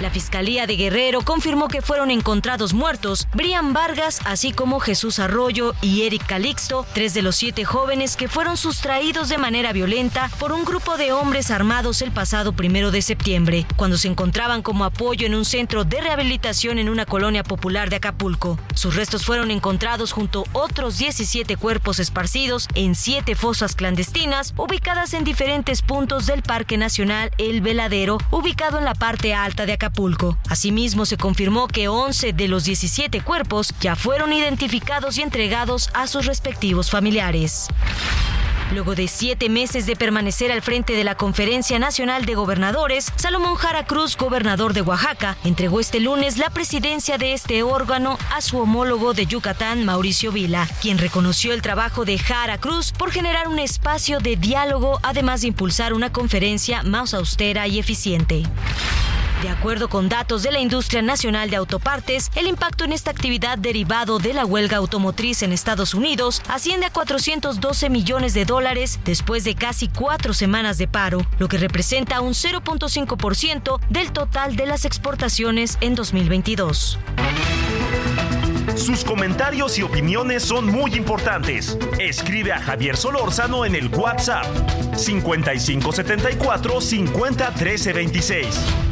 La 0.00 0.08
Fiscalía 0.08 0.66
de 0.66 0.76
Guerrero 0.76 1.20
confirmó 1.20 1.68
que 1.68 1.82
fueron 1.82 2.10
encontrados 2.10 2.72
muertos 2.72 3.28
Brian 3.34 3.74
Vargas, 3.74 4.20
así 4.24 4.50
como 4.50 4.80
Jesús 4.80 5.18
Arroyo 5.18 5.74
y 5.82 6.02
Eric 6.02 6.24
Calixto, 6.24 6.86
tres 6.94 7.12
de 7.12 7.20
los 7.20 7.36
siete 7.36 7.66
jóvenes 7.66 8.16
que 8.16 8.26
fueron 8.26 8.56
sustraídos 8.56 9.28
de 9.28 9.36
manera 9.36 9.74
violenta 9.74 10.30
por 10.38 10.52
un 10.52 10.64
grupo 10.64 10.96
de 10.96 11.12
hombres 11.12 11.50
armados 11.50 12.00
el 12.00 12.12
pasado 12.12 12.54
primero 12.54 12.90
de 12.90 13.02
septiembre, 13.02 13.66
cuando 13.76 13.98
se 13.98 14.08
encontraban 14.08 14.62
como 14.62 14.86
apoyo 14.86 15.26
en 15.26 15.34
un 15.34 15.44
centro 15.44 15.84
de 15.84 16.00
rehabilitación 16.00 16.78
en 16.78 16.88
una 16.88 17.04
colonia 17.04 17.42
popular 17.44 17.90
de 17.90 17.96
Acapulco. 17.96 18.58
Sus 18.74 18.96
restos 18.96 19.26
fueron 19.26 19.50
encontrados 19.50 20.12
junto 20.12 20.44
a 20.54 20.58
otros 20.58 20.96
17 20.96 21.58
cuerpos 21.58 21.98
esparcidos 21.98 22.68
en 22.74 22.94
siete 22.94 23.34
fosas 23.34 23.76
clandestinas 23.76 24.54
ubicadas 24.56 25.12
en 25.12 25.24
diferentes 25.24 25.82
puntos 25.82 26.24
del 26.24 26.40
Parque 26.42 26.78
Nacional 26.78 27.30
El 27.36 27.60
Veladero, 27.60 28.16
ubicado 28.30 28.78
en 28.78 28.86
la 28.86 28.94
parte 28.94 29.34
alta 29.34 29.66
de 29.66 29.74
Acapulco. 29.74 29.89
Asimismo, 30.48 31.06
se 31.06 31.16
confirmó 31.16 31.68
que 31.68 31.88
11 31.88 32.32
de 32.32 32.48
los 32.48 32.64
17 32.64 33.20
cuerpos 33.22 33.74
ya 33.80 33.96
fueron 33.96 34.32
identificados 34.32 35.18
y 35.18 35.22
entregados 35.22 35.90
a 35.94 36.06
sus 36.06 36.26
respectivos 36.26 36.90
familiares. 36.90 37.68
Luego 38.72 38.94
de 38.94 39.08
siete 39.08 39.48
meses 39.48 39.86
de 39.86 39.96
permanecer 39.96 40.52
al 40.52 40.62
frente 40.62 40.92
de 40.92 41.02
la 41.02 41.16
Conferencia 41.16 41.80
Nacional 41.80 42.24
de 42.24 42.36
Gobernadores, 42.36 43.12
Salomón 43.16 43.56
Jara 43.56 43.84
Cruz, 43.84 44.16
gobernador 44.16 44.74
de 44.74 44.82
Oaxaca, 44.82 45.36
entregó 45.42 45.80
este 45.80 45.98
lunes 45.98 46.38
la 46.38 46.50
presidencia 46.50 47.18
de 47.18 47.32
este 47.32 47.64
órgano 47.64 48.16
a 48.32 48.40
su 48.40 48.58
homólogo 48.58 49.12
de 49.12 49.26
Yucatán, 49.26 49.84
Mauricio 49.84 50.30
Vila, 50.30 50.68
quien 50.80 50.98
reconoció 50.98 51.52
el 51.52 51.62
trabajo 51.62 52.04
de 52.04 52.16
Jara 52.18 52.58
Cruz 52.58 52.92
por 52.92 53.10
generar 53.10 53.48
un 53.48 53.58
espacio 53.58 54.20
de 54.20 54.36
diálogo, 54.36 55.00
además 55.02 55.40
de 55.40 55.48
impulsar 55.48 55.92
una 55.92 56.12
conferencia 56.12 56.84
más 56.84 57.12
austera 57.12 57.66
y 57.66 57.80
eficiente. 57.80 58.44
De 59.42 59.48
acuerdo 59.48 59.88
con 59.88 60.10
datos 60.10 60.42
de 60.42 60.52
la 60.52 60.60
Industria 60.60 61.00
Nacional 61.00 61.48
de 61.48 61.56
Autopartes, 61.56 62.30
el 62.34 62.46
impacto 62.46 62.84
en 62.84 62.92
esta 62.92 63.10
actividad 63.10 63.56
derivado 63.56 64.18
de 64.18 64.34
la 64.34 64.44
huelga 64.44 64.76
automotriz 64.76 65.42
en 65.42 65.52
Estados 65.52 65.94
Unidos 65.94 66.42
asciende 66.48 66.84
a 66.84 66.90
412 66.90 67.88
millones 67.88 68.34
de 68.34 68.44
dólares 68.44 69.00
después 69.02 69.44
de 69.44 69.54
casi 69.54 69.88
cuatro 69.88 70.34
semanas 70.34 70.76
de 70.76 70.88
paro, 70.88 71.24
lo 71.38 71.48
que 71.48 71.56
representa 71.56 72.20
un 72.20 72.34
0.5% 72.34 73.80
del 73.88 74.12
total 74.12 74.56
de 74.56 74.66
las 74.66 74.84
exportaciones 74.84 75.78
en 75.80 75.94
2022. 75.94 76.98
Sus 78.76 79.04
comentarios 79.04 79.78
y 79.78 79.82
opiniones 79.82 80.42
son 80.42 80.66
muy 80.66 80.94
importantes. 80.94 81.78
Escribe 81.98 82.52
a 82.52 82.60
Javier 82.60 82.96
Solórzano 82.96 83.64
en 83.64 83.74
el 83.74 83.88
WhatsApp 83.88 84.44
5574 84.96 86.80
50 86.80 87.54
13 87.54 87.92
26. 87.94 88.89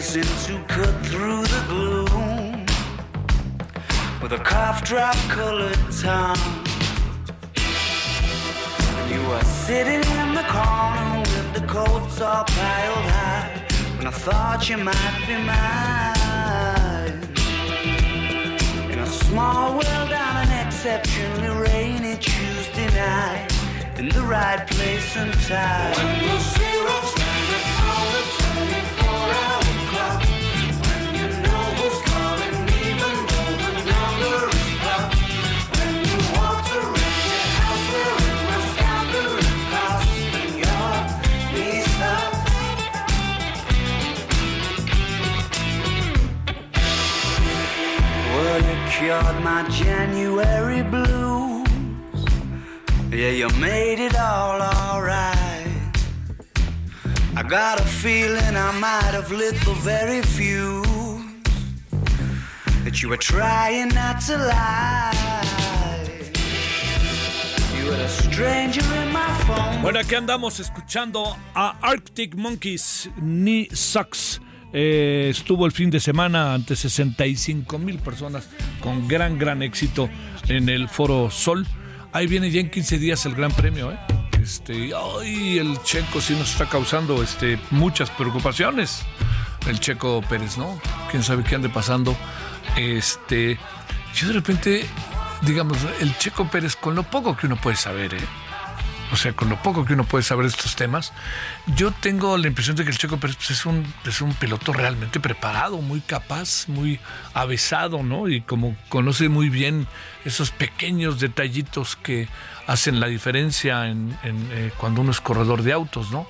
You're 0.00 0.24
to 0.24 0.64
cut 0.66 1.06
through 1.06 1.42
the 1.42 1.62
gloom 1.68 2.64
with 4.22 4.32
a 4.32 4.38
cough 4.38 4.82
drop 4.82 5.14
colored 5.28 5.76
tongue. 6.00 6.38
And 8.96 9.10
you 9.10 9.20
were 9.28 9.44
sitting 9.44 10.02
in 10.02 10.34
the 10.34 10.42
corner 10.48 11.18
with 11.20 11.52
the 11.52 11.66
coats 11.66 12.18
all 12.22 12.44
piled 12.44 13.04
high. 13.12 13.66
And 13.98 14.08
I 14.08 14.10
thought 14.10 14.70
you 14.70 14.78
might 14.78 15.24
be 15.28 15.36
mine. 15.36 17.20
In 18.90 18.98
a 19.00 19.06
small 19.06 19.72
world 19.74 20.12
on 20.12 20.36
an 20.44 20.66
exceptionally 20.66 21.50
rainy 21.68 22.16
Tuesday 22.16 22.88
night, 22.96 23.52
in 23.98 24.08
the 24.08 24.22
right 24.22 24.66
place 24.66 25.14
and 25.14 25.34
time. 25.44 25.94
When 25.94 26.18
the 26.26 26.38
zero's 26.40 27.10
standing 27.12 27.66
on 27.92 28.06
the 28.14 28.22
24-hour 28.40 29.40
clock, 29.40 29.59
cured 49.10 49.42
my 49.42 49.62
January 49.70 50.82
blues. 50.84 51.66
Yeah, 53.10 53.32
you 53.40 53.48
made 53.58 53.98
it 53.98 54.14
all 54.16 54.62
alright. 54.62 55.66
I 57.34 57.42
got 57.42 57.80
a 57.80 57.88
feeling 58.02 58.54
I 58.68 58.70
might 58.78 59.12
have 59.18 59.32
lit 59.32 59.56
the 59.64 59.74
very 59.92 60.22
few 60.22 60.82
that 62.84 63.02
you 63.02 63.08
were 63.08 63.22
trying 63.34 63.88
not 63.88 64.20
to 64.28 64.36
lie. 64.36 65.10
You 67.76 67.86
were 67.90 68.04
a 68.04 68.08
stranger 68.08 68.86
in 69.02 69.10
my 69.12 69.30
phone. 69.46 69.82
Bueno, 69.82 69.98
aquí 69.98 70.14
andamos 70.14 70.60
escuchando 70.60 71.36
a 71.56 71.74
Arctic 71.82 72.36
Monkeys, 72.36 73.10
Knee 73.20 73.68
Sucks. 73.72 74.40
Eh, 74.72 75.28
estuvo 75.30 75.66
el 75.66 75.72
fin 75.72 75.90
de 75.90 75.98
semana 75.98 76.54
ante 76.54 76.76
65 76.76 77.78
mil 77.78 77.98
personas 77.98 78.48
con 78.80 79.08
gran, 79.08 79.38
gran 79.38 79.62
éxito 79.62 80.08
en 80.48 80.68
el 80.68 80.88
Foro 80.88 81.30
Sol. 81.30 81.66
Ahí 82.12 82.26
viene 82.26 82.50
ya 82.50 82.60
en 82.60 82.70
15 82.70 82.98
días 82.98 83.26
el 83.26 83.34
Gran 83.34 83.52
Premio, 83.52 83.92
¿eh? 83.92 83.98
Este, 84.42 84.92
ay, 84.94 85.58
el 85.58 85.80
checo 85.82 86.20
sí 86.20 86.34
nos 86.34 86.52
está 86.52 86.68
causando 86.68 87.22
este, 87.22 87.58
muchas 87.70 88.10
preocupaciones. 88.10 89.02
El 89.68 89.78
checo 89.78 90.22
Pérez, 90.28 90.56
¿no? 90.56 90.80
Quién 91.10 91.22
sabe 91.22 91.44
qué 91.44 91.56
ande 91.56 91.68
pasando. 91.68 92.16
Este, 92.76 93.58
yo 94.14 94.28
de 94.28 94.32
repente, 94.34 94.86
digamos, 95.42 95.78
el 96.00 96.16
checo 96.18 96.48
Pérez, 96.50 96.74
con 96.74 96.94
lo 96.94 97.02
poco 97.02 97.36
que 97.36 97.46
uno 97.46 97.56
puede 97.56 97.76
saber, 97.76 98.14
¿eh? 98.14 98.18
O 99.12 99.16
sea, 99.16 99.32
con 99.32 99.48
lo 99.48 99.60
poco 99.60 99.84
que 99.84 99.94
uno 99.94 100.04
puede 100.04 100.22
saber 100.22 100.44
de 100.46 100.50
estos 100.50 100.76
temas, 100.76 101.12
yo 101.74 101.90
tengo 101.90 102.36
la 102.38 102.46
impresión 102.46 102.76
de 102.76 102.84
que 102.84 102.90
el 102.90 102.98
Checo 102.98 103.18
Pérez 103.18 103.36
pues, 103.36 103.50
es, 103.50 103.66
un, 103.66 103.92
es 104.06 104.20
un 104.20 104.34
piloto 104.34 104.72
realmente 104.72 105.18
preparado, 105.18 105.78
muy 105.78 106.00
capaz, 106.00 106.68
muy 106.68 107.00
avesado, 107.34 108.02
¿no? 108.02 108.28
Y 108.28 108.40
como 108.40 108.76
conoce 108.88 109.28
muy 109.28 109.48
bien 109.48 109.88
esos 110.24 110.50
pequeños 110.50 111.18
detallitos 111.18 111.96
que 111.96 112.28
hacen 112.66 113.00
la 113.00 113.08
diferencia 113.08 113.88
en, 113.88 114.16
en, 114.22 114.48
eh, 114.52 114.72
cuando 114.76 115.00
uno 115.00 115.10
es 115.10 115.20
corredor 115.20 115.62
de 115.62 115.72
autos, 115.72 116.12
¿no? 116.12 116.28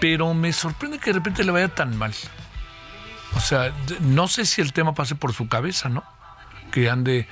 Pero 0.00 0.34
me 0.34 0.52
sorprende 0.52 0.98
que 0.98 1.10
de 1.10 1.18
repente 1.18 1.44
le 1.44 1.52
vaya 1.52 1.68
tan 1.68 1.96
mal. 1.96 2.12
O 3.36 3.40
sea, 3.40 3.72
no 4.00 4.26
sé 4.26 4.44
si 4.44 4.60
el 4.60 4.72
tema 4.72 4.94
pase 4.94 5.14
por 5.14 5.32
su 5.32 5.48
cabeza, 5.48 5.88
¿no? 5.88 6.02
Que 6.72 6.90
ande 6.90 7.28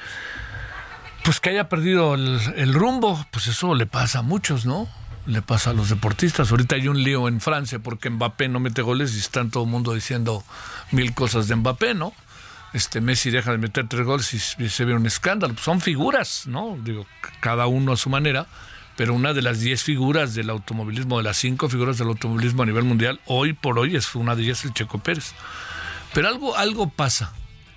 pues 1.22 1.40
que 1.40 1.50
haya 1.50 1.68
perdido 1.68 2.14
el, 2.14 2.74
rumbo, 2.74 3.24
pues 3.30 3.46
eso 3.46 3.74
le 3.74 3.86
pasa 3.86 4.20
a 4.20 4.22
muchos, 4.22 4.64
¿no? 4.64 4.88
Le 5.26 5.42
pasa 5.42 5.70
a 5.70 5.72
los 5.74 5.90
deportistas. 5.90 6.50
Ahorita 6.50 6.76
hay 6.76 6.88
un 6.88 7.02
lío 7.02 7.28
en 7.28 7.40
Francia 7.40 7.78
porque 7.78 8.10
Mbappé 8.10 8.48
no 8.48 8.58
mete 8.58 8.82
goles 8.82 9.14
y 9.14 9.18
están 9.18 9.50
todo 9.50 9.64
el 9.64 9.70
mundo 9.70 9.92
diciendo 9.92 10.42
mil 10.92 11.14
cosas 11.14 11.46
de 11.46 11.56
Mbappé, 11.56 11.94
¿no? 11.94 12.14
Este 12.72 13.00
Messi 13.00 13.30
deja 13.30 13.50
de 13.50 13.58
meter 13.58 13.88
tres 13.88 14.04
goles 14.04 14.32
y, 14.32 14.68
se 14.68 14.84
ve 14.84 14.94
un 14.94 15.06
escándalo. 15.06 15.54
Pues 15.54 15.64
son 15.64 15.80
figuras, 15.80 16.46
¿no? 16.46 16.78
Digo, 16.82 17.06
cada 17.40 17.66
uno 17.66 17.92
a 17.92 17.96
su 17.96 18.08
manera, 18.08 18.46
pero 18.96 19.12
una 19.12 19.34
de 19.34 19.42
las 19.42 19.60
diez 19.60 19.82
figuras 19.82 20.34
del 20.34 20.50
automovilismo, 20.50 21.18
de 21.18 21.24
las 21.24 21.36
cinco 21.36 21.68
figuras 21.68 21.98
del 21.98 22.08
automovilismo 22.08 22.62
a 22.62 22.66
nivel 22.66 22.84
mundial, 22.84 23.20
hoy 23.26 23.52
por 23.52 23.78
hoy 23.78 23.96
es 23.96 24.14
una 24.14 24.36
de 24.36 24.44
ellas 24.44 24.64
el 24.64 24.72
Checo 24.72 24.98
Pérez. 24.98 25.34
Pero 26.14 26.28
algo, 26.28 26.56
algo 26.56 26.88
pasa. 26.88 27.32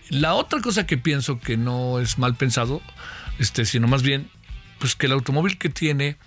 La 0.09 0.35
otra 0.35 0.61
cosa 0.61 0.85
que 0.85 0.97
pienso 0.97 1.39
que 1.39 1.57
no 1.57 1.99
es 1.99 2.19
mal 2.19 2.35
pensado, 2.35 2.81
este, 3.39 3.65
sino 3.65 3.87
más 3.87 4.03
bien, 4.03 4.29
pues 4.79 4.95
que 4.95 5.05
el 5.05 5.13
automóvil 5.13 5.57
que 5.57 5.69
tiene 5.69 6.17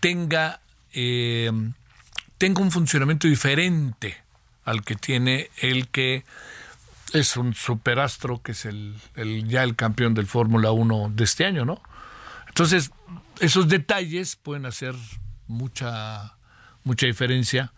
tenga, 0.00 0.60
eh, 0.92 1.50
tenga 2.38 2.60
un 2.60 2.70
funcionamiento 2.70 3.28
diferente 3.28 4.16
al 4.64 4.84
que 4.84 4.96
tiene 4.96 5.50
el 5.60 5.88
que 5.88 6.24
es 7.12 7.36
un 7.36 7.54
superastro, 7.54 8.42
que 8.42 8.52
es 8.52 8.64
el, 8.64 8.96
ya 9.46 9.62
el 9.62 9.76
campeón 9.76 10.14
del 10.14 10.26
Fórmula 10.26 10.72
1 10.72 11.12
de 11.14 11.24
este 11.24 11.44
año, 11.44 11.64
¿no? 11.64 11.80
Entonces, 12.48 12.90
esos 13.40 13.68
detalles 13.68 14.36
pueden 14.36 14.66
hacer 14.66 14.94
mucha, 15.46 16.34
mucha 16.84 17.06
diferencia. 17.06 17.72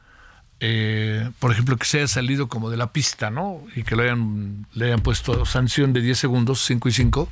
Eh, 0.60 1.30
por 1.40 1.50
ejemplo, 1.52 1.76
que 1.76 1.84
se 1.84 1.98
haya 1.98 2.08
salido 2.08 2.48
como 2.48 2.70
de 2.70 2.76
la 2.76 2.92
pista, 2.92 3.30
¿no? 3.30 3.62
Y 3.74 3.82
que 3.82 3.96
lo 3.96 4.02
hayan, 4.02 4.66
le 4.72 4.86
hayan 4.86 5.00
puesto 5.00 5.44
sanción 5.46 5.92
de 5.92 6.00
10 6.00 6.18
segundos, 6.18 6.64
5 6.64 6.88
y 6.88 6.92
5, 6.92 7.28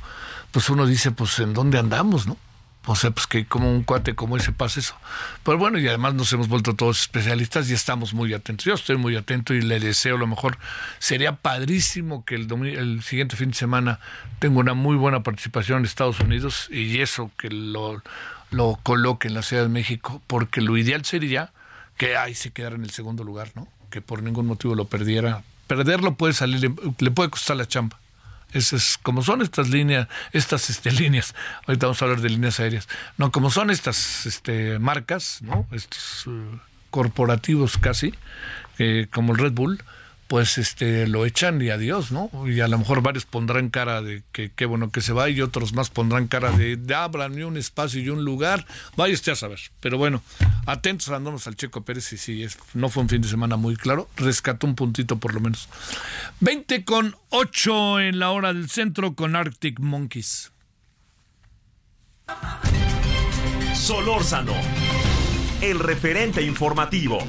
pues 0.53 0.69
uno 0.69 0.85
dice, 0.85 1.11
pues, 1.11 1.39
¿en 1.39 1.53
dónde 1.53 1.79
andamos, 1.79 2.27
no? 2.27 2.37
O 2.85 2.95
sea, 2.95 3.11
pues 3.11 3.27
que 3.27 3.45
como 3.45 3.71
un 3.71 3.83
cuate 3.83 4.13
como 4.13 4.37
ese 4.37 4.51
pasa 4.51 4.79
eso. 4.79 4.95
Pero 5.43 5.57
bueno, 5.57 5.79
y 5.79 5.87
además 5.87 6.13
nos 6.13 6.31
hemos 6.33 6.47
vuelto 6.47 6.75
todos 6.75 7.01
especialistas 7.01 7.69
y 7.69 7.73
estamos 7.73 8.13
muy 8.13 8.33
atentos. 8.33 8.65
Yo 8.65 8.73
estoy 8.73 8.97
muy 8.97 9.15
atento 9.15 9.53
y 9.53 9.61
le 9.61 9.79
deseo 9.79 10.17
lo 10.17 10.27
mejor. 10.27 10.57
Sería 10.99 11.35
padrísimo 11.37 12.23
que 12.25 12.35
el, 12.35 12.51
el 12.51 13.01
siguiente 13.01 13.35
fin 13.35 13.49
de 13.49 13.55
semana 13.55 13.99
tenga 14.39 14.59
una 14.59 14.73
muy 14.73 14.97
buena 14.97 15.23
participación 15.23 15.79
en 15.79 15.85
Estados 15.85 16.19
Unidos 16.19 16.67
y 16.71 16.99
eso 16.99 17.31
que 17.37 17.49
lo, 17.49 18.03
lo 18.51 18.77
coloque 18.83 19.29
en 19.29 19.33
la 19.33 19.43
Ciudad 19.43 19.63
de 19.63 19.69
México, 19.69 20.21
porque 20.27 20.59
lo 20.59 20.77
ideal 20.77 21.03
sería 21.05 21.51
que 21.97 22.17
ahí 22.17 22.35
se 22.35 22.51
quedara 22.51 22.75
en 22.75 22.83
el 22.83 22.91
segundo 22.91 23.23
lugar, 23.23 23.49
¿no? 23.55 23.67
Que 23.89 24.01
por 24.01 24.21
ningún 24.21 24.45
motivo 24.45 24.75
lo 24.75 24.85
perdiera. 24.85 25.41
Perderlo 25.67 26.15
puede 26.15 26.33
salir, 26.33 26.59
le 26.99 27.11
puede 27.11 27.29
costar 27.29 27.55
la 27.55 27.65
chamba. 27.65 27.97
Ese 28.53 28.75
es 28.75 28.97
como 29.01 29.23
son 29.23 29.41
estas 29.41 29.69
líneas, 29.69 30.07
estas 30.31 30.69
este, 30.69 30.91
líneas. 31.01 31.35
Ahorita 31.67 31.87
vamos 31.87 32.01
a 32.01 32.05
hablar 32.05 32.21
de 32.21 32.29
líneas 32.29 32.59
aéreas. 32.59 32.87
No, 33.17 33.31
como 33.31 33.49
son 33.49 33.69
estas 33.69 34.25
este, 34.25 34.79
marcas, 34.79 35.39
¿no? 35.41 35.67
Estos 35.71 36.25
eh, 36.27 36.59
corporativos 36.89 37.77
casi, 37.77 38.13
eh, 38.77 39.07
como 39.11 39.33
el 39.33 39.39
Red 39.39 39.53
Bull, 39.53 39.83
pues 40.27 40.57
este 40.57 41.07
lo 41.07 41.25
echan 41.25 41.61
y 41.61 41.69
adiós, 41.69 42.11
¿no? 42.11 42.29
Y 42.47 42.59
a 42.61 42.67
lo 42.67 42.77
mejor 42.77 43.01
varios 43.01 43.25
pondrán 43.25 43.69
cara 43.69 44.01
de 44.01 44.23
que 44.31 44.51
qué 44.55 44.65
bueno 44.65 44.91
que 44.91 45.01
se 45.01 45.13
va 45.13 45.29
y 45.29 45.41
otros 45.41 45.73
más 45.73 45.89
pondrán 45.89 46.27
cara 46.27 46.51
de, 46.51 46.75
de 46.75 46.95
ábranme 46.95 47.45
un 47.45 47.57
espacio 47.57 48.01
y 48.01 48.09
un 48.09 48.23
lugar. 48.25 48.65
Vaya 48.95 49.13
usted 49.13 49.33
a 49.33 49.35
saber. 49.35 49.59
Pero 49.79 49.97
bueno, 49.97 50.23
atentos 50.65 51.09
andamos 51.09 51.47
al 51.47 51.55
Checo 51.55 51.81
Pérez 51.81 52.11
y 52.13 52.17
sí, 52.17 52.43
es, 52.43 52.57
no 52.73 52.89
fue 52.89 53.03
un 53.03 53.09
fin 53.09 53.21
de 53.21 53.27
semana 53.27 53.57
muy 53.57 53.75
claro. 53.75 54.09
Rescató 54.17 54.67
un 54.67 54.75
puntito 54.75 55.17
por 55.17 55.33
lo 55.33 55.39
menos. 55.39 55.69
20 56.39 56.83
con 56.83 57.15
8 57.29 57.99
en 58.01 58.19
la 58.19 58.31
hora 58.31 58.53
del 58.53 58.69
centro 58.69 59.15
con 59.15 59.35
Arctic 59.35 59.79
Monkeys. 59.79 60.51
Solórzano, 63.75 64.53
el 65.61 65.79
referente 65.79 66.41
informativo. 66.41 67.19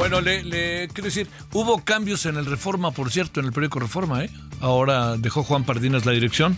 Bueno, 0.00 0.22
le, 0.22 0.42
le, 0.44 0.88
quiero 0.88 1.04
decir, 1.04 1.28
hubo 1.52 1.84
cambios 1.84 2.24
en 2.24 2.38
el 2.38 2.46
Reforma, 2.46 2.90
por 2.90 3.12
cierto, 3.12 3.38
en 3.38 3.44
el 3.44 3.52
periódico 3.52 3.80
Reforma, 3.80 4.24
¿eh? 4.24 4.30
Ahora 4.58 5.18
dejó 5.18 5.42
Juan 5.42 5.64
Pardinas 5.64 6.06
la 6.06 6.12
dirección 6.12 6.56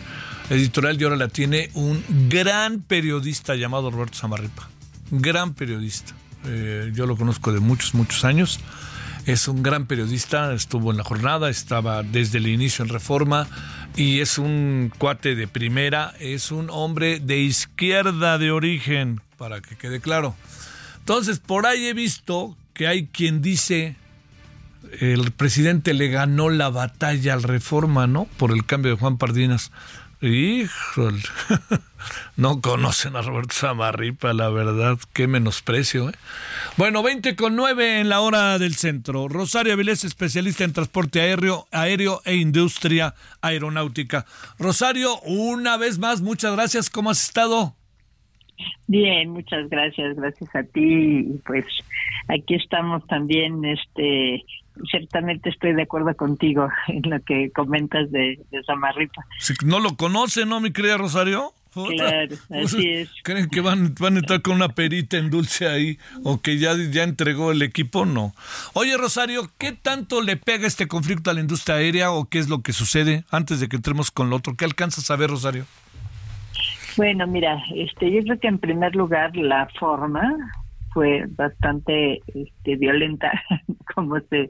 editorial 0.49 0.97
y 1.01 1.03
ahora 1.03 1.17
la 1.17 1.27
tiene 1.27 1.69
un 1.75 2.05
gran 2.29 2.83
periodista 2.83 3.57
llamado 3.57 3.91
Roberto 3.91 4.17
Samarripa. 4.17 4.71
Gran 5.11 5.55
periodista. 5.55 6.13
Eh, 6.45 6.93
yo 6.95 7.05
lo 7.07 7.17
conozco 7.17 7.53
de 7.53 7.59
muchos, 7.59 7.95
muchos 7.95 8.25
años. 8.25 8.61
Es 9.27 9.49
un 9.49 9.65
gran 9.65 9.87
periodista, 9.87 10.53
estuvo 10.53 10.93
en 10.93 10.99
la 10.99 11.03
jornada, 11.03 11.51
estaba 11.51 12.05
desde 12.05 12.39
el 12.39 12.47
inicio 12.47 12.85
en 12.85 12.91
Reforma 12.91 13.49
y 13.97 14.21
es 14.21 14.39
un 14.39 14.93
cuate 14.99 15.35
de 15.35 15.49
primera, 15.49 16.15
es 16.21 16.53
un 16.53 16.71
hombre 16.71 17.19
de 17.19 17.41
izquierda 17.41 18.39
de 18.39 18.53
origen, 18.53 19.21
para 19.37 19.61
que 19.61 19.75
quede 19.75 20.01
claro. 20.01 20.37
Entonces, 21.01 21.41
por 21.41 21.67
ahí 21.67 21.87
he 21.87 21.93
visto 21.93 22.57
que 22.75 22.87
hay 22.87 23.07
quien 23.07 23.43
dice 23.43 23.97
el 25.01 25.31
presidente 25.33 25.95
le 25.95 26.09
ganó 26.09 26.51
la 26.51 26.69
batalla 26.69 27.33
al 27.33 27.43
reforma, 27.43 28.07
¿no? 28.07 28.27
Por 28.37 28.53
el 28.53 28.67
cambio 28.67 28.93
de 28.93 28.99
Juan 28.99 29.17
Pardinas. 29.17 29.73
Híjole, 30.21 31.21
no 32.37 32.61
conocen 32.61 33.17
a 33.17 33.23
Roberto 33.23 33.57
Samarripa, 33.57 34.33
la 34.33 34.51
verdad, 34.51 34.97
qué 35.13 35.27
menosprecio. 35.27 36.11
¿eh? 36.11 36.15
Bueno, 36.77 37.03
20 37.03 37.35
con 37.35 37.57
9 37.57 38.01
en 38.01 38.09
la 38.09 38.21
hora 38.21 38.57
del 38.61 38.77
centro. 38.77 39.27
Rosario 39.27 39.73
Avilés, 39.73 40.05
especialista 40.05 40.63
en 40.63 40.75
transporte 40.75 41.21
aéreo, 41.21 41.67
aéreo 41.73 42.23
e 42.25 42.37
industria 42.37 43.17
aeronáutica. 43.41 44.25
Rosario, 44.61 45.19
una 45.23 45.77
vez 45.77 45.99
más, 45.99 46.21
muchas 46.21 46.53
gracias. 46.53 46.89
¿Cómo 46.89 47.11
has 47.11 47.25
estado? 47.25 47.75
Bien, 48.87 49.31
muchas 49.31 49.69
gracias, 49.69 50.17
gracias 50.17 50.55
a 50.55 50.63
ti. 50.63 50.81
Y 51.21 51.41
pues 51.45 51.65
aquí 52.29 52.55
estamos 52.55 53.07
también, 53.07 53.65
este, 53.65 54.45
ciertamente 54.91 55.51
estoy 55.51 55.75
de 55.75 55.83
acuerdo 55.83 56.15
contigo 56.17 56.69
en 56.89 57.03
lo 57.09 57.21
que 57.23 57.51
comentas 57.53 58.11
de, 58.11 58.39
de 58.51 58.63
Samarripa. 58.65 59.25
Si 59.39 59.55
no 59.65 59.81
lo 59.81 59.97
conoce, 59.97 60.47
¿no, 60.47 60.61
mi 60.61 60.73
querida 60.73 60.97
Rosario? 60.97 61.55
Claro, 61.73 62.37
así 62.51 62.89
es. 62.91 63.11
¿Creen 63.23 63.49
que 63.49 63.61
van, 63.61 63.95
van 63.99 64.17
a 64.17 64.19
entrar 64.19 64.43
con 64.43 64.57
una 64.57 64.69
perita 64.69 65.17
en 65.17 65.31
dulce 65.31 65.67
ahí 65.67 65.99
o 66.23 66.41
que 66.41 66.59
ya, 66.59 66.75
ya 66.91 67.03
entregó 67.03 67.51
el 67.51 67.63
equipo? 67.63 68.05
No. 68.05 68.35
Oye, 68.75 68.97
Rosario, 68.97 69.51
¿qué 69.59 69.73
tanto 69.73 70.21
le 70.21 70.37
pega 70.37 70.67
este 70.67 70.87
conflicto 70.87 71.31
a 71.31 71.35
la 71.35 71.41
industria 71.41 71.77
aérea 71.77 72.13
o 72.13 72.29
qué 72.29 72.39
es 72.39 72.49
lo 72.49 72.63
que 72.63 72.73
sucede 72.73 73.25
antes 73.31 73.61
de 73.61 73.69
que 73.69 73.77
entremos 73.77 74.11
con 74.11 74.29
lo 74.29 74.37
otro? 74.37 74.55
¿Qué 74.55 74.65
alcanzas 74.65 75.11
a 75.11 75.17
ver, 75.17 75.31
Rosario? 75.31 75.65
Bueno, 76.97 77.27
mira, 77.27 77.63
este, 77.75 78.11
yo 78.11 78.23
creo 78.23 78.39
que 78.39 78.49
en 78.49 78.59
primer 78.59 78.95
lugar 78.95 79.37
la 79.37 79.69
forma 79.79 80.37
fue 80.93 81.25
bastante 81.29 82.21
este, 82.35 82.77
violenta, 82.77 83.33
como 83.95 84.21
se, 84.21 84.49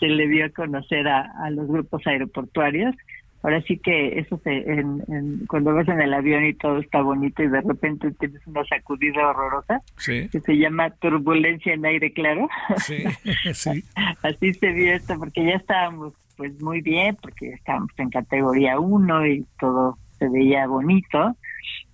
se 0.00 0.06
le 0.06 0.28
dio 0.28 0.46
a 0.46 0.50
conocer 0.50 1.06
a, 1.08 1.32
a 1.44 1.50
los 1.50 1.68
grupos 1.68 2.06
aeroportuarios. 2.06 2.94
Ahora 3.42 3.62
sí 3.62 3.78
que 3.78 4.18
eso 4.18 4.40
se, 4.42 4.50
en, 4.50 5.04
en, 5.06 5.46
cuando 5.46 5.72
vas 5.72 5.86
en 5.86 6.00
el 6.00 6.12
avión 6.12 6.44
y 6.44 6.54
todo 6.54 6.78
está 6.78 7.00
bonito 7.00 7.44
y 7.44 7.48
de 7.48 7.60
repente 7.60 8.10
tienes 8.12 8.44
una 8.46 8.64
sacudida 8.64 9.28
horrorosa 9.28 9.82
sí. 9.98 10.28
que 10.30 10.40
se 10.40 10.58
llama 10.58 10.90
turbulencia 10.90 11.74
en 11.74 11.86
aire 11.86 12.12
claro. 12.12 12.48
Sí, 12.78 13.04
sí. 13.54 13.84
Así 14.22 14.52
se 14.54 14.72
vio 14.72 14.94
esto 14.94 15.14
porque 15.18 15.44
ya 15.44 15.54
estábamos 15.54 16.14
pues 16.36 16.60
muy 16.60 16.80
bien 16.80 17.16
porque 17.22 17.50
estábamos 17.50 17.90
en 17.98 18.10
categoría 18.10 18.80
1 18.80 19.26
y 19.26 19.46
todo 19.60 19.96
se 20.18 20.28
veía 20.28 20.66
bonito 20.66 21.36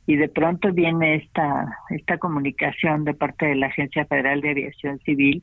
y 0.06 0.16
de 0.16 0.28
pronto 0.28 0.72
viene 0.72 1.16
esta 1.16 1.78
esta 1.90 2.18
comunicación 2.18 3.04
de 3.04 3.14
parte 3.14 3.46
de 3.46 3.56
la 3.56 3.66
Agencia 3.68 4.04
Federal 4.06 4.40
de 4.40 4.50
Aviación 4.50 4.98
Civil 5.00 5.42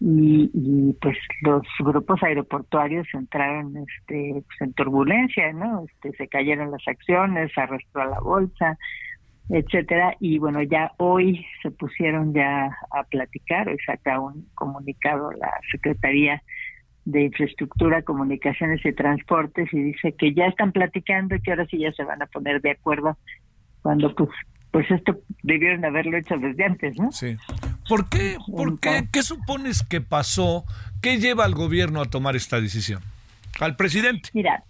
y, 0.00 0.50
y 0.52 0.92
pues 1.00 1.16
los 1.42 1.62
grupos 1.78 2.22
aeroportuarios 2.22 3.06
entraron 3.14 3.76
este 3.76 4.42
pues, 4.46 4.60
en 4.60 4.72
turbulencia 4.74 5.52
no 5.52 5.84
este 5.84 6.16
se 6.16 6.28
cayeron 6.28 6.72
las 6.72 6.86
acciones 6.86 7.52
arrastró 7.56 8.02
a 8.02 8.06
la 8.06 8.20
bolsa 8.20 8.76
etcétera 9.48 10.16
y 10.20 10.38
bueno 10.38 10.62
ya 10.62 10.92
hoy 10.98 11.46
se 11.62 11.70
pusieron 11.70 12.34
ya 12.34 12.76
a 12.90 13.04
platicar 13.04 13.68
hoy 13.68 13.78
saca 13.86 14.18
un 14.18 14.48
comunicado 14.54 15.30
la 15.32 15.52
secretaría 15.70 16.42
de 17.04 17.24
infraestructura, 17.24 18.02
comunicaciones 18.02 18.84
y 18.84 18.92
transportes 18.92 19.72
y 19.72 19.82
dice 19.82 20.14
que 20.16 20.32
ya 20.34 20.46
están 20.46 20.72
platicando 20.72 21.34
y 21.34 21.40
que 21.40 21.50
ahora 21.50 21.66
sí 21.66 21.78
ya 21.78 21.92
se 21.92 22.04
van 22.04 22.22
a 22.22 22.26
poner 22.26 22.60
de 22.62 22.72
acuerdo 22.72 23.18
cuando 23.82 24.14
pues 24.14 24.30
pues 24.70 24.90
esto 24.90 25.20
debieron 25.44 25.84
haberlo 25.84 26.16
hecho 26.16 26.36
desde 26.36 26.64
antes, 26.64 26.98
¿no? 26.98 27.12
Sí. 27.12 27.36
¿Por 27.88 28.08
qué? 28.08 28.36
¿Por 28.50 28.80
qué? 28.80 29.04
¿Qué 29.12 29.22
supones 29.22 29.84
que 29.84 30.00
pasó? 30.00 30.64
¿Qué 31.00 31.20
lleva 31.20 31.44
al 31.44 31.54
gobierno 31.54 32.00
a 32.00 32.06
tomar 32.06 32.34
esta 32.34 32.60
decisión? 32.60 33.00
¿Al 33.60 33.76
presidente? 33.76 34.30
Mira, 34.32 34.64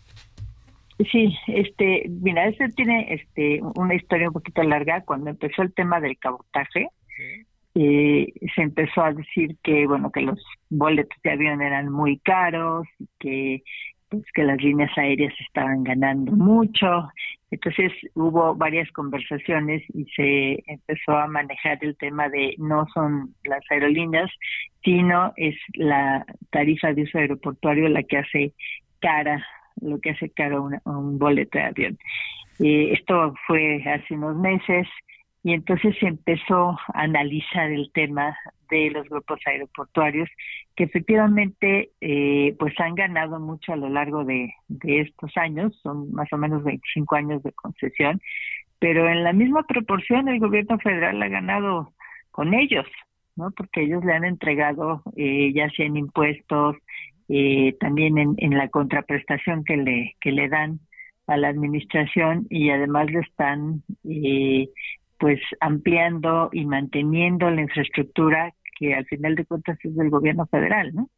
sí, 1.11 1.35
este, 1.47 2.05
mira, 2.11 2.47
este 2.49 2.68
tiene 2.68 3.14
este 3.14 3.62
una 3.76 3.95
historia 3.95 4.28
un 4.28 4.35
poquito 4.35 4.62
larga. 4.62 5.01
Cuando 5.01 5.30
empezó 5.30 5.62
el 5.62 5.72
tema 5.72 6.01
del 6.01 6.18
cabotaje, 6.18 6.89
sí. 7.16 7.47
Eh, 7.75 8.33
se 8.55 8.62
empezó 8.62 9.03
a 9.03 9.12
decir 9.12 9.57
que, 9.62 9.87
bueno, 9.87 10.11
que 10.12 10.20
los 10.20 10.41
boletos 10.70 11.18
de 11.22 11.31
avión 11.33 11.61
eran 11.61 11.91
muy 11.91 12.18
caros, 12.18 12.87
que 13.18 13.62
pues 14.09 14.25
que 14.33 14.45
las 14.45 14.62
líneas 14.62 14.97
aéreas 14.97 15.35
estaban 15.41 15.83
ganando 15.83 16.33
mucho. 16.33 17.09
Entonces 17.51 17.93
hubo 18.14 18.55
varias 18.55 18.91
conversaciones 18.93 19.83
y 19.93 20.05
se 20.16 20.62
empezó 20.66 21.16
a 21.16 21.27
manejar 21.27 21.79
el 21.81 21.97
tema 21.97 22.29
de 22.29 22.55
no 22.59 22.87
son 22.95 23.35
las 23.45 23.62
aerolíneas, 23.70 24.31
sino 24.85 25.33
es 25.37 25.57
la 25.75 26.25
tarifa 26.51 26.93
de 26.93 27.03
uso 27.03 27.18
aeroportuario 27.18 27.89
la 27.89 28.03
que 28.03 28.18
hace 28.18 28.53
cara, 29.01 29.45
lo 29.81 30.01
que 30.01 30.11
hace 30.11 30.31
caro 30.31 30.62
un, 30.62 30.81
un 30.85 31.18
boleto 31.18 31.59
de 31.59 31.64
avión. 31.64 31.99
Eh, 32.61 32.93
esto 32.93 33.35
fue 33.47 33.83
hace 33.85 34.14
unos 34.14 34.37
meses 34.37 34.87
y 35.45 35.53
entonces 35.53 35.95
se 36.01 36.07
empezó 36.07 36.70
a 36.70 37.03
analizar 37.03 37.70
el 37.70 37.92
tema 37.92 38.34
de 38.70 38.90
los 38.90 39.07
grupos 39.09 39.38
aeroportuarios 39.45 40.28
que 40.74 40.84
efectivamente 40.84 41.90
eh, 42.01 42.57
pues 42.59 42.72
han 42.80 42.95
ganado 42.95 43.38
mucho 43.38 43.74
a 43.74 43.76
lo 43.76 43.90
largo 43.90 44.24
de, 44.24 44.53
de, 44.68 45.03
estos 45.03 45.36
años, 45.36 45.78
son 45.82 46.11
más 46.12 46.32
o 46.32 46.38
menos 46.38 46.64
25 46.64 47.14
años 47.14 47.42
de 47.42 47.53
concesión, 47.53 48.20
pero 48.78 49.07
en 49.09 49.22
la 49.22 49.34
misma 49.34 49.64
proporción 49.64 50.28
el 50.28 50.40
gobierno 50.40 50.78
federal 50.78 51.22
ha 51.22 51.28
ganado 51.28 51.92
con 52.30 52.55
ellos, 52.55 52.86
¿no? 53.36 53.51
Porque 53.51 53.82
ellos 53.82 54.03
le 54.03 54.14
han 54.14 54.24
entregado 54.24 55.03
eh, 55.14 55.53
ya 55.55 55.68
sea 55.70 55.84
en 55.84 55.99
impuestos, 55.99 56.76
eh, 57.28 57.76
también 57.80 58.16
en, 58.18 58.59
la 58.59 58.68
contraprestación 58.68 59.64
que 59.64 59.76
le 59.76 60.16
que 60.20 60.32
le 60.32 60.49
dan 60.49 60.80
a 61.26 61.36
la 61.36 61.49
administración 61.49 62.47
y 62.51 62.70
además 62.70 63.11
le 63.11 63.20
están 63.20 63.82
eh, 64.05 64.68
pues 65.19 65.41
ampliando 65.61 66.51
y 66.53 66.65
manteniendo 66.67 67.51
la 67.51 67.62
infraestructura 67.62 68.53
que 68.79 68.95
al 68.95 69.05
final 69.07 69.35
de 69.35 69.47
cuentas 69.47 69.79
es 69.83 69.95
del 69.95 70.11
gobierno 70.11 70.47
federal, 70.47 70.93
¿no? 70.95 71.09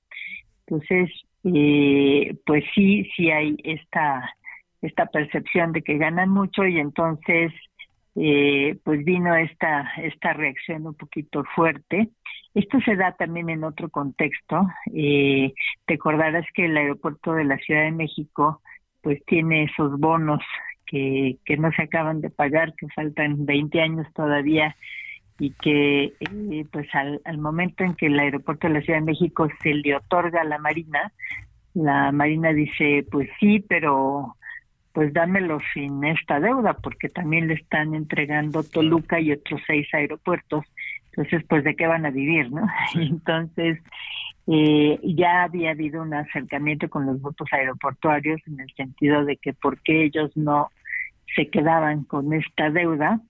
Entonces, 0.67 1.11
eh, 1.45 2.37
pues 2.45 2.65
sí, 2.75 3.09
sí 3.17 3.31
hay 3.31 3.57
esta 3.65 4.35
esta 4.83 5.07
percepción 5.07 5.73
de 5.73 5.83
que 5.83 5.97
ganan 5.97 6.29
mucho 6.29 6.65
y 6.67 6.79
entonces 6.79 7.53
eh, 8.15 8.79
pues 8.85 9.05
vino 9.05 9.35
esta 9.35 9.91
esta 9.99 10.33
reacción 10.33 10.87
un 10.87 10.95
poquito 10.95 11.45
fuerte. 11.55 12.11
Esto 12.55 12.81
se 12.81 12.97
da 12.97 13.13
también 13.13 13.51
en 13.51 13.65
otro 13.65 13.91
contexto. 13.91 14.67
Eh, 14.95 15.53
te 15.87 15.95
acordarás 15.95 16.47
que 16.55 16.67
el 16.67 16.77
aeropuerto 16.77 17.35
de 17.35 17.45
la 17.45 17.59
Ciudad 17.59 17.85
de 17.85 17.93
México 17.93 18.63
pues 19.03 19.25
tiene 19.27 19.65
esos 19.65 19.99
bonos 20.01 20.43
que, 20.87 21.37
que 21.45 21.57
no 21.57 21.71
se 21.73 21.83
acaban 21.83 22.21
de 22.21 22.31
pagar, 22.31 22.75
que 22.75 22.89
faltan 22.89 23.45
20 23.47 23.81
años 23.81 24.07
todavía 24.15 24.77
y 25.39 25.51
que 25.51 26.15
eh, 26.21 26.65
pues 26.71 26.87
al, 26.95 27.21
al, 27.25 27.39
momento 27.39 27.85
en 27.85 27.95
que 27.95 28.07
el 28.07 28.19
aeropuerto 28.19 28.69
de 28.69 28.75
la 28.75 28.81
Ciudad 28.81 29.01
de 29.01 29.07
México 29.07 29.49
se 29.63 29.75
le 29.75 29.95
otorga 29.95 30.41
a 30.41 30.45
la 30.45 30.59
Marina, 30.59 31.13
la 31.75 32.11
Marina 32.13 32.53
dice 32.53 33.07
pues 33.11 33.29
sí, 33.39 33.65
pero 33.69 34.37
pues 34.97 35.13
dámelo 35.13 35.59
sin 35.75 36.03
esta 36.05 36.41
deuda, 36.41 36.73
porque 36.73 37.11
también 37.11 37.49
le 37.49 37.55
están 37.55 37.95
entregando 37.95 38.63
Toluca 38.63 39.21
y 39.21 39.31
otros 39.31 39.61
seis 39.67 39.87
aeropuertos. 39.93 40.65
Entonces, 41.11 41.45
pues, 41.47 41.65
¿de 41.65 41.77
qué 41.77 41.87
van 41.87 42.07
a 42.07 42.11
vivir, 42.11 42.51
no? 42.51 42.67
Entonces, 42.95 43.79
eh, 44.47 44.99
ya 45.03 45.43
había 45.43 45.73
habido 45.73 46.01
un 46.01 46.15
acercamiento 46.15 46.89
con 46.89 47.05
los 47.05 47.21
grupos 47.21 47.47
aeroportuarios 47.53 48.41
en 48.47 48.59
el 48.59 48.71
sentido 48.75 49.27
de 49.27 49.37
que 49.37 49.53
por 49.53 49.83
qué 49.83 50.05
ellos 50.05 50.35
no 50.35 50.71
se 51.37 51.49
quedaban 51.49 52.05
con 52.05 52.33
esta 52.33 52.71
deuda 52.71 53.21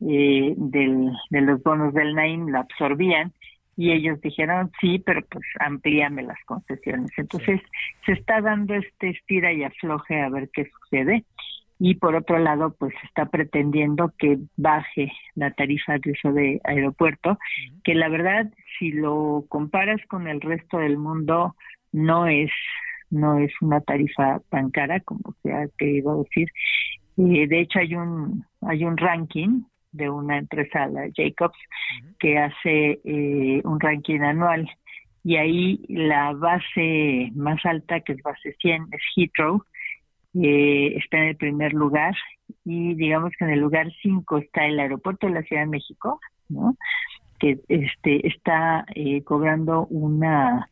eh, 0.00 0.54
del, 0.56 1.12
de 1.30 1.40
los 1.42 1.62
bonos 1.62 1.92
del 1.92 2.14
NAIM, 2.14 2.48
la 2.48 2.60
absorbían 2.60 3.32
y 3.76 3.90
ellos 3.90 4.20
dijeron 4.20 4.70
sí, 4.80 5.00
pero 5.04 5.20
pues 5.28 5.44
amplíame 5.58 6.22
las 6.22 6.38
concesiones. 6.46 7.10
Entonces 7.16 7.60
se 8.06 8.12
está 8.12 8.40
dando 8.40 8.74
este 8.74 9.10
estira 9.10 9.52
y 9.52 9.64
afloje 9.64 10.20
a 10.20 10.28
ver 10.28 10.48
qué 10.52 10.70
sucede 10.70 11.24
y 11.78 11.96
por 11.96 12.14
otro 12.14 12.38
lado 12.38 12.74
pues 12.78 12.94
está 13.02 13.26
pretendiendo 13.26 14.12
que 14.16 14.38
baje 14.56 15.12
la 15.34 15.50
tarifa 15.50 15.98
de 15.98 16.12
uso 16.12 16.32
de 16.32 16.60
aeropuerto, 16.64 17.38
que 17.82 17.94
la 17.94 18.08
verdad 18.08 18.50
si 18.78 18.92
lo 18.92 19.44
comparas 19.48 20.00
con 20.06 20.28
el 20.28 20.40
resto 20.40 20.78
del 20.78 20.98
mundo 20.98 21.56
no 21.92 22.26
es 22.26 22.50
no 23.10 23.38
es 23.38 23.52
una 23.60 23.80
tarifa 23.80 24.40
tan 24.50 24.70
cara 24.70 25.00
como 25.00 25.34
se 25.42 25.52
ha 25.52 25.68
querido 25.78 26.22
decir. 26.24 26.48
Eh, 27.16 27.46
de 27.46 27.60
hecho 27.60 27.78
hay 27.78 27.94
un 27.94 28.44
hay 28.60 28.84
un 28.84 28.96
ranking 28.96 29.62
de 29.94 30.10
una 30.10 30.38
empresa, 30.38 30.86
la 30.88 31.08
Jacobs, 31.14 31.56
que 32.18 32.36
hace 32.36 33.00
eh, 33.04 33.62
un 33.64 33.80
ranking 33.80 34.20
anual. 34.20 34.68
Y 35.22 35.36
ahí 35.36 35.84
la 35.88 36.32
base 36.32 37.30
más 37.34 37.64
alta, 37.64 38.00
que 38.00 38.12
es 38.12 38.22
base 38.22 38.54
100, 38.60 38.88
es 38.92 39.00
Heathrow, 39.16 39.64
eh, 40.34 40.94
está 40.96 41.18
en 41.18 41.28
el 41.28 41.36
primer 41.36 41.72
lugar. 41.72 42.14
Y 42.64 42.94
digamos 42.94 43.32
que 43.38 43.44
en 43.44 43.52
el 43.52 43.60
lugar 43.60 43.86
5 44.02 44.38
está 44.38 44.66
el 44.66 44.78
aeropuerto 44.78 45.26
de 45.26 45.34
la 45.34 45.42
Ciudad 45.42 45.62
de 45.62 45.68
México, 45.68 46.20
¿no? 46.48 46.76
que 47.38 47.58
este 47.68 48.26
está 48.26 48.84
eh, 48.94 49.22
cobrando 49.22 49.86
una 49.86 50.68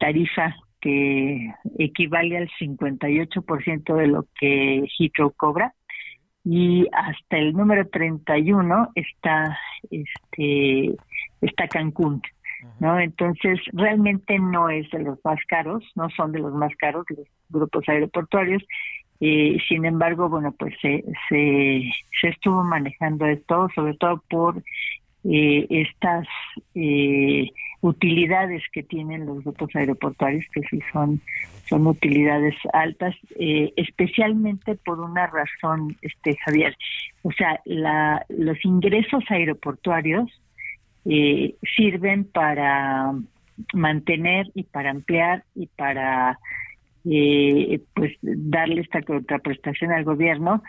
tarifa 0.00 0.56
que 0.82 1.54
equivale 1.78 2.36
al 2.36 2.50
58% 2.60 3.94
de 3.94 4.06
lo 4.08 4.26
que 4.38 4.84
Heathrow 4.98 5.32
cobra 5.34 5.72
y 6.44 6.86
hasta 6.92 7.38
el 7.38 7.54
número 7.54 7.88
31 7.88 8.90
está 8.94 9.58
este 9.90 10.96
está 11.40 11.68
Cancún 11.68 12.20
¿no? 12.80 12.98
Entonces, 12.98 13.60
realmente 13.72 14.38
no 14.38 14.68
es 14.68 14.88
de 14.90 15.00
los 15.00 15.18
más 15.24 15.38
caros, 15.46 15.84
no 15.94 16.08
son 16.10 16.32
de 16.32 16.40
los 16.40 16.52
más 16.54 16.74
caros 16.76 17.04
los 17.08 17.26
grupos 17.48 17.88
aeroportuarios. 17.88 18.62
Eh, 19.20 19.58
sin 19.68 19.84
embargo, 19.84 20.28
bueno, 20.28 20.52
pues 20.58 20.74
se, 20.80 21.04
se, 21.28 21.82
se 22.20 22.28
estuvo 22.28 22.64
manejando 22.64 23.26
esto, 23.26 23.68
sobre 23.74 23.94
todo 23.94 24.22
por 24.28 24.62
eh, 25.24 25.66
estas 25.70 26.26
eh, 26.74 27.48
utilidades 27.82 28.62
que 28.72 28.82
tienen 28.82 29.26
los 29.26 29.44
grupos 29.44 29.68
aeroportuarios, 29.74 30.44
que 30.52 30.62
sí 30.70 30.80
son, 30.92 31.20
son 31.68 31.86
utilidades 31.86 32.54
altas, 32.72 33.14
eh, 33.38 33.72
especialmente 33.76 34.76
por 34.76 35.00
una 35.00 35.26
razón, 35.26 35.96
este 36.00 36.36
Javier. 36.46 36.76
O 37.22 37.32
sea, 37.32 37.60
la, 37.64 38.24
los 38.28 38.64
ingresos 38.64 39.24
aeroportuarios 39.28 40.30
eh, 41.04 41.56
sirven 41.76 42.24
para 42.24 43.12
mantener 43.74 44.46
y 44.54 44.62
para 44.62 44.90
ampliar 44.90 45.44
y 45.54 45.66
para 45.66 46.38
eh, 47.04 47.80
pues 47.94 48.12
darle 48.22 48.82
esta 48.82 49.02
contraprestación 49.02 49.90
al 49.90 50.04
gobierno 50.04 50.62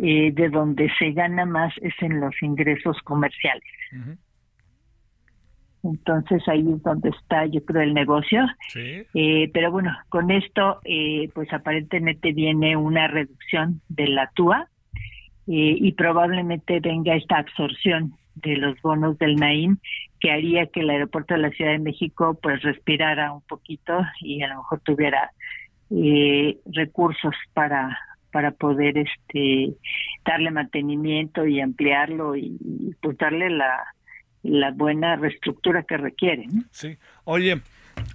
eh, 0.00 0.32
de 0.32 0.48
donde 0.48 0.90
se 0.98 1.12
gana 1.12 1.44
más 1.44 1.72
es 1.82 1.94
en 2.00 2.20
los 2.20 2.34
ingresos 2.42 2.96
comerciales. 3.04 3.62
Entonces 5.84 6.42
ahí 6.48 6.60
es 6.60 6.82
donde 6.82 7.10
está, 7.10 7.44
yo 7.46 7.62
creo, 7.64 7.82
el 7.82 7.92
negocio. 7.92 8.46
Eh, 8.74 9.50
pero 9.52 9.70
bueno, 9.70 9.96
con 10.08 10.30
esto, 10.30 10.80
eh, 10.84 11.28
pues 11.34 11.52
aparentemente 11.52 12.32
viene 12.32 12.76
una 12.76 13.06
reducción 13.06 13.82
de 13.88 14.08
la 14.08 14.30
TUA 14.34 14.68
eh, 15.46 15.76
y 15.78 15.92
probablemente 15.92 16.80
venga 16.80 17.14
esta 17.14 17.36
absorción 17.36 18.14
de 18.36 18.56
los 18.56 18.80
bonos 18.80 19.18
del 19.18 19.36
NAIM 19.36 19.78
que 20.20 20.30
haría 20.32 20.66
que 20.66 20.80
el 20.80 20.90
aeropuerto 20.90 21.34
de 21.34 21.40
la 21.40 21.50
Ciudad 21.50 21.72
de 21.72 21.78
México 21.78 22.36
pues 22.42 22.62
respirara 22.62 23.32
un 23.32 23.42
poquito 23.42 24.00
y 24.20 24.42
a 24.42 24.48
lo 24.48 24.56
mejor 24.56 24.80
tuviera 24.80 25.30
recursos 26.66 27.34
para 27.52 27.96
para 28.34 28.50
poder 28.50 28.98
este 28.98 29.76
darle 30.24 30.50
mantenimiento 30.50 31.46
y 31.46 31.60
ampliarlo 31.60 32.34
y, 32.34 32.58
pues 33.00 33.16
darle 33.16 33.48
la, 33.48 33.93
la 34.44 34.70
buena 34.70 35.16
reestructura 35.16 35.82
que 35.82 35.96
requiere. 35.96 36.46
Sí. 36.70 36.96
Oye, 37.24 37.62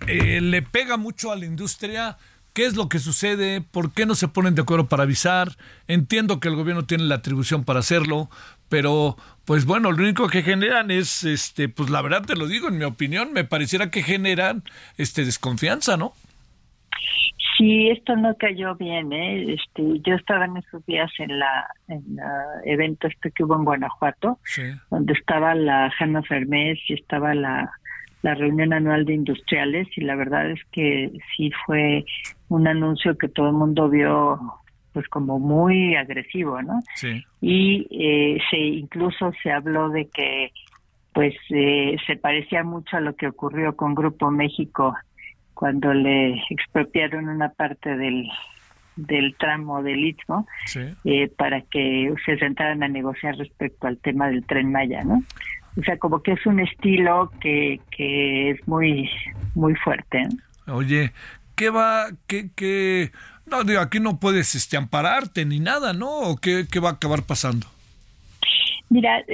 eh, 0.07 0.39
le 0.41 0.61
pega 0.61 0.95
mucho 0.95 1.32
a 1.32 1.36
la 1.36 1.45
industria. 1.45 2.17
¿Qué 2.53 2.65
es 2.65 2.75
lo 2.75 2.89
que 2.89 2.99
sucede? 2.99 3.61
¿Por 3.61 3.91
qué 3.91 4.05
no 4.05 4.15
se 4.15 4.27
ponen 4.27 4.55
de 4.55 4.61
acuerdo 4.61 4.88
para 4.88 5.03
avisar? 5.03 5.55
Entiendo 5.88 6.39
que 6.39 6.47
el 6.47 6.55
gobierno 6.55 6.86
tiene 6.86 7.03
la 7.03 7.15
atribución 7.15 7.63
para 7.63 7.80
hacerlo, 7.80 8.30
pero 8.69 9.17
pues 9.45 9.65
bueno, 9.65 9.91
lo 9.91 10.03
único 10.03 10.27
que 10.27 10.43
generan 10.43 10.91
es, 10.91 11.23
este, 11.23 11.69
pues 11.69 11.89
la 11.89 12.01
verdad 12.01 12.23
te 12.25 12.36
lo 12.36 12.47
digo, 12.47 12.67
en 12.67 12.77
mi 12.77 12.86
opinión, 12.86 13.34
me 13.34 13.43
pareciera 13.43 13.89
que 13.89 14.03
generan, 14.03 14.63
este, 14.97 15.25
desconfianza, 15.25 15.97
¿no? 15.97 16.13
Sí, 17.60 17.89
esto 17.89 18.16
no 18.16 18.38
cayó 18.38 18.74
bien, 18.76 19.12
¿eh? 19.12 19.53
Este, 19.53 19.99
yo 19.99 20.16
estaba 20.16 20.45
en 20.45 20.55
esos 20.55 20.86
días 20.86 21.12
en 21.20 21.38
la, 21.38 21.68
en 21.89 22.18
evento 22.64 23.07
este 23.07 23.32
que 23.32 23.43
hubo 23.43 23.55
en 23.57 23.66
Guanajuato, 23.66 24.39
donde 24.89 25.12
estaba 25.12 25.53
la 25.55 25.91
Hanna 25.99 26.24
Fermés 26.24 26.80
y 26.88 26.93
estaba 26.93 27.36
la, 27.36 27.70
la 28.22 28.34
reunión 28.36 28.72
anual 28.72 29.03
de 29.03 29.14
industriales 29.14 29.89
y 29.97 30.01
la 30.01 30.16
verdad 30.16 30.49
es 30.49 30.62
que 30.72 31.12
sí 31.36 31.51
fue 31.66 32.05
un 32.47 32.66
anuncio 32.66 33.18
que 33.18 33.28
todo 33.28 33.47
el 33.47 33.55
mundo 33.55 33.89
vio 33.89 34.39
pues 34.93 35.10
como 35.10 35.38
muy 35.38 35.97
agresivo, 35.97 36.62
¿no? 36.62 36.80
Sí. 36.95 37.26
Y 37.41 37.88
eh, 37.91 38.39
se 38.49 38.57
incluso 38.57 39.34
se 39.43 39.51
habló 39.51 39.89
de 39.89 40.07
que 40.07 40.51
pues 41.12 41.36
eh, 41.49 41.97
se 42.07 42.16
parecía 42.16 42.64
mucho 42.64 42.95
a 42.95 43.01
lo 43.01 43.18
que 43.18 43.28
ocurrió 43.28 43.76
con 43.76 43.95
Grupo 43.95 44.32
México 44.32 44.95
cuando 45.60 45.93
le 45.93 46.41
expropiaron 46.51 47.28
una 47.28 47.49
parte 47.49 47.97
del, 47.97 48.30
del 48.95 49.36
tramo 49.36 49.84
del 49.84 50.05
Istmo 50.05 50.47
eh, 51.03 51.28
para 51.36 51.64
que 51.64 52.14
se 52.26 52.38
sentaran 52.38 52.82
a 52.82 52.88
negociar 52.88 53.36
respecto 53.36 53.86
al 53.86 53.97
tema 53.97 54.30
del 54.30 54.45
tren 54.45 54.72
Maya, 54.72 55.03
¿no? 55.03 55.22
O 55.78 55.84
sea, 55.84 55.97
como 55.97 56.24
que 56.24 56.32
es 56.32 56.45
un 56.45 56.62
estilo 56.62 57.30
que, 57.41 57.82
que 57.91 58.51
es 58.51 58.68
muy 58.70 59.10
muy 59.53 59.76
fuerte. 59.76 60.30
Oye, 60.68 61.12
¿qué 61.57 61.70
va, 61.70 62.05
qué, 62.26 62.51
qué? 62.55 63.12
No, 63.45 63.66
digo, 63.66 63.82
aquí 63.82 63.99
no 63.99 64.18
puedes 64.18 64.55
este, 64.55 64.78
ampararte 64.78 65.43
ni 65.43 65.60
nada, 65.60 65.91
¿no? 65.91 66.20
¿O 66.22 66.38
qué, 66.38 66.68
qué 66.72 66.80
va 66.80 66.91
a 66.91 66.93
acabar 66.93 67.24
pasando? 67.24 67.68
Mira, 68.89 69.26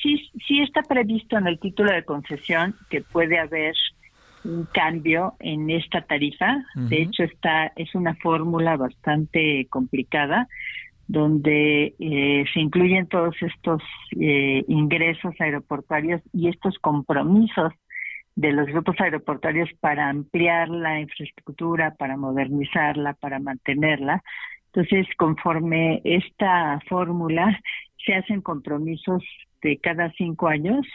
sí, 0.00 0.30
sí 0.46 0.60
está 0.60 0.82
previsto 0.82 1.36
en 1.38 1.48
el 1.48 1.58
título 1.58 1.92
de 1.92 2.04
concesión 2.04 2.76
que 2.88 3.00
puede 3.00 3.36
haber 3.36 3.74
un 4.44 4.66
cambio 4.72 5.34
en 5.38 5.70
esta 5.70 6.02
tarifa. 6.02 6.64
De 6.74 7.02
hecho, 7.02 7.24
está 7.24 7.72
es 7.76 7.94
una 7.94 8.14
fórmula 8.16 8.76
bastante 8.76 9.66
complicada 9.70 10.48
donde 11.08 11.94
eh, 11.98 12.44
se 12.52 12.60
incluyen 12.60 13.06
todos 13.06 13.34
estos 13.42 13.82
eh, 14.18 14.64
ingresos 14.68 15.34
aeroportuarios 15.40 16.22
y 16.32 16.48
estos 16.48 16.78
compromisos 16.78 17.72
de 18.34 18.52
los 18.52 18.66
grupos 18.66 18.96
aeroportuarios 18.98 19.68
para 19.80 20.08
ampliar 20.08 20.68
la 20.70 21.00
infraestructura, 21.00 21.94
para 21.96 22.16
modernizarla, 22.16 23.14
para 23.14 23.40
mantenerla. 23.40 24.22
Entonces, 24.72 25.06
conforme 25.18 26.00
esta 26.04 26.80
fórmula, 26.88 27.60
se 28.06 28.14
hacen 28.14 28.40
compromisos 28.40 29.22
de 29.60 29.76
cada 29.76 30.10
cinco 30.12 30.48
años 30.48 30.86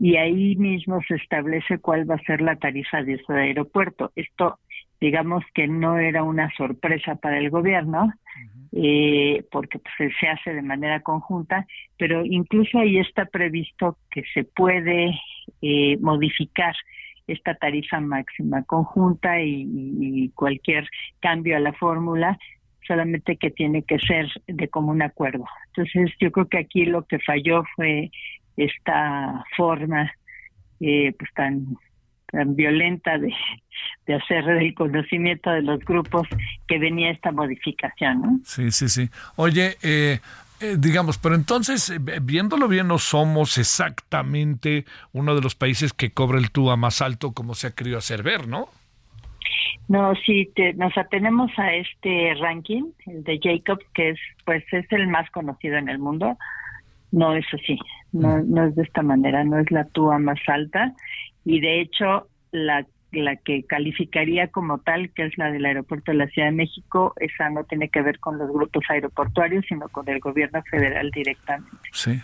y 0.00 0.16
ahí 0.16 0.56
mismo 0.56 1.02
se 1.06 1.16
establece 1.16 1.78
cuál 1.78 2.10
va 2.10 2.14
a 2.14 2.24
ser 2.24 2.40
la 2.40 2.56
tarifa 2.56 3.02
de 3.02 3.14
ese 3.14 3.32
aeropuerto. 3.34 4.10
Esto, 4.16 4.58
digamos 4.98 5.44
que 5.52 5.68
no 5.68 5.98
era 5.98 6.22
una 6.22 6.50
sorpresa 6.56 7.16
para 7.16 7.36
el 7.36 7.50
gobierno, 7.50 8.10
eh, 8.72 9.44
porque 9.52 9.78
pues, 9.78 10.10
se 10.18 10.26
hace 10.26 10.54
de 10.54 10.62
manera 10.62 11.00
conjunta, 11.00 11.66
pero 11.98 12.24
incluso 12.24 12.78
ahí 12.78 12.96
está 12.96 13.26
previsto 13.26 13.98
que 14.10 14.22
se 14.32 14.44
puede 14.44 15.20
eh, 15.60 15.98
modificar 16.00 16.74
esta 17.26 17.54
tarifa 17.54 18.00
máxima 18.00 18.62
conjunta 18.62 19.38
y, 19.42 20.30
cualquier 20.34 20.88
cambio 21.20 21.58
a 21.58 21.60
la 21.60 21.74
fórmula 21.74 22.38
solamente 22.86 23.36
que 23.36 23.50
tiene 23.50 23.82
que 23.82 23.98
ser 23.98 24.26
de 24.46 24.68
común 24.68 25.02
acuerdo. 25.02 25.44
Entonces, 25.66 26.10
yo 26.18 26.32
creo 26.32 26.48
que 26.48 26.58
aquí 26.58 26.86
lo 26.86 27.04
que 27.04 27.18
falló 27.18 27.62
fue 27.76 28.10
esta 28.64 29.44
forma 29.56 30.12
eh, 30.80 31.12
pues 31.18 31.30
tan 31.34 31.76
tan 32.30 32.54
violenta 32.54 33.18
de, 33.18 33.32
de 34.06 34.14
hacer 34.14 34.48
el 34.48 34.74
conocimiento 34.74 35.50
de 35.50 35.62
los 35.62 35.80
grupos 35.80 36.28
que 36.68 36.78
venía 36.78 37.10
esta 37.10 37.32
modificación. 37.32 38.22
¿no? 38.22 38.40
Sí, 38.44 38.70
sí, 38.70 38.88
sí. 38.88 39.08
Oye, 39.36 39.76
eh, 39.82 40.20
eh, 40.60 40.76
digamos, 40.78 41.18
pero 41.18 41.34
entonces, 41.34 41.90
eh, 41.90 41.98
viéndolo 42.22 42.68
bien, 42.68 42.88
no 42.88 42.98
somos 42.98 43.58
exactamente 43.58 44.84
uno 45.12 45.34
de 45.34 45.40
los 45.40 45.54
países 45.54 45.92
que 45.92 46.12
cobra 46.12 46.38
el 46.38 46.50
TUA 46.50 46.76
más 46.76 47.02
alto 47.02 47.32
como 47.32 47.54
se 47.54 47.68
ha 47.68 47.74
querido 47.74 47.98
hacer 47.98 48.22
ver, 48.22 48.46
¿no? 48.46 48.68
No, 49.88 50.14
sí, 50.24 50.52
nos 50.76 50.96
atenemos 50.96 51.50
a 51.58 51.74
este 51.74 52.34
ranking, 52.40 52.92
el 53.06 53.24
de 53.24 53.40
Jacob, 53.42 53.80
que 53.92 54.10
es, 54.10 54.18
pues, 54.44 54.62
es 54.72 54.86
el 54.92 55.08
más 55.08 55.28
conocido 55.30 55.76
en 55.78 55.88
el 55.88 55.98
mundo. 55.98 56.38
No 57.10 57.34
es 57.34 57.44
así, 57.52 57.76
no, 58.12 58.42
no 58.42 58.64
es 58.64 58.74
de 58.74 58.82
esta 58.82 59.02
manera, 59.02 59.44
no 59.44 59.58
es 59.58 59.70
la 59.70 59.84
TUA 59.84 60.18
más 60.18 60.38
alta 60.46 60.94
y 61.44 61.60
de 61.60 61.80
hecho 61.80 62.28
la 62.52 62.86
la 63.12 63.36
que 63.36 63.64
calificaría 63.64 64.48
como 64.48 64.78
tal, 64.78 65.10
que 65.10 65.26
es 65.26 65.36
la 65.36 65.50
del 65.50 65.64
aeropuerto 65.64 66.12
de 66.12 66.18
la 66.18 66.28
Ciudad 66.28 66.48
de 66.48 66.54
México, 66.54 67.14
esa 67.16 67.50
no 67.50 67.64
tiene 67.64 67.88
que 67.88 68.02
ver 68.02 68.18
con 68.20 68.38
los 68.38 68.48
grupos 68.50 68.84
aeroportuarios, 68.88 69.64
sino 69.68 69.88
con 69.88 70.08
el 70.08 70.20
gobierno 70.20 70.62
federal 70.70 71.10
directamente. 71.10 71.76
Sí. 71.92 72.20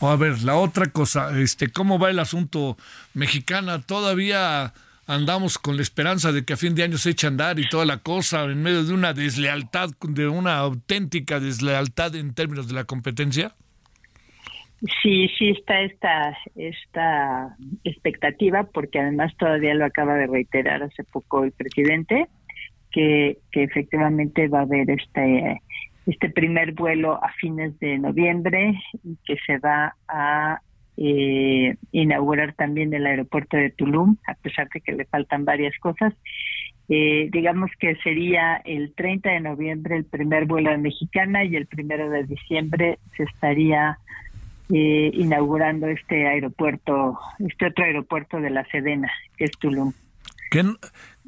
a 0.00 0.16
ver, 0.16 0.42
la 0.42 0.56
otra 0.56 0.86
cosa, 0.86 1.38
este, 1.38 1.68
¿cómo 1.68 1.98
va 1.98 2.10
el 2.10 2.18
asunto 2.18 2.76
mexicana? 3.14 3.82
Todavía 3.82 4.72
andamos 5.06 5.58
con 5.58 5.76
la 5.76 5.82
esperanza 5.82 6.32
de 6.32 6.44
que 6.44 6.52
a 6.52 6.56
fin 6.56 6.74
de 6.74 6.84
año 6.84 6.98
se 6.98 7.10
eche 7.10 7.26
a 7.26 7.30
andar 7.30 7.58
y 7.58 7.68
toda 7.68 7.84
la 7.84 7.98
cosa 7.98 8.44
en 8.44 8.62
medio 8.62 8.84
de 8.84 8.92
una 8.92 9.14
deslealtad, 9.14 9.90
de 10.02 10.28
una 10.28 10.58
auténtica 10.58 11.40
deslealtad 11.40 12.14
en 12.14 12.34
términos 12.34 12.68
de 12.68 12.74
la 12.74 12.84
competencia. 12.84 13.54
Sí, 15.02 15.28
sí 15.36 15.50
está 15.50 15.80
esta, 15.80 16.36
esta 16.54 17.56
expectativa, 17.82 18.64
porque 18.64 19.00
además 19.00 19.36
todavía 19.36 19.74
lo 19.74 19.84
acaba 19.84 20.14
de 20.14 20.28
reiterar 20.28 20.82
hace 20.82 21.02
poco 21.04 21.42
el 21.42 21.52
presidente, 21.52 22.28
que, 22.92 23.38
que 23.50 23.64
efectivamente 23.64 24.46
va 24.46 24.60
a 24.60 24.62
haber 24.62 24.88
este, 24.90 25.60
este 26.06 26.30
primer 26.30 26.72
vuelo 26.72 27.22
a 27.22 27.32
fines 27.32 27.78
de 27.80 27.98
noviembre 27.98 28.80
y 29.02 29.16
que 29.26 29.36
se 29.44 29.58
va 29.58 29.96
a 30.06 30.60
eh, 30.96 31.76
inaugurar 31.92 32.54
también 32.54 32.94
el 32.94 33.06
aeropuerto 33.06 33.56
de 33.56 33.70
Tulum, 33.70 34.16
a 34.26 34.34
pesar 34.34 34.68
de 34.72 34.80
que 34.80 34.92
le 34.92 35.04
faltan 35.06 35.44
varias 35.44 35.76
cosas. 35.78 36.14
Eh, 36.88 37.28
digamos 37.30 37.70
que 37.78 37.96
sería 37.96 38.56
el 38.64 38.94
30 38.94 39.30
de 39.30 39.40
noviembre 39.40 39.96
el 39.96 40.06
primer 40.06 40.46
vuelo 40.46 40.70
de 40.70 40.78
Mexicana 40.78 41.44
y 41.44 41.54
el 41.54 41.66
primero 41.66 42.08
de 42.08 42.24
diciembre 42.24 42.98
se 43.16 43.24
estaría 43.24 43.98
eh, 44.72 45.10
inaugurando 45.14 45.86
este 45.86 46.26
aeropuerto, 46.26 47.18
este 47.38 47.66
otro 47.66 47.84
aeropuerto 47.84 48.40
de 48.40 48.50
la 48.50 48.64
Sedena, 48.66 49.10
que 49.36 49.44
es 49.44 49.52
Tulum. 49.52 49.92
¿Qué, 50.50 50.62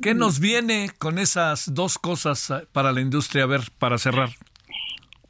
¿Qué, 0.02 0.14
nos 0.14 0.40
viene 0.40 0.88
con 0.98 1.18
esas 1.18 1.74
dos 1.74 1.98
cosas 1.98 2.50
eh, 2.50 2.66
para 2.72 2.92
la 2.92 3.00
industria? 3.00 3.44
A 3.44 3.46
ver, 3.46 3.60
para 3.78 3.98
cerrar. 3.98 4.30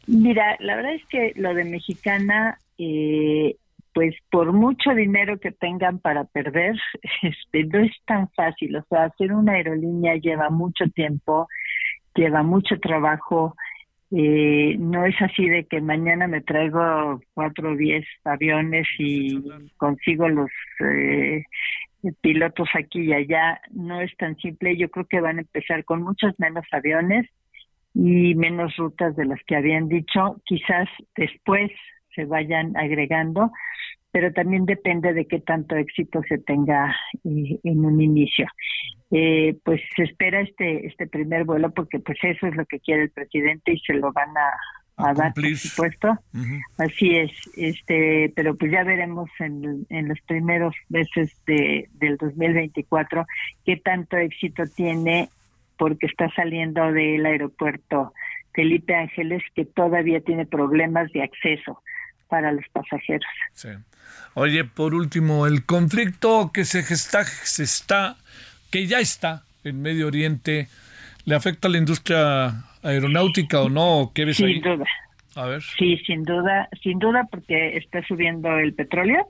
Mira, 0.06 0.56
la 0.60 0.76
verdad 0.76 0.94
es 0.94 1.06
que 1.06 1.32
lo 1.36 1.54
de 1.54 1.64
Mexicana, 1.64 2.58
eh, 2.78 3.56
pues 3.92 4.14
por 4.30 4.52
mucho 4.52 4.90
dinero 4.90 5.38
que 5.38 5.52
tengan 5.52 5.98
para 5.98 6.24
perder, 6.24 6.76
este, 7.22 7.64
no 7.64 7.80
es 7.80 7.92
tan 8.06 8.28
fácil. 8.30 8.76
O 8.76 8.84
sea, 8.88 9.04
hacer 9.04 9.32
una 9.32 9.52
aerolínea 9.52 10.16
lleva 10.16 10.50
mucho 10.50 10.86
tiempo, 10.94 11.48
lleva 12.14 12.42
mucho 12.42 12.78
trabajo. 12.80 13.56
Eh, 14.12 14.76
no 14.78 15.06
es 15.06 15.14
así 15.22 15.48
de 15.48 15.64
que 15.66 15.80
mañana 15.80 16.26
me 16.26 16.40
traigo 16.40 17.20
cuatro 17.32 17.72
o 17.72 17.76
diez 17.76 18.04
aviones 18.24 18.86
y 18.98 19.40
consigo 19.76 20.28
los 20.28 20.50
eh, 20.80 21.44
pilotos 22.20 22.68
aquí 22.74 23.02
y 23.02 23.12
allá. 23.12 23.60
No 23.70 24.00
es 24.00 24.14
tan 24.16 24.36
simple. 24.36 24.76
Yo 24.76 24.90
creo 24.90 25.06
que 25.06 25.20
van 25.20 25.38
a 25.38 25.42
empezar 25.42 25.84
con 25.84 26.02
muchos 26.02 26.34
menos 26.38 26.64
aviones 26.72 27.28
y 27.94 28.34
menos 28.34 28.76
rutas 28.76 29.14
de 29.16 29.26
las 29.26 29.40
que 29.46 29.56
habían 29.56 29.88
dicho. 29.88 30.40
Quizás 30.44 30.88
después 31.16 31.70
se 32.14 32.24
vayan 32.24 32.76
agregando, 32.76 33.52
pero 34.12 34.32
también 34.32 34.66
depende 34.66 35.12
de 35.12 35.26
qué 35.26 35.40
tanto 35.40 35.76
éxito 35.76 36.20
se 36.28 36.38
tenga 36.38 36.94
eh, 37.24 37.58
en 37.62 37.84
un 37.84 38.00
inicio. 38.00 38.46
Eh, 39.10 39.56
pues 39.64 39.80
se 39.96 40.04
espera 40.04 40.40
este 40.40 40.86
este 40.86 41.08
primer 41.08 41.44
vuelo 41.44 41.72
porque 41.72 41.98
pues 41.98 42.16
eso 42.22 42.46
es 42.46 42.54
lo 42.54 42.64
que 42.66 42.78
quiere 42.78 43.02
el 43.02 43.10
presidente 43.10 43.72
y 43.72 43.80
se 43.80 43.94
lo 43.94 44.12
van 44.12 44.30
a, 44.36 45.14
dar 45.14 45.32
por 45.34 45.56
supuesto 45.56 46.18
así 46.76 47.16
es 47.16 47.32
este 47.56 48.32
pero 48.36 48.54
pues 48.54 48.70
ya 48.70 48.84
veremos 48.84 49.28
en, 49.40 49.84
en 49.88 50.08
los 50.08 50.20
primeros 50.26 50.76
meses 50.90 51.34
de, 51.46 51.88
del 51.94 52.18
2024 52.18 53.26
qué 53.64 53.78
tanto 53.78 54.16
éxito 54.18 54.62
tiene 54.76 55.30
porque 55.76 56.06
está 56.06 56.30
saliendo 56.36 56.92
del 56.92 57.24
aeropuerto 57.26 58.12
Felipe 58.52 58.94
Ángeles 58.94 59.42
que 59.54 59.64
todavía 59.64 60.20
tiene 60.20 60.46
problemas 60.46 61.10
de 61.12 61.22
acceso 61.22 61.82
para 62.28 62.52
los 62.52 62.64
pasajeros. 62.72 63.26
Sí. 63.52 63.68
Oye, 64.34 64.64
por 64.64 64.94
último, 64.94 65.46
el 65.46 65.64
conflicto 65.64 66.50
que 66.52 66.64
se 66.64 66.82
gesta, 66.82 67.24
se 67.24 67.64
está, 67.64 68.16
que 68.70 68.86
ya 68.86 69.00
está 69.00 69.42
en 69.64 69.82
Medio 69.82 70.06
Oriente, 70.06 70.68
¿le 71.24 71.34
afecta 71.34 71.68
a 71.68 71.70
la 71.70 71.78
industria 71.78 72.64
aeronáutica 72.82 73.60
o 73.60 73.68
no? 73.68 74.12
¿Qué 74.14 74.24
ves 74.24 74.36
sin 74.36 74.60
duda. 74.60 74.84
A 75.34 75.46
ver. 75.46 75.62
Sí, 75.78 75.96
sin 76.06 76.24
duda, 76.24 76.68
sin 76.82 76.98
duda, 76.98 77.28
porque 77.30 77.76
está 77.76 78.02
subiendo 78.06 78.58
el 78.58 78.72
petróleo 78.74 79.28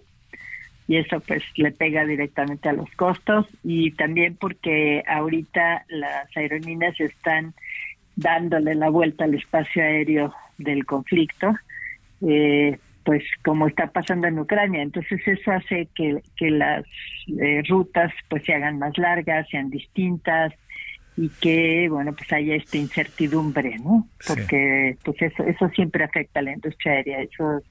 y 0.91 0.97
eso 0.97 1.21
pues 1.21 1.45
le 1.55 1.71
pega 1.71 2.05
directamente 2.05 2.69
a 2.69 2.73
los 2.73 2.91
costos 2.97 3.47
y 3.63 3.93
también 3.93 4.35
porque 4.35 5.05
ahorita 5.07 5.85
las 5.89 6.37
aerolíneas 6.37 6.99
están 6.99 7.55
dándole 8.17 8.75
la 8.75 8.89
vuelta 8.89 9.23
al 9.23 9.35
espacio 9.35 9.85
aéreo 9.85 10.35
del 10.59 10.85
conflicto. 10.85 11.55
Eh, 12.27 12.77
pues 13.05 13.23
como 13.45 13.67
está 13.67 13.89
pasando 13.89 14.27
en 14.27 14.39
Ucrania. 14.39 14.83
Entonces 14.83 15.21
eso 15.27 15.51
hace 15.53 15.89
que, 15.95 16.23
que 16.37 16.51
las 16.51 16.85
eh, 17.41 17.63
rutas 17.69 18.13
pues 18.29 18.45
se 18.45 18.55
hagan 18.55 18.79
más 18.79 18.97
largas, 18.99 19.49
sean 19.49 19.71
distintas 19.71 20.53
y 21.17 21.29
que 21.29 21.89
bueno 21.91 22.15
pues 22.15 22.33
haya 22.33 22.55
esta 22.55 22.77
incertidumbre, 22.77 23.79
¿no? 23.79 24.09
Porque 24.27 24.97
pues 25.05 25.21
eso 25.21 25.45
eso 25.45 25.69
siempre 25.71 26.05
afecta 26.05 26.41
a 26.41 26.43
la 26.43 26.53
industria 26.53 26.93
aérea, 26.93 27.21
eso 27.21 27.63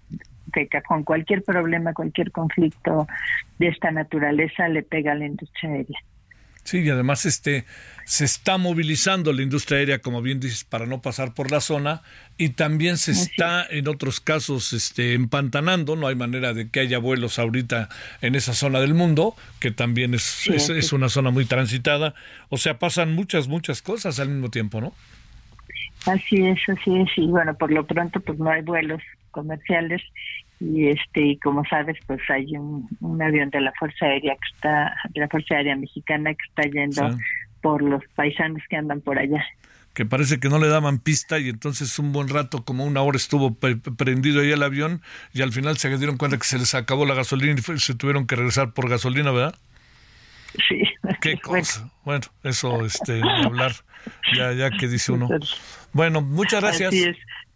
afecta 0.50 0.82
con 0.82 1.04
cualquier 1.04 1.44
problema, 1.44 1.94
cualquier 1.94 2.32
conflicto 2.32 3.08
de 3.58 3.68
esta 3.68 3.92
naturaleza 3.92 4.68
le 4.68 4.84
pega 4.84 5.14
a 5.14 5.16
la 5.16 5.26
industria 5.26 5.72
aérea. 5.72 6.00
Sí, 6.70 6.82
y 6.82 6.90
además 6.92 7.26
este 7.26 7.66
se 8.06 8.26
está 8.26 8.60
movilizando 8.60 9.34
la 9.34 9.42
industria 9.42 9.80
aérea, 9.80 10.00
como 10.04 10.22
bien 10.22 10.40
dices, 10.40 10.64
para 10.64 10.86
no 10.86 11.02
pasar 11.02 11.34
por 11.34 11.50
la 11.50 11.62
zona, 11.62 12.04
y 12.38 12.50
también 12.50 12.98
se 12.98 13.12
está 13.12 13.66
en 13.68 13.88
otros 13.88 14.20
casos 14.20 14.72
este 14.74 15.16
empantanando, 15.16 15.96
no 15.96 16.06
hay 16.06 16.14
manera 16.14 16.54
de 16.54 16.70
que 16.70 16.82
haya 16.82 17.00
vuelos 17.00 17.40
ahorita 17.40 17.90
en 18.22 18.36
esa 18.36 18.54
zona 18.54 18.82
del 18.82 18.94
mundo, 18.94 19.36
que 19.60 19.72
también 19.72 20.14
es, 20.14 20.46
es, 20.46 20.94
una 20.94 21.10
zona 21.10 21.32
muy 21.32 21.46
transitada, 21.46 22.14
o 22.50 22.58
sea, 22.58 22.78
pasan 22.78 23.16
muchas, 23.16 23.48
muchas 23.48 23.82
cosas 23.82 24.20
al 24.20 24.30
mismo 24.30 24.52
tiempo, 24.52 24.80
¿no? 24.80 24.94
Así 26.06 26.46
es, 26.46 26.60
así 26.70 27.02
es, 27.02 27.10
y 27.18 27.26
bueno, 27.26 27.58
por 27.58 27.72
lo 27.72 27.88
pronto 27.88 28.20
pues 28.20 28.38
no 28.38 28.52
hay 28.52 28.62
vuelos 28.62 29.02
comerciales 29.32 30.04
y 30.60 30.88
este 30.90 31.38
como 31.42 31.64
sabes 31.66 31.98
pues 32.06 32.22
hay 32.30 32.56
un, 32.58 32.88
avión 33.22 33.50
de 33.50 33.62
la 33.62 33.72
fuerza 33.80 34.06
aérea 34.06 34.36
que 34.36 34.56
está 34.56 34.96
de 35.10 35.22
la 35.22 35.28
fuerza 35.30 35.56
aérea 35.56 35.76
mexicana 35.76 36.34
que 36.34 36.46
está 36.48 36.64
yendo 36.70 37.18
por 37.62 37.82
los 37.82 38.04
paisanos 38.16 38.62
que 38.70 38.76
andan 38.76 39.02
por 39.02 39.18
allá 39.18 39.46
que 39.94 40.06
parece 40.06 40.40
que 40.40 40.50
no 40.50 40.60
le 40.60 40.68
daban 40.68 41.00
pista 41.00 41.40
y 41.40 41.50
entonces 41.50 41.98
un 42.00 42.14
buen 42.14 42.30
rato, 42.30 42.64
como 42.64 42.86
una 42.86 43.02
hora 43.02 43.18
estuvo 43.18 43.56
prendido 43.56 44.40
ahí 44.40 44.52
el 44.52 44.64
avión 44.64 45.02
y 45.34 45.42
al 45.42 45.52
final 45.52 45.78
se 45.78 45.90
dieron 45.98 46.16
cuenta 46.16 46.38
que 46.38 46.46
se 46.46 46.58
les 46.58 46.74
acabó 46.76 47.06
la 47.06 47.16
gasolina 47.16 47.60
y 47.60 47.80
se 47.80 47.96
tuvieron 47.96 48.26
que 48.26 48.36
regresar 48.36 48.74
por 48.74 48.88
gasolina, 48.88 49.32
¿verdad? 49.32 49.56
Sí. 50.68 50.84
Qué 51.22 51.38
cosa. 51.42 51.90
Bueno, 52.06 52.26
eso, 52.44 52.86
este, 52.86 53.22
hablar, 53.22 53.74
ya, 54.36 54.54
ya 54.54 54.72
que 54.72 54.88
dice 54.88 55.12
uno. 55.12 55.28
Bueno, 55.92 56.22
muchas 56.22 56.62
gracias. 56.62 56.94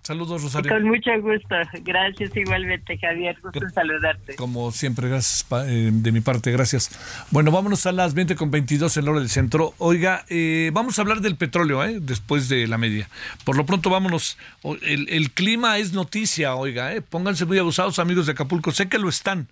Saludos, 0.04 0.44
Rosario. 0.44 0.70
Con 0.70 0.84
mucho 0.84 1.12
gusto. 1.22 1.56
Gracias 1.82 2.36
igualmente, 2.36 2.98
Javier. 2.98 3.38
Gusto 3.42 3.70
saludarte. 3.70 4.36
Como 4.36 4.70
siempre, 4.74 5.08
gracias 5.08 5.46
eh, 5.66 5.92
de 5.94 6.12
mi 6.12 6.20
parte, 6.20 6.52
gracias. 6.52 6.92
Bueno, 7.32 7.52
vámonos 7.52 7.86
a 7.86 7.94
las 7.94 8.14
20 8.14 8.36
con 8.36 8.52
22 8.52 8.98
en 8.98 9.06
la 9.06 9.12
hora 9.12 9.20
del 9.22 9.30
centro. 9.30 9.74
Oiga, 9.78 10.26
eh, 10.28 10.72
vamos 10.74 11.00
a 11.00 11.04
hablar 11.04 11.22
del 11.22 11.38
petróleo, 11.38 11.86
¿eh? 11.86 12.00
Después 12.02 12.50
de 12.50 12.68
la 12.68 12.78
media. 12.78 13.10
Por 13.46 13.56
lo 13.56 13.66
pronto, 13.66 13.90
vámonos. 13.90 14.38
El, 14.82 15.08
el 15.10 15.32
clima 15.32 15.78
es 15.78 15.94
noticia, 15.94 16.56
oiga, 16.56 16.94
¿eh? 16.94 17.02
Pónganse 17.02 17.46
muy 17.46 17.58
abusados, 17.58 17.98
amigos 17.98 18.26
de 18.26 18.34
Acapulco. 18.34 18.72
Sé 18.72 18.90
que 18.90 19.00
lo 19.00 19.08
están 19.08 19.48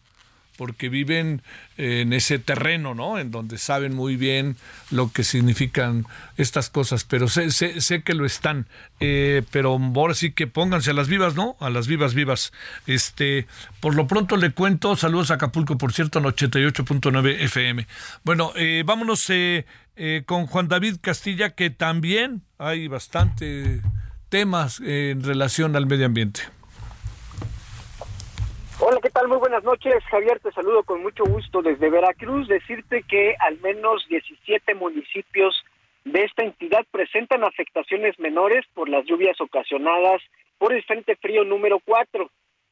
porque 0.62 0.90
viven 0.90 1.42
en 1.78 2.14
ese 2.14 2.38
terreno, 2.38 2.94
¿no? 2.94 3.18
En 3.18 3.32
donde 3.32 3.58
saben 3.58 3.96
muy 3.96 4.16
bien 4.16 4.58
lo 4.92 5.12
que 5.12 5.24
significan 5.24 6.06
estas 6.38 6.70
cosas, 6.70 7.04
pero 7.04 7.28
sé, 7.28 7.50
sé, 7.50 7.82
sé 7.82 8.04
que 8.04 8.14
lo 8.14 8.28
están. 8.28 8.68
Eh, 9.00 9.42
pero 9.50 9.80
ahora 9.96 10.14
sí 10.14 10.34
que 10.34 10.46
pónganse 10.46 10.92
a 10.92 10.94
las 10.94 11.08
vivas, 11.08 11.34
¿no? 11.34 11.58
A 11.60 11.72
las 11.72 11.88
vivas, 11.88 12.14
vivas. 12.14 12.54
Este, 12.86 13.48
por 13.80 13.96
lo 13.96 14.06
pronto 14.06 14.38
le 14.38 14.52
cuento, 14.52 14.96
saludos 14.96 15.32
a 15.32 15.34
Acapulco, 15.34 15.80
por 15.80 15.94
cierto, 15.94 16.20
en 16.20 16.26
88.9 16.26 17.40
FM. 17.40 17.88
Bueno, 18.24 18.54
eh, 18.56 18.84
vámonos 18.86 19.32
eh, 19.32 19.66
con 20.28 20.46
Juan 20.46 20.68
David 20.68 20.98
Castilla, 21.02 21.56
que 21.56 21.72
también 21.72 22.44
hay 22.60 22.88
bastante 22.88 23.82
temas 24.30 24.80
en 24.80 25.24
relación 25.24 25.76
al 25.76 25.88
medio 25.88 26.06
ambiente. 26.06 26.42
Hola, 28.84 28.98
¿qué 29.00 29.12
tal? 29.12 29.28
Muy 29.28 29.38
buenas 29.38 29.64
noches. 29.64 30.04
Javier, 30.06 30.40
te 30.40 30.52
saludo 30.54 30.82
con 30.82 31.04
mucho 31.04 31.24
gusto 31.24 31.62
desde 31.62 31.92
Veracruz. 31.92 32.48
Decirte 32.48 33.04
que 33.04 33.36
al 33.40 33.60
menos 33.60 34.08
17 34.10 34.74
municipios 34.74 35.54
de 36.04 36.24
esta 36.24 36.44
entidad 36.44 36.84
presentan 36.90 37.44
afectaciones 37.44 38.18
menores 38.18 38.66
por 38.74 38.90
las 38.90 39.06
lluvias 39.06 39.40
ocasionadas 39.40 40.20
por 40.58 40.74
el 40.74 40.84
Frente 40.84 41.16
Frío 41.18 41.44
número 41.44 41.80
4. 41.86 42.28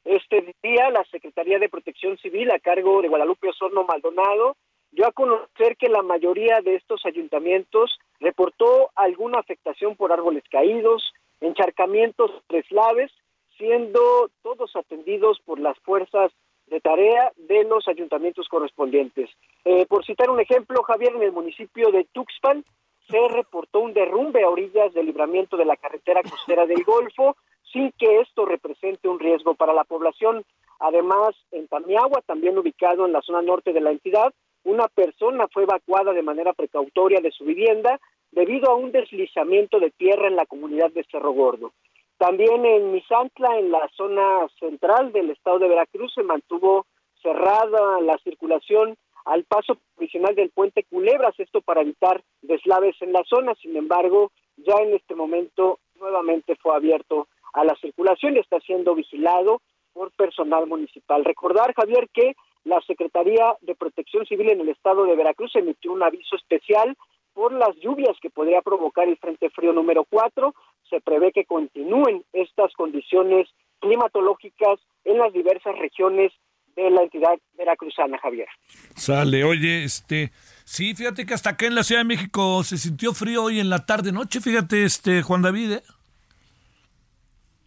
Este 0.06 0.56
día, 0.64 0.90
la 0.90 1.04
Secretaría 1.12 1.60
de 1.60 1.70
Protección 1.70 2.18
Civil, 2.18 2.50
a 2.50 2.58
cargo 2.58 3.04
de 3.04 3.08
Guadalupe 3.08 3.50
Osorno 3.50 3.84
Maldonado, 3.84 4.58
dio 4.90 5.06
a 5.06 5.12
conocer 5.12 5.78
que 5.78 5.90
la 5.90 6.02
mayoría 6.02 6.62
de 6.62 6.74
estos 6.74 7.06
ayuntamientos 7.06 8.00
reportó 8.20 8.90
alguna 8.96 9.38
afectación 9.38 9.96
por 9.96 10.12
árboles 10.12 10.44
caídos, 10.50 11.14
encharcamientos 11.40 12.32
treslaves 12.48 13.12
siendo 13.60 14.32
todos 14.42 14.76
atendidos 14.76 15.40
por 15.42 15.60
las 15.60 15.78
fuerzas 15.80 16.32
de 16.68 16.80
tarea 16.80 17.32
de 17.36 17.66
los 17.66 17.88
ayuntamientos 17.88 18.48
correspondientes. 18.48 19.30
Eh, 19.66 19.86
por 19.86 20.06
citar 20.06 20.30
un 20.30 20.40
ejemplo, 20.40 20.82
Javier, 20.84 21.14
en 21.16 21.24
el 21.24 21.32
municipio 21.32 21.92
de 21.92 22.06
Tuxpan 22.12 22.64
se 23.10 23.28
reportó 23.28 23.80
un 23.80 23.94
derrumbe 23.94 24.44
a 24.44 24.50
orillas 24.50 24.94
del 24.94 25.08
libramiento 25.08 25.58
de 25.58 25.66
la 25.66 25.76
carretera 25.76 26.22
costera 26.24 26.66
del 26.66 26.84
Golfo, 26.84 27.36
sin 27.74 27.92
que 27.98 28.22
esto 28.22 28.46
represente 28.46 29.08
un 29.08 29.20
riesgo 29.20 29.56
para 29.56 29.74
la 29.74 29.84
población. 29.84 30.46
Además, 30.80 31.36
en 31.52 31.68
Tamiagua, 31.68 32.22
también 32.26 32.58
ubicado 32.58 33.06
en 33.06 33.12
la 33.12 33.22
zona 33.22 33.42
norte 33.42 33.74
de 33.74 33.82
la 33.82 33.92
entidad, 33.92 34.34
una 34.64 34.88
persona 34.88 35.48
fue 35.52 35.64
evacuada 35.64 36.14
de 36.14 36.22
manera 36.22 36.54
precautoria 36.54 37.20
de 37.20 37.32
su 37.32 37.46
vivienda 37.46 38.00
debido 38.32 38.70
a 38.70 38.76
un 38.76 38.92
deslizamiento 38.92 39.80
de 39.80 39.90
tierra 39.92 40.28
en 40.28 40.36
la 40.36 40.46
comunidad 40.46 40.92
de 40.92 41.04
Cerro 41.12 41.32
Gordo. 41.32 41.72
También 42.20 42.66
en 42.66 42.92
Misantla, 42.92 43.58
en 43.58 43.72
la 43.72 43.90
zona 43.96 44.46
central 44.60 45.14
del 45.14 45.30
estado 45.30 45.58
de 45.58 45.70
Veracruz, 45.70 46.14
se 46.14 46.22
mantuvo 46.22 46.86
cerrada 47.22 48.02
la 48.02 48.18
circulación 48.18 48.98
al 49.24 49.46
paso 49.46 49.78
provisional 49.96 50.36
del 50.36 50.50
puente 50.50 50.84
Culebras, 50.84 51.34
esto 51.40 51.62
para 51.62 51.80
evitar 51.80 52.22
deslaves 52.42 52.98
en 53.00 53.14
la 53.14 53.24
zona. 53.24 53.56
Sin 53.56 53.78
embargo, 53.78 54.34
ya 54.58 54.76
en 54.82 54.96
este 54.96 55.16
momento 55.16 55.80
nuevamente 55.98 56.58
fue 56.58 56.76
abierto 56.76 57.30
a 57.54 57.64
la 57.64 57.76
circulación 57.76 58.36
y 58.36 58.40
está 58.40 58.60
siendo 58.60 58.96
vigilado 58.96 59.62
por 59.94 60.12
personal 60.12 60.68
municipal. 60.68 61.24
Recordar, 61.24 61.74
Javier, 61.74 62.10
que 62.14 62.36
la 62.66 62.82
Secretaría 62.82 63.56
de 63.62 63.76
Protección 63.76 64.26
Civil 64.26 64.50
en 64.50 64.60
el 64.60 64.70
estado 64.70 65.06
de 65.06 65.16
Veracruz 65.16 65.56
emitió 65.56 65.94
un 65.94 66.04
aviso 66.04 66.36
especial 66.36 66.98
por 67.34 67.54
las 67.54 67.74
lluvias 67.78 68.18
que 68.22 68.30
podría 68.30 68.62
provocar 68.62 69.08
el 69.08 69.18
Frente 69.18 69.50
Frío 69.52 69.72
número 69.72 70.04
4 70.10 70.54
se 70.90 71.02
prevé 71.02 71.32
que 71.32 71.46
continúen 71.46 72.24
estas 72.34 72.74
condiciones 72.74 73.48
climatológicas 73.80 74.80
en 75.06 75.18
las 75.18 75.32
diversas 75.34 75.78
regiones 75.78 76.32
de 76.76 76.90
la 76.90 77.04
entidad 77.04 77.38
veracruzana, 77.58 78.18
Javier. 78.20 78.48
Sale, 78.96 79.44
oye, 79.44 79.84
este, 79.84 80.32
sí, 80.64 80.96
fíjate 80.96 81.26
que 81.26 81.34
hasta 81.34 81.52
acá 81.52 81.66
en 81.66 81.76
la 81.76 81.84
Ciudad 81.84 82.02
de 82.02 82.08
México 82.08 82.64
se 82.64 82.78
sintió 82.78 83.14
frío 83.14 83.44
hoy 83.44 83.60
en 83.60 83.70
la 83.70 83.86
tarde 83.86 84.12
noche, 84.12 84.40
fíjate, 84.42 84.84
este, 84.84 85.22
Juan 85.22 85.42
David. 85.42 85.74
¿eh? 85.74 85.84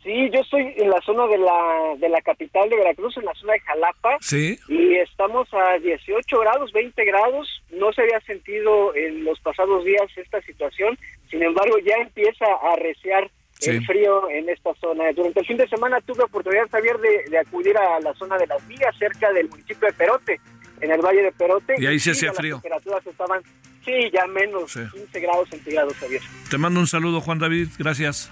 Sí, 0.03 0.31
yo 0.33 0.41
estoy 0.41 0.75
en 0.77 0.91
la 0.91 1.01
zona 1.03 1.27
de 1.29 1.39
la, 1.39 1.95
de 1.99 2.09
la 2.09 2.21
capital 2.23 2.69
de 2.69 2.77
Veracruz, 2.77 3.17
en 3.17 3.25
la 3.25 3.35
zona 3.35 3.53
de 3.53 3.61
Jalapa. 3.61 4.17
Sí. 4.21 4.59
Y 4.69 4.97
estamos 4.97 5.49
a 5.55 5.79
18 5.79 6.41
grados, 6.41 6.73
20 6.73 7.05
grados. 7.05 7.63
No 7.71 7.93
se 7.93 8.03
había 8.03 8.21
sentido 8.23 8.95
en 8.97 9.25
los 9.25 9.39
pasados 9.41 9.85
días 9.85 10.03
esta 10.17 10.43
situación. 10.43 10.99
Sin 11.31 11.43
embargo, 11.43 11.79
ya 11.79 11.95
empieza 12.03 12.47
a 12.47 12.73
arreciar 12.73 13.31
el 13.61 13.87
frío 13.87 14.29
en 14.29 14.49
esta 14.49 14.75
zona. 14.75 15.13
Durante 15.13 15.39
el 15.39 15.47
fin 15.47 15.57
de 15.57 15.69
semana 15.69 16.01
tuve 16.01 16.25
oportunidad, 16.25 16.69
Javier, 16.69 16.99
de, 16.99 17.31
de 17.31 17.39
acudir 17.39 17.77
a 17.79 18.01
la 18.01 18.13
zona 18.15 18.37
de 18.39 18.49
las 18.49 18.67
Vigas, 18.67 18.97
cerca 18.99 19.33
del 19.33 19.49
municipio 19.49 19.87
de 19.87 19.95
Perote, 19.95 20.41
en 20.81 20.91
el 20.91 21.01
valle 21.01 21.23
de 21.23 21.33
Perote. 21.33 21.75
Y 21.79 21.87
ahí 21.87 22.01
se 22.01 22.11
hacía 22.11 22.33
frío. 22.33 22.57
Las 22.57 22.63
temperaturas 22.63 23.07
estaban, 23.07 23.43
sí, 23.85 24.11
ya 24.13 24.27
menos 24.27 24.73
15 24.73 25.21
grados 25.21 25.49
centígrados, 25.49 25.95
Javier. 25.97 26.23
Te 26.51 26.59
mando 26.59 26.81
un 26.81 26.89
saludo, 26.89 27.21
Juan 27.21 27.39
David. 27.39 27.69
Gracias. 27.79 28.31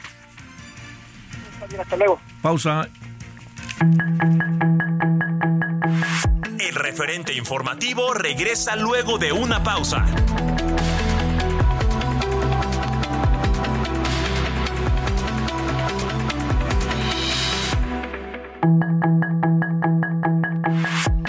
Hasta 1.79 1.97
luego. 1.97 2.21
Pausa. 2.43 2.89
El 6.59 6.75
referente 6.75 7.33
informativo 7.35 8.13
regresa 8.13 8.77
luego 8.77 9.19
de 9.19 9.33
una 9.33 9.63
pausa. 9.63 10.05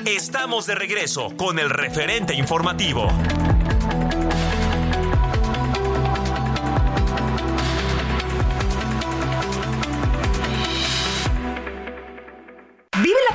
Estamos 0.05 0.68
de 0.68 0.76
regreso 0.76 1.30
con 1.38 1.59
el 1.59 1.69
referente 1.69 2.34
informativo. 2.34 3.07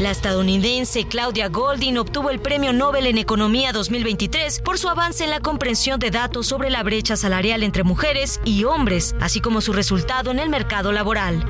La 0.00 0.10
estadounidense 0.10 1.06
Claudia 1.06 1.50
Goldin 1.50 1.98
obtuvo 1.98 2.30
el 2.30 2.40
Premio 2.40 2.72
Nobel 2.72 3.06
en 3.06 3.18
Economía 3.18 3.70
2023 3.72 4.60
por 4.60 4.78
su 4.78 4.88
avance 4.88 5.24
en 5.24 5.30
la 5.30 5.40
comprensión 5.40 6.00
de 6.00 6.10
datos 6.10 6.46
sobre 6.46 6.70
la 6.70 6.82
brecha 6.82 7.16
salarial 7.16 7.62
entre 7.62 7.84
mujeres 7.84 8.40
y 8.46 8.64
hombres, 8.64 9.14
así 9.20 9.42
como 9.42 9.60
su 9.60 9.74
resultado 9.74 10.30
en 10.30 10.38
el 10.38 10.48
mercado 10.48 10.90
laboral. 10.90 11.46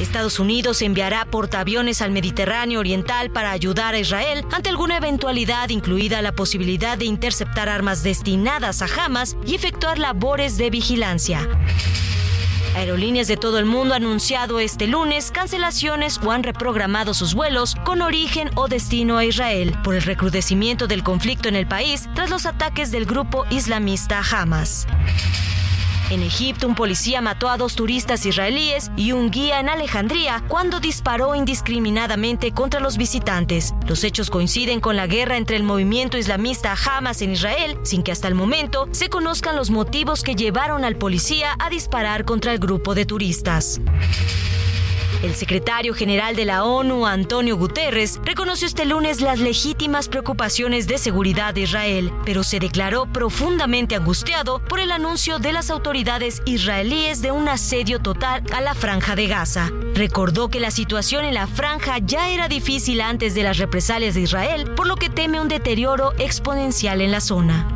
Estados 0.00 0.38
Unidos 0.38 0.80
enviará 0.80 1.26
portaaviones 1.26 2.00
al 2.00 2.10
Mediterráneo 2.10 2.80
Oriental 2.80 3.30
para 3.30 3.50
ayudar 3.50 3.92
a 3.92 3.98
Israel 3.98 4.46
ante 4.50 4.70
alguna 4.70 4.96
eventualidad, 4.96 5.68
incluida 5.68 6.22
la 6.22 6.32
posibilidad 6.32 6.96
de 6.96 7.04
interceptar 7.04 7.68
armas 7.68 8.02
destinadas 8.02 8.80
a 8.80 8.86
Hamas 8.86 9.36
y 9.44 9.54
efectuar 9.54 9.98
labores 9.98 10.56
de 10.56 10.70
vigilancia. 10.70 11.46
Aerolíneas 12.74 13.26
de 13.26 13.36
todo 13.36 13.58
el 13.58 13.66
mundo 13.66 13.94
han 13.94 14.04
anunciado 14.04 14.60
este 14.60 14.86
lunes 14.86 15.30
cancelaciones 15.30 16.18
o 16.24 16.30
han 16.30 16.42
reprogramado 16.42 17.14
sus 17.14 17.34
vuelos 17.34 17.74
con 17.84 18.00
origen 18.00 18.50
o 18.54 18.68
destino 18.68 19.18
a 19.18 19.24
Israel 19.24 19.74
por 19.82 19.94
el 19.94 20.02
recrudecimiento 20.02 20.86
del 20.86 21.02
conflicto 21.02 21.48
en 21.48 21.56
el 21.56 21.66
país 21.66 22.08
tras 22.14 22.30
los 22.30 22.46
ataques 22.46 22.90
del 22.90 23.06
grupo 23.06 23.44
islamista 23.50 24.22
Hamas. 24.30 24.86
En 26.10 26.24
Egipto, 26.24 26.66
un 26.66 26.74
policía 26.74 27.20
mató 27.20 27.48
a 27.48 27.56
dos 27.56 27.76
turistas 27.76 28.26
israelíes 28.26 28.90
y 28.96 29.12
un 29.12 29.30
guía 29.30 29.60
en 29.60 29.68
Alejandría 29.68 30.42
cuando 30.48 30.80
disparó 30.80 31.36
indiscriminadamente 31.36 32.50
contra 32.50 32.80
los 32.80 32.96
visitantes. 32.96 33.74
Los 33.86 34.02
hechos 34.02 34.28
coinciden 34.28 34.80
con 34.80 34.96
la 34.96 35.06
guerra 35.06 35.36
entre 35.36 35.54
el 35.54 35.62
movimiento 35.62 36.18
islamista 36.18 36.74
Hamas 36.74 37.22
en 37.22 37.30
Israel, 37.30 37.78
sin 37.84 38.02
que 38.02 38.10
hasta 38.10 38.26
el 38.26 38.34
momento 38.34 38.88
se 38.90 39.08
conozcan 39.08 39.54
los 39.54 39.70
motivos 39.70 40.24
que 40.24 40.34
llevaron 40.34 40.84
al 40.84 40.96
policía 40.96 41.54
a 41.60 41.70
disparar 41.70 42.24
contra 42.24 42.52
el 42.52 42.58
grupo 42.58 42.96
de 42.96 43.06
turistas. 43.06 43.80
El 45.22 45.34
secretario 45.34 45.92
general 45.92 46.34
de 46.34 46.46
la 46.46 46.64
ONU, 46.64 47.06
Antonio 47.06 47.54
Guterres, 47.58 48.18
reconoció 48.24 48.66
este 48.66 48.86
lunes 48.86 49.20
las 49.20 49.38
legítimas 49.38 50.08
preocupaciones 50.08 50.86
de 50.86 50.96
seguridad 50.96 51.52
de 51.52 51.62
Israel, 51.62 52.10
pero 52.24 52.42
se 52.42 52.58
declaró 52.58 53.04
profundamente 53.04 53.96
angustiado 53.96 54.64
por 54.64 54.80
el 54.80 54.90
anuncio 54.90 55.38
de 55.38 55.52
las 55.52 55.68
autoridades 55.68 56.40
israelíes 56.46 57.20
de 57.20 57.32
un 57.32 57.50
asedio 57.50 57.98
total 57.98 58.42
a 58.50 58.62
la 58.62 58.74
franja 58.74 59.14
de 59.14 59.26
Gaza. 59.26 59.70
Recordó 59.94 60.48
que 60.48 60.58
la 60.58 60.70
situación 60.70 61.26
en 61.26 61.34
la 61.34 61.46
franja 61.46 61.98
ya 61.98 62.30
era 62.30 62.48
difícil 62.48 63.02
antes 63.02 63.34
de 63.34 63.42
las 63.42 63.58
represalias 63.58 64.14
de 64.14 64.22
Israel, 64.22 64.70
por 64.74 64.86
lo 64.86 64.96
que 64.96 65.10
teme 65.10 65.38
un 65.38 65.48
deterioro 65.48 66.14
exponencial 66.18 67.02
en 67.02 67.12
la 67.12 67.20
zona. 67.20 67.68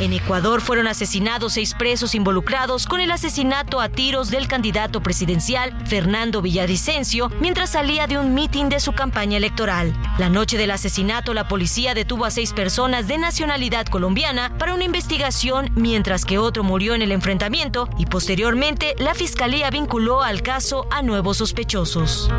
En 0.00 0.12
Ecuador 0.12 0.60
fueron 0.60 0.86
asesinados 0.86 1.54
seis 1.54 1.74
presos 1.74 2.14
involucrados 2.14 2.86
con 2.86 3.00
el 3.00 3.10
asesinato 3.10 3.80
a 3.80 3.88
tiros 3.88 4.30
del 4.30 4.46
candidato 4.46 5.02
presidencial 5.02 5.76
Fernando 5.86 6.40
Villavicencio 6.40 7.30
mientras 7.40 7.70
salía 7.70 8.06
de 8.06 8.16
un 8.16 8.32
mitin 8.32 8.68
de 8.68 8.78
su 8.78 8.92
campaña 8.92 9.38
electoral. 9.38 9.92
La 10.18 10.28
noche 10.28 10.56
del 10.56 10.70
asesinato, 10.70 11.34
la 11.34 11.48
policía 11.48 11.94
detuvo 11.94 12.24
a 12.26 12.30
seis 12.30 12.52
personas 12.52 13.08
de 13.08 13.18
nacionalidad 13.18 13.86
colombiana 13.86 14.56
para 14.56 14.74
una 14.74 14.84
investigación, 14.84 15.70
mientras 15.74 16.24
que 16.24 16.38
otro 16.38 16.62
murió 16.62 16.94
en 16.94 17.02
el 17.02 17.10
enfrentamiento 17.10 17.88
y 17.98 18.06
posteriormente 18.06 18.94
la 18.98 19.14
fiscalía 19.14 19.68
vinculó 19.70 20.22
al 20.22 20.42
caso 20.42 20.86
a 20.92 21.02
nuevos 21.02 21.38
sospechosos. 21.38 22.30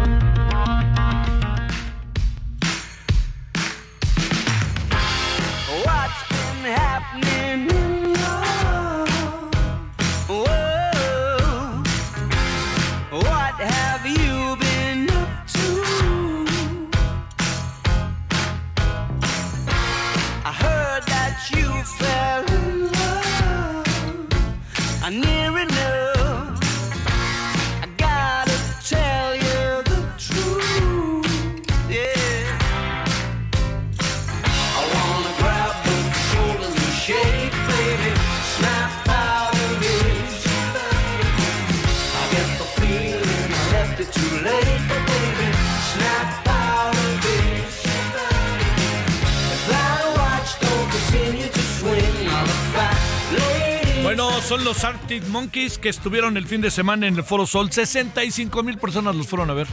Son 54.48 54.64
los 54.64 54.84
Arctic 54.84 55.28
Monkeys 55.28 55.78
que 55.78 55.90
estuvieron 55.90 56.36
el 56.36 56.48
fin 56.48 56.60
de 56.60 56.72
semana 56.72 57.06
en 57.06 57.16
el 57.16 57.24
Foro 57.24 57.46
Sol. 57.46 57.72
65 57.72 58.64
mil 58.64 58.80
personas 58.80 59.16
los 59.16 59.28
fueron 59.28 59.52
a 59.52 59.54
ver, 59.54 59.68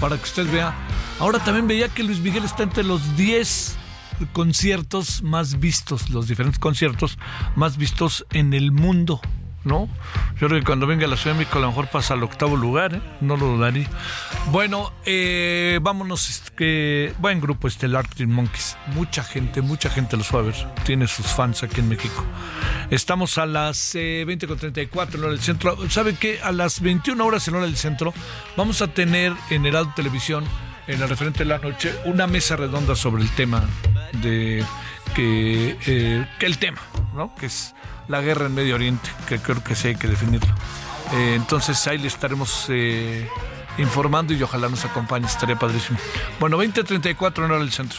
para 0.00 0.16
que 0.16 0.24
usted 0.24 0.50
vea. 0.50 0.74
Ahora 1.20 1.38
también 1.44 1.68
veía 1.68 1.88
que 1.88 2.02
Luis 2.02 2.18
Miguel 2.18 2.44
está 2.44 2.64
entre 2.64 2.82
los 2.82 3.16
10 3.16 3.76
conciertos 4.32 5.22
más 5.22 5.60
vistos, 5.60 6.10
los 6.10 6.26
diferentes 6.26 6.58
conciertos 6.58 7.16
más 7.54 7.76
vistos 7.76 8.26
en 8.30 8.54
el 8.54 8.72
mundo. 8.72 9.20
¿No? 9.68 9.88
Yo 10.40 10.48
creo 10.48 10.58
que 10.58 10.64
cuando 10.64 10.86
venga 10.86 11.06
la 11.06 11.16
Ciudad 11.16 11.36
de 11.36 11.40
México 11.40 11.58
a 11.58 11.60
lo 11.60 11.68
mejor 11.68 11.88
pasa 11.88 12.14
al 12.14 12.22
octavo 12.22 12.56
lugar, 12.56 12.94
¿eh? 12.96 13.00
no 13.20 13.36
lo 13.36 13.46
dudaría. 13.46 13.88
Bueno, 14.50 14.92
eh, 15.04 15.78
vámonos, 15.82 16.42
que 16.56 17.14
buen 17.18 17.40
grupo 17.40 17.68
este, 17.68 17.86
el 17.86 17.94
Arctic 17.94 18.26
Monkeys. 18.26 18.76
Mucha 18.94 19.22
gente, 19.22 19.62
mucha 19.62 19.90
gente 19.90 20.16
los 20.16 20.26
fue 20.26 20.40
a 20.40 20.42
ver. 20.42 20.54
Tiene 20.84 21.06
sus 21.06 21.26
fans 21.26 21.62
aquí 21.62 21.80
en 21.80 21.88
México. 21.88 22.24
Estamos 22.90 23.38
a 23.38 23.46
las 23.46 23.94
eh, 23.94 24.24
20.34 24.26 25.14
en 25.14 25.20
hora 25.20 25.30
del 25.30 25.40
centro. 25.40 25.90
¿Saben 25.90 26.16
qué? 26.16 26.40
A 26.42 26.50
las 26.50 26.80
21 26.80 27.24
horas 27.24 27.46
en 27.46 27.54
hora 27.54 27.66
del 27.66 27.76
centro 27.76 28.12
vamos 28.56 28.82
a 28.82 28.88
tener 28.88 29.32
en 29.50 29.66
Heraldo 29.66 29.92
Televisión, 29.94 30.44
en 30.86 31.02
el 31.02 31.08
referente 31.08 31.40
de 31.40 31.44
la 31.44 31.58
noche, 31.58 31.94
una 32.06 32.26
mesa 32.26 32.56
redonda 32.56 32.96
sobre 32.96 33.22
el 33.22 33.30
tema 33.30 33.62
de 34.22 34.64
que, 35.18 35.76
eh, 35.88 36.26
el 36.38 36.58
tema, 36.58 36.78
¿no? 37.12 37.34
Que 37.34 37.46
es 37.46 37.74
la 38.06 38.20
guerra 38.20 38.46
en 38.46 38.54
Medio 38.54 38.76
Oriente, 38.76 39.10
que 39.26 39.40
creo 39.40 39.64
que 39.64 39.74
sí 39.74 39.88
hay 39.88 39.96
que 39.96 40.06
definirlo. 40.06 40.54
Eh, 41.12 41.34
entonces 41.34 41.84
ahí 41.88 41.98
le 41.98 42.06
estaremos 42.06 42.66
eh, 42.68 43.28
informando 43.78 44.32
y 44.32 44.40
ojalá 44.40 44.68
nos 44.68 44.84
acompañe, 44.84 45.26
estaría 45.26 45.56
padrísimo. 45.56 45.98
Bueno, 46.38 46.56
20.34 46.62 47.38
en 47.38 47.44
hora 47.50 47.58
del 47.58 47.72
centro. 47.72 47.98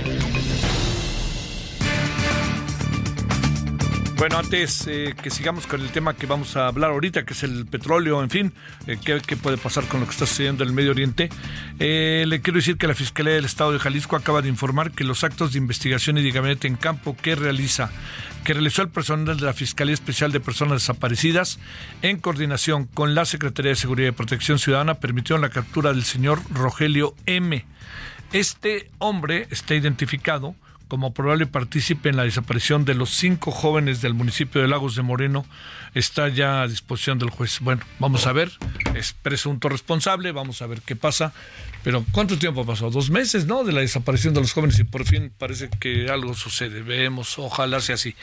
Bueno, 4.21 4.37
antes 4.37 4.85
eh, 4.85 5.15
que 5.19 5.31
sigamos 5.31 5.65
con 5.65 5.81
el 5.81 5.89
tema 5.89 6.13
que 6.13 6.27
vamos 6.27 6.55
a 6.55 6.67
hablar 6.67 6.91
ahorita, 6.91 7.25
que 7.25 7.33
es 7.33 7.41
el 7.41 7.65
petróleo, 7.65 8.21
en 8.21 8.29
fin, 8.29 8.53
eh, 8.85 8.99
¿qué, 9.03 9.35
puede 9.35 9.57
pasar 9.57 9.85
con 9.87 9.99
lo 9.99 10.05
que 10.05 10.11
está 10.11 10.27
sucediendo 10.27 10.63
en 10.63 10.69
el 10.69 10.75
Medio 10.75 10.91
Oriente, 10.91 11.27
eh, 11.79 12.25
le 12.27 12.39
quiero 12.39 12.57
decir 12.57 12.77
que 12.77 12.85
la 12.85 12.93
Fiscalía 12.93 13.33
del 13.33 13.45
Estado 13.45 13.71
de 13.71 13.79
Jalisco 13.79 14.15
acaba 14.15 14.43
de 14.43 14.47
informar 14.47 14.91
que 14.91 15.05
los 15.05 15.23
actos 15.23 15.53
de 15.53 15.57
investigación 15.57 16.19
y 16.19 16.21
de 16.21 16.29
gabinete 16.29 16.67
en 16.67 16.75
campo 16.75 17.17
que 17.19 17.33
realiza 17.33 17.89
que 18.43 18.53
realizó 18.53 18.83
el 18.83 18.89
personal 18.89 19.37
de 19.37 19.43
la 19.43 19.53
Fiscalía 19.53 19.95
Especial 19.95 20.31
de 20.31 20.39
Personas 20.39 20.83
Desaparecidas 20.83 21.57
en 22.03 22.19
coordinación 22.19 22.85
con 22.85 23.15
la 23.15 23.25
Secretaría 23.25 23.71
de 23.71 23.75
Seguridad 23.75 24.09
y 24.09 24.11
Protección 24.11 24.59
Ciudadana 24.59 24.99
permitieron 24.99 25.41
la 25.41 25.49
captura 25.49 25.93
del 25.93 26.03
señor 26.03 26.41
Rogelio 26.53 27.15
M. 27.25 27.65
Este 28.33 28.91
hombre 28.99 29.47
está 29.49 29.73
identificado 29.73 30.53
como 30.91 31.13
probable 31.13 31.47
partícipe 31.47 32.09
en 32.09 32.17
la 32.17 32.23
desaparición 32.23 32.83
de 32.83 32.95
los 32.95 33.11
cinco 33.11 33.49
jóvenes 33.51 34.01
del 34.01 34.13
municipio 34.13 34.61
de 34.61 34.67
Lagos 34.67 34.93
de 34.93 35.01
Moreno, 35.01 35.45
está 35.93 36.27
ya 36.27 36.63
a 36.63 36.67
disposición 36.67 37.17
del 37.17 37.29
juez. 37.29 37.59
Bueno, 37.61 37.81
vamos 37.97 38.27
a 38.27 38.33
ver, 38.33 38.51
es 38.93 39.13
presunto 39.13 39.69
responsable, 39.69 40.33
vamos 40.33 40.61
a 40.61 40.67
ver 40.67 40.81
qué 40.81 40.97
pasa. 40.97 41.31
Pero 41.81 42.03
¿cuánto 42.11 42.37
tiempo 42.37 42.65
pasó? 42.65 42.89
Dos 42.89 43.09
meses, 43.09 43.45
¿no? 43.45 43.63
De 43.63 43.71
la 43.71 43.79
desaparición 43.79 44.33
de 44.33 44.41
los 44.41 44.51
jóvenes 44.51 44.79
y 44.79 44.83
por 44.83 45.05
fin 45.05 45.31
parece 45.37 45.69
que 45.69 46.09
algo 46.09 46.33
sucede. 46.33 46.81
Vemos, 46.81 47.39
ojalá 47.39 47.79
sea 47.79 47.95
así. 47.95 48.13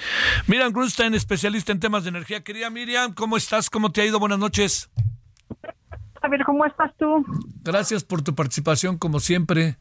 Miriam 0.47 0.71
Grunstein, 0.71 1.15
especialista 1.15 1.73
en 1.73 1.81
temas 1.81 2.03
de 2.03 2.11
energía. 2.11 2.45
Querida 2.45 2.69
Miriam, 2.69 3.15
¿cómo 3.15 3.39
estás? 3.39 3.71
¿Cómo 3.71 3.93
te 3.93 4.03
ha 4.03 4.05
ido? 4.05 4.19
Buenas 4.19 4.39
noches. 4.41 4.91
A 6.21 6.29
ver, 6.29 6.45
¿cómo 6.45 6.67
estás 6.67 6.91
tú? 6.99 7.25
Gracias 7.65 8.05
por 8.05 8.21
tu 8.21 8.35
participación, 8.35 8.99
como 8.99 9.21
siempre. 9.21 9.79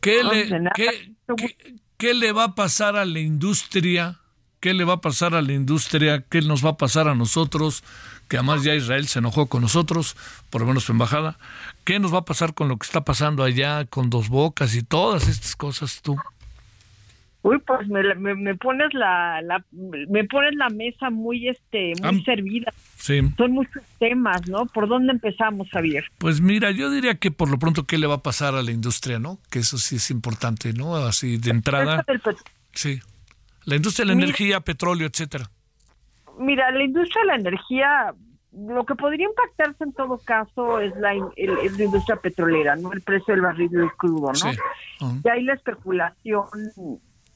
¿Qué, 0.00 0.24
No, 0.24 0.32
le, 0.32 0.48
qué- 0.74 1.14
qué- 1.36 1.76
qué 1.98 2.14
le 2.14 2.32
va 2.32 2.44
a 2.44 2.54
pasar 2.54 2.96
a 2.96 3.04
la 3.04 3.18
industria? 3.18 4.16
¿Qué 4.60 4.72
le 4.72 4.84
va 4.84 4.94
a 4.94 5.00
pasar 5.00 5.34
a 5.34 5.42
la 5.42 5.52
industria? 5.52 6.24
¿Qué 6.28 6.40
nos 6.40 6.64
va 6.64 6.70
a 6.70 6.76
pasar 6.76 7.08
a 7.08 7.14
nosotros? 7.14 7.84
Que 8.28 8.38
además 8.38 8.64
ya 8.64 8.74
Israel 8.74 9.06
se 9.06 9.18
enojó 9.18 9.46
con 9.46 9.62
nosotros, 9.62 10.16
por 10.50 10.62
lo 10.62 10.66
menos 10.66 10.84
su 10.84 10.92
embajada. 10.92 11.38
¿Qué 11.84 11.98
nos 11.98 12.12
va 12.12 12.18
a 12.18 12.24
pasar 12.24 12.54
con 12.54 12.68
lo 12.68 12.76
que 12.76 12.86
está 12.86 13.04
pasando 13.04 13.42
allá, 13.42 13.84
con 13.84 14.10
dos 14.10 14.28
bocas 14.28 14.74
y 14.74 14.82
todas 14.82 15.28
estas 15.28 15.54
cosas 15.54 16.00
tú? 16.02 16.16
Uy, 17.42 17.58
pues 17.58 17.86
me, 17.88 18.14
me, 18.16 18.34
me 18.34 18.54
pones 18.56 18.92
la, 18.94 19.40
la 19.42 19.64
me 19.70 20.24
pones 20.24 20.54
la 20.56 20.68
mesa 20.70 21.10
muy 21.10 21.48
este 21.48 21.92
muy 22.02 22.22
servida. 22.24 22.72
Sí. 23.08 23.22
Son 23.38 23.52
muchos 23.52 23.82
temas, 23.98 24.46
¿no? 24.48 24.66
¿Por 24.66 24.86
dónde 24.86 25.12
empezamos, 25.12 25.70
Javier? 25.70 26.04
Pues 26.18 26.42
mira, 26.42 26.70
yo 26.72 26.90
diría 26.90 27.14
que 27.14 27.30
por 27.30 27.48
lo 27.48 27.58
pronto, 27.58 27.84
¿qué 27.86 27.96
le 27.96 28.06
va 28.06 28.16
a 28.16 28.22
pasar 28.22 28.54
a 28.54 28.60
la 28.62 28.70
industria, 28.70 29.18
no? 29.18 29.38
Que 29.50 29.60
eso 29.60 29.78
sí 29.78 29.96
es 29.96 30.10
importante, 30.10 30.74
¿no? 30.74 30.94
Así 30.94 31.38
de 31.38 31.50
entrada. 31.50 32.04
Sí. 32.74 33.00
La 33.64 33.76
industria 33.76 34.04
de 34.04 34.08
la 34.10 34.14
Mira- 34.14 34.26
energía, 34.26 34.60
petróleo, 34.60 35.06
etcétera. 35.06 35.48
Mira, 36.38 36.70
la 36.70 36.84
industria 36.84 37.22
de 37.22 37.26
la 37.28 37.34
energía, 37.36 38.14
lo 38.52 38.84
que 38.84 38.94
podría 38.94 39.26
impactarse 39.26 39.84
en 39.84 39.92
todo 39.94 40.18
caso 40.18 40.78
es 40.80 40.94
la, 40.98 41.14
in- 41.14 41.24
el- 41.36 41.56
es 41.64 41.78
la 41.78 41.84
industria 41.84 42.16
petrolera, 42.16 42.76
¿no? 42.76 42.92
El 42.92 43.00
precio 43.00 43.32
del 43.32 43.40
barril 43.42 43.70
del 43.70 43.90
crudo, 43.92 44.28
¿no? 44.28 44.34
Sí. 44.34 44.50
Y 45.24 45.28
hay 45.30 45.44
la 45.44 45.54
especulación 45.54 46.44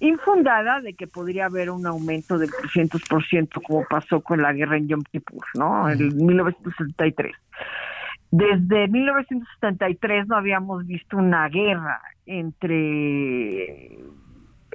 infundada 0.03 0.81
de 0.81 0.95
que 0.95 1.07
podría 1.07 1.47
haber 1.47 1.71
un 1.71 1.87
aumento 1.87 2.37
del 2.37 2.51
300% 2.51 3.63
como 3.63 3.85
pasó 3.85 4.21
con 4.21 4.43
la 4.43 4.53
guerra 4.53 4.77
en 4.77 4.89
Yom 4.89 5.03
Kippur, 5.05 5.45
¿no? 5.55 5.89
En 5.89 6.17
1973. 6.17 7.33
Desde 8.33 8.89
1973 8.89 10.27
no 10.27 10.37
habíamos 10.37 10.87
visto 10.87 11.17
una 11.17 11.49
guerra 11.49 12.01
entre 12.27 13.99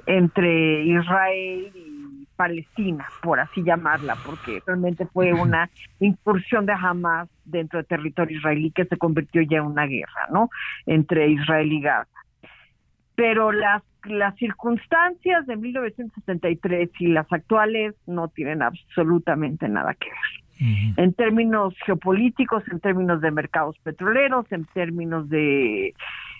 entre 0.06 0.84
Israel 0.84 1.72
y 1.74 2.26
Palestina, 2.34 3.06
por 3.22 3.40
así 3.40 3.62
llamarla, 3.62 4.16
porque 4.24 4.62
realmente 4.66 5.04
fue 5.06 5.34
una 5.34 5.68
incursión 6.00 6.64
de 6.64 6.72
Hamas 6.72 7.28
dentro 7.44 7.78
del 7.78 7.86
territorio 7.86 8.38
israelí 8.38 8.70
que 8.70 8.86
se 8.86 8.96
convirtió 8.96 9.42
ya 9.42 9.58
en 9.58 9.64
una 9.64 9.84
guerra, 9.84 10.28
¿no? 10.32 10.48
Entre 10.86 11.28
Israel 11.28 11.70
y 11.70 11.82
Gaza. 11.82 12.08
Pero 13.16 13.52
las 13.52 13.82
las 14.04 14.34
circunstancias 14.36 15.46
de 15.46 15.56
1973 15.56 16.90
y 17.00 17.08
las 17.08 17.30
actuales 17.32 17.94
no 18.06 18.28
tienen 18.28 18.62
absolutamente 18.62 19.68
nada 19.68 19.94
que 19.94 20.08
ver. 20.08 20.48
En 20.96 21.12
términos 21.12 21.74
geopolíticos, 21.86 22.64
en 22.72 22.80
términos 22.80 23.20
de 23.20 23.30
mercados 23.30 23.78
petroleros, 23.84 24.50
en 24.50 24.64
términos 24.64 25.28
de 25.28 25.94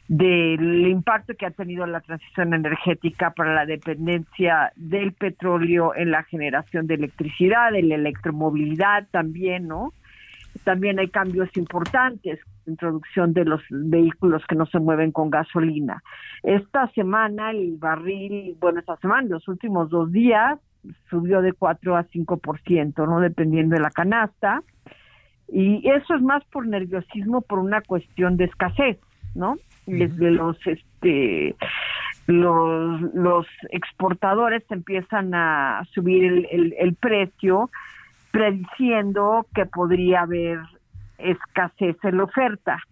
del 0.08 0.88
impacto 0.88 1.34
que 1.34 1.44
ha 1.44 1.50
tenido 1.50 1.86
la 1.86 2.00
transición 2.00 2.54
energética 2.54 3.30
para 3.32 3.54
la 3.54 3.66
dependencia 3.66 4.72
del 4.74 5.12
petróleo 5.12 5.94
en 5.94 6.10
la 6.10 6.22
generación 6.24 6.86
de 6.86 6.94
electricidad, 6.94 7.74
en 7.74 7.90
la 7.90 7.96
electromovilidad 7.96 9.06
también, 9.10 9.68
¿no? 9.68 9.92
También 10.64 10.98
hay 10.98 11.08
cambios 11.08 11.48
importantes, 11.56 12.40
introducción 12.66 13.32
de 13.32 13.44
los 13.44 13.62
vehículos 13.70 14.42
que 14.48 14.54
no 14.54 14.66
se 14.66 14.78
mueven 14.78 15.12
con 15.12 15.30
gasolina. 15.30 16.02
Esta 16.42 16.88
semana 16.92 17.50
el 17.50 17.76
barril, 17.78 18.56
bueno, 18.60 18.80
esta 18.80 18.96
semana, 18.96 19.28
los 19.28 19.48
últimos 19.48 19.90
dos 19.90 20.12
días, 20.12 20.58
subió 21.10 21.42
de 21.42 21.52
4 21.52 21.96
a 21.96 22.04
5%, 22.04 23.06
¿no? 23.06 23.20
Dependiendo 23.20 23.76
de 23.76 23.82
la 23.82 23.90
canasta. 23.90 24.62
Y 25.48 25.88
eso 25.88 26.14
es 26.14 26.22
más 26.22 26.44
por 26.46 26.66
nerviosismo, 26.66 27.40
por 27.40 27.58
una 27.58 27.80
cuestión 27.80 28.36
de 28.36 28.44
escasez, 28.44 28.98
¿no? 29.34 29.56
desde 29.88 30.30
los 30.30 30.56
este 30.66 31.56
los, 32.26 33.00
los 33.14 33.46
exportadores 33.70 34.62
empiezan 34.70 35.34
a 35.34 35.82
subir 35.94 36.46
el, 36.50 36.74
el, 36.78 36.94
precio 36.94 37.70
prediciendo 38.30 39.46
que 39.54 39.66
podría 39.66 40.22
haber 40.22 40.60
escasez 41.18 41.96
en 42.02 42.18
la 42.18 42.24
oferta. 42.24 42.82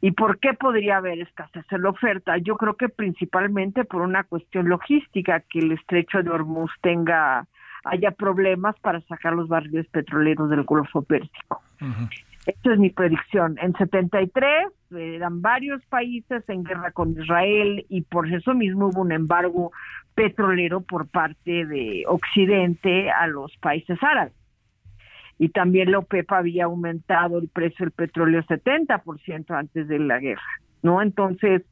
¿Y 0.00 0.12
por 0.12 0.38
qué 0.38 0.54
podría 0.54 0.98
haber 0.98 1.20
escasez 1.20 1.64
en 1.70 1.82
la 1.82 1.90
oferta? 1.90 2.38
Yo 2.38 2.56
creo 2.56 2.74
que 2.74 2.88
principalmente 2.88 3.84
por 3.84 4.02
una 4.02 4.24
cuestión 4.24 4.68
logística, 4.68 5.40
que 5.40 5.58
el 5.58 5.72
estrecho 5.72 6.22
de 6.22 6.30
Hormuz 6.30 6.70
tenga, 6.82 7.46
haya 7.84 8.12
problemas 8.12 8.78
para 8.80 9.00
sacar 9.02 9.32
los 9.32 9.48
barriles 9.48 9.88
petroleros 9.88 10.50
del 10.50 10.62
Golfo 10.62 11.02
Pérsico. 11.02 11.62
Esta 12.46 12.72
es 12.72 12.78
mi 12.78 12.90
predicción. 12.90 13.58
En 13.60 13.74
73 13.74 14.68
eran 14.96 15.42
varios 15.42 15.84
países 15.86 16.48
en 16.48 16.64
guerra 16.64 16.92
con 16.92 17.10
Israel 17.10 17.84
y 17.88 18.02
por 18.02 18.32
eso 18.32 18.54
mismo 18.54 18.86
hubo 18.86 19.02
un 19.02 19.12
embargo 19.12 19.72
petrolero 20.14 20.80
por 20.80 21.08
parte 21.08 21.66
de 21.66 22.04
Occidente 22.06 23.10
a 23.10 23.26
los 23.26 23.54
países 23.58 23.98
árabes. 24.02 24.37
Y 25.38 25.50
también 25.50 25.92
la 25.92 25.98
OPEP 25.98 26.32
había 26.32 26.64
aumentado 26.64 27.38
el 27.38 27.48
precio 27.48 27.84
del 27.84 27.92
petróleo 27.92 28.42
70% 28.42 29.56
antes 29.56 29.86
de 29.86 29.98
la 29.98 30.18
guerra, 30.18 30.42
¿no? 30.82 31.00
Entonces, 31.00 31.62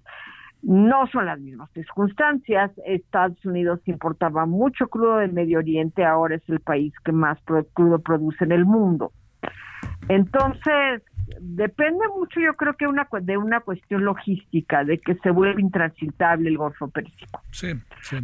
no 0.62 1.06
son 1.08 1.26
las 1.26 1.38
mismas 1.38 1.70
circunstancias. 1.72 2.70
Estados 2.84 3.44
Unidos 3.44 3.80
importaba 3.86 4.46
mucho 4.46 4.88
crudo 4.88 5.18
del 5.18 5.32
Medio 5.32 5.58
Oriente, 5.58 6.04
ahora 6.04 6.36
es 6.36 6.48
el 6.48 6.60
país 6.60 6.92
que 7.04 7.12
más 7.12 7.38
crudo 7.72 8.00
produce 8.00 8.44
en 8.44 8.52
el 8.52 8.64
mundo. 8.64 9.12
Entonces, 10.08 11.02
depende 11.40 12.06
mucho, 12.16 12.40
yo 12.40 12.52
creo 12.54 12.74
que 12.74 12.86
una 12.86 13.08
de 13.20 13.36
una 13.36 13.60
cuestión 13.60 14.04
logística, 14.04 14.84
de 14.84 14.98
que 14.98 15.14
se 15.16 15.30
vuelve 15.30 15.60
intransitable 15.60 16.48
el 16.48 16.58
Golfo 16.58 16.88
Pérsico. 16.88 17.40
Sí, 17.50 17.68
sí. 18.00 18.18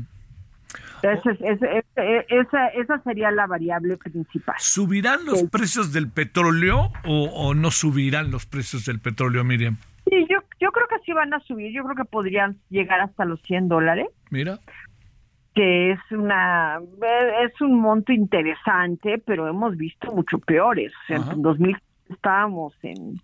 Esa, 1.02 2.68
esa, 2.68 3.02
sería 3.02 3.30
la 3.30 3.46
variable 3.46 3.96
principal. 3.96 4.54
¿Subirán 4.58 5.24
los 5.24 5.44
precios 5.44 5.92
del 5.92 6.10
petróleo 6.10 6.92
o, 7.04 7.54
no 7.54 7.70
subirán 7.70 8.30
los 8.30 8.46
precios 8.46 8.84
del 8.84 9.00
petróleo, 9.00 9.44
Miriam? 9.44 9.76
Sí, 10.08 10.26
yo, 10.28 10.38
yo 10.60 10.70
creo 10.72 10.86
que 10.88 10.98
sí 11.04 11.12
van 11.12 11.32
a 11.34 11.40
subir. 11.40 11.72
Yo 11.72 11.84
creo 11.84 11.96
que 11.96 12.04
podrían 12.04 12.58
llegar 12.70 13.00
hasta 13.00 13.24
los 13.24 13.40
100 13.42 13.68
dólares. 13.68 14.06
Mira 14.30 14.58
que 15.54 15.92
es 15.92 16.00
una 16.10 16.80
es 17.44 17.60
un 17.60 17.78
monto 17.78 18.12
interesante, 18.12 19.18
pero 19.18 19.48
hemos 19.48 19.76
visto 19.76 20.10
mucho 20.12 20.38
peores. 20.38 20.92
O 21.04 21.06
sea, 21.06 21.32
en 21.32 21.42
2000 21.42 21.76
estábamos 22.08 22.72
en 22.82 23.20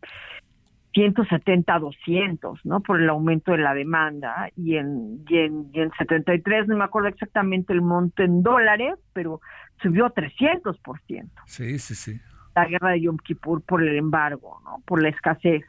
170 0.99 1.79
200, 1.79 2.67
¿no? 2.67 2.81
Por 2.81 3.01
el 3.01 3.09
aumento 3.09 3.53
de 3.53 3.59
la 3.59 3.73
demanda 3.73 4.51
y 4.57 4.75
en, 4.77 5.25
y 5.29 5.39
en 5.39 5.71
y 5.73 5.81
en 5.81 5.93
73 5.97 6.67
no 6.67 6.77
me 6.77 6.85
acuerdo 6.85 7.09
exactamente 7.09 7.73
el 7.73 7.83
monto 7.83 8.25
en 8.25 8.43
dólares, 8.43 8.95
pero 9.13 9.41
subió 9.81 10.13
300%. 10.13 11.31
Sí, 11.47 11.79
sí, 11.79 11.95
sí. 11.95 12.21
La 12.57 12.67
guerra 12.67 12.91
de 12.91 13.03
Yom 13.03 13.17
Kippur 13.19 13.63
por 13.63 13.81
el 13.81 13.97
embargo, 13.97 14.61
¿no? 14.65 14.83
Por 14.85 15.01
la 15.01 15.11
escasez 15.11 15.63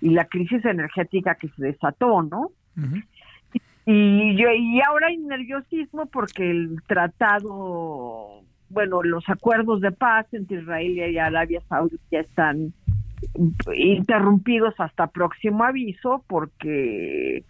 y 0.00 0.10
la 0.10 0.24
crisis 0.24 0.64
energética 0.64 1.36
que 1.36 1.48
se 1.50 1.66
desató, 1.66 2.22
¿no? 2.22 2.50
Y, 3.86 4.36
yo, 4.36 4.50
y 4.50 4.80
ahora 4.80 5.06
hay 5.06 5.18
nerviosismo 5.18 6.06
porque 6.06 6.50
el 6.50 6.82
tratado, 6.88 8.42
bueno, 8.70 9.04
los 9.04 9.28
acuerdos 9.28 9.80
de 9.82 9.92
paz 9.92 10.26
entre 10.32 10.62
Israel 10.62 10.98
y 10.98 11.18
Arabia 11.18 11.62
Saudita 11.68 12.02
ya 12.10 12.20
están 12.20 12.74
interrumpidos 13.76 14.74
hasta 14.78 15.06
próximo 15.08 15.64
aviso 15.64 16.24
porque 16.26 17.44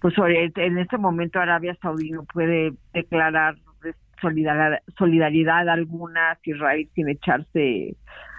pues 0.00 0.14
en 0.18 0.78
este 0.78 0.98
momento 0.98 1.40
Arabia 1.40 1.76
Saudita 1.80 2.16
no 2.16 2.24
puede 2.24 2.72
declarar 2.92 3.56
solidaridad, 4.96 5.68
alguna 5.68 6.38
si 6.42 6.50
Israel 6.50 6.88
sin 6.94 7.08
echarse 7.08 7.96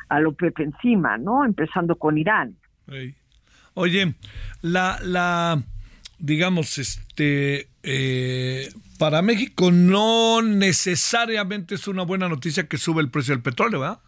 a 0.10 0.20
lo 0.20 0.34
Pepe 0.34 0.64
encima, 0.64 1.18
¿no? 1.18 1.45
Empezando 1.45 1.95
con 1.95 2.18
Irán. 2.18 2.56
Oye, 3.74 4.16
la, 4.62 4.98
la 5.04 5.62
digamos, 6.20 6.78
este, 6.78 7.70
eh, 7.84 8.70
para 8.98 9.22
México 9.22 9.72
no 9.72 10.41
necesariamente 10.41 11.76
es 11.76 11.88
una 11.88 12.04
buena 12.04 12.28
noticia 12.30 12.68
que 12.68 12.78
sube 12.78 13.02
el 13.02 13.12
precio 13.12 13.34
del 13.34 13.44
petróleo, 13.44 13.82
¿verdad? 13.82 13.99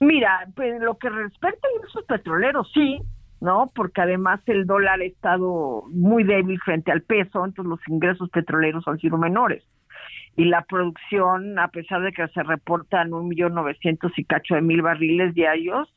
Mira, 0.00 0.46
pues 0.54 0.80
lo 0.80 0.98
que 0.98 1.08
respecta 1.08 1.66
a 1.66 1.86
esos 1.86 2.04
petroleros, 2.04 2.70
sí, 2.72 3.00
¿no? 3.40 3.70
Porque 3.74 4.00
además 4.00 4.40
el 4.46 4.66
dólar 4.66 5.00
ha 5.00 5.04
estado 5.04 5.84
muy 5.90 6.24
débil 6.24 6.60
frente 6.60 6.92
al 6.92 7.02
peso, 7.02 7.44
entonces 7.44 7.70
los 7.70 7.80
ingresos 7.88 8.30
petroleros 8.30 8.86
han 8.88 8.98
sido 8.98 9.18
menores. 9.18 9.62
Y 10.36 10.46
la 10.46 10.62
producción, 10.62 11.58
a 11.58 11.68
pesar 11.68 12.02
de 12.02 12.12
que 12.12 12.26
se 12.28 12.42
reportan 12.42 13.12
un 13.12 13.28
millón 13.28 13.54
novecientos 13.54 14.12
y 14.16 14.24
cacho 14.24 14.56
de 14.56 14.62
mil 14.62 14.82
barriles 14.82 15.32
diarios, 15.34 15.94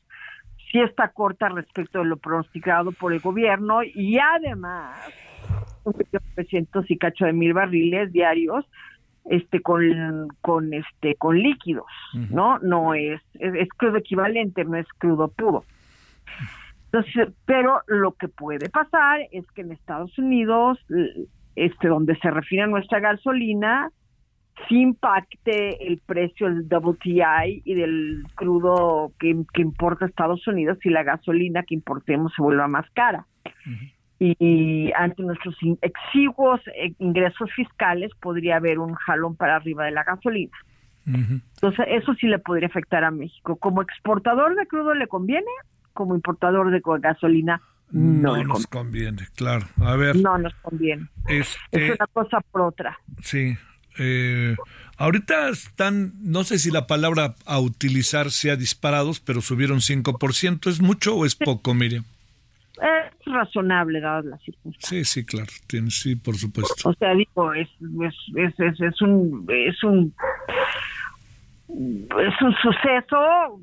sí 0.70 0.80
está 0.80 1.08
corta 1.08 1.48
respecto 1.48 1.98
de 1.98 2.04
lo 2.04 2.16
pronosticado 2.18 2.92
por 2.92 3.12
el 3.12 3.20
gobierno 3.20 3.82
y 3.82 4.18
además 4.18 4.96
un 5.84 5.94
y 6.88 6.98
cacho 6.98 7.24
de 7.24 7.32
mil 7.32 7.54
barriles 7.54 8.12
diarios 8.12 8.64
este 9.28 9.60
con 9.60 10.28
con 10.40 10.72
este 10.72 11.14
con 11.16 11.38
líquidos 11.38 11.86
no 12.30 12.58
no 12.58 12.94
es, 12.94 13.20
es, 13.34 13.68
crudo 13.70 13.98
equivalente 13.98 14.64
no 14.64 14.76
es 14.76 14.86
crudo 14.98 15.28
puro. 15.28 15.64
Entonces 16.86 17.28
pero 17.44 17.82
lo 17.86 18.12
que 18.12 18.28
puede 18.28 18.70
pasar 18.70 19.20
es 19.30 19.46
que 19.52 19.62
en 19.62 19.72
Estados 19.72 20.16
Unidos 20.18 20.78
este 21.54 21.88
donde 21.88 22.16
se 22.16 22.30
refina 22.30 22.66
nuestra 22.66 23.00
gasolina 23.00 23.90
sí 24.66 24.80
impacte 24.80 25.86
el 25.86 25.98
precio 25.98 26.48
del 26.48 26.66
WTI 26.68 27.62
y 27.64 27.74
del 27.74 28.24
crudo 28.34 29.12
que, 29.18 29.36
importa 29.60 30.06
Estados 30.06 30.46
Unidos 30.48 30.78
y 30.84 30.90
la 30.90 31.02
gasolina 31.02 31.62
que 31.62 31.74
importemos 31.74 32.32
se 32.34 32.42
vuelva 32.42 32.66
más 32.66 32.88
cara. 32.90 33.26
Y, 34.18 34.90
ante 34.96 35.22
nuestros 35.22 35.56
exiguos 35.80 36.60
eh, 36.74 36.92
ingresos 36.98 37.50
fiscales 37.54 38.10
podría 38.20 38.56
haber 38.56 38.78
un 38.78 38.94
jalón 38.94 39.36
para 39.36 39.56
arriba 39.56 39.84
de 39.84 39.92
la 39.92 40.04
gasolina. 40.04 40.56
Entonces, 41.06 41.86
eso 41.88 42.12
sí 42.14 42.26
le 42.26 42.38
podría 42.38 42.68
afectar 42.68 43.02
a 43.02 43.10
México. 43.10 43.56
Como 43.56 43.80
exportador 43.80 44.54
de 44.56 44.66
crudo 44.66 44.92
le 44.92 45.06
conviene, 45.06 45.46
como 45.94 46.14
importador 46.14 46.70
de 46.70 46.82
gasolina 47.00 47.62
no, 47.90 48.36
no 48.36 48.44
nos 48.44 48.66
conviene. 48.66 49.26
claro. 49.34 49.66
A 49.80 49.96
ver. 49.96 50.16
No 50.16 50.36
nos 50.36 50.54
conviene. 50.56 51.08
Este 51.26 51.58
es 51.72 51.96
una 51.98 52.06
cosa 52.12 52.40
por 52.50 52.60
otra. 52.60 52.98
Sí, 53.22 53.56
eh, 53.98 54.54
ahorita 54.96 55.48
están, 55.48 56.12
no 56.20 56.44
sé 56.44 56.58
si 56.58 56.70
la 56.70 56.86
palabra 56.86 57.34
a 57.46 57.58
utilizar 57.58 58.30
sea 58.30 58.56
disparados, 58.56 59.20
pero 59.20 59.40
subieron 59.40 59.78
5%. 59.78 60.68
¿Es 60.68 60.80
mucho 60.80 61.16
o 61.16 61.24
es 61.24 61.34
poco, 61.34 61.74
Miriam? 61.74 62.04
Es 62.80 63.32
razonable, 63.32 64.00
dadas 64.00 64.24
las 64.24 64.42
circunstancias. 64.42 65.08
Sí, 65.08 65.20
sí, 65.20 65.26
claro, 65.26 65.50
tiene, 65.66 65.90
sí, 65.90 66.16
por 66.16 66.36
supuesto. 66.36 66.88
O 66.88 66.94
sea, 66.94 67.14
digo, 67.14 67.52
es, 67.54 67.68
es, 68.36 68.54
es, 68.58 68.80
es, 68.80 69.02
un, 69.02 69.46
es 69.48 69.82
un 69.82 70.14
es 71.68 72.42
un 72.42 72.54
suceso 72.62 73.60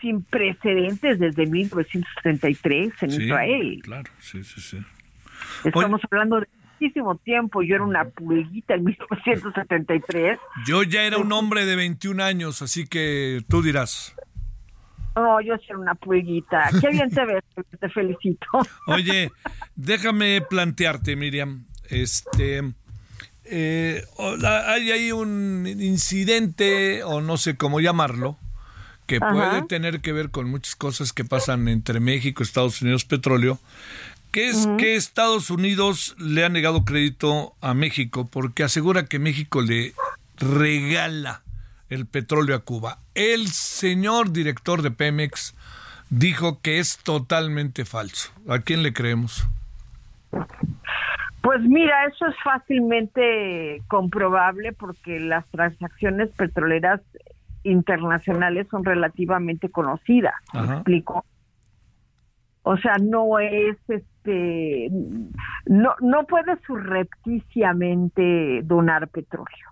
sin 0.00 0.22
precedentes 0.22 1.18
desde 1.18 1.46
1973 1.46 2.92
en 3.00 3.10
Israel. 3.10 3.80
Claro, 3.82 4.10
sí, 4.18 4.44
sí, 4.44 4.60
sí. 4.60 4.78
Estamos 5.64 6.00
hablando 6.10 6.40
de 6.40 6.48
muchísimo 6.78 7.16
tiempo. 7.16 7.62
Yo 7.62 7.76
era 7.76 7.84
una 7.84 8.04
pulguita 8.04 8.74
en 8.74 8.84
1973. 8.84 10.38
Yo 10.66 10.82
ya 10.82 11.04
era 11.04 11.18
un 11.18 11.32
hombre 11.32 11.64
de 11.64 11.76
21 11.76 12.22
años, 12.22 12.60
así 12.60 12.86
que 12.86 13.42
tú 13.48 13.62
dirás. 13.62 14.14
No, 15.16 15.40
yo 15.40 15.54
soy 15.66 15.76
una 15.76 15.94
pulguita. 15.94 16.70
Qué 16.80 16.88
bien 16.88 17.10
te 17.10 17.24
ves, 17.24 17.44
te 17.80 17.88
felicito. 17.88 18.46
Oye, 18.86 19.30
déjame 19.76 20.40
plantearte, 20.42 21.16
Miriam. 21.16 21.66
este, 21.88 22.62
eh, 23.44 24.04
hay 24.18 24.90
ahí 24.90 25.12
un 25.12 25.66
incidente, 25.66 27.04
o 27.04 27.20
no 27.20 27.36
sé 27.36 27.56
cómo 27.56 27.80
llamarlo, 27.80 28.38
que 29.06 29.20
puede 29.20 29.62
tener 29.62 30.00
que 30.00 30.12
ver 30.12 30.30
con 30.30 30.48
muchas 30.48 30.76
cosas 30.76 31.12
que 31.12 31.24
pasan 31.24 31.68
entre 31.68 32.00
México, 32.00 32.42
Estados 32.42 32.80
Unidos, 32.80 33.04
petróleo, 33.04 33.58
que 34.32 34.48
es 34.48 34.66
que 34.78 34.96
Estados 34.96 35.50
Unidos 35.50 36.16
le 36.18 36.44
ha 36.44 36.48
negado 36.48 36.84
crédito 36.84 37.54
a 37.60 37.74
México 37.74 38.26
porque 38.26 38.64
asegura 38.64 39.04
que 39.04 39.18
México 39.18 39.60
le 39.60 39.94
regala 40.38 41.42
el 41.88 42.06
petróleo 42.06 42.56
a 42.56 42.60
Cuba. 42.60 42.98
El 43.14 43.46
señor 43.46 44.32
director 44.32 44.82
de 44.82 44.90
Pemex 44.90 45.54
dijo 46.10 46.60
que 46.60 46.80
es 46.80 46.98
totalmente 46.98 47.84
falso. 47.84 48.32
¿A 48.48 48.58
quién 48.58 48.82
le 48.82 48.92
creemos? 48.92 49.46
Pues 51.42 51.60
mira, 51.62 52.06
eso 52.06 52.26
es 52.26 52.34
fácilmente 52.42 53.82
comprobable 53.86 54.72
porque 54.72 55.20
las 55.20 55.46
transacciones 55.48 56.30
petroleras 56.30 57.00
internacionales 57.62 58.66
son 58.70 58.84
relativamente 58.84 59.68
conocidas. 59.68 60.34
¿Me 60.52 60.64
explico? 60.74 61.24
O 62.62 62.76
sea, 62.78 62.96
no 62.96 63.38
es 63.38 63.76
este, 63.88 64.88
no, 65.66 65.94
no 66.00 66.24
puede 66.24 66.56
surrepticiamente 66.66 68.62
donar 68.62 69.08
petróleo 69.08 69.68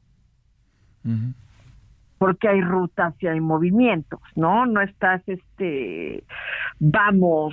porque 2.23 2.47
hay 2.47 2.61
rutas 2.61 3.15
y 3.19 3.27
hay 3.27 3.40
movimientos, 3.40 4.20
¿no? 4.36 4.65
No 4.65 4.81
estás, 4.81 5.20
este, 5.27 6.23
vamos, 6.78 7.53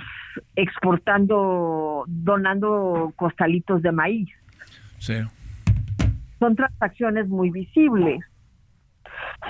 exportando, 0.54 2.04
donando 2.06 3.12
costalitos 3.16 3.82
de 3.82 3.90
maíz. 3.90 4.28
Sí. 4.98 5.14
Son 6.38 6.54
transacciones 6.54 7.26
muy 7.26 7.50
visibles. 7.50 8.20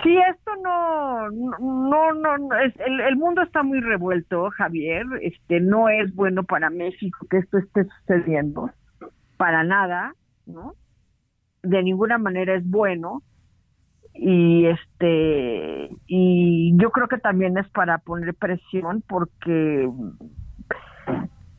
Sí, 0.02 0.16
esto 0.30 0.52
no, 0.64 1.28
no, 1.28 2.14
no, 2.14 2.58
es, 2.60 2.72
el, 2.80 3.00
el, 3.00 3.16
mundo 3.16 3.42
está 3.42 3.62
muy 3.62 3.80
revuelto, 3.80 4.48
Javier. 4.52 5.04
Este, 5.20 5.60
no 5.60 5.90
es 5.90 6.14
bueno 6.14 6.44
para 6.44 6.70
México 6.70 7.26
que 7.28 7.36
esto 7.36 7.58
esté 7.58 7.84
sucediendo, 7.84 8.70
para 9.36 9.64
nada, 9.64 10.14
¿no? 10.46 10.76
De 11.62 11.82
ninguna 11.82 12.16
manera 12.16 12.54
es 12.54 12.66
bueno 12.66 13.22
y 14.14 14.66
este 14.66 15.90
y 16.06 16.72
yo 16.76 16.90
creo 16.90 17.08
que 17.08 17.18
también 17.18 17.56
es 17.58 17.68
para 17.68 17.98
poner 17.98 18.34
presión 18.34 19.02
porque 19.08 19.88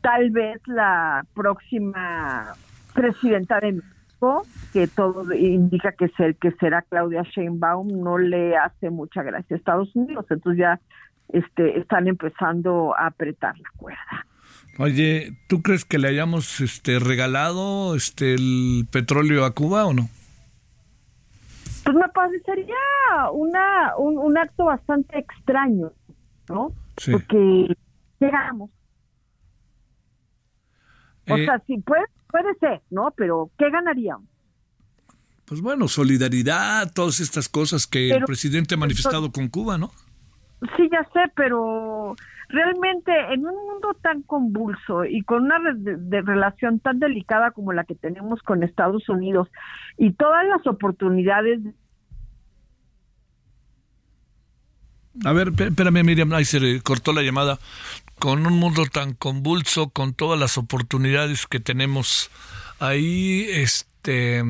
tal 0.00 0.30
vez 0.30 0.60
la 0.66 1.24
próxima 1.34 2.54
presidenta 2.94 3.58
de 3.60 3.72
México 3.72 4.46
que 4.72 4.86
todo 4.86 5.32
indica 5.34 5.92
que 5.92 6.08
ser 6.10 6.36
que 6.36 6.52
será 6.52 6.82
Claudia 6.82 7.22
Sheinbaum 7.22 8.02
no 8.02 8.18
le 8.18 8.56
hace 8.56 8.90
mucha 8.90 9.22
gracia 9.22 9.56
a 9.56 9.58
Estados 9.58 9.94
Unidos 9.96 10.26
entonces 10.30 10.60
ya 10.60 10.80
este 11.30 11.78
están 11.78 12.06
empezando 12.06 12.94
a 12.96 13.06
apretar 13.06 13.58
la 13.58 13.70
cuerda 13.76 14.26
Oye, 14.78 15.36
¿tú 15.48 15.60
crees 15.60 15.84
que 15.84 15.98
le 15.98 16.08
hayamos 16.08 16.60
este 16.60 16.98
regalado 16.98 17.94
este 17.94 18.34
el 18.34 18.86
petróleo 18.90 19.44
a 19.44 19.50
Cuba 19.52 19.84
o 19.84 19.92
no? 19.92 20.08
Pues 21.84 21.96
me 21.96 22.08
parecería 22.08 22.76
una, 23.32 23.96
un, 23.96 24.38
acto 24.38 24.66
bastante 24.66 25.18
extraño, 25.18 25.92
¿no? 26.48 26.72
Porque 27.10 27.76
llegamos. 28.20 28.70
O 31.28 31.36
eh, 31.36 31.44
sea, 31.44 31.62
sí, 31.66 31.78
puede, 31.78 32.04
puede 32.30 32.54
ser, 32.60 32.82
¿no? 32.90 33.12
Pero 33.16 33.50
¿qué 33.58 33.70
ganaríamos? 33.70 34.26
Pues 35.44 35.60
bueno, 35.60 35.88
solidaridad, 35.88 36.92
todas 36.92 37.20
estas 37.20 37.48
cosas 37.48 37.86
que 37.86 38.10
el 38.10 38.24
presidente 38.24 38.74
ha 38.74 38.78
manifestado 38.78 39.30
con 39.32 39.48
Cuba, 39.48 39.76
¿no? 39.76 39.90
Sí, 40.76 40.88
ya 40.90 41.02
sé, 41.12 41.30
pero 41.34 42.14
realmente 42.52 43.12
en 43.32 43.46
un 43.46 43.54
mundo 43.54 43.96
tan 44.02 44.22
convulso 44.22 45.04
y 45.04 45.22
con 45.22 45.44
una 45.44 45.56
de, 45.74 46.20
relación 46.20 46.78
tan 46.78 46.98
delicada 46.98 47.50
como 47.50 47.72
la 47.72 47.84
que 47.84 47.94
tenemos 47.94 48.42
con 48.42 48.62
Estados 48.62 49.08
Unidos 49.08 49.48
y 49.96 50.12
todas 50.12 50.46
las 50.46 50.66
oportunidades 50.66 51.60
a 55.26 55.32
ver, 55.34 55.48
espérame, 55.48 56.04
Miriam, 56.04 56.32
ahí 56.32 56.46
se 56.46 56.80
cortó 56.80 57.12
la 57.12 57.20
llamada. 57.20 57.58
Con 58.18 58.46
un 58.46 58.54
mundo 58.54 58.84
tan 58.90 59.12
convulso, 59.12 59.90
con 59.90 60.14
todas 60.14 60.40
las 60.40 60.56
oportunidades 60.56 61.46
que 61.46 61.60
tenemos 61.60 62.30
ahí, 62.78 63.44
este, 63.50 64.42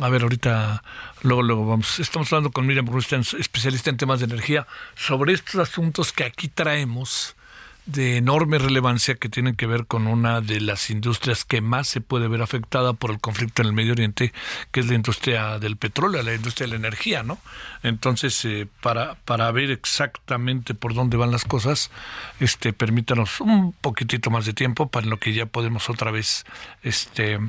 a 0.00 0.08
ver, 0.08 0.22
ahorita, 0.22 0.82
luego, 1.22 1.42
luego 1.42 1.66
vamos. 1.66 2.00
Estamos 2.00 2.32
hablando 2.32 2.50
con 2.50 2.66
Miriam 2.66 2.86
Rustán, 2.86 3.24
especialista 3.38 3.90
en 3.90 3.98
temas 3.98 4.20
de 4.20 4.26
energía, 4.26 4.66
sobre 4.94 5.34
estos 5.34 5.56
asuntos 5.56 6.12
que 6.12 6.24
aquí 6.24 6.48
traemos 6.48 7.36
de 7.84 8.16
enorme 8.16 8.58
relevancia 8.58 9.16
que 9.16 9.28
tienen 9.28 9.56
que 9.56 9.66
ver 9.66 9.86
con 9.86 10.06
una 10.06 10.40
de 10.40 10.60
las 10.60 10.88
industrias 10.88 11.44
que 11.44 11.60
más 11.60 11.88
se 11.88 12.00
puede 12.00 12.28
ver 12.28 12.40
afectada 12.40 12.92
por 12.92 13.10
el 13.10 13.20
conflicto 13.20 13.60
en 13.60 13.68
el 13.68 13.74
Medio 13.74 13.92
Oriente, 13.92 14.32
que 14.70 14.80
es 14.80 14.86
la 14.86 14.94
industria 14.94 15.58
del 15.58 15.76
petróleo, 15.76 16.22
la 16.22 16.32
industria 16.32 16.66
de 16.66 16.70
la 16.70 16.76
energía, 16.76 17.24
¿no? 17.24 17.38
Entonces, 17.82 18.44
eh, 18.44 18.68
para, 18.80 19.16
para 19.24 19.50
ver 19.50 19.70
exactamente 19.70 20.74
por 20.74 20.94
dónde 20.94 21.16
van 21.16 21.32
las 21.32 21.44
cosas, 21.44 21.90
este, 22.38 22.72
permítanos 22.72 23.40
un 23.40 23.72
poquitito 23.72 24.30
más 24.30 24.46
de 24.46 24.52
tiempo 24.52 24.88
para 24.88 25.06
lo 25.06 25.18
que 25.18 25.32
ya 25.32 25.46
podemos 25.46 25.90
otra 25.90 26.12
vez, 26.12 26.46
este, 26.84 27.40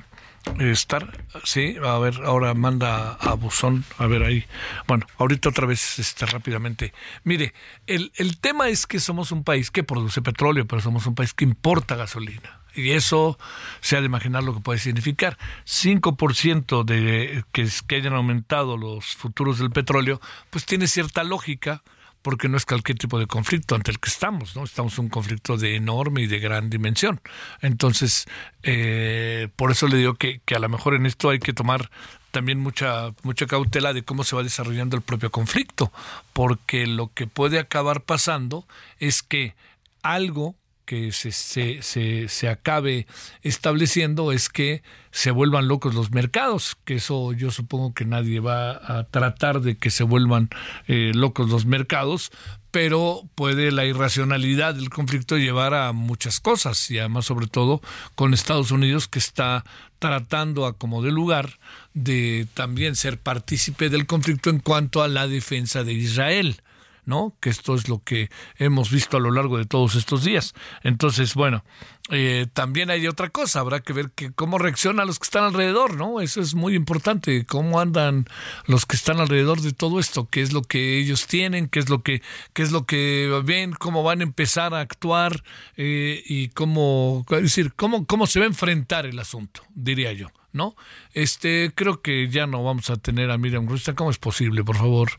estar, 0.59 1.25
sí, 1.43 1.75
a 1.83 1.97
ver, 1.99 2.21
ahora 2.23 2.53
manda 2.53 3.13
a 3.13 3.33
Buzón, 3.33 3.85
a 3.97 4.07
ver 4.07 4.23
ahí. 4.23 4.45
Bueno, 4.87 5.05
ahorita 5.17 5.49
otra 5.49 5.65
vez 5.65 5.99
este, 5.99 6.25
rápidamente. 6.25 6.93
Mire, 7.23 7.53
el, 7.87 8.11
el 8.15 8.37
tema 8.39 8.69
es 8.69 8.85
que 8.85 8.99
somos 8.99 9.31
un 9.31 9.43
país 9.43 9.71
que 9.71 9.83
produce 9.83 10.21
petróleo, 10.21 10.65
pero 10.65 10.81
somos 10.81 11.05
un 11.05 11.15
país 11.15 11.33
que 11.33 11.45
importa 11.45 11.95
gasolina. 11.95 12.59
Y 12.75 12.91
eso 12.91 13.37
se 13.81 13.95
ha 13.95 13.99
de 13.99 14.07
imaginar 14.07 14.43
lo 14.43 14.55
que 14.55 14.61
puede 14.61 14.79
significar. 14.79 15.37
5% 15.65 16.83
de 16.83 17.43
que, 17.51 17.67
que 17.87 17.95
hayan 17.95 18.13
aumentado 18.13 18.77
los 18.77 19.15
futuros 19.15 19.59
del 19.59 19.69
petróleo, 19.69 20.19
pues 20.49 20.65
tiene 20.65 20.87
cierta 20.87 21.23
lógica 21.23 21.83
porque 22.23 22.49
no 22.49 22.57
es 22.57 22.65
cualquier 22.65 22.97
tipo 22.97 23.19
de 23.19 23.27
conflicto 23.27 23.75
ante 23.75 23.91
el 23.91 23.99
que 23.99 24.09
estamos, 24.09 24.55
¿no? 24.55 24.63
Estamos 24.63 24.97
en 24.97 25.05
un 25.05 25.09
conflicto 25.09 25.57
de 25.57 25.75
enorme 25.75 26.21
y 26.23 26.27
de 26.27 26.39
gran 26.39 26.71
dimensión. 26.71 27.21
Entonces, 27.61 28.25
eh, 28.63 29.49
por 29.55 29.69
eso 29.71 29.87
le 29.87 29.97
digo 29.97 30.15
que, 30.15 30.41
que 30.45 30.55
a 30.55 30.59
lo 30.59 30.69
mejor 30.69 30.95
en 30.95 31.05
esto 31.05 31.29
hay 31.29 31.39
que 31.39 31.53
tomar 31.53 31.91
también 32.31 32.59
mucha, 32.59 33.13
mucha 33.21 33.45
cautela 33.45 33.93
de 33.93 34.03
cómo 34.03 34.23
se 34.23 34.35
va 34.35 34.41
desarrollando 34.41 34.95
el 34.95 35.03
propio 35.03 35.29
conflicto, 35.29 35.91
porque 36.33 36.87
lo 36.87 37.13
que 37.13 37.27
puede 37.27 37.59
acabar 37.59 38.01
pasando 38.01 38.65
es 38.97 39.21
que 39.21 39.53
algo 40.01 40.55
que 40.85 41.11
se, 41.11 41.31
se, 41.31 41.81
se, 42.27 42.49
acabe 42.49 43.07
estableciendo 43.41 44.31
es 44.31 44.49
que 44.49 44.83
se 45.11 45.31
vuelvan 45.31 45.67
locos 45.67 45.95
los 45.95 46.11
mercados, 46.11 46.77
que 46.85 46.95
eso 46.95 47.33
yo 47.33 47.51
supongo 47.51 47.93
que 47.93 48.05
nadie 48.05 48.39
va 48.39 48.71
a 48.71 49.05
tratar 49.05 49.61
de 49.61 49.77
que 49.77 49.91
se 49.91 50.03
vuelvan 50.03 50.49
eh, 50.87 51.11
locos 51.13 51.49
los 51.49 51.65
mercados, 51.65 52.31
pero 52.71 53.21
puede 53.35 53.71
la 53.71 53.85
irracionalidad 53.85 54.73
del 54.75 54.89
conflicto 54.89 55.37
llevar 55.37 55.73
a 55.73 55.91
muchas 55.91 56.39
cosas 56.39 56.89
y 56.89 56.97
además 56.97 57.25
sobre 57.25 57.47
todo 57.47 57.81
con 58.15 58.33
Estados 58.33 58.71
Unidos 58.71 59.07
que 59.07 59.19
está 59.19 59.63
tratando 59.99 60.65
a 60.65 60.77
como 60.77 61.01
de 61.03 61.11
lugar 61.11 61.59
de 61.93 62.47
también 62.55 62.95
ser 62.95 63.19
partícipe 63.19 63.89
del 63.89 64.07
conflicto 64.07 64.49
en 64.49 64.59
cuanto 64.59 65.03
a 65.03 65.07
la 65.07 65.27
defensa 65.27 65.83
de 65.83 65.93
Israel. 65.93 66.61
¿No? 67.05 67.35
Que 67.39 67.49
esto 67.49 67.75
es 67.75 67.89
lo 67.89 68.01
que 68.03 68.29
hemos 68.57 68.91
visto 68.91 69.17
a 69.17 69.19
lo 69.19 69.31
largo 69.31 69.57
de 69.57 69.65
todos 69.65 69.95
estos 69.95 70.23
días. 70.23 70.53
Entonces, 70.83 71.33
bueno, 71.35 71.63
eh, 72.09 72.47
también 72.53 72.89
hay 72.89 73.07
otra 73.07 73.29
cosa, 73.29 73.61
habrá 73.61 73.79
que 73.79 73.93
ver 73.93 74.11
que 74.11 74.31
cómo 74.33 74.57
reaccionan 74.57 75.07
los 75.07 75.19
que 75.19 75.23
están 75.23 75.45
alrededor, 75.45 75.95
¿no? 75.95 76.19
Eso 76.19 76.41
es 76.41 76.53
muy 76.53 76.75
importante, 76.75 77.45
cómo 77.45 77.79
andan 77.79 78.25
los 78.65 78.85
que 78.85 78.95
están 78.95 79.19
alrededor 79.19 79.61
de 79.61 79.71
todo 79.71 79.99
esto, 79.99 80.27
qué 80.29 80.41
es 80.41 80.51
lo 80.51 80.63
que 80.63 80.99
ellos 80.99 81.27
tienen, 81.27 81.67
qué 81.67 81.79
es 81.79 81.89
lo 81.89 82.03
que, 82.03 82.21
qué 82.53 82.61
es 82.61 82.71
lo 82.71 82.85
que 82.85 83.41
ven, 83.45 83.71
cómo 83.73 84.03
van 84.03 84.19
a 84.19 84.23
empezar 84.23 84.73
a 84.73 84.81
actuar 84.81 85.43
eh, 85.77 86.21
y 86.25 86.49
cómo, 86.49 87.25
decir, 87.29 87.73
cómo, 87.73 88.05
cómo 88.05 88.27
se 88.27 88.39
va 88.39 88.45
a 88.45 88.49
enfrentar 88.49 89.05
el 89.05 89.17
asunto, 89.19 89.61
diría 89.73 90.11
yo. 90.11 90.29
¿No? 90.53 90.75
Este, 91.13 91.71
creo 91.75 92.01
que 92.01 92.29
ya 92.29 92.47
no 92.47 92.63
vamos 92.63 92.89
a 92.89 92.95
tener 92.95 93.31
a 93.31 93.37
Miriam 93.37 93.67
Rustan. 93.67 93.95
¿Cómo 93.95 94.11
es 94.11 94.19
posible, 94.19 94.63
por 94.63 94.77
favor? 94.77 95.09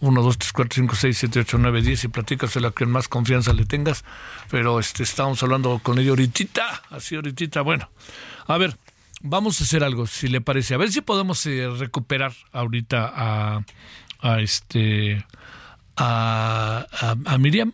1, 0.00 0.22
2, 0.22 0.38
3, 0.38 0.52
4, 0.52 0.74
5, 0.74 0.94
6, 0.94 1.18
7, 1.18 1.40
8, 1.40 1.58
9, 1.58 1.82
10 1.82 2.04
y 2.04 2.08
platícaselo 2.08 2.68
a 2.68 2.72
quien 2.72 2.90
más 2.90 3.08
confianza 3.08 3.52
le 3.52 3.66
tengas. 3.66 4.04
Pero 4.50 4.78
este, 4.80 5.02
estamos 5.02 5.42
hablando 5.42 5.78
con 5.82 5.98
ella 5.98 6.10
ahorita, 6.10 6.82
así 6.90 7.16
ahorita. 7.16 7.62
Bueno, 7.62 7.90
a 8.46 8.56
ver, 8.56 8.76
vamos 9.22 9.60
a 9.60 9.64
hacer 9.64 9.84
algo, 9.84 10.06
si 10.06 10.28
le 10.28 10.40
parece. 10.40 10.74
A 10.74 10.78
ver 10.78 10.92
si 10.92 11.00
podemos 11.00 11.44
eh, 11.46 11.68
recuperar 11.68 12.32
ahorita 12.52 13.12
a, 13.14 13.64
a 14.20 14.40
este, 14.40 15.24
a, 15.96 16.86
a, 16.92 17.16
a 17.24 17.38
Miriam. 17.38 17.72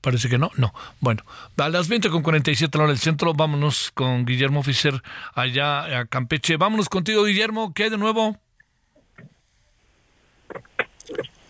Parece 0.00 0.28
que 0.28 0.38
no, 0.38 0.50
no. 0.56 0.72
Bueno, 1.00 1.24
a 1.56 1.68
las 1.68 1.88
20 1.88 2.10
con 2.10 2.22
47 2.22 2.78
hora 2.78 2.88
del 2.88 2.98
centro, 2.98 3.34
vámonos 3.34 3.90
con 3.92 4.24
Guillermo 4.24 4.62
Fischer 4.62 5.02
allá 5.34 5.98
a 5.98 6.06
Campeche. 6.06 6.56
Vámonos 6.56 6.88
contigo, 6.88 7.24
Guillermo, 7.24 7.72
¿qué 7.74 7.84
hay 7.84 7.90
de 7.90 7.98
nuevo? 7.98 8.38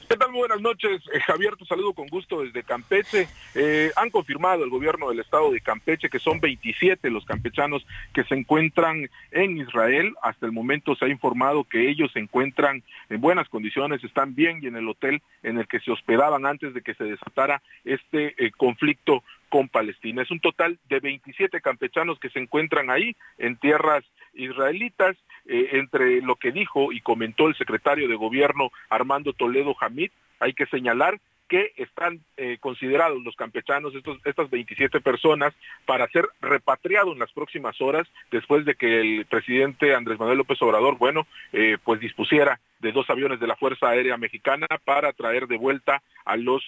¿Qué 0.08 0.16
tal? 0.16 0.30
Muy 0.30 0.40
buenas 0.40 0.60
noches. 0.60 1.02
Eh, 1.12 1.18
Javier, 1.20 1.56
te 1.56 1.64
saludo 1.64 1.92
con 1.92 2.06
gusto 2.06 2.40
desde 2.40 2.62
Campeche. 2.62 3.26
Eh, 3.56 3.90
han 3.96 4.10
confirmado 4.10 4.62
el 4.62 4.70
gobierno 4.70 5.08
del 5.08 5.18
estado 5.18 5.50
de 5.50 5.60
Campeche 5.60 6.08
que 6.08 6.20
son 6.20 6.38
27 6.38 7.10
los 7.10 7.24
campechanos 7.24 7.84
que 8.14 8.22
se 8.22 8.36
encuentran 8.36 9.10
en 9.32 9.56
Israel. 9.56 10.14
Hasta 10.22 10.46
el 10.46 10.52
momento 10.52 10.94
se 10.94 11.06
ha 11.06 11.08
informado 11.08 11.64
que 11.64 11.90
ellos 11.90 12.12
se 12.12 12.20
encuentran 12.20 12.84
en 13.08 13.20
buenas 13.20 13.48
condiciones, 13.48 14.04
están 14.04 14.36
bien 14.36 14.60
y 14.62 14.68
en 14.68 14.76
el 14.76 14.88
hotel 14.88 15.22
en 15.42 15.58
el 15.58 15.66
que 15.66 15.80
se 15.80 15.90
hospedaban 15.90 16.46
antes 16.46 16.72
de 16.72 16.82
que 16.82 16.94
se 16.94 17.02
desatara 17.02 17.60
este 17.84 18.34
eh, 18.38 18.52
conflicto 18.56 19.24
con 19.48 19.68
Palestina. 19.68 20.22
Es 20.22 20.30
un 20.30 20.40
total 20.40 20.78
de 20.88 21.00
27 21.00 21.60
campechanos 21.60 22.20
que 22.20 22.30
se 22.30 22.38
encuentran 22.38 22.90
ahí 22.90 23.16
en 23.38 23.56
tierras 23.56 24.04
israelitas, 24.34 25.16
eh, 25.48 25.68
entre 25.72 26.20
lo 26.22 26.34
que 26.36 26.50
dijo 26.50 26.92
y 26.92 27.00
comentó 27.00 27.46
el 27.46 27.56
secretario 27.56 28.08
de 28.08 28.16
gobierno 28.16 28.72
Armando 28.88 29.32
Toledo 29.32 29.76
Hamid, 29.80 30.10
hay 30.40 30.52
que 30.54 30.66
señalar 30.66 31.20
que 31.48 31.72
están 31.76 32.18
eh, 32.36 32.56
considerados 32.58 33.22
los 33.22 33.36
campechanos, 33.36 33.94
estos, 33.94 34.18
estas 34.24 34.50
27 34.50 35.00
personas, 35.00 35.54
para 35.84 36.08
ser 36.08 36.26
repatriados 36.40 37.12
en 37.12 37.20
las 37.20 37.30
próximas 37.30 37.80
horas, 37.80 38.08
después 38.32 38.64
de 38.64 38.74
que 38.74 39.00
el 39.00 39.26
presidente 39.26 39.94
Andrés 39.94 40.18
Manuel 40.18 40.38
López 40.38 40.60
Obrador, 40.62 40.98
bueno, 40.98 41.28
eh, 41.52 41.78
pues 41.84 42.00
dispusiera 42.00 42.58
de 42.80 42.90
dos 42.90 43.08
aviones 43.08 43.38
de 43.38 43.46
la 43.46 43.54
Fuerza 43.54 43.88
Aérea 43.88 44.16
Mexicana 44.16 44.66
para 44.84 45.12
traer 45.12 45.46
de 45.46 45.58
vuelta 45.58 46.02
a 46.24 46.36
los, 46.36 46.62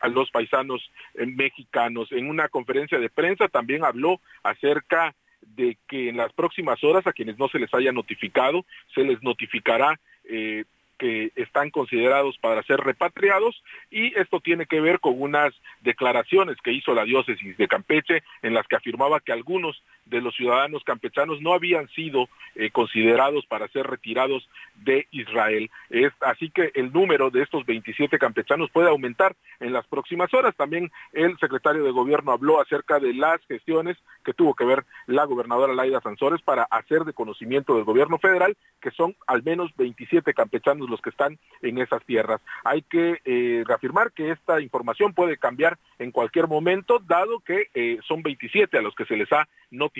a 0.00 0.08
los 0.08 0.30
paisanos 0.30 0.90
mexicanos. 1.14 2.12
En 2.12 2.30
una 2.30 2.48
conferencia 2.48 2.98
de 2.98 3.10
prensa 3.10 3.48
también 3.48 3.84
habló 3.84 4.20
acerca 4.42 5.14
de 5.40 5.76
que 5.88 6.08
en 6.08 6.16
las 6.16 6.32
próximas 6.32 6.82
horas 6.84 7.06
a 7.06 7.12
quienes 7.12 7.38
no 7.38 7.48
se 7.48 7.58
les 7.58 7.72
haya 7.74 7.92
notificado, 7.92 8.64
se 8.94 9.04
les 9.04 9.22
notificará 9.22 9.98
eh, 10.24 10.64
que 10.98 11.30
están 11.36 11.70
considerados 11.70 12.36
para 12.38 12.62
ser 12.64 12.80
repatriados 12.80 13.62
y 13.90 14.18
esto 14.18 14.40
tiene 14.40 14.66
que 14.66 14.80
ver 14.80 14.98
con 14.98 15.20
unas 15.20 15.54
declaraciones 15.80 16.56
que 16.62 16.72
hizo 16.72 16.92
la 16.92 17.04
diócesis 17.04 17.56
de 17.56 17.68
Campeche 17.68 18.22
en 18.42 18.52
las 18.52 18.66
que 18.66 18.76
afirmaba 18.76 19.20
que 19.20 19.32
algunos 19.32 19.82
de 20.08 20.20
los 20.20 20.34
ciudadanos 20.34 20.84
campechanos 20.84 21.40
no 21.40 21.52
habían 21.52 21.88
sido 21.88 22.28
eh, 22.54 22.70
considerados 22.70 23.46
para 23.46 23.68
ser 23.68 23.86
retirados 23.86 24.48
de 24.76 25.06
Israel. 25.10 25.70
Es, 25.90 26.12
así 26.20 26.50
que 26.50 26.70
el 26.74 26.92
número 26.92 27.30
de 27.30 27.42
estos 27.42 27.64
27 27.66 28.18
campechanos 28.18 28.70
puede 28.70 28.88
aumentar 28.88 29.36
en 29.60 29.72
las 29.72 29.86
próximas 29.86 30.32
horas. 30.34 30.54
También 30.56 30.90
el 31.12 31.38
secretario 31.38 31.84
de 31.84 31.90
gobierno 31.90 32.32
habló 32.32 32.60
acerca 32.60 32.98
de 32.98 33.14
las 33.14 33.40
gestiones 33.46 33.96
que 34.24 34.34
tuvo 34.34 34.54
que 34.54 34.64
ver 34.64 34.84
la 35.06 35.24
gobernadora 35.24 35.74
Laida 35.74 36.00
Sansores 36.00 36.42
para 36.42 36.64
hacer 36.64 37.04
de 37.04 37.12
conocimiento 37.12 37.74
del 37.74 37.84
gobierno 37.84 38.18
federal 38.18 38.56
que 38.80 38.90
son 38.92 39.16
al 39.26 39.42
menos 39.42 39.70
27 39.76 40.34
campechanos 40.34 40.88
los 40.88 41.00
que 41.00 41.10
están 41.10 41.38
en 41.62 41.78
esas 41.78 42.04
tierras. 42.04 42.40
Hay 42.64 42.82
que 42.82 43.20
eh, 43.24 43.64
reafirmar 43.66 44.12
que 44.12 44.30
esta 44.30 44.60
información 44.60 45.12
puede 45.12 45.36
cambiar 45.36 45.78
en 45.98 46.12
cualquier 46.12 46.46
momento, 46.46 47.00
dado 47.00 47.40
que 47.40 47.68
eh, 47.74 47.98
son 48.06 48.22
27 48.22 48.78
a 48.78 48.82
los 48.82 48.94
que 48.94 49.04
se 49.04 49.16
les 49.16 49.32
ha 49.32 49.48
notificado 49.70 49.97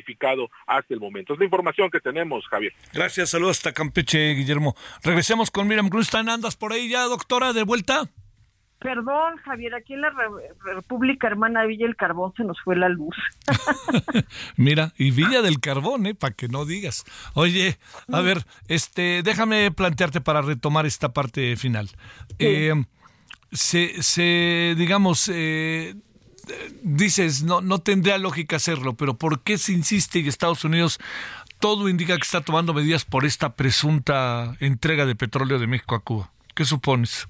hasta 0.66 0.94
el 0.94 1.00
momento. 1.00 1.32
Es 1.32 1.38
la 1.38 1.44
información 1.44 1.90
que 1.90 2.00
tenemos, 2.00 2.46
Javier. 2.48 2.72
Gracias, 2.92 3.30
saludos 3.30 3.58
hasta 3.58 3.72
Campeche, 3.72 4.34
Guillermo. 4.34 4.74
Regresemos 5.02 5.50
con 5.50 5.68
Miriam 5.68 5.88
Cruztan. 5.88 6.28
¿Andas 6.28 6.56
por 6.56 6.72
ahí 6.72 6.88
ya, 6.88 7.04
doctora, 7.04 7.52
de 7.52 7.62
vuelta? 7.62 8.08
Perdón, 8.80 9.36
Javier, 9.44 9.74
aquí 9.74 9.94
en 9.94 10.02
la 10.02 10.12
República 10.64 11.26
Hermana 11.26 11.64
Villa 11.64 11.86
del 11.86 11.96
Carbón 11.96 12.32
se 12.36 12.44
nos 12.44 12.60
fue 12.62 12.76
la 12.76 12.88
luz. 12.88 13.16
Mira, 14.56 14.92
y 14.96 15.10
Villa 15.10 15.42
del 15.42 15.58
Carbón, 15.58 16.06
¿eh? 16.06 16.14
Para 16.14 16.34
que 16.34 16.46
no 16.46 16.64
digas. 16.64 17.04
Oye, 17.34 17.76
a 18.12 18.20
ver, 18.20 18.44
este, 18.68 19.22
déjame 19.24 19.72
plantearte 19.72 20.20
para 20.20 20.42
retomar 20.42 20.86
esta 20.86 21.12
parte 21.12 21.56
final. 21.56 21.90
Eh, 22.38 22.72
se, 23.50 24.00
se, 24.00 24.74
digamos, 24.76 25.28
eh, 25.32 25.96
dices, 26.82 27.42
no, 27.42 27.60
no 27.60 27.80
tendría 27.80 28.18
lógica 28.18 28.56
hacerlo, 28.56 28.94
pero 28.94 29.14
¿por 29.14 29.42
qué 29.42 29.58
se 29.58 29.72
insiste 29.72 30.18
y 30.18 30.28
Estados 30.28 30.64
Unidos 30.64 30.98
todo 31.60 31.88
indica 31.88 32.16
que 32.16 32.22
está 32.22 32.40
tomando 32.40 32.72
medidas 32.72 33.04
por 33.04 33.24
esta 33.24 33.54
presunta 33.54 34.54
entrega 34.60 35.06
de 35.06 35.14
petróleo 35.14 35.58
de 35.58 35.66
México 35.66 35.94
a 35.94 36.00
Cuba? 36.00 36.30
¿Qué 36.54 36.64
supones? 36.64 37.28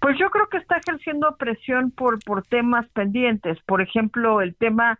Pues 0.00 0.18
yo 0.18 0.30
creo 0.30 0.48
que 0.48 0.56
está 0.56 0.78
ejerciendo 0.78 1.36
presión 1.36 1.92
por, 1.92 2.18
por 2.24 2.42
temas 2.42 2.88
pendientes. 2.88 3.58
Por 3.66 3.80
ejemplo, 3.80 4.40
el 4.40 4.56
tema, 4.56 4.98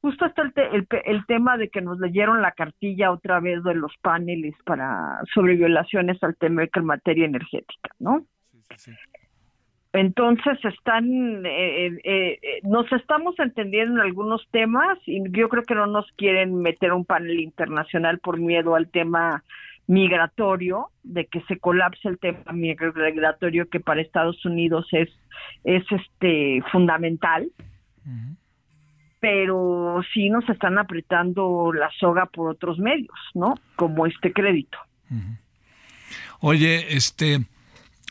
justo 0.00 0.26
está 0.26 0.42
el, 0.42 0.86
el, 1.04 1.26
tema 1.26 1.56
de 1.56 1.68
que 1.68 1.80
nos 1.80 1.98
leyeron 1.98 2.40
la 2.40 2.52
cartilla 2.52 3.10
otra 3.10 3.40
vez 3.40 3.64
de 3.64 3.74
los 3.74 3.92
paneles 4.00 4.54
para 4.64 5.20
sobre 5.34 5.56
violaciones 5.56 6.22
al 6.22 6.36
tema 6.36 6.62
de 6.62 6.82
materia 6.82 7.26
energética, 7.26 7.90
¿no? 7.98 8.24
Entonces 9.92 10.62
están, 10.64 11.46
eh, 11.46 11.86
eh, 11.86 12.00
eh, 12.04 12.60
nos 12.62 12.90
estamos 12.92 13.38
entendiendo 13.38 13.94
en 13.94 14.06
algunos 14.06 14.46
temas 14.50 14.98
y 15.06 15.22
yo 15.30 15.48
creo 15.48 15.62
que 15.62 15.74
no 15.74 15.86
nos 15.86 16.06
quieren 16.12 16.56
meter 16.60 16.92
un 16.92 17.06
panel 17.06 17.40
internacional 17.40 18.18
por 18.18 18.38
miedo 18.38 18.74
al 18.74 18.90
tema 18.90 19.42
migratorio, 19.86 20.90
de 21.02 21.24
que 21.26 21.40
se 21.48 21.58
colapse 21.58 22.06
el 22.06 22.18
tema 22.18 22.52
migratorio 22.52 23.70
que 23.70 23.80
para 23.80 24.02
Estados 24.02 24.44
Unidos 24.44 24.86
es, 24.92 25.08
es 25.64 25.84
este 25.90 26.62
fundamental. 26.70 27.50
Pero 29.20 30.02
sí 30.12 30.28
nos 30.28 30.48
están 30.48 30.78
apretando 30.78 31.72
la 31.72 31.90
soga 31.98 32.26
por 32.26 32.50
otros 32.50 32.78
medios, 32.78 33.18
¿no? 33.34 33.54
Como 33.74 34.06
este 34.06 34.32
crédito. 34.32 34.78
Oye, 36.40 36.94
este... 36.94 37.40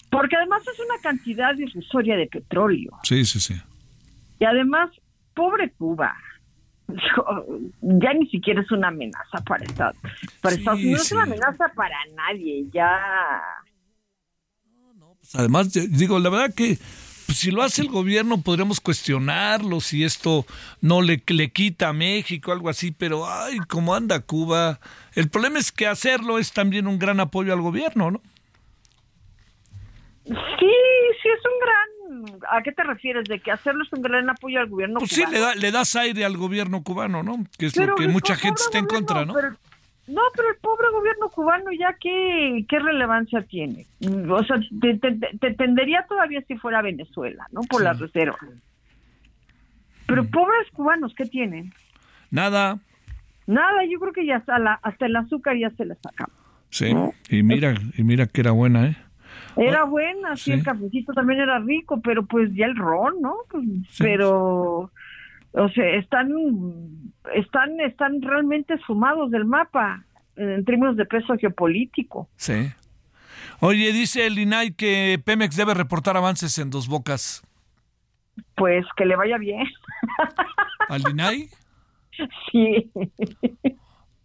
Porque 0.10 0.36
además 0.36 0.62
es 0.62 0.80
una 0.80 1.00
cantidad 1.02 1.56
irrisoria 1.58 2.16
de 2.16 2.28
petróleo. 2.28 2.92
Sí, 3.04 3.26
sí, 3.26 3.40
sí. 3.40 3.56
Y 4.40 4.46
además, 4.46 4.90
pobre 5.34 5.72
Cuba, 5.72 6.16
ya 7.82 8.14
ni 8.14 8.28
siquiera 8.30 8.62
es 8.62 8.72
una 8.72 8.90
amenaza 8.90 9.40
para 9.46 9.66
Estados, 9.66 9.98
para 10.42 10.56
Estados 10.56 10.80
Unidos, 10.80 11.02
es 11.02 11.12
una 11.12 11.24
amenaza 11.24 11.66
para 11.76 11.98
nadie, 12.16 12.66
ya. 12.72 12.98
Pues 15.20 15.36
además, 15.36 15.74
digo, 15.74 16.20
la 16.20 16.30
verdad 16.30 16.54
que 16.56 16.78
pues, 17.26 17.40
si 17.40 17.52
lo 17.52 17.62
hace 17.62 17.82
el 17.82 17.90
gobierno 17.90 18.42
podremos 18.42 18.80
cuestionarlo, 18.80 19.82
si 19.82 20.06
esto 20.06 20.46
no 20.80 21.02
le, 21.02 21.22
le 21.28 21.50
quita 21.52 21.90
a 21.90 21.94
México, 21.94 22.54
algo 22.54 22.70
así, 22.70 22.92
pero 22.92 23.30
ay, 23.30 23.58
cómo 23.68 23.94
anda 23.94 24.22
Cuba. 24.22 24.80
El 25.14 25.30
problema 25.30 25.60
es 25.60 25.74
que 25.74 25.88
hacerlo 25.88 26.40
es 26.40 26.54
también 26.54 26.88
un 26.88 26.98
gran 26.98 27.20
apoyo 27.20 27.52
al 27.52 27.60
gobierno, 27.60 28.12
¿no? 28.12 28.22
Sí, 30.28 30.74
sí 31.22 31.30
es 31.30 31.46
un 31.46 31.60
gran 31.62 31.98
¿A 32.50 32.62
qué 32.62 32.72
te 32.72 32.84
refieres? 32.84 33.28
¿De 33.28 33.40
que 33.40 33.52
hacerlo 33.52 33.84
es 33.84 33.92
un 33.94 34.02
gran 34.02 34.30
apoyo 34.30 34.60
al 34.60 34.68
gobierno 34.68 35.00
pues 35.00 35.12
cubano? 35.12 35.30
sí, 35.30 35.34
le, 35.34 35.40
da, 35.40 35.56
le 35.56 35.72
das 35.72 35.96
aire 35.96 36.26
al 36.26 36.38
gobierno 36.38 36.84
cubano, 36.84 37.24
¿no? 37.24 37.44
Que 37.58 37.68
es 37.68 37.78
lo 37.78 37.96
que 37.96 38.08
mucha 38.08 38.36
gente 38.36 38.62
está 38.62 38.78
en 38.78 38.86
contra, 38.86 39.26
¿no? 39.26 39.34
no, 39.34 40.22
pero 40.36 40.50
el 40.50 40.58
pobre 40.62 40.90
gobierno 40.92 41.30
cubano 41.30 41.72
ya 41.72 41.96
qué, 42.00 42.66
qué 42.68 42.80
relevancia 42.80 43.42
tiene. 43.44 43.88
O 44.30 44.44
sea, 44.44 44.58
te, 44.82 44.98
te, 44.98 45.54
tendería 45.54 46.06
todavía 46.08 46.42
si 46.48 46.58
fuera 46.58 46.82
Venezuela, 46.82 47.46
¿no? 47.52 47.62
Por 47.62 47.84
las 47.84 48.00
reservas. 48.00 48.40
Pero 50.06 50.24
mm. 50.24 50.32
pobres 50.32 50.68
cubanos, 50.74 51.14
¿qué 51.16 51.26
tienen? 51.26 51.74
Nada. 52.32 52.80
Nada, 53.48 53.86
yo 53.90 54.00
creo 54.00 54.14
que 54.14 54.26
ya 54.26 54.38
hasta, 54.38 54.60
la, 54.60 54.80
hasta 54.82 55.06
el 55.06 55.16
azúcar 55.16 55.58
ya 55.58 55.70
se 55.72 55.86
les 55.86 55.98
sacamos. 56.00 56.36
Sí, 56.70 56.94
y 57.30 57.44
mira, 57.44 57.76
y 57.98 58.04
mira 58.04 58.28
que 58.28 58.42
era 58.42 58.52
buena, 58.52 58.88
¿eh? 58.88 58.98
Era 59.58 59.86
buena, 59.86 60.38
sí, 60.38 60.52
el 60.52 60.64
cafecito 60.64 61.14
también 61.14 61.40
era 61.40 61.60
rico, 61.60 62.00
pero 62.02 62.26
pues 62.26 62.54
ya 62.54 62.66
el 62.66 62.76
ron, 62.76 63.22
¿no? 63.22 63.36
Pues, 63.50 63.66
pero, 63.98 64.92
o 65.52 65.70
sea, 65.74 65.90
están, 65.96 66.30
están, 67.34 67.80
están 67.80 68.22
realmente 68.22 68.78
sumados 68.86 69.32
del 69.32 69.46
mapa 69.46 70.04
en 70.36 70.64
términos 70.64 70.96
de 70.96 71.06
peso 71.06 71.36
geopolítico. 71.38 72.30
Sí. 72.36 72.72
Oye, 73.60 73.92
dice 73.92 74.28
el 74.28 74.38
INAI 74.38 74.74
que 74.74 75.20
Pemex 75.24 75.56
debe 75.56 75.74
reportar 75.74 76.16
avances 76.16 76.58
en 76.60 76.70
dos 76.70 76.88
bocas. 76.88 77.44
Pues 78.56 78.86
que 78.96 79.06
le 79.06 79.16
vaya 79.16 79.38
bien. 79.38 79.66
¿Al 80.90 81.02
INAI? 81.10 81.50
Sí. 82.52 82.92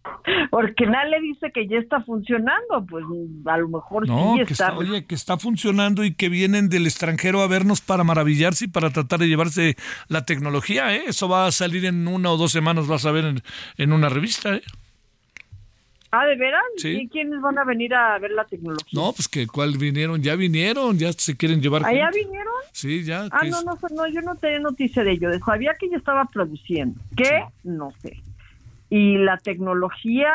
Porque 0.51 0.85
nadie 0.85 1.21
dice 1.21 1.51
que 1.53 1.67
ya 1.67 1.77
está 1.77 2.01
funcionando, 2.01 2.85
pues 2.89 3.05
a 3.45 3.57
lo 3.57 3.69
mejor 3.69 4.05
sí 4.07 4.39
está. 4.41 4.75
Oye, 4.77 5.05
que 5.05 5.15
está 5.15 5.37
funcionando 5.37 6.03
y 6.03 6.13
que 6.13 6.29
vienen 6.29 6.69
del 6.69 6.85
extranjero 6.85 7.41
a 7.41 7.47
vernos 7.47 7.81
para 7.81 8.03
maravillarse 8.03 8.65
y 8.65 8.67
para 8.67 8.89
tratar 8.91 9.19
de 9.19 9.27
llevarse 9.27 9.75
la 10.09 10.25
tecnología, 10.25 10.95
¿eh? 10.95 11.03
Eso 11.07 11.29
va 11.29 11.47
a 11.47 11.51
salir 11.51 11.85
en 11.85 12.07
una 12.07 12.31
o 12.31 12.37
dos 12.37 12.51
semanas, 12.51 12.87
vas 12.87 13.05
a 13.05 13.11
ver 13.11 13.41
en, 13.77 13.93
una 13.93 14.09
revista, 14.09 14.55
¿eh? 14.55 14.61
Ah, 16.11 16.25
¿de 16.27 16.35
veras? 16.35 16.61
Sí. 16.77 16.89
¿Y 16.89 17.07
quiénes 17.07 17.41
van 17.41 17.57
a 17.57 17.63
venir 17.63 17.93
a 17.95 18.19
ver 18.19 18.31
la 18.31 18.45
tecnología? 18.45 18.87
No, 19.01 19.13
pues 19.13 19.27
que 19.27 19.47
cuál 19.47 19.77
vinieron, 19.79 20.21
ya 20.21 20.35
vinieron, 20.35 20.99
ya 20.99 21.11
se 21.11 21.35
quieren 21.35 21.59
llevar. 21.59 21.83
¿Allá 21.85 22.11
gente. 22.11 22.19
vinieron? 22.19 22.53
Sí, 22.71 23.03
ya. 23.03 23.27
Ah, 23.31 23.41
no, 23.45 23.57
es- 23.59 23.65
no, 23.65 23.77
no, 23.95 24.07
yo 24.07 24.21
no 24.21 24.35
tenía 24.35 24.59
noticia 24.59 25.03
de 25.03 25.13
ello. 25.13 25.29
Sabía 25.43 25.73
que 25.79 25.89
yo 25.89 25.97
estaba 25.97 26.25
produciendo. 26.25 26.99
¿Qué? 27.17 27.43
No 27.63 27.91
sé. 27.99 28.21
Y 28.95 29.17
la 29.17 29.37
tecnología, 29.37 30.31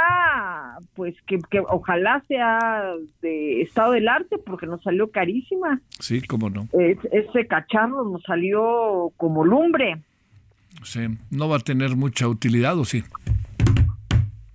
pues 0.97 1.14
que, 1.28 1.39
que 1.48 1.60
ojalá 1.60 2.24
sea 2.26 2.93
de 3.22 3.62
estado 3.62 3.93
del 3.93 4.09
arte, 4.09 4.36
porque 4.39 4.66
nos 4.66 4.82
salió 4.82 5.12
carísima. 5.12 5.80
Sí, 6.01 6.22
cómo 6.22 6.51
no. 6.51 6.66
Es- 6.72 6.98
ese 7.12 7.47
cacharro 7.47 8.02
nos 8.05 8.20
salió 8.24 9.12
como 9.16 9.44
lumbre. 9.44 10.02
Sí, 10.82 11.06
no 11.30 11.48
va 11.48 11.59
a 11.59 11.60
tener 11.60 11.94
mucha 11.94 12.26
utilidad, 12.26 12.76
¿o 12.76 12.85
sí? 12.85 13.05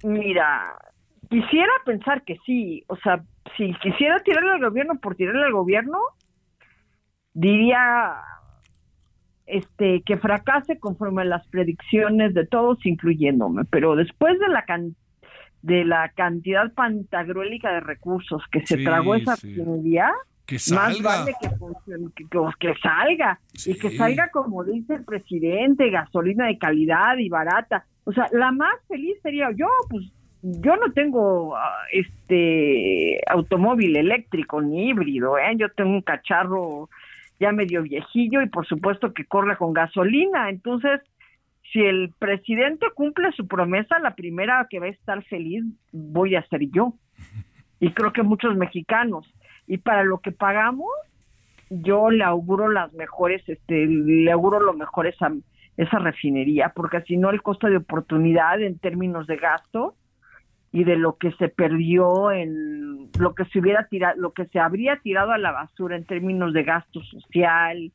Mira, 0.03 0.75
quisiera 1.29 1.71
pensar 1.85 2.23
que 2.25 2.35
sí. 2.45 2.83
O 2.87 2.97
sea, 2.97 3.23
si 3.55 3.73
quisiera 3.81 4.19
tirarle 4.19 4.51
al 4.51 4.65
gobierno 4.69 4.95
por 4.99 5.15
tirarle 5.15 5.45
al 5.45 5.53
gobierno, 5.53 5.97
diría 7.33 8.15
este 9.45 10.01
que 10.05 10.17
fracase 10.17 10.79
conforme 10.79 11.23
a 11.23 11.25
las 11.25 11.47
predicciones 11.47 12.33
de 12.33 12.45
todos, 12.45 12.85
incluyéndome. 12.85 13.63
Pero 13.69 13.95
después 13.95 14.39
de 14.39 14.47
la 14.47 14.63
can- 14.65 14.95
de 15.61 15.85
la 15.85 16.09
cantidad 16.09 16.73
pantagruélica 16.73 17.71
de 17.73 17.79
recursos 17.79 18.41
que 18.51 18.65
se 18.65 18.77
Sí, 18.77 18.83
tragó 18.83 19.15
esa 19.15 19.35
sí. 19.37 19.55
refinería, 19.55 20.11
Que 20.45 20.57
más 20.75 21.01
vale 21.01 21.33
que, 21.41 21.49
funcione, 21.51 22.07
que, 22.59 22.73
salga 22.81 23.39
y 23.65 23.75
que 23.77 23.91
salga 23.97 24.29
como 24.31 24.63
dice 24.65 24.95
el 24.95 25.05
presidente, 25.05 25.89
gasolina 25.89 26.47
de 26.47 26.57
calidad 26.57 27.17
y 27.17 27.29
barata. 27.29 27.85
O 28.03 28.11
sea, 28.11 28.27
la 28.33 28.51
más 28.51 28.73
feliz 28.89 29.15
sería 29.23 29.51
yo, 29.55 29.67
pues 29.89 30.03
yo 30.41 30.75
no 30.75 30.91
tengo 30.91 31.55
ah, 31.55 31.85
este 31.93 33.21
automóvil 33.27 33.95
eléctrico 33.95 34.61
ni 34.61 34.89
híbrido, 34.89 35.37
¿eh? 35.37 35.53
yo 35.57 35.69
tengo 35.69 35.91
un 35.91 36.01
cacharro 36.01 36.89
ya 37.39 37.51
medio 37.51 37.81
viejillo 37.81 38.41
y 38.41 38.49
por 38.49 38.65
supuesto 38.65 39.13
que 39.13 39.25
corre 39.25 39.57
con 39.57 39.73
gasolina. 39.73 40.49
Entonces, 40.49 41.01
si 41.71 41.79
el 41.81 42.13
presidente 42.19 42.87
cumple 42.93 43.31
su 43.31 43.47
promesa, 43.47 43.99
la 43.99 44.15
primera 44.15 44.67
que 44.69 44.79
va 44.79 44.87
a 44.87 44.89
estar 44.89 45.23
feliz 45.23 45.63
voy 45.91 46.35
a 46.35 46.47
ser 46.47 46.69
yo. 46.69 46.93
Y 47.79 47.91
creo 47.91 48.13
que 48.13 48.23
muchos 48.23 48.55
mexicanos. 48.55 49.31
Y 49.67 49.77
para 49.77 50.03
lo 50.03 50.19
que 50.19 50.31
pagamos, 50.31 50.89
yo 51.69 52.11
le 52.11 52.23
auguro 52.23 52.69
las 52.69 52.93
mejores, 52.93 53.41
este, 53.47 53.85
le 53.87 54.31
auguro 54.31 54.59
lo 54.59 54.73
mejor 54.73 55.07
esa, 55.07 55.31
esa 55.77 55.99
refinería, 55.99 56.71
porque 56.75 57.01
si 57.01 57.17
no 57.17 57.29
el 57.29 57.41
costo 57.41 57.67
de 57.67 57.77
oportunidad 57.77 58.61
en 58.61 58.77
términos 58.77 59.25
de 59.27 59.37
gasto 59.37 59.95
y 60.73 60.83
de 60.83 60.97
lo 60.97 61.17
que 61.17 61.31
se 61.33 61.49
perdió 61.49 62.31
en 62.31 63.09
lo 63.19 63.35
que 63.35 63.45
se 63.45 63.59
hubiera 63.59 63.87
tirado, 63.87 64.19
lo 64.19 64.33
que 64.33 64.45
se 64.47 64.59
habría 64.59 64.97
tirado 64.97 65.31
a 65.31 65.37
la 65.37 65.51
basura 65.51 65.95
en 65.95 66.03
términos 66.03 66.51
de 66.51 66.63
gasto 66.63 66.99
social, 67.03 67.91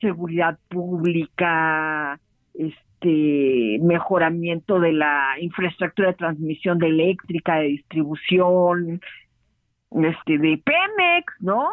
seguridad 0.00 0.56
pública, 0.68 2.20
este 2.54 3.78
mejoramiento 3.82 4.78
de 4.78 4.92
la 4.92 5.34
infraestructura 5.40 6.08
de 6.08 6.14
transmisión 6.14 6.78
de 6.78 6.86
eléctrica, 6.86 7.56
de 7.56 7.66
distribución, 7.66 9.00
este 9.90 10.38
de 10.38 10.62
Pemex, 10.64 11.34
¿no? 11.40 11.68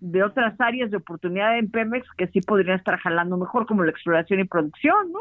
De 0.00 0.24
otras 0.24 0.60
áreas 0.60 0.90
de 0.90 0.96
oportunidad 0.96 1.56
en 1.56 1.70
Pemex 1.70 2.08
que 2.18 2.26
sí 2.26 2.40
podrían 2.40 2.78
estar 2.78 2.98
jalando 2.98 3.36
mejor, 3.36 3.66
como 3.66 3.84
la 3.84 3.92
exploración 3.92 4.40
y 4.40 4.44
producción, 4.44 5.12
¿no? 5.12 5.20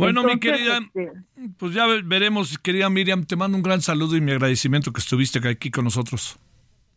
Bueno, 0.00 0.22
mi 0.24 0.38
querida, 0.40 0.78
este, 0.78 1.12
pues 1.58 1.72
ya 1.74 1.86
ve- 1.86 2.02
veremos, 2.04 2.58
querida 2.58 2.90
Miriam, 2.90 3.24
te 3.24 3.36
mando 3.36 3.56
un 3.56 3.62
gran 3.62 3.80
saludo 3.80 4.16
y 4.16 4.20
mi 4.20 4.32
agradecimiento 4.32 4.92
que 4.92 5.00
estuviste 5.00 5.46
aquí 5.48 5.70
con 5.70 5.84
nosotros. 5.84 6.38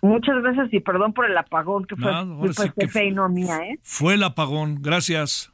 muchas 0.02 0.42
gracias 0.42 0.74
y 0.74 0.80
perdón 0.80 1.14
por 1.14 1.26
el 1.30 1.38
apagón 1.38 1.86
que 1.86 1.96
fue 1.96 2.12
culpa 2.38 2.64
sí 2.64 2.70
que 2.78 2.88
Pepe 2.88 3.06
y 3.08 3.12
no 3.12 3.30
mía, 3.30 3.58
¿eh? 3.60 3.80
Fue 3.84 4.16
el 4.16 4.24
apagón, 4.24 4.82
gracias, 4.82 5.50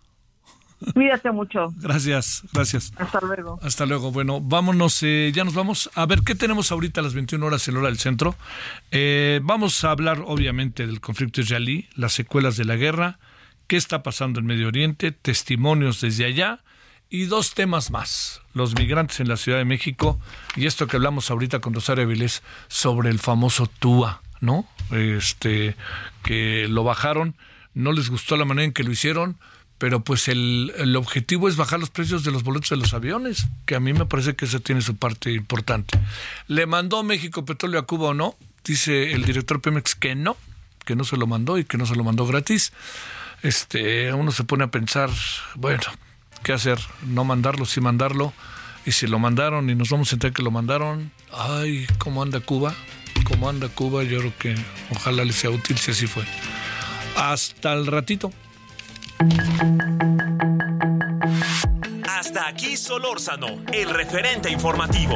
Cuídate 0.93 1.29
mucho. 1.31 1.73
gracias, 1.81 2.43
gracias. 2.53 2.93
Hasta 2.97 3.19
luego. 3.21 3.59
Hasta 3.61 3.85
luego. 3.85 4.11
Bueno, 4.13 4.39
vámonos, 4.39 5.03
eh, 5.03 5.29
ya 5.35 5.43
nos 5.43 5.53
vamos. 5.53 5.89
A 5.93 6.05
ver, 6.05 6.21
¿qué 6.25 6.35
tenemos 6.35 6.71
ahorita 6.71 7.01
a 7.01 7.03
las 7.03 7.13
21 7.13 7.45
horas 7.45 7.67
en 7.67 7.75
hora 7.75 7.87
del 7.87 7.97
centro? 7.97 8.33
Eh, 8.91 9.41
vamos 9.43 9.83
a 9.83 9.91
hablar, 9.91 10.23
obviamente, 10.25 10.87
del 10.87 11.01
conflicto 11.01 11.41
israelí, 11.41 11.89
las 11.95 12.13
secuelas 12.13 12.55
de 12.55 12.63
la 12.63 12.77
guerra, 12.77 13.19
qué 13.67 13.75
está 13.75 14.03
pasando 14.03 14.39
en 14.39 14.45
Medio 14.45 14.67
Oriente, 14.69 15.11
testimonios 15.11 15.99
desde 15.99 16.23
allá 16.25 16.61
y 17.09 17.25
dos 17.25 17.53
temas 17.53 17.91
más. 17.91 18.41
Los 18.53 18.75
migrantes 18.75 19.19
en 19.19 19.27
la 19.27 19.37
Ciudad 19.37 19.57
de 19.57 19.65
México 19.65 20.19
y 20.55 20.65
esto 20.67 20.87
que 20.87 20.97
hablamos 20.97 21.31
ahorita 21.31 21.59
con 21.59 21.73
Rosario 21.73 22.03
Avilés 22.03 22.43
sobre 22.67 23.09
el 23.09 23.19
famoso 23.19 23.67
TUA, 23.67 24.21
¿no? 24.41 24.67
Este, 24.91 25.75
que 26.23 26.67
lo 26.69 26.83
bajaron, 26.83 27.35
no 27.73 27.91
les 27.91 28.09
gustó 28.09 28.37
la 28.37 28.45
manera 28.45 28.65
en 28.65 28.73
que 28.73 28.83
lo 28.83 28.91
hicieron, 28.91 29.37
pero 29.77 30.01
pues 30.01 30.27
el, 30.27 30.73
el 30.77 30.95
objetivo 30.95 31.47
es 31.47 31.55
bajar 31.55 31.79
los 31.79 31.89
precios 31.89 32.23
de 32.23 32.31
los 32.31 32.43
boletos 32.43 32.69
de 32.69 32.77
los 32.77 32.93
aviones, 32.93 33.47
que 33.65 33.75
a 33.75 33.79
mí 33.79 33.93
me 33.93 34.05
parece 34.05 34.35
que 34.35 34.45
eso 34.45 34.59
tiene 34.59 34.81
su 34.81 34.97
parte 34.97 35.31
importante. 35.31 35.97
¿Le 36.47 36.65
mandó 36.65 37.01
México 37.03 37.45
petróleo 37.45 37.79
a 37.79 37.85
Cuba 37.85 38.09
o 38.09 38.13
no? 38.13 38.35
Dice 38.63 39.13
el 39.13 39.23
director 39.23 39.61
Pemex 39.61 39.95
que 39.95 40.15
no, 40.15 40.35
que 40.85 40.95
no 40.95 41.05
se 41.05 41.17
lo 41.17 41.27
mandó 41.27 41.57
y 41.57 41.63
que 41.63 41.77
no 41.77 41.85
se 41.85 41.95
lo 41.95 42.03
mandó 42.03 42.27
gratis. 42.27 42.73
Este, 43.41 44.13
uno 44.13 44.31
se 44.31 44.43
pone 44.43 44.65
a 44.65 44.71
pensar, 44.71 45.09
bueno, 45.55 45.83
¿qué 46.43 46.53
hacer? 46.53 46.79
No 47.05 47.23
mandarlo, 47.23 47.65
sí 47.65 47.81
mandarlo. 47.81 48.33
Y 48.85 48.91
si 48.91 49.07
lo 49.07 49.19
mandaron 49.19 49.69
y 49.69 49.75
nos 49.75 49.89
vamos 49.89 50.11
a 50.11 50.15
enterar 50.15 50.33
que 50.33 50.41
lo 50.41 50.51
mandaron, 50.51 51.11
ay, 51.33 51.85
¿cómo 51.97 52.23
anda 52.23 52.39
Cuba? 52.39 52.73
¿Cómo 53.25 53.49
anda 53.49 53.67
Cuba? 53.69 54.03
Yo 54.03 54.19
creo 54.19 54.33
que 54.37 54.55
ojalá 54.95 55.23
le 55.25 55.33
sea 55.33 55.49
útil 55.49 55.77
si 55.77 55.91
así 55.91 56.07
fue. 56.07 56.23
Hasta 57.15 57.73
el 57.73 57.85
ratito. 57.87 58.31
Hasta 62.07 62.47
aquí 62.47 62.77
Solórzano, 62.77 63.59
el 63.73 63.89
referente 63.89 64.49
informativo. 64.49 65.15